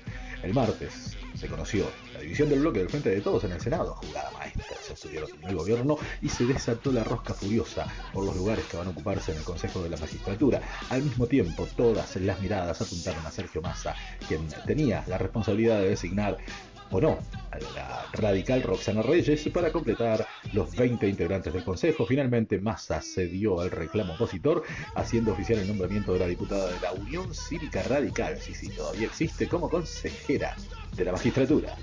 El 0.44 0.54
martes 0.54 1.19
se 1.40 1.48
conoció 1.48 1.86
la 2.14 2.20
división 2.20 2.50
del 2.50 2.60
bloque 2.60 2.80
del 2.80 2.90
Frente 2.90 3.10
de 3.10 3.22
Todos 3.22 3.46
en 3.46 3.54
el 3.54 3.62
Senado, 3.62 3.96
jugada 3.96 4.30
maestra, 4.32 4.76
se 4.86 4.94
estuvieron 4.94 5.30
en 5.42 5.50
el 5.50 5.56
gobierno 5.56 5.98
y 6.22 6.28
se 6.28 6.46
desató 6.46 6.92
la 6.92 7.04
rosca 7.04 7.34
furiosa 7.34 7.88
por 8.14 8.26
los 8.26 8.36
lugares 8.36 8.66
que 8.66 8.76
van 8.76 8.88
a 8.88 8.90
ocuparse 8.90 9.32
en 9.32 9.38
el 9.38 9.44
Consejo 9.46 9.82
de 9.82 9.90
la 9.90 9.98
Magistratura. 9.98 10.62
Al 10.90 11.02
mismo 11.04 11.28
tiempo, 11.28 11.66
todas 11.78 12.18
las 12.18 12.42
miradas 12.42 12.82
apuntaron 12.82 13.26
a 13.26 13.32
Sergio 13.32 13.62
Massa, 13.62 13.96
quien 14.28 14.48
tenía 14.66 15.04
la 15.08 15.18
responsabilidad 15.18 15.80
de 15.80 15.90
designar 15.90 16.38
o 16.92 17.02
no 17.02 17.20
a 17.52 17.60
la 17.76 18.06
radical 18.14 18.62
Roxana 18.64 19.02
Reyes 19.02 19.50
para 19.54 19.72
completar 19.72 20.26
los 20.54 20.76
20 20.76 21.08
integrantes 21.08 21.54
del 21.54 21.64
Consejo. 21.64 22.06
Finalmente 22.06 22.60
Massa 22.60 23.02
cedió 23.02 23.62
al 23.62 23.72
reclamo 23.72 24.14
opositor, 24.14 24.64
haciendo 24.96 25.32
oficial 25.32 25.60
el 25.60 25.68
nombramiento 25.68 26.14
de 26.14 26.20
la 26.20 26.28
diputada 26.28 26.72
de 26.72 26.80
la 26.80 26.92
Unión 26.94 27.34
Cívica 27.34 27.84
Radical, 27.84 28.38
sí, 28.40 28.54
sí, 28.54 28.70
todavía 28.70 29.08
existe 29.08 29.48
como 29.48 29.70
consejera 29.70 30.56
de 30.96 31.06
la 31.06 31.12
magistratura. 31.12 31.76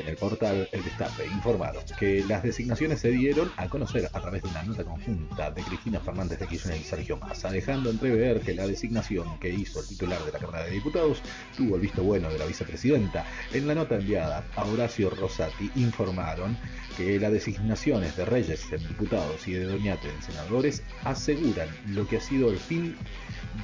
En 0.00 0.08
el 0.08 0.16
portal 0.16 0.68
El 0.72 0.84
Destape 0.84 1.26
informaron 1.26 1.82
que 1.98 2.24
las 2.24 2.42
designaciones 2.42 3.00
se 3.00 3.10
dieron 3.10 3.50
a 3.56 3.68
conocer 3.68 4.08
a 4.12 4.20
través 4.20 4.42
de 4.42 4.48
una 4.48 4.62
nota 4.62 4.84
conjunta 4.84 5.50
de 5.50 5.62
Cristina 5.62 6.00
Fernández 6.00 6.38
de 6.38 6.46
Kirchner 6.46 6.80
y 6.80 6.84
Sergio 6.84 7.16
Massa, 7.16 7.50
dejando 7.50 7.90
entrever 7.90 8.40
que 8.40 8.54
la 8.54 8.66
designación 8.66 9.38
que 9.38 9.50
hizo 9.50 9.80
el 9.80 9.88
titular 9.88 10.22
de 10.24 10.32
la 10.32 10.38
Cámara 10.38 10.64
de 10.64 10.70
Diputados 10.70 11.22
tuvo 11.56 11.76
el 11.76 11.82
visto 11.82 12.02
bueno 12.02 12.30
de 12.30 12.38
la 12.38 12.46
vicepresidenta. 12.46 13.24
En 13.52 13.66
la 13.66 13.74
nota 13.74 13.96
enviada 13.96 14.44
a 14.56 14.64
Horacio 14.64 15.10
Rosati 15.10 15.70
informaron 15.76 16.56
que 16.96 17.18
las 17.18 17.32
designaciones 17.32 18.16
de 18.16 18.24
Reyes 18.24 18.72
en 18.72 18.86
diputados 18.86 19.46
y 19.46 19.52
de 19.52 19.64
Doñate 19.64 20.08
en 20.08 20.22
senadores 20.22 20.82
aseguran 21.04 21.68
lo 21.88 22.06
que 22.06 22.18
ha 22.18 22.20
sido 22.20 22.50
el 22.50 22.58
fin 22.58 22.96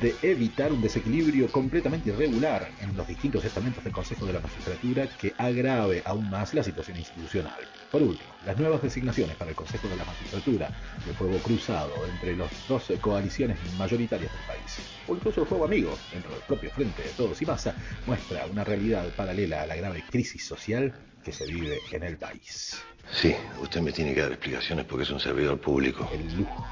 de 0.01 0.15
evitar 0.23 0.73
un 0.73 0.83
desequilibrio 0.83 1.51
completamente 1.51 2.11
irregular 2.11 2.69
en 2.81 2.97
los 2.97 3.07
distintos 3.07 3.45
estamentos 3.45 3.85
del 3.85 3.93
Consejo 3.93 4.27
de 4.27 4.33
la 4.33 4.41
Magistratura 4.41 5.07
que 5.19 5.33
agrave 5.39 6.03
aún 6.25 6.31
más 6.31 6.55
la 6.55 6.63
situación 6.63 6.99
institucional. 6.99 7.61
Por 7.91 8.03
último, 8.03 8.31
las 8.45 8.59
nuevas 8.59 8.83
designaciones 8.83 9.37
para 9.37 9.51
el 9.51 9.57
Consejo 9.57 9.89
de 9.89 9.97
la 9.97 10.05
Magistratura, 10.05 10.69
el 11.07 11.15
fuego 11.15 11.39
cruzado 11.39 11.93
entre 12.07 12.37
las 12.37 12.51
dos 12.69 12.93
coaliciones 13.01 13.57
mayoritarias 13.79 14.33
del 14.33 14.43
país, 14.47 14.79
o 15.07 15.15
incluso 15.15 15.43
el 15.43 15.47
fuego 15.47 15.65
amigo 15.65 15.97
dentro 16.13 16.31
del 16.33 16.41
propio 16.41 16.71
Frente 16.71 17.03
de 17.03 17.11
Todos 17.11 17.41
y 17.41 17.47
Masa, 17.47 17.75
muestra 18.07 18.47
una 18.47 18.65
realidad 18.65 19.07
paralela 19.17 19.63
a 19.63 19.67
la 19.67 19.77
grave 19.77 20.03
crisis 20.11 20.45
social 20.45 20.93
que 21.25 21.33
se 21.33 21.47
vive 21.47 21.81
en 21.93 22.03
el 22.03 22.17
país. 22.17 22.77
Sí, 23.13 23.35
usted 23.61 23.81
me 23.81 23.93
tiene 23.93 24.15
que 24.15 24.23
dar 24.23 24.33
explicaciones 24.33 24.87
porque 24.87 25.05
es 25.05 25.11
un 25.11 25.21
servidor 25.21 25.61
público. 25.61 26.09
El 26.13 26.37
lujo 26.37 26.67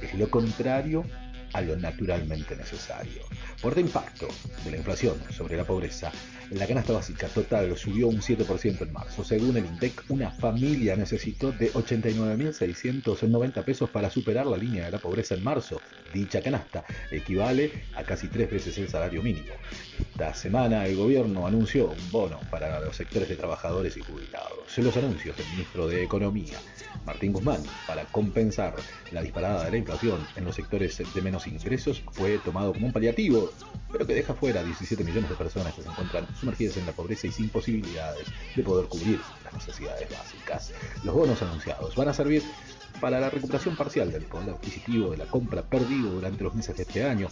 es 0.00 0.14
lo 0.14 0.28
contrario 0.30 1.04
a 1.52 1.60
lo 1.60 1.76
naturalmente 1.76 2.56
necesario. 2.56 3.22
Por 3.60 3.74
el 3.74 3.80
impacto 3.80 4.28
de 4.64 4.70
la 4.70 4.76
inflación 4.76 5.16
sobre 5.30 5.56
la 5.56 5.64
pobreza, 5.64 6.10
la 6.50 6.66
canasta 6.66 6.92
básica 6.92 7.28
total 7.28 7.76
subió 7.76 8.08
un 8.08 8.20
7% 8.20 8.82
en 8.82 8.92
marzo. 8.92 9.22
Según 9.22 9.56
el 9.56 9.66
INDEC, 9.66 10.02
una 10.08 10.32
familia 10.32 10.96
necesitó 10.96 11.52
de 11.52 11.72
89.690 11.72 13.64
pesos 13.64 13.88
para 13.90 14.10
superar 14.10 14.46
la 14.46 14.56
línea 14.56 14.86
de 14.86 14.90
la 14.90 14.98
pobreza 14.98 15.34
en 15.34 15.44
marzo. 15.44 15.80
Dicha 16.12 16.42
canasta 16.42 16.84
equivale 17.12 17.84
a 17.94 18.02
casi 18.02 18.26
tres 18.26 18.50
veces 18.50 18.76
el 18.78 18.88
salario 18.88 19.22
mínimo. 19.22 19.52
Esta 19.98 20.34
semana 20.34 20.86
el 20.86 20.96
gobierno 20.96 21.46
anunció 21.46 21.90
un 21.90 22.10
bono 22.10 22.40
para 22.50 22.80
los 22.80 22.96
sectores 22.96 23.28
de 23.28 23.36
trabajadores 23.36 23.96
y 23.96 24.00
jubilados. 24.00 24.76
Los 24.76 24.96
anuncios 24.96 25.36
del 25.36 25.46
ministro 25.50 25.86
de 25.86 26.02
Economía, 26.02 26.58
Martín 27.04 27.32
Guzmán, 27.32 27.62
para 27.86 28.06
compensar 28.06 28.74
la 29.12 29.22
disparada 29.22 29.64
de 29.64 29.70
la 29.70 29.76
inflación 29.76 30.26
en 30.36 30.44
los 30.44 30.56
sectores 30.56 31.00
de 31.14 31.22
menos 31.22 31.39
ingresos 31.46 32.02
fue 32.12 32.38
tomado 32.38 32.72
como 32.72 32.86
un 32.86 32.92
paliativo, 32.92 33.50
pero 33.90 34.06
que 34.06 34.14
deja 34.14 34.34
fuera 34.34 34.60
a 34.60 34.64
17 34.64 35.02
millones 35.04 35.30
de 35.30 35.36
personas 35.36 35.74
que 35.74 35.82
se 35.82 35.88
encuentran 35.88 36.26
sumergidas 36.36 36.76
en 36.76 36.86
la 36.86 36.92
pobreza 36.92 37.26
y 37.26 37.32
sin 37.32 37.48
posibilidades 37.48 38.26
de 38.54 38.62
poder 38.62 38.86
cubrir 38.88 39.20
las 39.44 39.54
necesidades 39.54 40.08
básicas. 40.10 40.72
Los 41.04 41.14
bonos 41.14 41.40
anunciados 41.42 41.94
van 41.96 42.08
a 42.08 42.14
servir 42.14 42.42
para 43.00 43.18
la 43.18 43.30
recuperación 43.30 43.76
parcial 43.76 44.12
del 44.12 44.24
poder 44.24 44.50
adquisitivo 44.50 45.10
de 45.10 45.16
la 45.16 45.26
compra 45.26 45.62
perdido 45.62 46.10
durante 46.10 46.44
los 46.44 46.54
meses 46.54 46.76
de 46.76 46.82
este 46.82 47.04
año. 47.04 47.28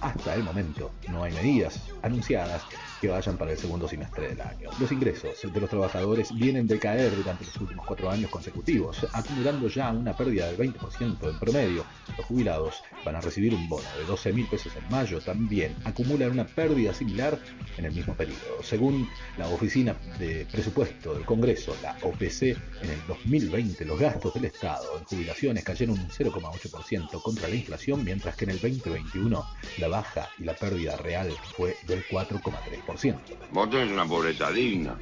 Hasta 0.00 0.34
el 0.34 0.42
momento 0.42 0.92
no 1.08 1.22
hay 1.22 1.32
medidas 1.32 1.80
anunciadas 2.02 2.62
que 3.00 3.08
vayan 3.08 3.36
para 3.36 3.52
el 3.52 3.58
segundo 3.58 3.88
semestre 3.88 4.28
del 4.28 4.40
año. 4.40 4.70
Los 4.78 4.92
ingresos 4.92 5.52
de 5.52 5.60
los 5.60 5.70
trabajadores 5.70 6.34
vienen 6.34 6.66
de 6.66 6.78
caer 6.78 7.14
durante 7.16 7.44
los 7.44 7.56
últimos 7.56 7.86
cuatro 7.86 8.10
años 8.10 8.30
consecutivos, 8.30 9.06
acumulando 9.12 9.68
ya 9.68 9.90
una 9.90 10.16
pérdida 10.16 10.46
del 10.46 10.58
20% 10.58 11.30
en 11.30 11.38
promedio. 11.38 11.84
Los 12.16 12.26
jubilados 12.26 12.82
van 13.04 13.16
a 13.16 13.20
recibir 13.20 13.54
un 13.54 13.68
bono 13.68 13.86
de 13.98 14.04
12 14.04 14.32
mil 14.32 14.46
pesos 14.46 14.72
en 14.76 14.88
mayo, 14.90 15.20
también 15.20 15.74
acumulan 15.84 16.30
una 16.30 16.46
pérdida 16.46 16.92
similar 16.92 17.38
en 17.76 17.84
el 17.84 17.92
mismo 17.92 18.14
periodo. 18.14 18.62
Según 18.62 19.08
la 19.38 19.48
Oficina 19.48 19.94
de 20.18 20.46
Presupuesto 20.50 21.14
del 21.14 21.24
Congreso, 21.24 21.74
la 21.82 21.96
OPC, 22.02 22.42
en 22.82 22.90
el 22.90 23.06
2020 23.08 23.84
los 23.84 23.98
gastos 23.98 24.34
del 24.34 24.46
Estado 24.46 25.05
jubilaciones 25.06 25.64
cayeron 25.64 25.98
un 25.98 26.08
0,8% 26.08 27.22
contra 27.22 27.48
la 27.48 27.54
inflación, 27.54 28.04
mientras 28.04 28.36
que 28.36 28.44
en 28.44 28.50
el 28.50 28.60
2021 28.60 29.46
la 29.78 29.88
baja 29.88 30.28
y 30.38 30.44
la 30.44 30.54
pérdida 30.54 30.96
real 30.96 31.32
fue 31.56 31.76
del 31.86 32.04
4,3%. 32.06 33.18
Vos 33.52 33.70
tenés 33.70 33.90
una 33.90 34.06
pobreza 34.06 34.50
digna. 34.50 34.98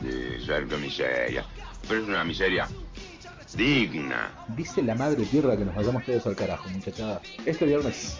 Sí, 0.00 0.44
cerca 0.44 0.76
miseria. 0.76 1.44
Pero 1.88 2.02
es 2.02 2.08
una 2.08 2.24
miseria 2.24 2.68
digna. 3.56 4.30
Dice 4.56 4.82
la 4.82 4.94
madre 4.94 5.24
tierra 5.26 5.56
que 5.56 5.64
nos 5.64 5.74
vayamos 5.74 6.04
todos 6.04 6.26
al 6.26 6.36
carajo, 6.36 6.68
muchachada. 6.70 7.20
Este 7.44 7.64
viernes 7.66 8.18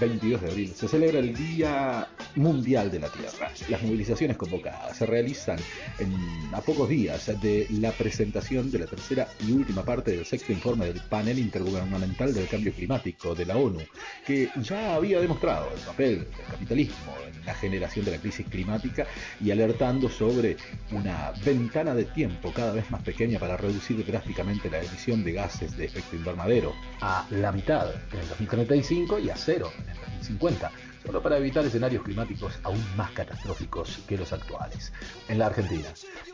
22 0.00 0.40
de 0.40 0.50
abril 0.50 0.72
se 0.74 0.88
celebra 0.88 1.18
el 1.18 1.34
Día 1.34 2.08
Mundial 2.36 2.90
de 2.90 3.00
la 3.00 3.08
Tierra. 3.08 3.50
Las 3.68 3.82
movilizaciones 3.82 4.36
convocadas 4.36 4.96
se 4.96 5.06
realizan 5.06 5.58
en, 5.98 6.14
a 6.52 6.60
pocos 6.60 6.88
días 6.88 7.26
de 7.40 7.66
la 7.70 7.92
presentación 7.92 8.70
de 8.70 8.80
la 8.80 8.86
tercera 8.86 9.28
y 9.46 9.52
última 9.52 9.84
parte 9.84 10.12
del 10.12 10.24
sexto 10.24 10.52
informe 10.52 10.86
del 10.86 11.00
panel 11.00 11.38
intergubernamental 11.38 12.32
del 12.34 12.48
cambio 12.48 12.72
climático 12.72 13.34
de 13.34 13.46
la 13.46 13.56
ONU, 13.56 13.80
que 14.26 14.48
ya 14.62 14.94
había 14.94 15.20
demostrado 15.20 15.70
el 15.74 15.80
papel 15.80 16.18
del 16.18 16.46
capitalismo 16.50 17.14
en 17.26 17.44
la 17.44 17.54
generación 17.54 18.04
de 18.04 18.12
la 18.12 18.18
crisis 18.18 18.46
climática 18.46 19.06
y 19.40 19.50
alertando 19.50 20.08
sobre 20.08 20.56
una 20.90 21.32
ventana 21.44 21.94
de 21.94 22.04
tiempo 22.04 22.52
cada 22.52 22.72
vez 22.72 22.90
más 22.90 23.02
pequeña 23.02 23.38
para 23.38 23.56
reducir 23.56 24.04
drásticamente 24.04 24.70
la 24.70 24.78
emisión 24.78 25.24
de 25.24 25.32
gases 25.32 25.76
de 25.76 25.84
efecto 25.84 26.16
invernadero 26.16 26.72
a 27.00 27.26
la 27.30 27.52
mitad 27.52 27.90
en 28.12 28.20
el 28.20 28.28
2035 28.28 29.18
y 29.18 29.30
a 29.30 29.36
cero 29.36 29.70
en 29.82 29.90
el 29.90 29.96
2050, 29.96 30.70
solo 31.04 31.22
para 31.22 31.38
evitar 31.38 31.64
escenarios 31.64 32.02
climáticos 32.02 32.58
aún 32.62 32.82
más 32.96 33.10
catastróficos 33.12 34.00
que 34.06 34.16
los 34.16 34.32
actuales. 34.32 34.92
En 35.28 35.38
la 35.38 35.46
Argentina, 35.46 35.88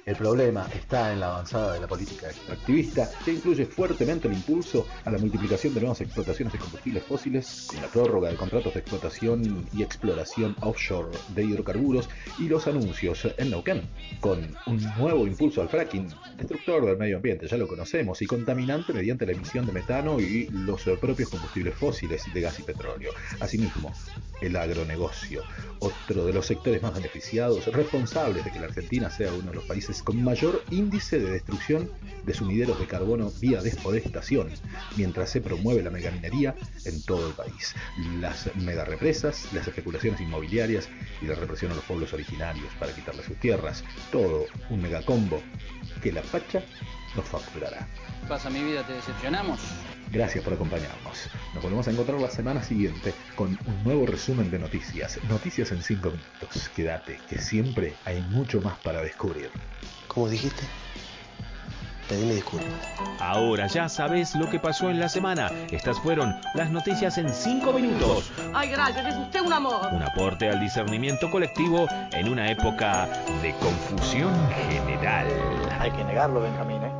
el 0.08 0.16
problema 0.16 0.66
está 0.74 1.12
en 1.12 1.20
la 1.20 1.26
avanzada 1.26 1.74
de 1.74 1.80
la 1.80 1.86
política 1.86 2.28
extractivista 2.28 3.10
que 3.26 3.32
incluye 3.32 3.66
fuertemente 3.66 4.26
el 4.26 4.32
impulso 4.32 4.86
a 5.04 5.10
la 5.10 5.18
multiplicación 5.18 5.74
de 5.74 5.80
nuevas 5.80 6.00
explotaciones 6.00 6.54
de 6.54 6.58
combustibles 6.58 7.02
fósiles, 7.02 7.66
con 7.70 7.82
la 7.82 7.88
prórroga 7.88 8.30
de 8.30 8.36
contratos 8.36 8.72
de 8.72 8.80
explotación 8.80 9.68
y 9.70 9.82
exploración 9.82 10.56
offshore 10.62 11.10
de 11.34 11.44
hidrocarburos 11.44 12.08
y 12.38 12.48
los 12.48 12.66
anuncios 12.66 13.28
en 13.36 13.50
Neuquén, 13.50 13.82
con 14.20 14.56
un 14.66 14.82
nuevo 14.96 15.26
impulso 15.26 15.60
al 15.60 15.68
fracking, 15.68 16.08
destructor 16.38 16.86
del 16.86 16.96
medio 16.96 17.16
ambiente, 17.16 17.46
ya 17.46 17.58
lo 17.58 17.68
conocemos, 17.68 18.22
y 18.22 18.26
contaminante 18.26 18.94
mediante 18.94 19.26
la 19.26 19.32
emisión 19.32 19.66
de 19.66 19.72
metano 19.72 20.18
y 20.20 20.48
los 20.50 20.84
propios 20.98 21.28
combustibles 21.28 21.74
fósiles 21.74 22.22
de 22.32 22.40
gas 22.40 22.58
y 22.58 22.62
petróleo. 22.62 23.12
Asimismo, 23.40 23.92
el 24.40 24.56
agronegocio, 24.56 25.42
otro 25.80 26.24
de 26.24 26.32
los 26.32 26.46
sectores 26.46 26.82
más 26.82 26.94
beneficiados, 26.94 27.66
responsables 27.66 28.42
de 28.42 28.50
que 28.50 28.58
la 28.58 28.66
Argentina 28.66 29.10
sea 29.10 29.34
uno 29.34 29.50
de 29.50 29.56
los 29.56 29.64
países 29.64 29.97
con 30.02 30.22
mayor 30.22 30.64
índice 30.70 31.18
de 31.18 31.32
destrucción 31.32 31.90
de 32.24 32.34
sumideros 32.34 32.78
de 32.78 32.86
carbono 32.86 33.30
vía 33.40 33.62
deforestación, 33.62 34.50
mientras 34.96 35.30
se 35.30 35.40
promueve 35.40 35.82
la 35.82 35.90
megaminería 35.90 36.54
en 36.84 37.02
todo 37.02 37.28
el 37.28 37.34
país. 37.34 37.74
Las 38.20 38.54
megarepresas, 38.56 39.52
las 39.52 39.66
especulaciones 39.66 40.20
inmobiliarias 40.20 40.88
y 41.22 41.26
la 41.26 41.34
represión 41.34 41.72
a 41.72 41.74
los 41.74 41.84
pueblos 41.84 42.12
originarios 42.12 42.68
para 42.78 42.92
quitarles 42.92 43.26
sus 43.26 43.36
tierras, 43.36 43.84
todo 44.12 44.46
un 44.70 44.82
megacombo 44.82 45.40
que 46.02 46.12
la 46.12 46.22
Pacha 46.22 46.62
nos 47.16 47.24
facturará. 47.24 47.88
¿Qué 48.20 48.28
pasa, 48.28 48.50
mi 48.50 48.62
vida? 48.62 48.86
¿Te 48.86 48.92
decepcionamos? 48.92 49.60
Gracias 50.10 50.42
por 50.42 50.54
acompañarnos. 50.54 51.28
Nos 51.54 51.62
volvemos 51.62 51.86
a 51.86 51.90
encontrar 51.90 52.20
la 52.20 52.30
semana 52.30 52.62
siguiente 52.62 53.12
con 53.34 53.58
un 53.66 53.84
nuevo 53.84 54.06
resumen 54.06 54.50
de 54.50 54.58
noticias. 54.58 55.18
Noticias 55.28 55.70
en 55.72 55.82
5 55.82 56.10
minutos. 56.10 56.70
Quédate, 56.74 57.20
que 57.28 57.38
siempre 57.38 57.94
hay 58.04 58.22
mucho 58.22 58.60
más 58.60 58.78
para 58.78 59.02
descubrir. 59.02 59.50
¿Cómo 60.06 60.28
dijiste? 60.28 60.62
Pedime 62.08 62.34
disculpas. 62.36 62.72
Ahora 63.20 63.66
ya 63.66 63.86
sabes 63.90 64.34
lo 64.34 64.48
que 64.48 64.58
pasó 64.58 64.88
en 64.88 64.98
la 64.98 65.10
semana. 65.10 65.50
Estas 65.70 66.00
fueron 66.00 66.34
las 66.54 66.70
noticias 66.70 67.18
en 67.18 67.28
5 67.28 67.70
minutos. 67.74 68.32
Ay, 68.54 68.70
gracias, 68.70 69.06
es 69.08 69.16
usted 69.16 69.40
un 69.42 69.52
amor. 69.52 69.88
Un 69.92 70.02
aporte 70.02 70.48
al 70.48 70.58
discernimiento 70.58 71.30
colectivo 71.30 71.86
en 72.12 72.30
una 72.30 72.50
época 72.50 73.06
de 73.42 73.52
confusión 73.56 74.32
general. 74.70 75.26
Hay 75.78 75.90
que 75.90 76.04
negarlo, 76.04 76.40
Benjamín, 76.40 76.82
¿eh? 76.82 76.97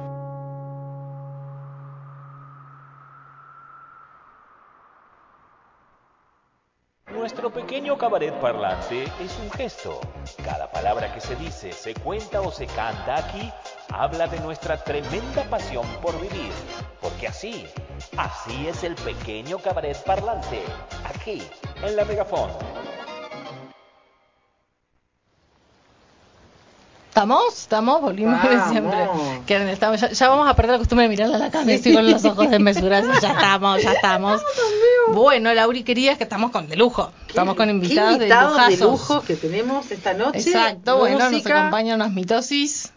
Nuestro 7.10 7.50
pequeño 7.50 7.96
cabaret 7.96 8.34
parlante 8.34 9.04
es 9.04 9.38
un 9.42 9.50
gesto. 9.50 10.00
Cada 10.44 10.70
palabra 10.70 11.12
que 11.14 11.20
se 11.20 11.34
dice, 11.36 11.72
se 11.72 11.94
cuenta 11.94 12.40
o 12.42 12.50
se 12.50 12.66
canta 12.66 13.16
aquí 13.16 13.50
habla 13.90 14.26
de 14.26 14.38
nuestra 14.40 14.76
tremenda 14.76 15.44
pasión 15.44 15.86
por 16.02 16.20
vivir. 16.20 16.52
Porque 17.00 17.28
así, 17.28 17.66
así 18.16 18.68
es 18.68 18.84
el 18.84 18.94
pequeño 18.96 19.58
cabaret 19.58 19.96
parlante. 20.04 20.62
Aquí, 21.04 21.42
en 21.82 21.96
la 21.96 22.04
Megafón. 22.04 22.50
¿Estamos? 27.18 27.58
¿Estamos? 27.58 28.00
Volvimos 28.00 28.40
Vamos. 28.40 28.70
siempre. 28.70 28.96
Que 29.44 29.72
estamos, 29.72 30.00
ya, 30.00 30.12
ya 30.12 30.28
vamos 30.28 30.48
a 30.48 30.54
perder 30.54 30.74
la 30.74 30.78
costumbre 30.78 31.02
de 31.02 31.08
mirarle 31.08 31.34
a 31.34 31.38
la 31.38 31.50
cámara 31.50 31.72
y 31.72 31.74
estoy 31.74 31.92
con 31.92 32.08
los 32.08 32.24
ojos 32.24 32.48
desmesurados. 32.48 33.20
Ya 33.20 33.32
estamos, 33.32 33.82
ya 33.82 33.92
estamos. 33.94 34.40
Bueno, 35.08 35.52
Lauri, 35.52 35.82
querías 35.82 36.16
que 36.16 36.22
estamos 36.22 36.52
con 36.52 36.68
de 36.68 36.76
lujo. 36.76 37.10
Estamos 37.26 37.56
con 37.56 37.70
invitados, 37.70 38.18
¿Qué 38.18 38.22
invitados 38.22 38.68
de 38.68 38.76
de, 38.76 38.84
lujo 38.84 39.20
que 39.22 39.34
tenemos 39.34 39.90
esta 39.90 40.14
noche? 40.14 40.38
Exacto, 40.38 40.98
bueno, 40.98 41.18
nos 41.18 41.32
Música. 41.32 41.58
acompaña 41.58 41.96
unas 41.96 42.12
mitosis. 42.12 42.92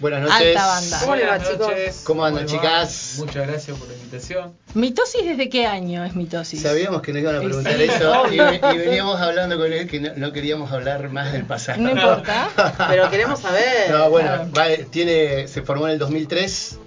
Buenas 0.00 0.22
noches. 0.22 0.56
Alta 0.56 0.66
banda. 0.66 0.98
¿Cómo 1.00 1.16
le 1.16 1.22
va, 1.24 1.30
Buenas 1.36 1.48
chicos? 1.50 1.68
noches. 1.68 2.02
¿Cómo 2.04 2.24
andan, 2.24 2.42
va? 2.44 2.46
chicas? 2.50 3.14
Muchas 3.18 3.46
gracias 3.46 3.78
por 3.78 3.88
la 3.88 3.94
invitación. 3.94 4.52
¿Mitosis 4.74 5.24
desde 5.24 5.48
qué 5.48 5.66
año 5.66 6.04
es 6.04 6.16
mitosis? 6.16 6.60
Sabíamos 6.62 7.00
que 7.02 7.12
nos 7.12 7.22
iban 7.22 7.36
a 7.36 7.40
preguntar 7.40 7.74
sí, 7.76 7.82
eso 7.84 8.26
y, 8.32 8.40
obvio. 8.40 8.74
y 8.74 8.78
veníamos 8.78 9.20
hablando 9.20 9.56
con 9.56 9.72
él 9.72 9.86
que 9.88 10.00
no, 10.00 10.10
no 10.16 10.32
queríamos 10.32 10.72
hablar 10.72 11.08
más 11.10 11.32
del 11.32 11.44
pasado. 11.44 11.80
No 11.80 11.90
importa. 11.90 12.48
Pero 12.90 13.08
queremos 13.10 13.38
saber. 13.40 13.90
No, 13.90 14.10
bueno, 14.10 14.48
Claro. 14.52 14.80
va- 14.80 14.84
tiene, 14.90 15.46
se 15.46 15.62
formó 15.62 15.86
en 15.86 15.92
el 15.92 15.98
2003, 16.00 16.78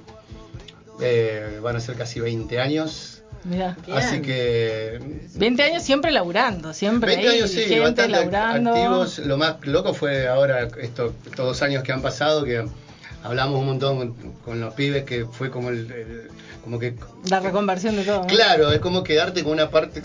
eh, 1.02 1.60
van 1.62 1.76
a 1.78 1.80
ser 1.80 1.96
casi 1.96 2.20
20 2.20 2.60
años, 2.60 3.22
Mirá. 3.46 3.78
así 3.94 4.22
que 4.22 5.00
20 5.36 5.64
años 5.64 5.84
siempre 5.84 6.12
laburando, 6.12 6.74
siempre 6.74 7.16
20 7.16 7.30
ahí, 7.32 7.38
años 7.40 7.52
sí, 7.52 7.80
bastante 7.80 8.10
laburando. 8.10 8.72
activos. 8.74 9.20
Lo 9.20 9.38
más 9.38 9.56
loco 9.62 9.94
fue 9.94 10.28
ahora, 10.28 10.68
esto, 10.82 11.14
estos 11.26 11.46
dos 11.46 11.62
años 11.62 11.84
que 11.84 11.94
han 11.94 12.02
pasado, 12.02 12.44
que 12.44 12.68
hablamos 13.28 13.60
un 13.60 13.66
montón 13.68 13.98
con, 13.98 14.32
con 14.44 14.60
los 14.60 14.74
pibes 14.74 15.04
que 15.04 15.26
fue 15.26 15.52
como 15.52 15.70
el, 15.70 15.92
el- 15.92 16.28
como 16.64 16.80
que 16.80 16.96
La 17.30 17.40
reconversión 17.40 17.96
de 17.96 18.04
todo. 18.04 18.22
¿no? 18.22 18.28
claro 18.28 18.72
es 18.72 18.80
como 18.80 19.04
quedarte 19.04 19.44
con 19.44 19.54
una 19.54 19.70
parte 19.70 20.02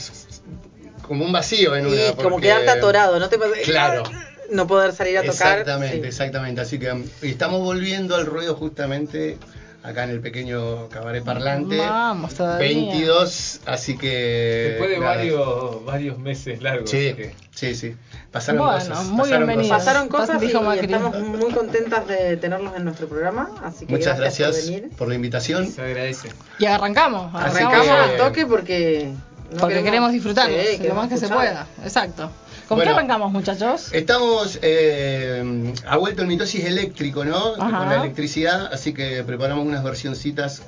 como 1.06 1.24
un 1.24 1.32
vacío 1.32 1.74
en 1.76 1.86
una 1.86 1.96
Y 1.96 2.14
como 2.14 2.30
porque- 2.30 2.48
quedarte 2.48 2.70
atorado, 2.70 3.18
¿no 3.18 3.28
te 3.28 3.38
pasa? 3.38 3.52
claro 3.64 4.02
No 4.50 4.66
poder 4.66 4.92
salir 4.92 5.18
a 5.18 5.22
tocar. 5.22 5.58
exactamente 5.58 6.00
sí. 6.02 6.06
exactamente 6.08 6.60
así 6.60 6.78
que 6.78 6.92
estamos 7.22 7.60
volviendo 7.60 8.14
al 8.16 8.26
ruedo 8.26 8.54
justamente 8.54 9.38
acá 9.82 10.04
en 10.04 10.10
el 10.10 10.20
pequeño 10.20 10.88
cabaret 10.88 11.24
parlante 11.24 11.76
Vamos 11.78 12.34
todavía. 12.34 12.68
22 12.68 13.60
así 13.66 13.96
que 13.98 14.68
Después 14.70 14.90
de 14.90 14.98
nada. 14.98 15.16
varios, 15.16 15.84
varios 15.84 16.18
meses 16.18 16.62
largos. 16.62 16.88
Sí, 16.90 17.14
que- 17.14 17.34
sí, 17.52 17.74
sí. 17.74 17.96
Pasaron 18.30 18.64
Bueno, 18.64 18.78
cosas. 18.78 19.04
muy 19.06 19.18
pasaron 19.28 19.46
bienvenidos. 19.46 19.68
cosas. 19.76 19.84
Pasaron 19.86 20.08
cosas 20.08 20.42
y, 20.42 20.46
Dijo 20.46 20.62
Macri. 20.62 20.84
estamos 20.86 21.18
muy 21.20 21.52
contentas 21.52 22.06
de 22.06 22.36
tenerlos 22.36 22.74
en 22.76 22.84
nuestro 22.84 23.08
programa. 23.08 23.50
Así 23.64 23.84
que 23.86 23.92
Muchas 23.92 24.18
gracias, 24.18 24.48
gracias 24.52 24.64
por 24.66 24.74
venir. 24.80 24.96
por 24.96 25.08
la 25.08 25.14
invitación. 25.16 25.66
Se 25.66 25.82
agradece. 25.82 26.28
Y 26.58 26.64
arrancamos. 26.66 27.34
Arrancamos 27.34 27.88
al 27.88 28.16
toque 28.16 28.46
porque. 28.46 29.12
no 29.52 29.58
porque 29.58 29.82
queremos, 29.82 30.12
disfrutarlo 30.12 30.56
Sí, 30.56 30.72
lo 30.72 30.78
queremos 30.78 30.96
más 30.96 31.08
que 31.10 31.16
se 31.26 31.28
pueda. 31.32 31.66
Exacto. 31.84 32.30
¿Con 32.68 32.76
Bueno. 32.78 32.92
qué 32.92 32.96
arrancamos, 32.96 33.32
muchachos? 33.32 33.92
Estamos, 33.92 34.58
eh, 34.62 35.72
ha 35.86 35.96
vuelto 35.96 36.22
el 36.22 36.28
mitosis 36.28 36.64
eléctrico, 36.64 37.24
¿no? 37.24 37.54
Ajá. 37.58 37.78
Con 37.78 37.88
la 37.88 37.96
electricidad, 38.02 38.72
así 38.72 38.94
que 38.94 39.22
preparamos 39.24 39.66
unas 39.66 39.82
versioncitas. 39.84 40.62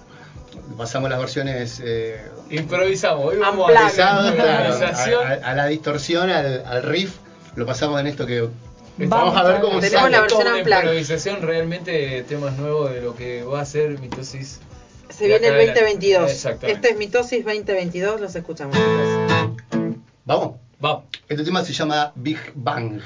Pasamos 0.77 1.09
las 1.11 1.19
versiones 1.19 1.81
eh, 1.85 2.21
Improvisamos. 2.51 3.27
Hoy 3.27 3.39
vamos 3.39 3.71
a 3.71 3.87
a, 3.87 4.29
a- 4.29 5.51
a 5.51 5.55
la 5.55 5.67
distorsión, 5.67 6.31
al, 6.31 6.65
al 6.67 6.83
riff. 6.83 7.17
Lo 7.57 7.65
pasamos 7.67 8.01
en 8.01 8.07
esto 8.09 8.27
que. 8.27 8.49
Vamos 8.97 9.37
a 9.37 9.43
ver 9.43 9.61
cómo 9.61 9.81
Tenemos 9.81 10.03
sale. 10.03 10.11
la 10.17 10.21
versión 10.21 10.47
una 10.47 10.59
improvisación 10.61 11.43
realmente 11.43 12.25
temas 12.29 12.57
nuevos 12.57 12.93
de 12.93 13.01
lo 13.01 13.17
que 13.17 13.43
va 13.43 13.61
a 13.61 13.65
ser 13.65 13.99
mitosis. 13.99 14.61
Se 15.11 15.27
viene 15.27 15.35
el 15.37 15.43
De 15.43 15.49
acá 15.49 15.57
adelante. 15.73 15.81
2022. 15.81 16.31
Exactamente. 16.31 16.73
Este 16.73 16.91
es 16.91 16.97
Mitosis 16.99 17.45
2022. 17.45 18.21
Los 18.21 18.35
escuchamos. 18.37 18.77
chicos. 18.77 19.93
Vamos. 20.25 20.53
Vamos. 20.81 21.05
Este 21.29 21.45
tema 21.45 21.65
se 21.65 21.73
llama 21.73 22.13
Big 22.15 22.39
Bang. 22.55 23.01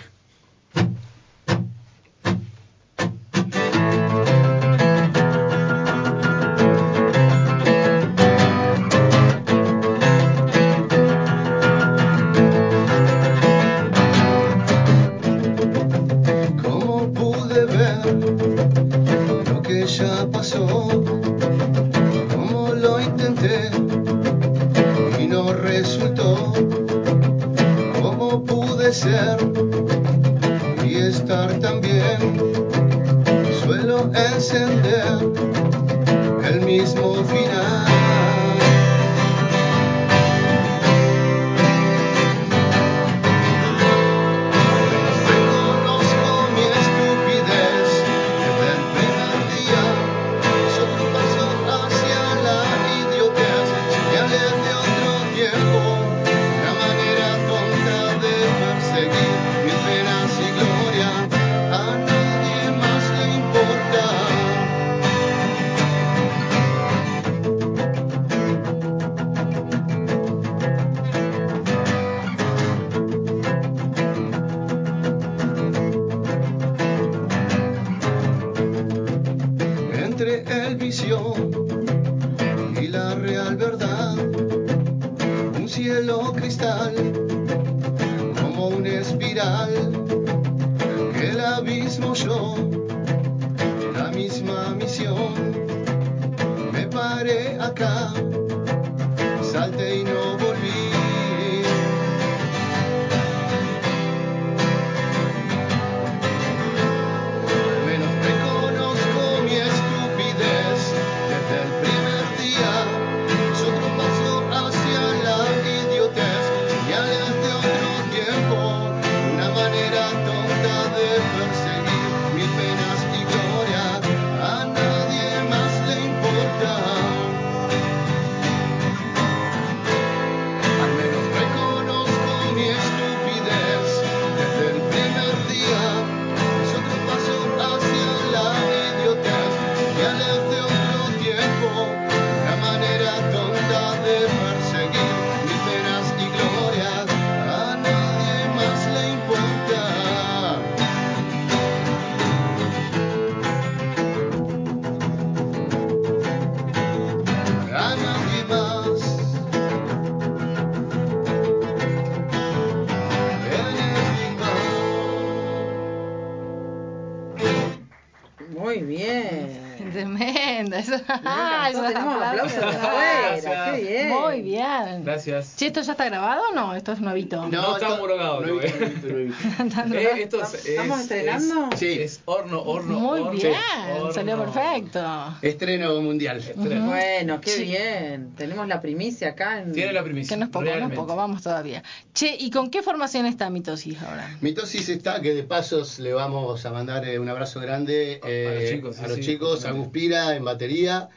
Gracias. 175.29 175.57
Che, 175.57 175.67
¿esto 175.67 175.81
ya 175.83 175.93
está 175.93 176.05
grabado 176.07 176.43
o 176.51 176.55
no? 176.55 176.75
Esto 176.75 176.93
es 176.93 177.01
nuevito. 177.01 177.47
No, 177.49 177.77
está 177.77 177.95
homologado. 177.95 178.41
no 178.41 178.47
¿no? 178.55 178.61
he 178.61 178.67
visto, 178.67 179.87
no. 179.87 179.95
Eh, 179.95 180.23
esto 180.23 180.43
es, 180.43 180.67
¿Estamos 180.67 180.97
es- 180.99 181.03
estrenando? 181.05 181.69
Es, 181.75 181.83
es 181.83 182.21
horno, 182.25 182.63
horno, 182.63 182.99
Muy 182.99 183.21
horno. 183.21 183.33
bien. 183.33 183.53
horno. 183.99 184.13
Salió 184.13 184.39
perfecto. 184.39 185.01
Estreno 185.43 186.01
mundial. 186.01 186.43
Bueno, 186.57 187.41
qué 187.41 187.51
Sí. 187.51 187.65
bien. 187.65 188.35
Tenemos 188.37 188.67
la 188.69 188.81
primicia 188.81 189.29
acá. 189.31 189.61
En... 189.61 189.73
Tiene 189.73 189.93
la 189.93 190.03
primicia. 190.03 190.35
Que 190.37 190.39
no 190.41 190.45
es 190.47 190.51
poco, 190.51 190.65
no 190.65 190.87
es 190.89 190.95
poco, 190.95 191.17
vamos 191.17 191.43
todavía. 191.43 191.83
Che, 192.15 192.35
¿y 192.39 192.51
con 192.51 192.71
qué 192.71 192.83
formación 192.83 193.27
está 193.27 193.51
mitosis 193.51 194.01
ahora? 194.03 194.37
Mitosis 194.41 194.89
está, 194.89 195.21
que 195.21 195.35
de 195.35 195.43
pasos 195.43 195.99
le 195.99 196.13
vamos 196.13 196.65
a 196.65 196.71
mandar 196.73 197.07
eh, 197.07 197.19
un 197.19 197.29
abrazo 197.29 197.61
grande 197.61 198.21
eh, 198.25 198.47
A 198.49 198.61
los 198.61 198.71
chicos, 198.71 198.97
sí, 198.97 199.05
a 199.05 199.09
los 199.09 199.17
sí, 199.17 199.23
chicos, 199.23 199.65
a. 199.65 199.73
Guspira 199.73 200.35
en 200.35 200.45
batería, 200.45 201.09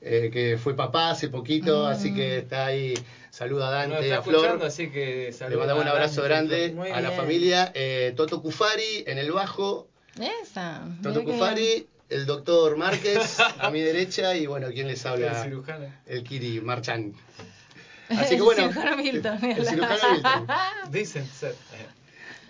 eh, 0.00 0.30
que 0.32 0.56
fue 0.58 0.74
papá 0.74 1.10
hace 1.10 1.28
poquito, 1.28 1.84
Mm. 1.84 1.88
así 1.88 2.14
que 2.14 2.38
está 2.38 2.66
ahí. 2.66 2.94
Saluda 3.36 3.68
a 3.68 3.70
Dante, 3.70 4.00
está 4.00 4.18
a 4.20 4.22
Flor. 4.22 4.36
escuchando, 4.36 4.64
así 4.64 4.88
que 4.90 5.30
Le 5.46 5.56
mandamos 5.58 5.82
un 5.84 5.90
abrazo 5.90 6.22
Dante, 6.22 6.70
grande 6.70 6.90
a 6.90 7.00
la 7.02 7.10
familia. 7.10 7.70
eh, 7.74 8.14
Toto 8.16 8.40
Cufari 8.40 9.04
en 9.06 9.18
el 9.18 9.30
bajo, 9.30 9.88
Esa. 10.18 10.82
Toto. 11.02 11.22
Cufari, 11.22 11.86
el 12.08 12.24
doctor 12.24 12.78
Márquez 12.78 13.38
a 13.58 13.70
mi 13.70 13.82
derecha 13.82 14.34
y 14.34 14.46
bueno, 14.46 14.68
¿quién 14.72 14.86
les 14.88 15.04
El 15.04 15.10
habla? 15.10 15.42
cirujano. 15.44 15.84
El 16.06 16.24
Kiri 16.24 16.62
Marchán. 16.62 17.12
Así 18.08 18.28
que 18.30 18.34
El 18.36 18.42
bueno, 18.42 18.68
cirujano 18.72 18.96
Milton. 18.96 19.44
el 19.44 19.66
cirujano 19.66 20.12
Milton. 20.14 20.46
Dicen 20.90 21.26
ser. 21.26 21.54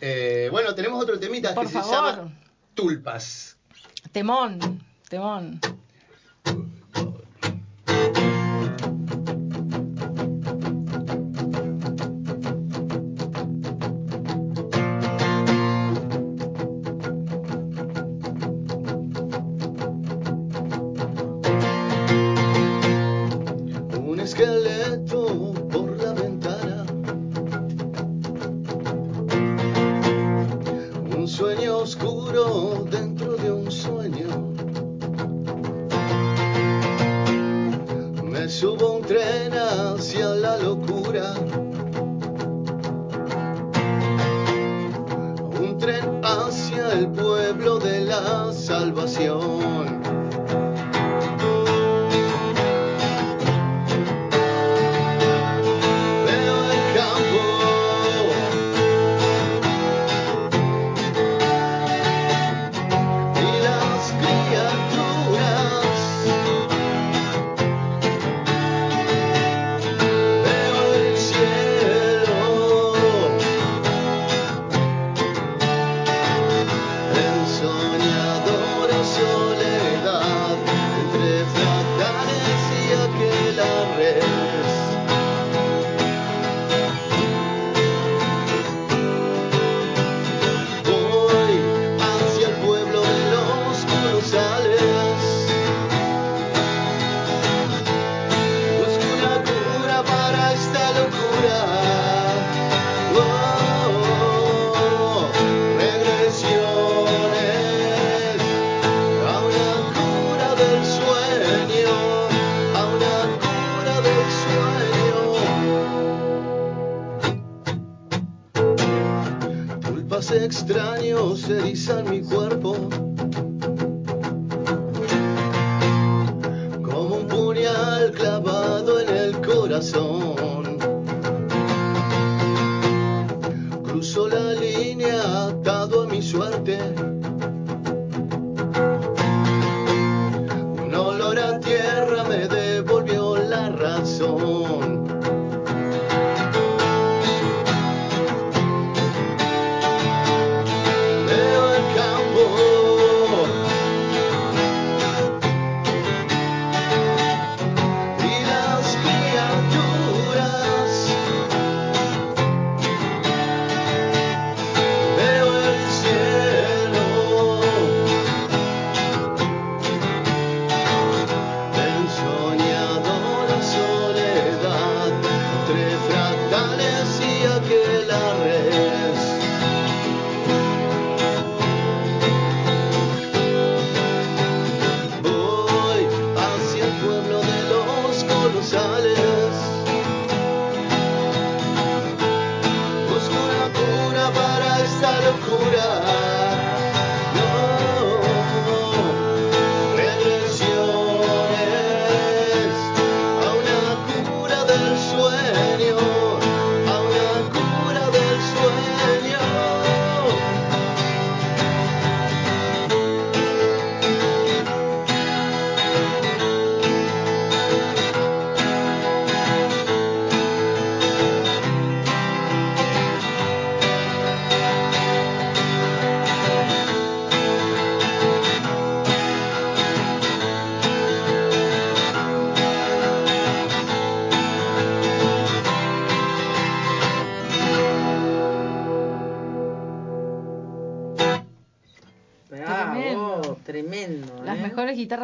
Eh, 0.01 0.47
bueno, 0.53 0.73
tenemos 0.77 1.03
otro 1.03 1.19
temita 1.19 1.53
Por 1.53 1.65
que 1.67 1.73
se 1.73 1.79
llama 1.81 2.33
Tulpas. 2.77 3.57
Temón. 4.13 4.85
Temón. 5.09 5.59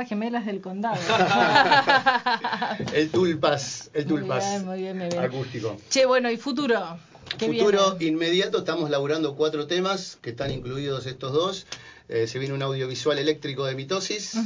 Gemelas 0.08 0.46
del 0.46 0.60
condado. 0.60 0.96
El 2.94 3.10
tulpas, 3.10 3.90
el 3.94 4.06
Muy 4.06 4.20
tulpas 4.20 4.44
bien, 4.50 4.64
muy 4.66 4.78
bien, 4.80 4.98
muy 4.98 5.08
bien. 5.08 5.22
acústico. 5.24 5.76
che, 5.90 6.06
bueno, 6.06 6.30
¿y 6.30 6.36
futuro? 6.36 6.98
¿Qué 7.38 7.46
Futuro 7.46 7.94
viene? 7.94 8.14
inmediato, 8.16 8.58
estamos 8.58 8.90
laburando 8.90 9.34
cuatro 9.36 9.66
temas 9.66 10.18
que 10.20 10.30
están 10.30 10.50
incluidos 10.50 11.06
estos 11.06 11.32
dos. 11.32 11.66
Eh, 12.08 12.26
se 12.26 12.38
viene 12.38 12.52
un 12.52 12.62
audiovisual 12.62 13.18
eléctrico 13.18 13.64
de 13.64 13.74
mitosis, 13.74 14.36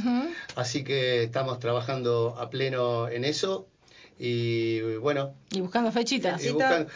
así 0.55 0.83
que 0.85 1.23
estamos 1.23 1.59
trabajando 1.59 2.35
a 2.39 2.49
pleno 2.49 3.09
en 3.09 3.25
eso. 3.25 3.67
Y 4.19 4.79
bueno, 4.97 5.33
Y 5.51 5.59
buscando 5.61 5.91
fechitas. 5.91 6.43
y 6.43 6.49
buscan- 6.49 6.87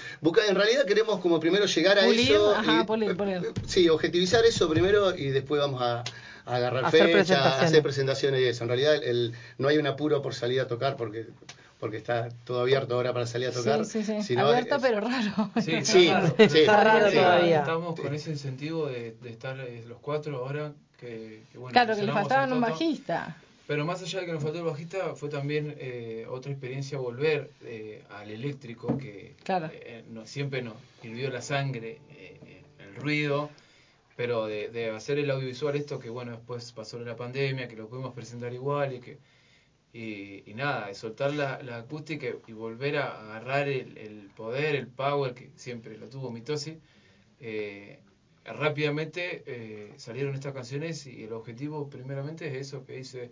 en 0.48 0.56
realidad 0.56 0.86
queremos 0.86 1.20
como 1.20 1.40
primero 1.40 1.66
llegar 1.66 2.00
a 2.00 2.06
Pulir, 2.06 2.32
eso. 2.32 2.56
ajá, 2.56 2.82
y- 2.82 2.86
pulir, 2.86 3.16
pulir. 3.18 3.42
Sí, 3.68 3.90
objetivizar 3.90 4.44
eso 4.46 4.68
primero 4.70 5.16
y 5.16 5.28
después 5.30 5.60
vamos 5.62 5.82
a 5.84 6.04
agarrar 6.52 6.86
Hacer 6.86 7.02
fecha, 7.07 7.14
presentaciones. 7.18 7.64
hacer 7.69 7.84
presentaciones 7.84 8.41
y 8.41 8.45
eso. 8.45 8.64
En 8.64 8.68
realidad 8.69 8.95
el, 9.03 9.34
no 9.57 9.68
hay 9.68 9.78
un 9.78 9.88
apuro 9.88 10.22
por 10.22 10.34
salir 10.34 10.60
a 10.61 10.68
tocar 10.68 10.95
porque 10.98 11.26
porque 11.80 11.98
está 11.98 12.30
todo 12.45 12.61
abierto 12.61 12.94
ahora 12.94 13.11
para 13.11 13.26
salir 13.26 13.48
a 13.48 13.52
tocar. 13.52 13.84
Sí, 13.86 14.03
sí, 14.03 14.14
sí. 14.18 14.22
sino 14.23 14.45
Abierto 14.45 14.76
es- 14.76 14.82
pero 14.84 14.99
raro. 14.99 15.49
Sí, 15.60 15.72
está 15.73 15.91
Sí, 15.91 16.10
raro. 16.11 16.28
sí. 16.38 16.44
Está 16.60 16.84
raro 16.84 17.10
Sí, 17.10 17.15
todavía. 17.18 17.60
Estamos 17.61 17.99
con 17.99 18.14
ese 18.14 18.30
incentivo 18.30 18.86
de, 18.88 19.15
de 19.19 19.30
estar 19.32 19.60
eh, 19.60 19.84
los 19.88 19.98
cuatro 19.99 20.38
ahora. 20.45 20.73
Que, 20.99 21.41
que 21.52 21.57
bueno, 21.57 21.73
claro, 21.73 21.95
que 21.95 22.03
le 22.03 22.11
faltaban 22.11 22.49
al 22.52 22.53
un 22.57 22.61
bajista. 22.61 23.36
Pero 23.65 23.84
más 23.86 24.03
allá 24.03 24.19
de 24.19 24.26
que 24.28 24.34
nos 24.34 24.44
faltó 24.44 24.60
el 24.60 24.65
bajista, 24.65 25.15
fue 25.15 25.30
también 25.30 25.73
eh, 25.80 26.28
otra 26.30 26.52
experiencia 26.52 26.99
volver 26.99 27.49
eh, 27.64 28.03
al 28.11 28.30
eléctrico, 28.30 28.95
que 28.99 29.34
Claro. 29.44 29.72
eh, 29.73 30.03
siempre 30.26 30.61
nos 30.61 30.76
hirvió 31.02 31.32
la 31.32 31.41
sangre, 31.41 31.98
eh, 32.11 32.61
el 32.80 32.95
ruido, 33.02 33.49
pero 34.22 34.45
de, 34.45 34.69
de 34.69 34.91
hacer 34.91 35.18
el 35.18 35.31
audiovisual 35.31 35.76
esto 35.76 35.98
que 35.98 36.11
bueno 36.11 36.34
después 36.34 36.72
pasó 36.73 36.99
la 36.99 37.15
pandemia 37.15 37.68
que 37.68 37.76
lo 37.76 37.89
pudimos 37.89 38.14
presentar 38.14 38.53
igual 38.53 38.93
y 38.93 38.99
que 38.99 39.18
y, 39.93 40.43
y 40.45 40.53
nada 40.53 40.89
de 40.89 40.93
soltar 40.93 41.34
la, 41.34 41.60
la 41.64 41.77
acústica 41.77 42.27
y 42.45 42.53
volver 42.53 42.98
a 42.98 43.19
agarrar 43.19 43.68
el, 43.68 43.98
el 43.98 44.30
poder 44.35 44.76
el 44.76 44.85
power 44.85 45.34
que 45.34 45.49
siempre 45.56 45.98
lo 45.98 46.07
tuvo 46.07 46.30
Mitosi 46.30 46.77
eh, 47.39 47.98
rápidamente 48.45 49.41
eh, 49.48 49.93
salieron 49.98 50.35
estas 50.35 50.53
canciones 50.53 51.07
y 51.07 51.23
el 51.23 51.34
objetivo 51.34 51.89
primeramente 51.89 52.45
es 52.45 52.68
eso 52.68 52.85
que 52.85 52.98
dice 52.98 53.31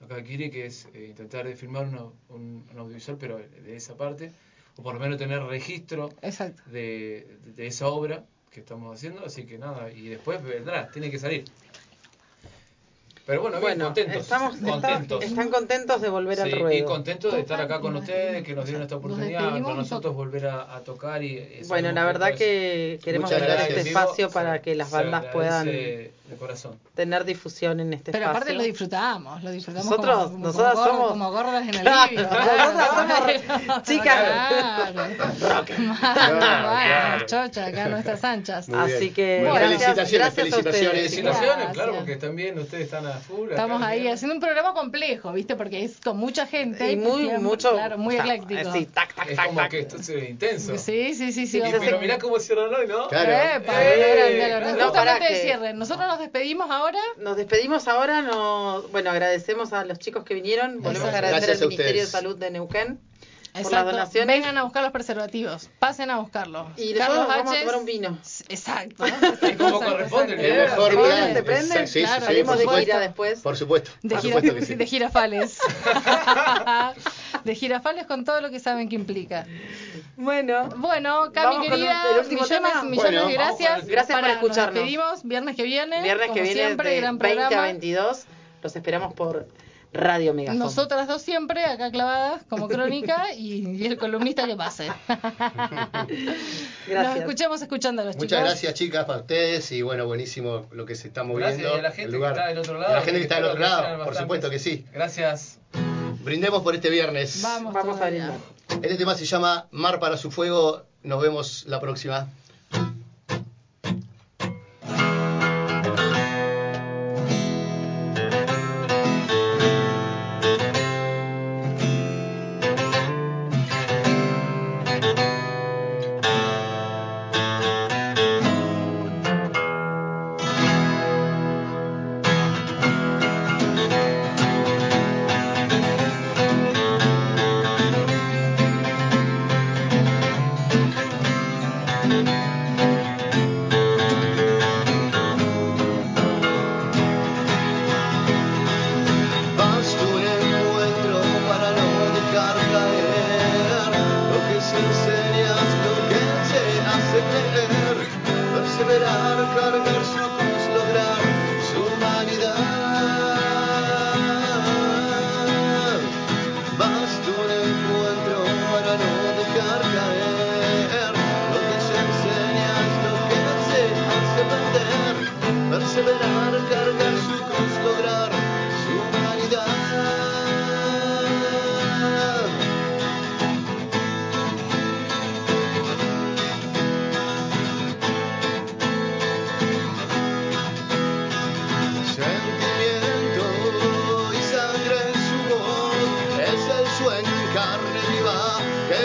acá 0.00 0.22
Kiri 0.22 0.52
que 0.52 0.66
es 0.66 0.86
eh, 0.94 1.06
intentar 1.08 1.48
de 1.48 1.56
filmar 1.56 1.88
un, 1.88 2.14
un 2.28 2.78
audiovisual 2.78 3.18
pero 3.18 3.38
de 3.38 3.74
esa 3.74 3.96
parte 3.96 4.30
o 4.76 4.84
por 4.84 4.94
lo 4.94 5.00
menos 5.00 5.18
tener 5.18 5.42
registro 5.42 6.10
Exacto. 6.22 6.62
de, 6.70 7.38
de 7.56 7.66
esa 7.66 7.88
obra 7.88 8.24
que 8.58 8.62
estamos 8.62 8.96
haciendo, 8.96 9.24
así 9.24 9.44
que 9.44 9.56
nada, 9.56 9.90
y 9.92 10.08
después 10.08 10.42
vendrá, 10.42 10.90
tiene 10.90 11.10
que 11.10 11.18
salir. 11.18 11.44
Pero 13.24 13.42
bueno, 13.42 13.58
bien, 13.60 13.76
Bueno, 13.78 13.84
contentos. 13.86 14.22
estamos, 14.22 14.56
contentos. 14.56 15.22
están 15.22 15.50
contentos 15.50 16.00
de 16.00 16.08
volver 16.08 16.40
al 16.40 16.50
Sí, 16.50 16.56
ruedo. 16.56 16.74
y 16.76 16.82
contentos 16.82 17.34
de 17.34 17.40
estar 17.40 17.60
acá 17.60 17.78
con 17.78 17.94
ustedes, 17.96 18.42
que 18.42 18.54
nos 18.54 18.64
dieron 18.64 18.82
esta 18.82 18.96
oportunidad 18.96 19.50
para 19.62 19.74
nosotros 19.74 20.14
volver 20.14 20.46
a, 20.46 20.74
a 20.74 20.80
tocar. 20.82 21.22
y 21.22 21.60
Bueno, 21.68 21.92
la 21.92 22.04
verdad 22.06 22.30
es- 22.30 22.38
que 22.38 22.98
queremos 23.04 23.30
gracias. 23.30 23.68
este 23.68 23.82
vivo, 23.84 23.98
espacio 24.00 24.30
para 24.30 24.60
que 24.62 24.74
las 24.74 24.90
bandas 24.90 25.26
puedan 25.26 25.68
agradece 25.68 26.12
de 26.28 26.36
corazón. 26.36 26.78
tener 26.94 27.24
difusión 27.24 27.80
en 27.80 27.92
este 27.94 28.12
Pero 28.12 28.24
espacio. 28.24 28.36
aparte 28.42 28.54
lo 28.54 28.62
disfrutamos, 28.62 29.42
lo 29.42 29.50
disfrutamos 29.50 29.86
Nosotros- 29.90 30.16
como, 30.16 30.30
como, 30.32 30.46
nosotras 30.46 30.74
como, 30.74 30.86
somos- 30.86 31.08
como 31.10 31.30
gordas 31.32 31.62
en 31.62 31.74
el 31.74 31.80
Claro, 31.80 32.10
living. 32.10 32.22
nosotras 32.22 33.42
somos 33.48 33.82
chicas. 33.84 34.18
Claro, 35.88 37.26
chocha, 37.26 37.66
acá 37.66 37.88
nuestras 37.88 38.22
anchas. 38.24 38.68
Muy 38.68 38.78
bien. 38.84 38.96
Así 38.96 39.10
que 39.10 39.38
Bueno, 39.40 39.54
gracias- 39.54 39.68
felicitaciones, 39.68 40.12
gracias 40.12 40.32
a 40.32 40.40
felicitaciones. 40.40 40.86
ustedes. 40.86 40.98
Felicitaciones, 41.10 41.48
Gracias. 41.56 41.72
claro, 41.72 41.94
porque 41.96 42.16
también 42.16 42.58
ustedes 42.58 42.84
están 42.84 43.06
a 43.06 43.12
full. 43.14 43.46
acá. 43.46 43.54
Estamos 43.54 43.82
ahí 43.82 44.08
haciendo 44.08 44.34
un 44.34 44.40
programa 44.40 44.74
complejo, 44.74 45.32
¿viste? 45.32 45.56
Porque 45.56 45.84
es 45.84 46.00
con 46.00 46.16
mucha 46.16 46.46
gente. 46.46 46.92
Y 46.92 46.96
muy- 46.96 47.28
mucho- 47.38 47.72
Claro, 47.72 47.98
muy 47.98 48.16
o 48.18 48.22
sea, 48.22 48.34
ecléctico. 48.34 48.70
así, 48.70 48.86
tac, 48.86 49.14
tac, 49.14 49.30
Es 49.30 49.36
tac, 49.36 49.46
como 49.46 49.60
tac. 49.60 49.70
que 49.70 49.78
esto 49.80 49.96
es 49.96 50.08
intenso. 50.08 50.78
Sí, 50.78 51.14
sí, 51.14 51.32
sí, 51.32 51.46
sí. 51.46 51.58
Y, 51.58 51.60
vamos 51.60 51.76
a 51.76 51.80
pero 51.84 51.98
mirá 52.00 52.18
cómo 52.18 52.38
cierran 52.38 52.72
hoy, 52.74 52.86
¿no? 52.86 53.08
Claro. 53.08 53.32
Eh, 53.32 53.60
no, 54.78 54.92
que- 55.18 55.36
cierre. 55.42 55.74
Nosotros 55.74 56.06
nos 56.08 56.17
despedimos 56.18 56.70
ahora. 56.70 56.98
Nos 57.18 57.36
despedimos 57.36 57.88
ahora, 57.88 58.22
nos, 58.22 58.90
bueno, 58.90 59.10
agradecemos 59.10 59.72
a 59.72 59.84
los 59.84 59.98
chicos 59.98 60.24
que 60.24 60.34
vinieron, 60.34 60.82
volvemos 60.82 61.08
a 61.08 61.18
agradecer 61.18 61.50
al 61.50 61.58
Ministerio 61.60 62.02
de. 62.02 62.06
Salud 62.06 62.36
de 62.36 62.50
Neuquén 62.50 63.00
por 63.62 63.72
las 63.72 63.80
Exacto. 63.80 63.90
donaciones. 63.92 64.36
Vengan 64.36 64.58
a 64.58 64.62
buscar 64.64 64.82
los 64.82 64.92
preservativos. 64.92 65.70
Pasen 65.78 66.10
a 66.10 66.18
buscarlos. 66.18 66.66
Y 66.76 66.92
después 66.92 67.08
Carlos 67.08 67.26
vamos 67.28 67.52
a 67.54 67.60
tomar 67.60 67.76
un 67.76 67.84
vino. 67.84 68.18
Exacto. 68.48 69.04
Y 69.06 69.52
como 69.56 69.80
corresponde, 69.80 70.32
El 70.34 70.68
mejor 70.70 70.90
¿Se 70.90 70.96
plan. 70.96 71.44
prende? 71.44 71.86
Sí, 71.86 71.92
sí, 71.92 72.00
Claro, 72.04 72.20
sí, 72.20 72.26
Salimos 72.26 72.48
por 72.48 72.56
de 72.58 72.62
supuesto. 72.64 72.84
gira 72.84 72.98
después. 73.00 73.40
Por 73.40 73.56
supuesto, 73.56 73.90
De, 74.02 74.14
por 74.14 74.24
gira- 74.24 74.34
supuesto 74.36 74.54
que 74.58 74.64
sí. 74.66 74.74
de 74.74 74.86
girafales. 74.86 75.58
de 77.44 77.54
girafales 77.54 78.06
con 78.06 78.24
todo 78.24 78.40
lo 78.40 78.50
que 78.50 78.60
saben 78.60 78.88
que 78.88 78.94
implica. 78.96 79.46
Bueno, 80.16 80.68
Bueno, 80.76 81.30
Cami 81.32 81.68
querida, 81.68 82.02
millones, 82.28 82.48
tema. 82.48 82.82
millones 82.82 82.96
Bueno, 83.12 83.26
de 83.28 83.32
gracias. 83.34 83.86
Gracias 83.86 84.20
por 84.20 84.28
escucharnos. 84.30 84.74
Nos 84.74 84.74
despedimos 84.74 85.22
viernes 85.24 85.56
que 85.56 85.62
viene. 85.62 86.02
viernes 86.02 86.26
como 86.28 86.34
que 86.34 86.42
viene 86.42 86.60
siempre, 86.66 86.90
de 86.90 86.96
gran 87.00 87.18
20 87.18 87.38
a 87.44 87.46
programa. 87.48 87.66
22, 87.68 88.24
los 88.62 88.76
esperamos 88.76 89.14
por 89.14 89.46
Radio 89.92 90.34
Megafon. 90.34 90.58
Nosotras 90.58 91.08
dos 91.08 91.22
siempre 91.22 91.64
acá 91.64 91.90
clavadas 91.90 92.42
como 92.48 92.68
crónica 92.68 93.32
y, 93.34 93.66
y 93.68 93.86
el 93.86 93.96
columnista 93.98 94.46
que 94.46 94.54
pase. 94.56 94.88
Nos 95.08 96.06
Gracias. 96.86 97.16
escuchamos 97.18 97.62
escuchando 97.62 98.02
a 98.02 98.04
los 98.04 98.16
Muchas 98.16 98.28
chicos. 98.38 98.44
gracias 98.44 98.74
chicas 98.74 99.04
para 99.06 99.20
ustedes 99.20 99.72
y 99.72 99.82
bueno, 99.82 100.06
buenísimo 100.06 100.66
lo 100.72 100.84
que 100.86 100.94
se 100.94 101.08
está 101.08 101.24
moviendo. 101.24 101.74
Gracias 101.74 101.74
y 101.74 101.78
a 101.78 101.82
la 101.82 101.90
gente 101.90 102.16
el 102.16 102.20
que 102.22 102.28
está 102.28 102.46
del 102.48 102.58
otro 102.58 102.78
lado. 102.78 102.92
a 102.92 102.96
la 102.96 103.02
gente 103.02 103.18
que 103.18 103.22
está 103.22 103.34
del 103.36 103.44
otro 103.46 103.60
lado, 103.60 103.82
por 103.82 103.88
bastantes. 103.98 104.18
supuesto 104.20 104.50
que 104.50 104.58
sí. 104.58 104.84
Gracias. 104.92 105.58
Brindemos 106.22 106.62
por 106.62 106.74
este 106.74 106.90
viernes. 106.90 107.40
Vamos, 107.42 107.72
Vamos 107.72 108.00
a 108.00 108.08
brindar. 108.10 108.34
Este 108.82 108.96
tema 108.96 109.14
se 109.14 109.24
llama 109.24 109.68
Mar 109.70 109.98
para 110.00 110.16
su 110.16 110.30
fuego. 110.30 110.82
Nos 111.02 111.22
vemos 111.22 111.64
la 111.66 111.80
próxima. 111.80 112.28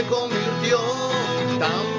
Convirtió, 0.09 0.79
también 1.59 1.92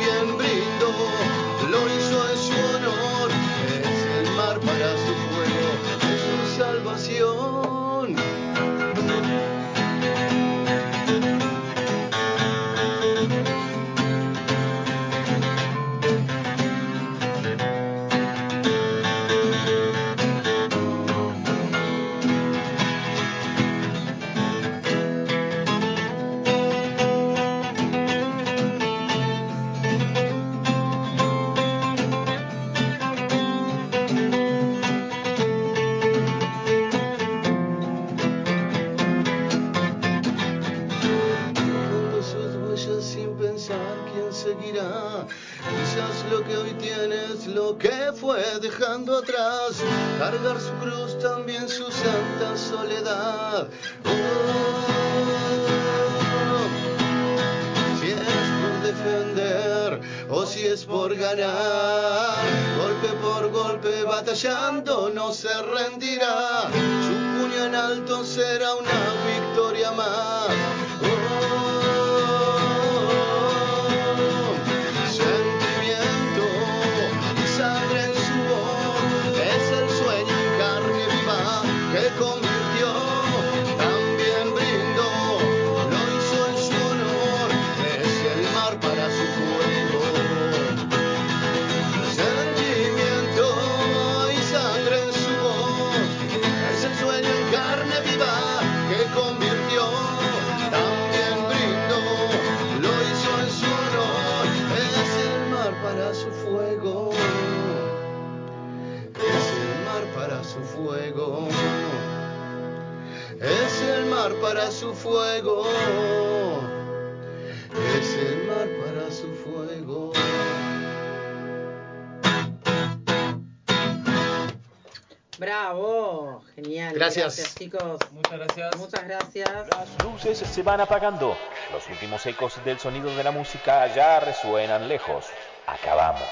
genial. 127.14 127.30
Gracias. 127.30 127.54
chicos. 127.54 127.98
Muchas 128.12 128.38
gracias. 128.38 128.76
Muchas 128.76 129.04
gracias. 129.04 129.50
Las 129.68 130.04
luces 130.04 130.38
se 130.38 130.62
van 130.62 130.80
apagando. 130.80 131.36
Los 131.72 131.88
últimos 131.88 132.24
ecos 132.26 132.62
del 132.64 132.78
sonido 132.78 133.14
de 133.14 133.24
la 133.24 133.30
música 133.30 133.86
ya 133.94 134.20
resuenan 134.20 134.88
lejos. 134.88 135.26
Acabamos. 135.66 136.28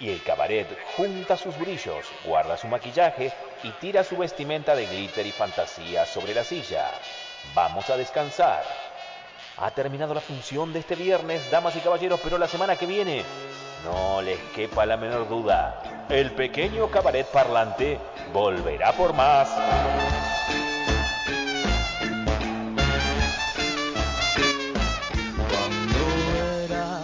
Y 0.00 0.10
el 0.10 0.22
cabaret 0.22 0.66
junta 0.96 1.36
sus 1.36 1.56
brillos, 1.56 2.04
guarda 2.24 2.56
su 2.56 2.66
maquillaje 2.66 3.32
y 3.62 3.70
tira 3.80 4.02
su 4.02 4.16
vestimenta 4.16 4.74
de 4.74 4.86
glitter 4.86 5.24
y 5.24 5.32
fantasía 5.32 6.04
sobre 6.04 6.34
la 6.34 6.44
silla. 6.44 6.90
Vamos 7.54 7.88
a 7.90 7.96
descansar. 7.96 8.64
Ha 9.56 9.70
terminado 9.70 10.12
la 10.12 10.20
función 10.20 10.72
de 10.72 10.80
este 10.80 10.96
viernes, 10.96 11.48
damas 11.50 11.76
y 11.76 11.80
caballeros, 11.80 12.18
pero 12.22 12.38
la 12.38 12.48
semana 12.48 12.76
que 12.76 12.86
viene, 12.86 13.22
no 13.84 14.20
les 14.20 14.38
quepa 14.54 14.84
la 14.84 14.96
menor 14.96 15.28
duda, 15.28 15.80
el 16.08 16.32
pequeño 16.32 16.90
cabaret 16.90 17.26
parlante 17.26 18.00
volverá 18.32 18.92
por 18.92 19.12
más. 19.12 19.48